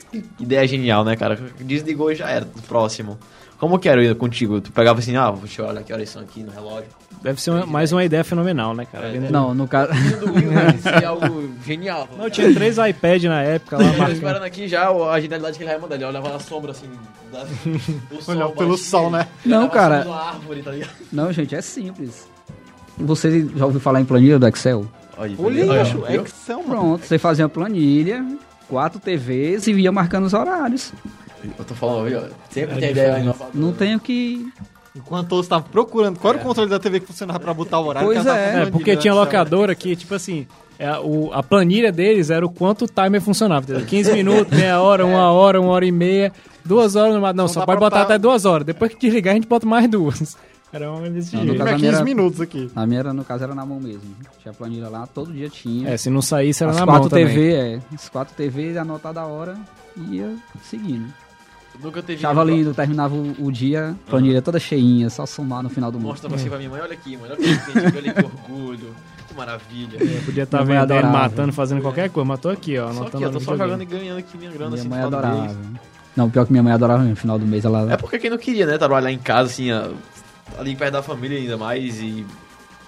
ideia 0.40 0.66
genial, 0.66 1.04
né, 1.04 1.16
cara? 1.16 1.36
Desligou 1.60 2.10
e 2.10 2.14
já 2.14 2.30
era, 2.30 2.46
próximo. 2.66 3.18
Como 3.62 3.78
que 3.78 3.88
era 3.88 4.12
contigo? 4.16 4.60
Tu 4.60 4.72
pegava 4.72 4.98
assim, 4.98 5.14
ah, 5.14 5.30
deixa 5.38 5.62
eu 5.62 5.68
olhar 5.68 5.84
que 5.84 5.92
horas 5.92 6.08
são 6.08 6.20
aqui 6.20 6.42
no 6.42 6.50
relógio. 6.50 6.88
Deve 7.22 7.40
ser 7.40 7.50
uma- 7.52 7.64
mais 7.64 7.92
uma 7.92 8.02
ideia 8.02 8.24
fenomenal, 8.24 8.74
né, 8.74 8.84
cara? 8.90 9.06
É, 9.06 9.20
no- 9.20 9.30
Não, 9.30 9.54
no 9.54 9.68
caso. 9.68 9.92
Né? 9.92 11.00
É 11.00 11.04
algo 11.04 11.48
genial. 11.64 12.08
Não, 12.18 12.28
tinha 12.28 12.52
três 12.52 12.76
iPads 12.76 13.30
na 13.30 13.40
época 13.40 13.76
lá 13.78 14.08
Eu 14.08 14.14
esperando 14.14 14.42
aqui 14.42 14.66
já 14.66 14.90
a 14.90 15.20
genialidade 15.20 15.56
que 15.58 15.62
ele 15.62 15.70
vai 15.70 15.80
mandar. 15.80 15.94
Ele 15.94 16.04
olhava 16.06 16.34
a 16.34 16.40
sombra 16.40 16.72
assim, 16.72 16.86
da, 17.30 17.44
do 18.10 18.20
sol. 18.20 18.34
Olhava 18.34 18.50
pelo 18.50 18.76
sol, 18.76 19.12
né? 19.12 19.28
Não, 19.46 19.68
cara. 19.68 19.98
árvore, 20.12 20.60
tá 20.64 20.72
ligado? 20.72 20.90
Não, 21.12 21.32
gente, 21.32 21.54
é 21.54 21.62
simples. 21.62 22.26
Você 22.98 23.46
já 23.54 23.64
ouviu 23.64 23.78
falar 23.80 24.00
em 24.00 24.04
planilha 24.04 24.40
do 24.40 24.48
Excel? 24.48 24.84
Olha, 25.16 25.36
Olha? 25.38 26.16
Excel, 26.20 26.56
mano. 26.64 26.68
Pronto, 26.68 27.06
você 27.06 27.16
fazia 27.16 27.44
uma 27.44 27.48
planilha, 27.48 28.26
quatro 28.68 28.98
TVs 28.98 29.68
e 29.68 29.72
ia 29.74 29.92
marcando 29.92 30.24
os 30.24 30.34
horários. 30.34 30.92
Eu 31.58 31.64
tô 31.64 31.74
falando, 31.74 32.08
viu? 32.08 32.20
Sempre 32.50 32.76
É 32.76 32.80
tem 32.80 32.90
ideia 32.90 33.18
inovadora. 33.18 33.50
Não 33.54 33.72
tenho 33.72 33.98
que. 34.00 34.46
Enquanto 34.94 35.28
todos 35.28 35.46
estavam 35.46 35.66
procurando 35.70 36.18
qual 36.18 36.34
era 36.34 36.42
o 36.42 36.46
controle 36.46 36.68
da 36.68 36.78
TV 36.78 37.00
que 37.00 37.06
funcionava 37.06 37.40
pra 37.40 37.54
botar 37.54 37.80
o 37.80 37.86
horário. 37.86 38.06
Pois 38.08 38.26
é, 38.26 38.62
É, 38.62 38.66
porque 38.70 38.94
tinha 38.96 39.14
locadora 39.14 39.74
que, 39.74 39.96
tipo 39.96 40.14
assim, 40.14 40.46
é, 40.78 40.92
o, 40.98 41.30
a 41.32 41.42
planilha 41.42 41.90
deles 41.90 42.28
era 42.28 42.44
o 42.44 42.50
quanto 42.50 42.84
o 42.84 42.88
timer 42.88 43.20
funcionava. 43.22 43.64
entendeu? 43.64 43.86
15 43.86 44.12
minutos, 44.14 44.56
meia 44.56 44.80
hora, 44.82 45.06
uma 45.06 45.32
hora, 45.32 45.58
uma 45.58 45.70
hora 45.70 45.86
e 45.86 45.90
meia, 45.92 46.30
duas 46.62 46.94
horas. 46.94 47.14
Não, 47.14 47.32
Não 47.32 47.48
só 47.48 47.64
pode 47.64 47.80
botar 47.80 48.02
até 48.02 48.18
duas 48.18 48.44
horas. 48.44 48.66
Depois 48.66 48.92
que 48.92 49.00
desligar, 49.00 49.32
a 49.32 49.34
gente 49.36 49.48
bota 49.48 49.66
mais 49.66 49.88
duas. 49.88 50.36
Era 50.70 50.90
uma 50.90 51.08
desse 51.10 51.36
Não, 51.36 51.42
jeito. 51.44 51.58
caso- 51.58 51.68
Tinha 51.68 51.74
a 51.74 51.76
minha 51.76 51.76
15 51.90 51.94
era- 51.96 52.04
minutos 52.04 52.40
aqui. 52.40 52.70
A 52.74 52.86
minha, 52.86 53.00
era, 53.00 53.12
no 53.12 53.22
caso, 53.24 53.44
era 53.44 53.54
na 53.54 53.64
mão 53.66 53.78
mesmo. 53.78 54.00
Tinha 54.40 54.54
planilha 54.54 54.88
lá, 54.88 55.06
todo 55.06 55.30
dia 55.30 55.50
tinha. 55.50 55.90
É, 55.90 55.98
se 55.98 56.08
não 56.08 56.22
saísse, 56.22 56.62
era 56.62 56.72
As 56.72 56.78
na 56.78 56.86
quatro 56.86 57.00
mão 57.02 57.08
também. 57.10 57.26
TV, 57.26 57.52
é. 57.54 57.80
As 57.94 58.08
quatro 58.08 58.34
TV, 58.34 58.78
anotada 58.78 59.20
a 59.20 59.26
hora, 59.26 59.54
ia 60.10 60.34
seguindo. 60.62 61.12
Nunca 61.82 62.02
teve. 62.02 62.22
Terminava 62.74 63.14
o, 63.14 63.46
o 63.46 63.50
dia, 63.50 63.96
planilha 64.06 64.40
toda 64.40 64.58
cheinha, 64.58 65.10
só 65.10 65.26
somar 65.26 65.62
no 65.62 65.68
final 65.68 65.90
do 65.90 65.98
mês. 65.98 66.10
Mostra 66.10 66.28
pra 66.28 66.38
você 66.38 66.48
pra 66.48 66.58
minha 66.58 66.70
mãe, 66.70 66.80
olha 66.80 66.92
aqui, 66.92 67.16
mano. 67.16 67.34
Olha 67.34 67.36
que, 67.36 67.98
olha 67.98 68.14
que 68.14 68.24
orgulho. 68.24 68.94
Que 69.26 69.34
maravilha. 69.34 69.98
Eu 70.00 70.22
podia 70.22 70.44
estar 70.44 70.58
mãe 70.58 70.66
vendendo, 70.66 70.92
adorava. 70.92 71.12
matando, 71.12 71.52
fazendo 71.52 71.82
qualquer 71.82 72.08
coisa, 72.10 72.28
mas 72.28 72.40
tô 72.40 72.48
aqui, 72.48 72.78
ó. 72.78 72.92
Só 72.92 73.06
aqui, 73.06 73.22
eu 73.22 73.32
tô 73.32 73.40
só 73.40 73.56
jogando 73.56 73.82
e 73.82 73.86
ganhando 73.86 74.18
aqui 74.18 74.38
minha 74.38 74.50
grana 74.50 74.70
Minha 74.70 74.80
assim 74.80 74.88
mãe 74.88 75.00
adorava. 75.00 75.56
Não, 76.14 76.30
pior 76.30 76.44
que 76.44 76.52
minha 76.52 76.62
mãe 76.62 76.72
adorava 76.72 77.02
no 77.02 77.16
final 77.16 77.38
do 77.38 77.46
mês, 77.46 77.64
ela... 77.64 77.90
É 77.90 77.96
porque 77.96 78.18
quem 78.18 78.30
não 78.30 78.38
queria, 78.38 78.66
né? 78.66 78.76
Trabalhar 78.76 79.10
em 79.10 79.18
casa, 79.18 79.50
assim, 79.50 79.72
ó, 79.72 79.90
ali 80.58 80.76
perto 80.76 80.92
da 80.92 81.02
família 81.02 81.38
ainda 81.38 81.56
mais 81.56 81.98
e. 82.00 82.26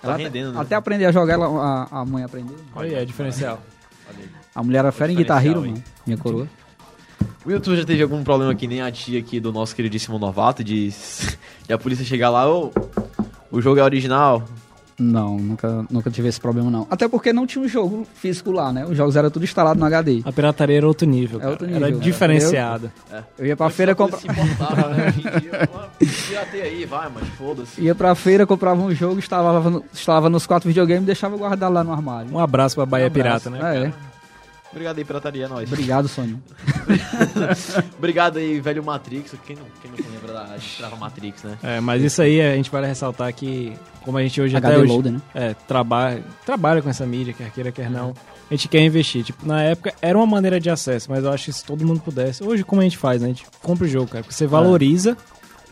Tá 0.03 0.09
ela 0.09 0.17
rendendo, 0.19 0.53
né? 0.53 0.61
Até 0.61 0.75
aprender 0.75 1.07
a 1.07 1.13
jogar, 1.13 1.35
ela, 1.35 1.47
a, 1.91 2.01
a 2.01 2.05
mãe 2.05 2.23
aprendeu. 2.23 2.57
Olha 2.75 2.91
aí, 2.91 2.95
é 3.03 3.05
diferencial. 3.05 3.61
A 4.55 4.63
mulher 4.63 4.81
era 4.81 4.93
fera 4.93 5.11
em 5.11 5.17
Guitar 5.17 5.39
Diferencial, 5.39 5.65
Hero, 5.65 5.75
mano. 5.75 5.85
Minha 6.07 6.19
coroa. 6.19 6.47
O 7.45 7.51
YouTube 7.51 7.77
já 7.77 7.85
teve 7.85 8.03
algum 8.03 8.23
problema 8.25 8.55
que 8.55 8.67
nem 8.67 8.81
a 8.81 8.91
tia 8.91 9.19
aqui 9.19 9.39
do 9.39 9.53
nosso 9.53 9.75
queridíssimo 9.77 10.19
novato 10.19 10.65
de, 10.65 10.89
de 11.67 11.73
a 11.73 11.79
polícia 11.79 12.05
chegar 12.05 12.31
lá, 12.31 12.49
ô, 12.51 12.73
o 13.51 13.61
jogo 13.61 13.79
é 13.79 13.83
original. 13.83 14.43
Não, 14.97 15.37
nunca, 15.37 15.85
nunca 15.91 16.09
tive 16.09 16.29
esse 16.29 16.41
problema, 16.41 16.71
não. 16.71 16.87
Até 16.89 17.09
porque 17.09 17.33
não 17.33 17.49
tinha 17.49 17.65
um 17.65 17.67
jogo 17.69 18.07
físico 18.15 18.53
lá, 18.53 18.73
né? 18.73 18.87
Os 18.87 18.97
jogos 18.97 19.17
eram 19.17 19.29
tudo 19.29 19.43
instalado 19.45 19.79
no 19.79 19.85
HD. 19.85 20.23
A 20.25 20.31
pirataria 20.33 20.77
era 20.77 20.87
outro 20.87 21.05
nível, 21.07 21.39
É 21.41 21.43
cara. 21.43 21.51
outro 21.51 21.69
Era 21.69 21.87
nível. 21.87 21.99
diferenciada. 22.01 22.93
Eu 23.37 23.45
ia 23.45 23.57
pra 23.57 23.69
feira 23.71 23.91
Antes 23.91 24.01
a 24.01 24.05
comprar... 24.05 24.21
polícia 24.21 24.45
se 24.45 24.53
importava, 24.55 24.89
né? 24.95 25.09
Hoje 25.09 25.19
em 25.19 25.41
dia, 25.41 25.69
ó, 25.75 25.79
pirateia 25.99 26.65
aí, 26.65 26.85
vai, 26.87 27.11
mas 27.13 27.29
foda-se. 27.31 27.81
Ia 27.81 27.93
pra 27.95 28.15
feira, 28.15 28.47
comprava 28.47 28.81
um 28.81 28.95
jogo, 28.95 29.19
instalava, 29.19 29.69
no- 29.69 29.85
instalava 29.93 30.31
nos 30.31 30.47
quatro 30.47 30.69
videogames 30.69 31.03
e 31.03 31.07
deixava 31.07 31.37
guardado 31.37 31.73
lá 31.73 31.83
no 31.83 31.93
armário. 31.93 32.31
Um 32.33 32.39
abraço 32.39 32.77
pra 32.77 32.87
Bahia 32.87 33.07
Um 33.07 33.09
abraço. 33.09 33.51
Pirata, 33.51 33.65
né? 33.69 33.87
É, 33.89 33.93
Obrigado 34.75 34.99
aí, 34.99 35.05
pirataria, 35.05 35.45
é 35.45 35.49
nóis. 35.49 35.73
obrigado, 35.73 36.09
Sônia. 36.09 36.37
Obrigado 37.97 38.39
aí, 38.39 38.59
velho 38.61 38.83
Matrix. 38.83 39.33
Quem 39.47 39.55
não, 39.55 39.67
quem 39.81 39.89
não 39.89 40.13
lembra 40.13 40.33
da 40.33 40.57
Estrava 40.57 40.97
Matrix, 40.97 41.45
né? 41.45 41.57
É, 41.63 41.81
mas 41.81 42.03
isso 42.03 42.21
aí 42.21 42.41
a 42.41 42.57
gente 42.57 42.73
vai 42.73 42.85
ressaltar 42.85 43.33
que, 43.33 43.73
como 44.03 44.19
a 44.19 44.23
gente 44.23 44.41
hoje 44.41 44.57
até 44.57 44.67
HD 44.67 44.81
hoje 44.81 44.93
Loader, 44.93 45.13
né? 45.13 45.21
é, 45.33 45.55
trabalha, 45.55 46.25
trabalha 46.45 46.83
com 46.83 46.91
essa 46.91 47.07
mídia, 47.07 47.33
quer 47.33 47.53
queira, 47.53 47.71
quer 47.71 47.89
não, 47.89 48.15
a 48.51 48.55
gente 48.55 48.67
quer 48.67 48.81
investir. 48.81 49.23
Tipo, 49.23 49.47
na 49.47 49.63
época 49.63 49.95
era 50.03 50.19
uma 50.19 50.27
maneira 50.27 50.59
de 50.59 50.69
acesso, 50.69 51.09
mas 51.09 51.23
eu 51.23 51.31
acho 51.31 51.45
que 51.45 51.53
se 51.53 51.65
todo 51.65 51.87
mundo 51.87 52.01
pudesse. 52.01 52.43
Hoje, 52.43 52.65
como 52.65 52.81
a 52.81 52.85
gente 52.85 52.99
faz, 52.99 53.23
né? 53.23 53.29
A 53.29 53.31
gente 53.31 53.47
compra 53.63 53.85
o 53.87 53.89
jogo, 53.89 54.09
cara. 54.09 54.25
Porque 54.25 54.35
você 54.35 54.47
valoriza 54.47 55.17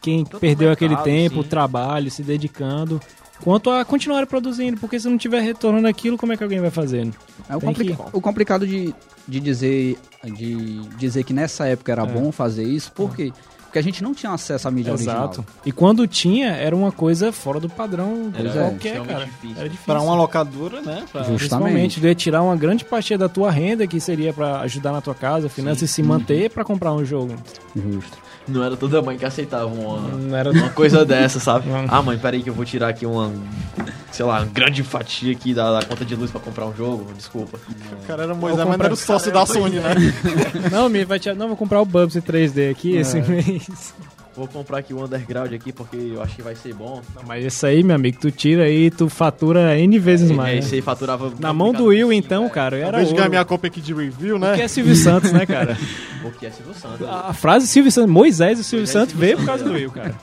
quem 0.01 0.25
Tanto 0.25 0.39
perdeu 0.39 0.69
no 0.69 0.75
aquele 0.75 0.91
mercado, 0.91 1.05
tempo, 1.05 1.35
sim. 1.35 1.41
o 1.41 1.45
trabalho, 1.45 2.09
se 2.09 2.23
dedicando. 2.23 3.01
Quanto 3.43 3.71
a 3.71 3.85
continuar 3.85 4.27
produzindo, 4.27 4.79
porque 4.79 4.99
se 5.01 5.09
não 5.09 5.19
tiver 5.19 5.41
retorno 5.41 5.81
naquilo, 5.81 6.17
como 6.17 6.33
é 6.33 6.37
que 6.37 6.43
alguém 6.45 6.61
vai 6.61 6.71
fazendo? 6.71 7.15
É 7.49 7.57
o, 7.57 7.61
complica- 7.61 7.95
que- 7.97 8.17
o 8.17 8.21
complicado 8.21 8.67
de, 8.67 8.95
de 9.27 9.41
dizer 9.41 9.99
de 10.25 10.81
dizer 10.97 11.25
que 11.25 11.33
nessa 11.33 11.67
época 11.67 11.91
era 11.91 12.03
É. 12.03 12.07
bom 12.07 12.31
fazer 12.31 12.63
isso, 12.65 12.93
por 12.93 13.15
quê? 13.17 13.33
Porque 13.65 13.79
a 13.79 13.83
gente 13.83 14.03
não 14.03 14.13
tinha 14.15 14.31
acesso 14.31 14.69
à 14.69 14.71
mídia 14.71 14.93
Exato. 14.93 15.41
original. 15.41 15.47
E 15.65 15.73
quando 15.73 16.07
tinha, 16.07 16.49
era 16.49 16.77
uma 16.77 16.93
coisa 16.93 17.33
fora 17.33 17.59
do 17.59 17.71
padrão 17.71 18.31
Era 18.39 18.53
qualquer, 18.53 19.03
cara. 19.03 19.25
difícil. 19.25 19.57
Era 19.57 19.65
difícil. 19.69 19.87
Pra 19.87 20.03
uma 20.03 20.15
locadora, 20.15 20.83
né? 20.83 21.05
Pra... 21.11 21.23
Justo. 21.23 21.37
Principalmente, 21.39 21.99
tu 21.99 22.07
ia 22.07 22.15
tirar 22.15 22.43
uma 22.43 22.55
grande 22.55 22.85
fatia 22.85 23.17
da 23.17 23.31
tua 23.31 23.51
renda, 23.51 23.87
que 23.87 23.99
seria 23.99 24.31
pra 24.31 24.61
ajudar 24.61 24.93
na 24.93 25.01
tua 25.01 25.15
casa, 25.15 25.49
finanças, 25.49 25.89
e 25.89 25.89
se 25.93 26.03
manter 26.03 26.51
pra 26.51 26.65
comprar 26.67 26.93
um 26.93 27.03
jogo. 27.03 27.35
Justo. 27.75 28.19
Não 28.47 28.63
era 28.63 28.77
toda 28.77 29.01
mãe 29.01 29.17
que 29.17 29.25
aceitava 29.25 29.67
uma, 29.67 29.99
Não 30.09 30.37
era 30.37 30.51
uma 30.51 30.71
coisa 30.71 31.05
dessa, 31.05 31.39
sabe? 31.41 31.69
Não. 31.69 31.85
Ah, 31.89 32.03
mãe, 32.03 32.19
peraí 32.19 32.43
que 32.43 32.51
eu 32.51 32.55
vou 32.55 32.65
tirar 32.65 32.89
aqui 32.89 33.07
uma, 33.07 33.33
sei 34.11 34.25
lá, 34.25 34.41
uma 34.41 34.47
grande 34.47 34.83
fatia 34.83 35.33
aqui 35.33 35.55
da, 35.55 35.81
da 35.81 35.87
conta 35.87 36.05
de 36.05 36.17
luz 36.17 36.31
pra 36.31 36.41
comprar 36.41 36.67
um 36.67 36.75
jogo. 36.75 37.13
Desculpa. 37.17 37.59
O 38.03 38.07
cara 38.07 38.25
era 38.25 38.35
Moisés, 38.35 38.67
mas 38.67 38.79
não 38.79 38.85
era 38.85 38.95
o 38.95 38.97
sócio 38.97 39.33
da 39.33 39.47
Sony, 39.47 39.77
né? 39.77 39.95
Não, 40.71 40.89
me 40.89 41.05
vai 41.05 41.19
tirar. 41.19 41.35
Não, 41.35 41.49
vou 41.49 41.57
comprar 41.57 41.81
o 41.81 41.85
Bubsy 41.85 42.21
3D 42.21 42.71
aqui 42.71 42.97
esse 42.97 43.21
mês. 43.21 43.95
Vou 44.35 44.49
comprar 44.49 44.79
aqui 44.79 44.95
o 44.95 45.05
Underground 45.05 45.53
aqui 45.53 45.73
porque 45.73 45.97
eu 45.97 46.23
acho 46.23 46.37
que 46.37 46.43
vai 46.43 46.55
ser 46.55 46.73
bom. 46.75 47.03
Não, 47.15 47.23
mas 47.27 47.45
isso 47.45 47.67
aí, 47.67 47.83
meu 47.83 47.95
amigo, 47.97 48.19
tu 48.19 48.31
tira 48.31 48.65
aí, 48.65 48.91
tu 48.91 49.09
fatura 49.11 49.79
N 49.79 49.99
vezes 49.99 50.31
É, 50.31 50.35
mais. 50.35 50.59
esse 50.61 50.71
né? 50.71 50.77
aí 50.77 50.83
faturava... 50.83 51.31
Na 51.39 51.53
mão 51.53 51.73
do 51.73 51.85
Will, 51.87 52.11
então, 52.13 52.49
cara, 52.49 52.77
Ao 52.77 52.83
era 52.83 52.89
invés 52.97 53.09
de 53.09 53.15
ganhar 53.15 53.25
ouro. 53.25 53.31
minha 53.31 53.45
cópia 53.45 53.69
aqui 53.69 53.81
de 53.81 53.93
review, 53.93 54.37
O 54.37 54.39
né? 54.39 54.55
que 54.57 54.63
é 54.63 54.69
Silvio 54.69 54.97
Santos, 54.97 55.33
né, 55.33 55.45
cara? 55.45 55.77
Porque 56.23 56.47
é 56.47 56.51
Silvio 56.51 56.73
Santos. 56.75 57.07
A 57.07 57.33
frase 57.35 57.67
Silvio 57.67 57.93
Santos, 57.93 58.11
Moisés 58.11 58.59
e 58.59 58.65
Silvio 58.65 58.81
Moisés 58.87 58.93
Santos 58.93 59.11
Silvio 59.11 59.27
veio 59.27 59.37
por 59.37 59.45
Santos, 59.45 59.61
causa 59.63 59.65
do 59.65 59.77
é. 59.79 59.81
Will, 59.83 59.91
cara. 59.91 60.15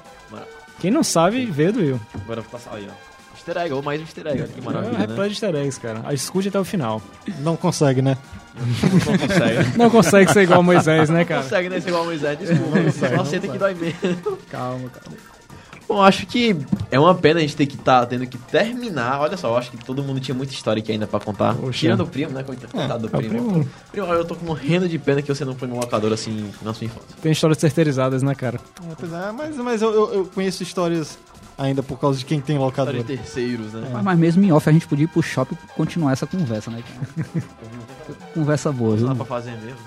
Quem 0.80 0.90
não 0.92 1.04
sabe, 1.04 1.46
veio 1.46 1.74
do 1.74 1.80
Will. 1.80 2.00
Agora 2.16 2.42
tá 2.42 2.58
aí, 2.72 2.88
ó. 2.90 3.09
Easter 3.50 3.58
egg, 3.64 3.74
ou 3.74 3.82
mais 3.82 4.00
um 4.00 4.04
easter 4.04 4.28
egg. 4.28 4.42
Olha 4.42 4.48
que 4.48 4.60
É 4.60 4.64
maravilha, 4.64 4.94
um 4.96 4.98
né? 5.00 5.08
de 5.08 5.22
easter 5.32 5.56
eggs, 5.56 5.80
cara. 5.80 6.02
A 6.06 6.14
escute 6.14 6.48
até 6.50 6.60
o 6.60 6.64
final. 6.64 7.02
Não 7.40 7.56
consegue, 7.56 8.02
né? 8.02 8.18
Não 8.56 9.18
consegue. 9.18 9.70
Não 9.78 9.90
consegue 9.90 10.32
ser 10.34 10.42
igual 10.44 10.62
Moisés, 10.62 11.10
né, 11.10 11.20
Não 11.20 11.26
cara? 11.26 11.42
consegue, 11.44 11.70
né? 11.70 11.80
Ser 11.82 11.90
igual 11.90 12.04
a 12.04 12.06
Moisés, 12.06 12.38
desculpa. 12.40 12.92
Só 12.92 13.22
aceita 13.22 13.48
que 13.48 13.58
dói 13.58 13.74
mesmo. 13.74 14.38
Calma, 14.50 14.90
cara. 14.90 15.18
Bom, 15.88 16.04
acho 16.04 16.28
que 16.28 16.56
é 16.92 17.00
uma 17.00 17.16
pena 17.16 17.40
a 17.40 17.42
gente 17.42 17.56
ter 17.56 17.66
que 17.66 17.74
estar 17.76 18.06
tendo 18.06 18.28
que 18.28 18.38
terminar. 18.38 19.20
Olha 19.22 19.36
só, 19.36 19.48
eu 19.50 19.58
acho 19.58 19.72
que 19.72 19.78
todo 19.78 20.04
mundo 20.04 20.20
tinha 20.20 20.36
muita 20.36 20.54
história 20.54 20.80
aqui 20.80 20.92
ainda 20.92 21.08
pra 21.08 21.20
contar. 21.20 21.56
Tirando 21.72 22.02
o 22.02 22.06
primo, 22.08 22.32
né? 22.32 22.44
Coitado 22.44 23.08
do 23.08 23.16
É, 23.16 23.18
o 23.18 23.22
primo. 23.24 23.52
primo- 23.52 23.70
Primo, 23.92 24.08
eu 24.14 24.24
tô 24.24 24.36
morrendo 24.44 24.88
de 24.88 25.00
pena 25.00 25.20
que 25.24 25.34
você 25.34 25.44
não 25.44 25.56
foi 25.56 25.68
no 25.68 25.76
locador 25.80 26.14
assim 26.14 26.52
na 26.62 26.76
sua 26.76 26.86
infância. 26.86 27.08
Tem 27.24 27.32
histórias 27.32 27.58
terceirizadas, 27.58 28.22
né, 28.22 28.36
cara? 28.36 28.60
É, 29.02 29.30
é, 29.30 29.32
mas, 29.32 29.58
mas 29.58 29.82
eu, 29.82 29.92
eu- 29.92 30.14
eu 30.14 30.26
conheço 30.26 30.62
histórias 30.62 31.18
ainda 31.60 31.84
por 31.84 32.00
causa 32.00 32.18
de 32.18 32.26
quem 32.26 32.40
tem 32.40 32.58
locadora. 32.58 32.98
História 32.98 33.18
de 33.18 33.24
terceiros, 33.24 33.74
né? 33.74 33.90
Mas, 33.92 34.04
mas 34.04 34.18
mesmo 34.20 34.44
em 34.44 34.52
off 34.52 34.68
a 34.68 34.72
gente 34.72 34.88
podia 34.88 35.04
ir 35.04 35.08
pro 35.10 35.22
shopping 35.22 35.56
e 35.56 35.68
continuar 35.74 36.14
essa 36.14 36.26
conversa, 36.26 36.72
né? 36.72 36.82
conversa 38.34 38.72
boa, 38.72 38.96
Não 38.96 39.02
dá 39.02 39.14
viu? 39.14 39.16
pra 39.18 39.26
fazer 39.26 39.52
mesmo. 39.52 39.78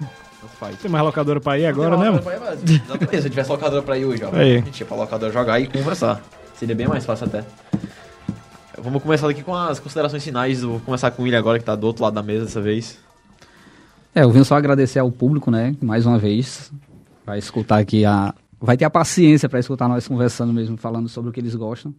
Não 0.00 0.48
faz. 0.58 0.78
Tem 0.78 0.90
mais 0.90 1.04
locadora 1.04 1.40
pra 1.40 1.58
ir 1.58 1.66
agora, 1.66 1.90
Não 1.96 2.18
tem 2.18 2.32
né? 2.32 2.80
Exatamente, 2.86 3.10
se 3.20 3.26
eu 3.26 3.30
tivesse 3.30 3.50
locadora 3.50 3.82
pra 3.82 3.98
ir 3.98 4.06
hoje, 4.06 4.24
ó. 4.24 4.34
Aí. 4.34 4.56
A 4.56 4.60
gente 4.60 4.80
ia 4.80 4.86
pra 4.86 4.96
locadora 4.96 5.32
jogar 5.32 5.60
e 5.60 5.66
conversar. 5.66 6.22
Seria 6.54 6.74
bem 6.74 6.88
mais 6.88 7.04
fácil 7.04 7.26
até. 7.26 7.44
Vamos 8.80 9.02
começar 9.02 9.28
aqui 9.28 9.42
com 9.42 9.54
as 9.54 9.78
considerações 9.78 10.24
finais. 10.24 10.62
Vou 10.62 10.80
começar 10.80 11.10
com 11.10 11.22
o 11.22 11.24
William 11.24 11.38
agora, 11.38 11.58
que 11.58 11.64
tá 11.64 11.74
do 11.76 11.86
outro 11.86 12.02
lado 12.02 12.14
da 12.14 12.22
mesa 12.22 12.46
dessa 12.46 12.60
vez. 12.60 12.98
É, 14.14 14.22
eu 14.22 14.30
vim 14.30 14.42
só 14.42 14.56
agradecer 14.56 14.98
ao 14.98 15.10
público, 15.12 15.50
né? 15.50 15.74
Mais 15.82 16.06
uma 16.06 16.18
vez. 16.18 16.72
Vai 17.26 17.38
escutar 17.38 17.78
aqui 17.78 18.04
a. 18.04 18.34
Vai 18.60 18.76
ter 18.76 18.84
a 18.84 18.90
paciência 18.90 19.48
para 19.48 19.60
escutar 19.60 19.88
nós 19.88 20.08
conversando 20.08 20.52
mesmo, 20.52 20.76
falando 20.76 21.08
sobre 21.08 21.30
o 21.30 21.32
que 21.32 21.40
eles 21.40 21.54
gostam. 21.54 21.94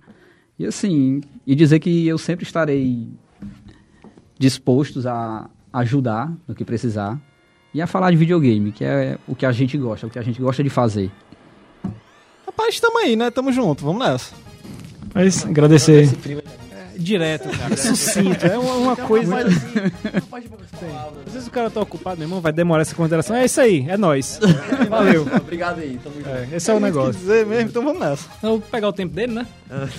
E 0.58 0.66
assim, 0.66 1.22
e 1.48 1.56
dizer 1.56 1.80
que 1.80 2.06
eu 2.06 2.18
sempre 2.18 2.44
estarei 2.44 3.10
dispostos 4.38 5.06
a 5.06 5.50
ajudar 5.72 6.34
no 6.48 6.54
que 6.54 6.66
precisar 6.66 7.20
e 7.74 7.82
a 7.82 7.88
falar 7.88 8.12
de 8.12 8.18
videogame, 8.18 8.72
que 8.72 8.84
é 8.84 9.18
o 9.28 9.36
que 9.36 9.46
a 9.46 9.52
gente 9.52 9.78
gosta, 9.78 10.08
o 10.08 10.10
que 10.10 10.20
a 10.20 10.22
gente 10.22 10.42
gosta 10.42 10.64
de 10.64 10.70
fazer. 10.70 11.12
Rapaz, 12.46 12.80
tamo 12.80 12.98
aí, 12.98 13.16
né? 13.16 13.32
Tamo 13.32 13.52
junto, 13.52 13.86
vamos 13.86 14.06
nessa. 14.06 14.36
Mas 15.14 15.46
agradecer. 15.46 16.04
Esse 16.04 16.16
primo 16.16 16.42
Direto, 17.00 17.50
cara. 17.58 17.76
Sucinto. 17.78 18.46
É 18.46 18.58
uma, 18.58 18.74
uma 18.76 18.96
coisa. 18.96 19.32
Mas 19.34 19.48
assim, 19.48 19.68
não 20.14 20.22
pode 20.22 20.48
poucas 20.50 20.68
palavras. 20.72 21.28
Às 21.28 21.34
vezes 21.34 21.48
o 21.48 21.52
cara 21.52 21.70
tá 21.70 21.80
ocupado, 21.82 22.18
meu 22.18 22.28
irmão, 22.28 22.42
vai 22.42 22.52
demorar 22.52 22.82
essa 22.82 22.94
consideração. 22.94 23.36
É 23.36 23.46
isso 23.46 23.62
aí, 23.62 23.86
é 23.88 23.98
nóis. 23.98 24.40
Valeu. 24.90 25.26
Obrigado 25.40 25.80
aí, 25.80 25.98
tamo 26.04 26.16
junto. 26.18 26.30
É, 26.30 26.48
esse 26.54 26.70
é 26.70 26.74
o 26.74 26.78
Quer 26.78 26.84
negócio. 26.84 27.14
dizer 27.14 27.46
mesmo, 27.46 27.70
então 27.70 27.84
vamos 27.84 28.00
nessa. 28.00 28.28
Então, 28.38 28.50
vou 28.52 28.62
pegar 28.62 28.90
o 28.90 28.94
tempo 28.94 29.14
dele, 29.16 29.34
né? 29.34 29.48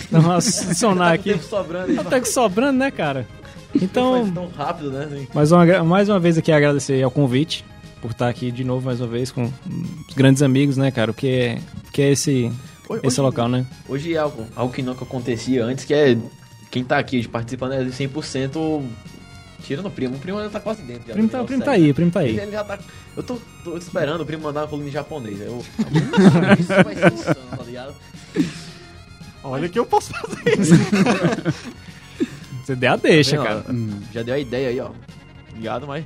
Então, 0.07 0.21
vamos 0.21 0.63
adicionar 0.63 1.13
aqui. 1.15 1.33
Tempo 1.33 1.45
sobrando 1.45 1.91
aí. 2.01 2.05
Tá 2.05 2.21
que 2.21 2.29
sobrando, 2.29 2.79
né, 2.79 2.91
cara? 2.91 3.27
Então, 3.75 4.31
tão 4.33 4.49
rápido, 4.49 4.91
né? 4.91 5.27
mais 5.33 5.53
uma, 5.53 5.85
mais 5.85 6.09
uma 6.09 6.19
vez 6.19 6.37
aqui 6.37 6.51
agradecer 6.53 7.03
ao 7.03 7.11
convite. 7.11 7.65
por 8.03 8.11
estar 8.11 8.29
aqui 8.29 8.51
de 8.51 8.65
novo 8.65 8.85
mais 8.85 9.01
uma 9.01 9.07
vez 9.07 9.31
com 9.31 9.45
os 9.45 10.15
grandes 10.15 10.43
amigos, 10.43 10.77
né, 10.77 10.91
cara? 10.91 11.11
O 11.11 11.15
que 11.15 11.29
é, 11.29 11.59
o 11.89 11.93
que 11.93 12.03
é 12.03 12.11
esse, 12.11 12.51
Hoje- 12.89 13.01
esse 13.05 13.21
local, 13.21 13.49
né? 13.49 13.65
Hoje 13.89 14.13
é 14.15 14.19
algo, 14.19 14.45
algo 14.57 14.73
que 14.75 14.83
nunca 14.83 15.05
acontecia 15.05 15.65
antes, 15.65 15.85
que 15.85 15.95
é 15.95 16.19
quem 16.71 16.85
tá 16.85 16.99
aqui 16.99 17.27
participando 17.29 17.73
é 17.73 17.85
de 17.85 17.91
100% 17.91 18.85
tirando 19.65 19.87
o 19.87 19.91
primo. 19.91 20.17
O 20.17 20.19
primo 20.19 20.39
ainda 20.39 20.51
tá 20.51 20.61
quase 20.61 20.83
dentro. 20.83 21.05
já 21.07 21.13
O 21.13 21.15
primo 21.17 21.29
tá, 21.29 21.45
primo 21.45 21.63
tá 21.65 21.71
aí, 21.73 21.91
o 21.91 21.95
primo 21.95 22.11
tá 22.11 22.23
Ele, 22.25 22.39
aí. 22.41 22.47
ele 22.47 22.53
já 22.53 22.65
tá. 22.65 22.79
Eu 23.17 23.23
tô, 23.23 23.39
tô 23.65 23.77
esperando 23.77 24.21
o 24.23 24.27
primo 24.27 24.43
mandar 24.45 24.63
uma 24.63 24.69
coluna 24.69 24.89
em 24.89 24.93
japonês. 24.93 25.41
Eu. 25.41 25.65
Isso 26.59 26.69
vai 26.85 26.95
ser 26.95 27.13
insano, 27.13 27.57
tá 27.57 27.63
ligado? 27.65 27.95
Olha 29.43 29.69
que 29.69 29.79
eu 29.79 29.87
posso 29.87 30.13
fazer 30.13 30.61
isso. 30.61 30.75
Você 32.65 32.77
deu 32.77 32.93
a 32.93 32.97
deixa, 32.97 33.37
Tá 33.37 33.43
cara. 33.43 33.65
ó? 33.69 34.13
Já 34.13 34.23
deu 34.23 34.35
a 34.35 34.39
ideia 34.39 34.69
aí, 34.69 34.81
ó. 34.81 34.91
Ligado, 35.55 35.87
mas. 35.87 36.05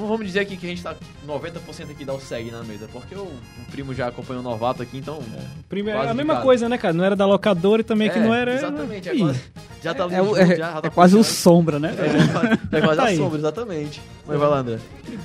Vamos, 0.00 0.26
dizer 0.26 0.40
aqui 0.40 0.56
que 0.56 0.66
a 0.66 0.68
gente 0.68 0.82
tá 0.82 0.94
90% 1.26 1.90
aqui 1.90 2.04
dá 2.04 2.12
o 2.14 2.20
segue 2.20 2.50
na 2.50 2.62
mesa, 2.62 2.88
porque 2.92 3.14
o, 3.14 3.22
o 3.22 3.70
primo 3.70 3.94
já 3.94 4.08
acompanhou 4.08 4.40
o 4.40 4.44
novato 4.44 4.82
aqui, 4.82 4.98
então. 4.98 5.20
Primo 5.68 5.88
é 5.90 6.08
a 6.08 6.14
mesma 6.14 6.34
casa. 6.34 6.44
coisa, 6.44 6.68
né, 6.68 6.78
cara? 6.78 6.94
Não 6.94 7.04
era 7.04 7.16
da 7.16 7.26
locadora 7.26 7.80
e 7.80 7.84
também 7.84 8.10
que 8.10 8.18
É, 8.18 8.22
não 8.22 8.34
era. 8.34 8.54
Exatamente, 8.54 9.08
é 9.08 9.14
Ih, 9.14 9.18
quase, 9.20 9.40
já 9.82 9.94
tá 9.94 10.04
ali 10.04 10.14
É, 10.14 10.18
junto, 10.24 10.36
é- 10.36 10.46
já, 10.46 10.54
já 10.72 10.80
tá 10.82 10.88
é 10.88 10.90
quase 10.90 11.16
o 11.16 11.24
sombra, 11.24 11.78
né? 11.78 11.94
É, 12.72 12.76
é 12.76 12.80
quase 12.80 12.96
Tá 12.96 13.02
a 13.04 13.06
aí. 13.06 13.16
sombra, 13.16 13.38
exatamente. 13.38 14.00
Mas 14.26 14.38
vai 14.38 14.48
lá, 14.48 14.58
André. 14.58 14.78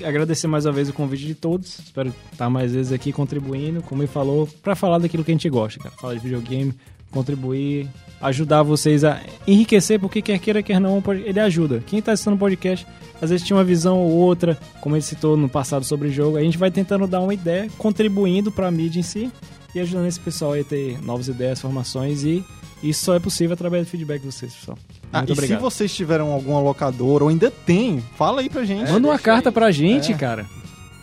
Agradecer 0.06 0.48
mais 0.48 0.66
uma 0.66 0.72
vez 0.72 0.88
o 0.90 0.94
convite 0.94 1.26
de 1.26 1.36
todos. 1.36 1.80
Espero 1.80 2.14
estar 2.32 2.50
mais 2.50 2.72
vezes 2.74 2.92
aqui 2.92 3.12
contribuindo, 3.12 3.82
como 3.82 4.02
ele 4.04 4.08
falou, 4.12 4.48
pra 4.62 4.76
falar 4.76 5.00
daquilo 5.00 5.24
que 5.24 5.32
a 5.32 5.34
gente 5.34 5.50
gosta, 5.50 5.80
cara. 5.80 5.96
Falar 6.00 6.14
de 6.14 6.20
videogame, 6.20 6.74
contribuir, 7.12 7.90
ajudar 8.22 8.64
vocês 8.64 9.04
a 9.04 9.20
enriquecer, 9.48 10.00
porque 10.00 10.22
quer 10.22 10.38
queira, 10.40 10.62
quer 10.64 10.80
não, 10.80 11.02
pode- 11.02 11.22
ele 11.22 11.40
ajuda. 11.40 11.84
Quem 11.86 12.02
tá 12.02 12.12
assistindo 12.12 12.34
o 12.36 12.38
podcast, 12.38 12.86
às 13.22 13.30
vezes 13.30 13.46
tinha 13.46 13.58
uma 13.58 13.64
visão 13.64 13.98
ou 14.00 14.12
outra, 14.12 14.58
como 14.82 14.96
ele 14.96 15.02
citou 15.04 15.36
no 15.38 15.50
passado 15.50 15.84
sobre 15.86 16.08
o 16.10 16.12
jogo, 16.12 16.38
a 16.38 16.42
gente 16.42 16.58
vai 16.58 16.70
tentando 16.72 17.08
dar 17.08 17.22
uma 17.22 17.34
ideia, 17.34 17.70
contribuindo 17.78 18.52
pra 18.52 18.70
mídia 18.72 19.00
em 19.00 19.04
si 19.04 19.32
e 19.74 19.80
ajudando 19.80 20.08
esse 20.08 20.20
pessoal 20.20 20.54
a 20.54 20.64
ter 20.64 21.02
novas 21.04 21.28
ideias, 21.28 21.60
formações 21.62 22.24
e 22.24 22.44
isso 22.84 23.06
só 23.06 23.14
é 23.16 23.20
possível 23.20 23.54
através 23.54 23.86
do 23.86 23.90
feedback 23.90 24.22
de 24.22 24.26
vocês, 24.32 24.54
pessoal. 24.54 24.78
Ah, 25.14 25.20
Muito 25.20 25.34
e 25.34 25.36
se 25.36 25.40
obrigado. 25.42 25.62
vocês 25.62 25.94
tiveram 25.94 26.32
alguma 26.32 26.60
locadora 26.60 27.24
ou 27.24 27.30
ainda 27.30 27.52
tem, 27.52 28.04
fala 28.18 28.42
aí 28.42 28.50
pra 28.50 28.64
gente. 28.64 28.92
Manda 28.92 29.08
uma 29.08 29.20
carta 29.20 29.50
aí. 29.50 29.54
pra 29.54 29.70
gente, 29.72 30.14
cara. 30.16 30.46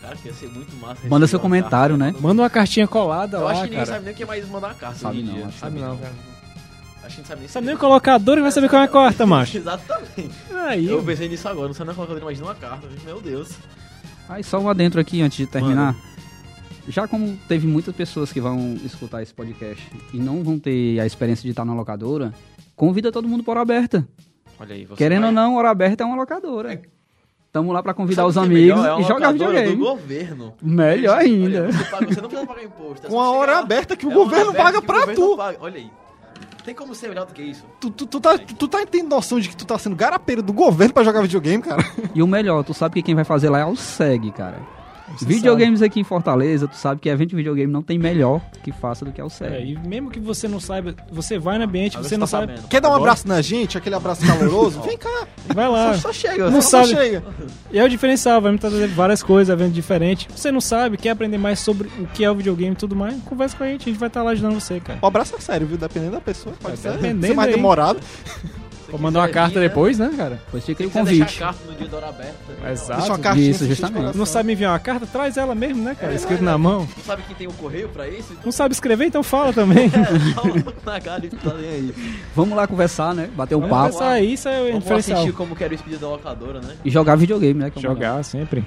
Cara, 0.00 0.16
que 0.16 0.26
ia 0.28 0.34
ser 0.34 0.48
muito 0.48 0.74
massa. 0.80 1.06
Manda 1.06 1.26
seu 1.26 1.38
comentário, 1.38 1.96
carta. 1.98 2.12
né? 2.12 2.18
Manda 2.20 2.40
uma 2.42 2.48
cartinha 2.50 2.88
colada 2.88 3.36
Eu 3.36 3.44
lá, 3.44 3.50
acho 3.50 3.60
que 3.60 3.66
ninguém 3.68 3.78
cara. 3.84 3.92
sabe 3.92 4.04
nem 4.06 4.14
o 4.14 4.16
que 4.16 4.22
é 4.22 4.26
mais 4.26 4.48
mandar 4.48 4.68
uma 4.68 4.74
carta. 4.74 4.98
Sabe 4.98 5.22
não, 5.22 5.34
dia. 5.34 5.44
acho 5.44 5.52
que 5.54 5.60
Sabe 5.60 5.78
não, 5.80 5.96
cara. 5.98 6.12
Que 7.14 7.18
não 7.20 7.24
sabe 7.26 7.40
nem 7.40 7.48
Sabe 7.48 7.66
nem 7.66 7.74
o 7.74 7.78
colocador 7.78 8.38
e 8.38 8.40
vai 8.42 8.50
saber 8.52 8.68
qual 8.68 8.82
é 8.82 8.84
a 8.84 8.88
quarta, 8.88 9.26
macho. 9.26 9.56
Exatamente. 9.58 10.30
Aí, 10.54 10.86
Eu 10.88 11.02
pensei 11.02 11.28
nisso 11.28 11.48
agora, 11.48 11.68
não 11.68 11.74
sabe 11.74 11.88
nem 11.88 11.94
colocador, 11.96 12.22
imagina 12.22 12.46
uma 12.46 12.54
carta. 12.54 12.86
Meu 13.04 13.20
Deus. 13.20 13.50
Aí 14.28 14.42
só 14.44 14.58
um 14.58 14.68
adentro 14.68 15.00
aqui 15.00 15.22
antes 15.22 15.38
de 15.38 15.46
terminar. 15.46 15.94
Já 16.88 17.06
como 17.06 17.36
teve 17.48 17.66
muitas 17.66 17.94
pessoas 17.94 18.32
que 18.32 18.40
vão 18.40 18.74
escutar 18.84 19.22
esse 19.22 19.32
podcast 19.34 19.86
e 20.12 20.18
não 20.18 20.42
vão 20.42 20.58
ter 20.58 20.98
a 21.00 21.06
experiência 21.06 21.42
de 21.42 21.50
estar 21.50 21.64
na 21.64 21.74
locadora, 21.74 22.32
convida 22.74 23.12
todo 23.12 23.28
mundo 23.28 23.42
para 23.44 23.52
hora 23.52 23.60
aberta. 23.60 24.06
Olha 24.58 24.74
aí, 24.74 24.84
você 24.86 24.96
Querendo 24.96 25.20
vai- 25.20 25.28
ou 25.28 25.34
não, 25.34 25.56
hora 25.56 25.70
aberta 25.70 26.02
é 26.02 26.06
uma 26.06 26.16
locadora. 26.16 26.80
Tamo 27.52 27.72
lá 27.72 27.82
para 27.82 27.94
convidar 27.94 28.22
Sabe 28.22 28.28
os 28.28 28.34
que 28.34 28.40
é 28.40 28.42
amigos? 28.44 28.84
É 28.84 28.92
uma 28.92 29.00
e 29.00 29.04
jogar 29.04 29.32
videogame. 29.32 29.76
do 29.76 29.84
governo. 29.84 30.54
Melhor 30.62 31.16
Olha, 31.18 31.24
ainda. 31.26 31.72
você, 31.72 31.84
paga- 31.84 32.06
você 32.06 32.20
não 32.20 32.28
precisa 32.28 32.46
pagar 32.46 32.64
imposto. 32.64 33.06
é 33.06 33.08
a 33.08 33.10
chegar 33.10 33.22
hora 33.30 33.52
lá. 33.52 33.58
aberta 33.60 33.96
que 33.96 34.06
o 34.06 34.10
É 34.10 34.14
uma 34.14 34.24
governo 34.24 34.54
paga 34.54 34.80
que 34.80 34.86
pra 34.86 35.06
tu. 35.14 35.36
paga. 35.36 35.58
Olha 35.60 35.76
aí. 35.76 35.90
Tem 36.68 36.74
como 36.74 36.94
ser 36.94 37.08
melhor 37.08 37.24
do 37.24 37.32
que 37.32 37.40
isso? 37.40 37.64
Tu, 37.80 37.88
tu, 37.88 38.06
tu 38.06 38.20
tá, 38.20 38.36
tu, 38.36 38.54
tu 38.54 38.68
tá 38.68 38.84
tendo 38.84 39.08
noção 39.08 39.40
de 39.40 39.48
que 39.48 39.56
tu 39.56 39.64
tá 39.64 39.78
sendo 39.78 39.96
garapeiro 39.96 40.42
do 40.42 40.52
governo 40.52 40.92
pra 40.92 41.02
jogar 41.02 41.22
videogame, 41.22 41.62
cara? 41.62 41.82
E 42.14 42.22
o 42.22 42.26
melhor, 42.26 42.62
tu 42.62 42.74
sabe 42.74 42.96
que 42.96 43.02
quem 43.02 43.14
vai 43.14 43.24
fazer 43.24 43.48
lá 43.48 43.60
é 43.60 43.64
o 43.64 43.74
SEG, 43.74 44.30
cara. 44.32 44.60
Videogames 45.26 45.82
aqui 45.82 46.00
em 46.00 46.04
Fortaleza, 46.04 46.66
tu 46.68 46.76
sabe 46.76 47.00
que 47.00 47.08
evento 47.08 47.30
de 47.30 47.36
videogame 47.36 47.72
não 47.72 47.82
tem 47.82 47.98
melhor 47.98 48.40
que 48.62 48.70
faça 48.72 49.04
do 49.04 49.12
que 49.12 49.20
é 49.20 49.24
o 49.24 49.30
SEG. 49.30 49.52
É, 49.54 49.64
e 49.64 49.78
mesmo 49.78 50.10
que 50.10 50.20
você 50.20 50.46
não 50.48 50.60
saiba, 50.60 50.94
você 51.10 51.38
vai 51.38 51.58
no 51.58 51.64
ambiente, 51.64 51.96
Agora 51.96 52.08
você 52.08 52.16
não 52.16 52.26
tá 52.26 52.30
sabe. 52.30 52.52
sabendo. 52.54 52.68
Quer 52.68 52.80
dar 52.80 52.88
um 52.88 52.92
Agora- 52.92 53.10
abraço 53.12 53.28
na 53.28 53.40
gente, 53.42 53.76
aquele 53.78 53.94
abraço 53.94 54.26
caloroso? 54.26 54.80
Vem 54.86 54.96
cá, 54.98 55.26
Vai 55.54 55.68
lá. 55.68 55.94
Só, 55.94 56.08
só 56.08 56.12
chega. 56.12 56.50
Não 56.50 56.60
só- 56.62 56.84
só 56.84 56.84
sabe. 56.86 57.00
chega. 57.00 57.24
E 57.72 57.78
é 57.78 57.84
o 57.84 57.88
diferencial, 57.88 58.40
vai 58.40 58.52
me 58.52 58.58
trazer 58.58 58.86
várias 58.88 59.22
coisas, 59.22 59.52
evento 59.52 59.72
diferente. 59.72 60.28
Você 60.34 60.50
não 60.52 60.60
sabe, 60.60 60.96
quer 60.96 61.10
aprender 61.10 61.38
mais 61.38 61.58
sobre 61.60 61.88
o 61.98 62.06
que 62.06 62.24
é 62.24 62.30
o 62.30 62.34
videogame 62.34 62.72
e 62.72 62.76
tudo 62.78 62.94
mais, 62.94 63.14
conversa 63.24 63.56
com 63.56 63.64
a 63.64 63.66
gente, 63.68 63.82
a 63.82 63.92
gente 63.92 63.98
vai 63.98 64.08
estar 64.08 64.22
lá 64.22 64.30
ajudando 64.32 64.54
você, 64.60 64.78
cara. 64.80 64.98
O 65.02 65.06
abraço 65.06 65.34
é 65.36 65.40
sério, 65.40 65.66
viu? 65.66 65.76
Dependendo 65.78 66.12
da 66.12 66.20
pessoa, 66.20 66.54
pode 66.60 66.74
É, 66.74 66.76
ser, 66.76 66.92
dependendo 66.92 67.26
ser 67.26 67.34
mais 67.34 67.48
aí. 67.48 67.54
demorado. 67.54 68.00
Vou 68.90 68.98
mandar 68.98 69.20
uma 69.20 69.28
carta 69.28 69.54
vir, 69.54 69.60
né? 69.60 69.68
depois, 69.68 69.98
né, 69.98 70.10
cara? 70.16 70.40
Depois 70.46 70.64
fica 70.64 70.82
aí 70.82 70.86
o 70.86 70.90
convite. 70.90 71.38
carta 71.38 71.60
no 71.66 71.74
dia 71.74 71.88
da 71.88 71.96
hora 71.98 72.08
aberta. 72.08 72.34
também, 72.46 72.72
Exato. 72.72 73.00
Deixa 73.00 73.12
uma 73.12 73.18
cartinha 73.18 73.50
Isso, 73.50 73.66
justamente. 73.66 74.16
Não 74.16 74.26
sabe 74.26 74.52
enviar 74.52 74.72
uma 74.72 74.78
carta? 74.78 75.06
Traz 75.06 75.36
ela 75.36 75.54
mesmo, 75.54 75.82
né, 75.82 75.94
cara? 75.94 76.12
É, 76.12 76.16
Escrito 76.16 76.38
vai, 76.38 76.46
na 76.46 76.52
né? 76.52 76.56
mão. 76.56 76.88
Não 76.96 77.04
sabe 77.04 77.22
que 77.22 77.34
tem 77.34 77.46
o 77.46 77.52
correio 77.52 77.88
pra 77.90 78.08
isso? 78.08 78.32
Então 78.32 78.42
Não 78.46 78.52
sabe 78.52 78.72
escrever, 78.72 79.04
então 79.04 79.22
fala 79.22 79.52
também. 79.52 79.86
é, 79.92 80.34
coloca 80.34 80.72
na 80.84 81.00
cara 81.00 81.26
e 81.26 81.28
tá 81.28 81.54
nem 81.54 81.68
aí. 81.68 81.94
Vamos 82.34 82.56
lá 82.56 82.66
conversar, 82.66 83.14
né? 83.14 83.28
Bater 83.34 83.56
um 83.56 83.60
Vamos 83.60 83.76
papo 83.76 83.92
pensar, 83.92 84.22
isso 84.22 84.48
é 84.48 84.60
o 84.60 84.66
Vamos 84.66 84.80
diferencial. 84.80 85.18
assistir 85.18 85.36
como 85.36 85.54
quero 85.54 85.72
o 85.72 85.74
espírito 85.74 86.00
da 86.00 86.08
locadora, 86.08 86.60
né? 86.60 86.74
e 86.84 86.90
jogar 86.90 87.16
videogame, 87.16 87.60
né? 87.60 87.70
que 87.70 87.78
é 87.78 87.80
o 87.80 87.94
melhor. 87.94 87.94
Jogar 87.94 88.24
sempre. 88.24 88.64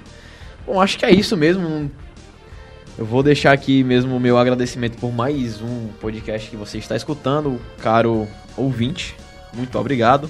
Bom, 0.68 0.80
acho 0.80 0.98
que 0.98 1.06
é 1.06 1.11
isso 1.11 1.35
mesmo. 1.35 1.89
Eu 2.98 3.06
vou 3.06 3.23
deixar 3.23 3.52
aqui 3.52 3.84
mesmo 3.84 4.15
o 4.15 4.19
meu 4.19 4.38
agradecimento 4.38 4.98
por 4.98 5.11
mais 5.11 5.61
um 5.61 5.88
podcast 5.99 6.49
que 6.49 6.56
você 6.56 6.77
está 6.77 6.95
escutando, 6.95 7.60
caro 7.80 8.27
ouvinte. 8.56 9.15
Muito 9.53 9.78
obrigado. 9.78 10.30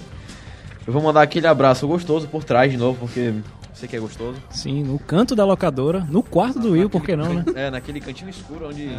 Eu 0.85 0.93
vou 0.93 1.01
mandar 1.01 1.21
aquele 1.21 1.47
abraço 1.47 1.87
gostoso 1.87 2.27
por 2.27 2.43
trás 2.43 2.71
de 2.71 2.77
novo, 2.77 2.97
porque 2.99 3.33
você 3.73 3.87
que 3.87 3.95
é 3.95 3.99
gostoso. 3.99 4.37
Sim, 4.49 4.83
no 4.83 4.99
canto 4.99 5.35
da 5.35 5.45
locadora, 5.45 6.05
no 6.09 6.21
quarto 6.21 6.59
do 6.59 6.71
Will, 6.71 6.89
por 6.89 7.03
que 7.03 7.15
não, 7.15 7.33
né? 7.33 7.45
É, 7.55 7.69
naquele 7.69 7.99
cantinho 7.99 8.29
escuro 8.29 8.67
onde, 8.67 8.89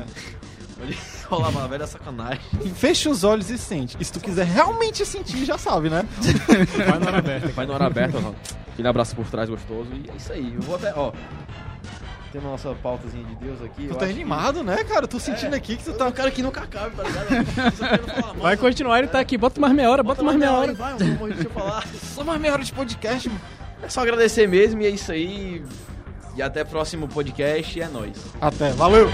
onde 0.83 0.97
rolava 1.29 1.59
uma 1.59 1.69
velha 1.69 1.87
sacanagem. 1.87 2.41
Fecha 2.75 3.11
os 3.11 3.25
olhos 3.25 3.51
e 3.51 3.59
sente. 3.59 3.97
E 4.01 4.05
se 4.05 4.13
tu 4.13 4.21
quiser 4.21 4.47
realmente 4.47 5.05
sentir, 5.05 5.45
já 5.45 5.59
sabe, 5.59 5.91
né? 5.91 6.05
Vai 6.87 6.99
na 6.99 7.07
hora 7.07 7.19
aberta. 7.19 7.49
Vai 7.49 7.67
na 7.67 7.75
hora 7.75 7.87
aberta, 7.87 8.19
ó. 8.19 8.33
aquele 8.73 8.89
abraço 8.89 9.15
por 9.15 9.27
trás 9.27 9.49
gostoso. 9.49 9.89
E 9.93 10.11
é 10.11 10.17
isso 10.17 10.33
aí. 10.33 10.55
Eu 10.55 10.63
vou 10.63 10.77
até, 10.77 10.93
ó. 10.97 11.13
Tem 12.33 12.41
a 12.41 12.45
nossa 12.45 12.75
pautazinha 12.83 13.25
de 13.25 13.35
Deus 13.37 13.63
aqui. 13.63 13.89
Tu 13.89 13.95
tá 13.95 14.07
acho 14.07 14.07
que- 14.07 14.21
animado, 14.21 14.65
né, 14.65 14.83
cara? 14.85 15.05
Eu 15.05 15.09
tô 15.09 15.21
sentindo 15.21 15.55
aqui 15.55 15.77
que 15.77 15.85
tu 15.85 15.93
tá... 15.93 16.07
um 16.07 16.13
cara 16.13 16.31
que 16.31 16.43
nunca 16.43 16.63
acabe, 16.63 16.97
tá 16.97 17.03
ligado? 17.03 17.47
Falar, 18.11 18.33
Vai 18.41 18.57
continuar, 18.57 18.99
ele 19.01 19.09
tá 19.09 19.21
aqui. 19.21 19.37
Bota 19.37 19.61
mais 19.61 19.75
meia 19.75 19.91
hora, 19.91 20.03
bota 20.03 20.23
mais 20.23 20.39
meia 20.39 20.53
hora. 20.53 20.73
Vai, 20.73 20.95
vai, 20.97 21.29
deixa 21.29 21.45
eu 21.45 21.51
falar. 21.51 21.87
Só 21.95 22.25
mais 22.25 22.41
meia 22.41 22.55
hora 22.55 22.65
de 22.65 22.73
podcast, 22.73 23.29
mano. 23.29 23.41
É 23.83 23.89
só 23.89 24.01
agradecer 24.01 24.47
mesmo 24.49 24.81
e 24.81 24.87
é 24.87 24.91
isso 24.91 25.11
aí. 25.13 25.63
E 26.37 26.41
até 26.41 26.63
o 26.63 26.67
próximo 26.67 27.07
podcast. 27.09 27.81
É 27.81 27.89
nóis. 27.89 28.17
Até, 28.41 28.71
valeu! 28.71 29.11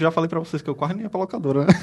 Já 0.00 0.10
falei 0.10 0.28
pra 0.28 0.38
vocês 0.38 0.62
que 0.62 0.68
eu 0.68 0.74
quase 0.74 0.94
nem 0.94 1.04
ia 1.04 1.10
pra 1.10 1.20
locadora, 1.20 1.64
né? 1.64 1.74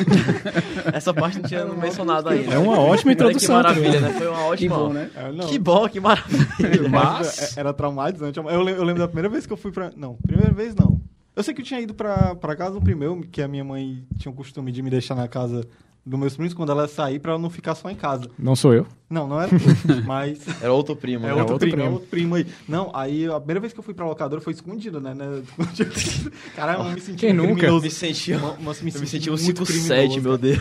Essa 0.92 1.12
parte 1.12 1.38
não 1.40 1.48
tinha 1.48 1.64
mencionado 1.64 2.28
ainda. 2.28 2.54
É 2.54 2.58
uma 2.58 2.78
ótima 2.78 2.88
Olha 2.90 3.02
que 3.02 3.10
introdução. 3.10 3.56
maravilha, 3.56 4.00
né? 4.00 4.10
Foi 4.10 4.28
uma 4.28 4.44
ótima. 4.46 4.76
bom, 4.76 4.92
né? 4.92 5.10
É, 5.14 5.32
não. 5.32 5.46
Que 5.46 5.58
bom, 5.58 5.88
que 5.88 6.00
maravilha. 6.00 6.88
Mas... 6.90 7.56
Era 7.56 7.72
traumatizante. 7.72 8.38
Eu, 8.38 8.48
eu 8.48 8.62
lembro 8.62 8.98
da 8.98 9.08
primeira 9.08 9.28
vez 9.28 9.46
que 9.46 9.52
eu 9.52 9.56
fui 9.56 9.72
pra. 9.72 9.90
Não, 9.96 10.14
primeira 10.16 10.52
vez 10.52 10.74
não. 10.74 11.00
Eu 11.34 11.42
sei 11.42 11.54
que 11.54 11.60
eu 11.60 11.64
tinha 11.64 11.80
ido 11.80 11.94
pra, 11.94 12.34
pra 12.34 12.56
casa 12.56 12.74
do 12.74 12.82
primeiro, 12.82 13.20
que 13.30 13.40
a 13.40 13.48
minha 13.48 13.64
mãe 13.64 14.04
tinha 14.18 14.30
o 14.30 14.34
costume 14.34 14.72
de 14.72 14.82
me 14.82 14.90
deixar 14.90 15.14
na 15.14 15.28
casa 15.28 15.66
dos 16.04 16.18
meus 16.18 16.34
primos 16.34 16.54
quando 16.54 16.72
ela 16.72 16.88
sair 16.88 17.18
pra 17.18 17.32
ela 17.32 17.40
não 17.40 17.50
ficar 17.50 17.74
só 17.74 17.90
em 17.90 17.94
casa. 17.94 18.28
Não 18.38 18.56
sou 18.56 18.72
eu. 18.74 18.86
Não, 19.08 19.26
não 19.26 19.40
era 19.40 19.50
tu, 19.50 20.04
mas 20.06 20.38
Era 20.62 20.72
outro 20.72 20.94
primo, 20.94 21.24
é 21.26 21.28
né? 21.30 21.34
outro, 21.34 21.54
outro 21.54 21.68
primo, 21.68 21.82
é 21.82 21.84
primo. 21.84 21.92
outro 21.94 22.08
primo 22.08 22.34
aí. 22.36 22.46
Não, 22.68 22.90
aí 22.94 23.26
a 23.26 23.38
primeira 23.38 23.58
vez 23.60 23.72
que 23.72 23.78
eu 23.80 23.82
fui 23.82 23.92
pra 23.92 24.06
locadora 24.06 24.40
foi 24.40 24.52
escondido, 24.52 25.00
né? 25.00 25.12
né? 25.14 25.42
Escondido. 25.42 26.32
Caralho, 26.54 26.84
eu 26.88 26.92
me 26.92 27.00
senti 27.00 27.18
Quem 27.26 27.32
nunca? 27.32 27.54
criminoso. 27.54 27.84
Me 27.84 27.90
senti, 27.90 28.34
Mo- 28.34 28.56
Nossa, 28.60 28.84
me 28.84 28.92
eu 28.94 29.00
me 29.00 29.06
senti 29.08 29.28
um 29.28 29.36
muito 29.36 29.62
5-7, 29.62 29.66
criminoso, 29.66 30.20
meu 30.22 30.38
Deus. 30.38 30.58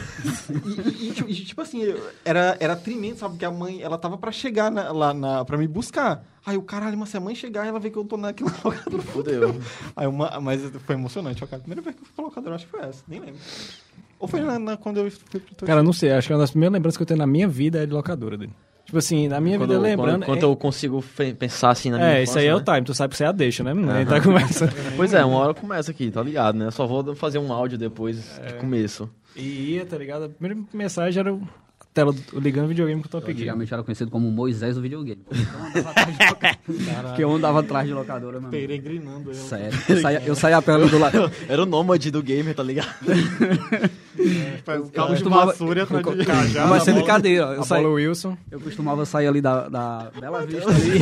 E, 0.50 1.06
e- 1.06 1.10
e, 1.10 1.12
tipo- 1.14 1.30
e, 1.30 1.36
tipo 1.36 1.62
assim, 1.62 1.94
era, 2.26 2.58
era 2.60 2.76
tremendo, 2.76 3.18
sabe? 3.20 3.34
Porque 3.36 3.46
a 3.46 3.52
mãe, 3.52 3.82
ela 3.84 3.98
tava 4.00 4.18
pra 4.18 4.32
chegar 4.32 4.72
na- 4.72 4.92
lá 4.92 5.14
na, 5.14 5.46
pra 5.46 5.56
me 5.58 5.68
buscar. 5.68 6.26
Aí 6.44 6.58
o 6.58 6.64
caralho, 6.64 6.98
mas 6.98 7.10
se 7.10 7.18
a 7.18 7.20
mãe 7.20 7.36
chegar, 7.36 7.68
ela 7.68 7.80
vê 7.80 7.92
que 7.92 7.98
eu 7.98 8.04
tô 8.06 8.18
naquela 8.18 8.52
locadora. 8.66 9.04
Fudeu. 9.04 9.60
Aí 9.96 10.08
uma, 10.08 10.40
mas 10.42 10.60
foi 10.86 10.96
emocionante, 10.96 11.44
ó, 11.44 11.48
cara. 11.48 11.58
A 11.58 11.60
primeira 11.60 11.84
vez 11.84 11.96
que 11.96 12.02
eu 12.02 12.06
fui 12.06 12.16
pra 12.16 12.26
locadora, 12.26 12.56
acho 12.56 12.66
que 12.66 12.72
foi 12.72 12.80
essa, 12.82 13.04
nem 13.08 13.20
lembro. 13.20 13.40
Ou 14.20 14.28
foi 14.28 14.42
na, 14.42 14.60
na- 14.60 14.78
quando 14.78 14.98
eu 14.98 15.10
fui 15.10 15.40
pro 15.40 15.66
Cara, 15.66 15.82
não 15.82 15.94
sei, 15.94 16.12
acho 16.12 16.28
que 16.28 16.34
uma 16.34 16.40
das 16.40 16.52
primeiras 16.52 16.74
lembranças 16.74 16.98
que 16.98 17.04
eu 17.04 17.08
tenho 17.08 17.18
na 17.20 17.28
minha 17.28 17.48
vida 17.48 17.82
é 17.82 17.86
de 17.86 17.94
locadora 17.94 18.38
dele. 18.38 18.54
Tipo 18.86 18.98
assim, 18.98 19.28
na 19.28 19.40
minha 19.40 19.58
Quando, 19.58 19.70
vida 19.70 19.80
lembrando. 19.80 20.26
quando 20.26 20.40
é, 20.42 20.44
eu 20.46 20.56
consigo 20.56 21.04
pensar 21.38 21.70
assim 21.70 21.92
na 21.92 21.98
minha 22.00 22.10
é, 22.10 22.24
isso 22.24 22.40
aí 22.40 22.48
é 22.48 22.56
o 22.56 22.58
né? 22.58 22.64
time, 22.66 22.82
tu 22.82 22.94
sabe 22.96 23.12
que 23.12 23.18
você 23.18 23.24
é 23.24 23.28
a 23.28 23.32
deixa, 23.32 23.64
né? 23.64 23.72
Não, 23.72 24.06
tá 24.06 24.20
conversa. 24.20 24.68
Pois 24.98 25.14
é, 25.14 25.24
uma 25.24 25.38
hora 25.38 25.54
começa 25.54 25.92
aqui, 25.92 26.10
tá 26.10 26.24
ligado, 26.24 26.58
né? 26.58 26.66
Eu 26.66 26.72
só 26.72 26.88
vou 26.88 27.16
fazer 27.16 27.38
um 27.38 27.54
áudio 27.54 27.78
depois 27.78 28.40
de 28.48 28.54
começo. 28.56 29.08
E 29.36 29.76
ia, 29.76 29.86
tá 29.86 29.96
ligado? 29.96 30.26
A 30.26 30.30
primeira 30.30 30.60
mensagem 30.74 31.20
era 31.20 31.40
tela 31.94 32.14
do- 32.14 32.40
ligando 32.40 32.66
o 32.66 32.68
videogame 32.70 33.02
com 33.02 33.08
o 33.08 33.12
Top 33.12 33.26
Gear. 33.26 33.36
Antigamente 33.38 33.74
era 33.74 33.84
conhecido 33.84 34.10
como 34.12 34.30
Moisés 34.32 34.76
do 34.76 34.82
videogame. 34.82 35.22
Porque 37.08 37.24
eu 37.24 37.32
andava 37.34 37.60
atrás 37.62 37.88
de 37.88 37.94
locadora, 37.94 38.40
mano. 38.40 38.52
Peregrinando. 38.52 39.32
Eu. 39.32 39.34
Sério. 39.36 39.78
Eu 39.90 40.02
saía, 40.02 40.22
eu 40.26 40.36
saía 40.36 40.58
a 40.58 40.62
pela 40.62 40.88
do 40.88 40.98
lado. 41.00 41.32
Era 41.50 41.64
o 41.64 41.66
nômade 41.66 42.12
do 42.12 42.22
gamer, 42.22 42.54
tá 42.56 42.64
ligado? 42.64 42.90
Faz 44.66 44.80
Eu 44.82 44.90
cabo 44.90 45.08
de 45.08 45.14
costumava- 45.16 45.46
vassoura 45.48 45.84
atrás 45.84 46.04
de 46.04 46.58
a 46.58 46.66
bola- 46.68 46.84
brincadeira. 46.94 47.44
Eu, 47.56 47.64
saí- 47.64 47.86
Wilson. 47.86 48.38
eu 48.52 48.60
costumava 48.60 49.06
sair 49.06 49.28
ali 49.28 49.42
da, 49.42 49.68
da 49.70 50.12
Bela 50.20 50.46
Vista 50.46 50.70
ali. 50.70 51.00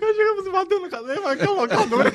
Nós 0.00 0.16
chegamos 0.16 0.52
batendo 0.52 0.80
na 0.82 0.88
cadeira, 0.88 1.20
mas 1.22 1.38
que 1.40 1.46
locadora. 1.46 2.12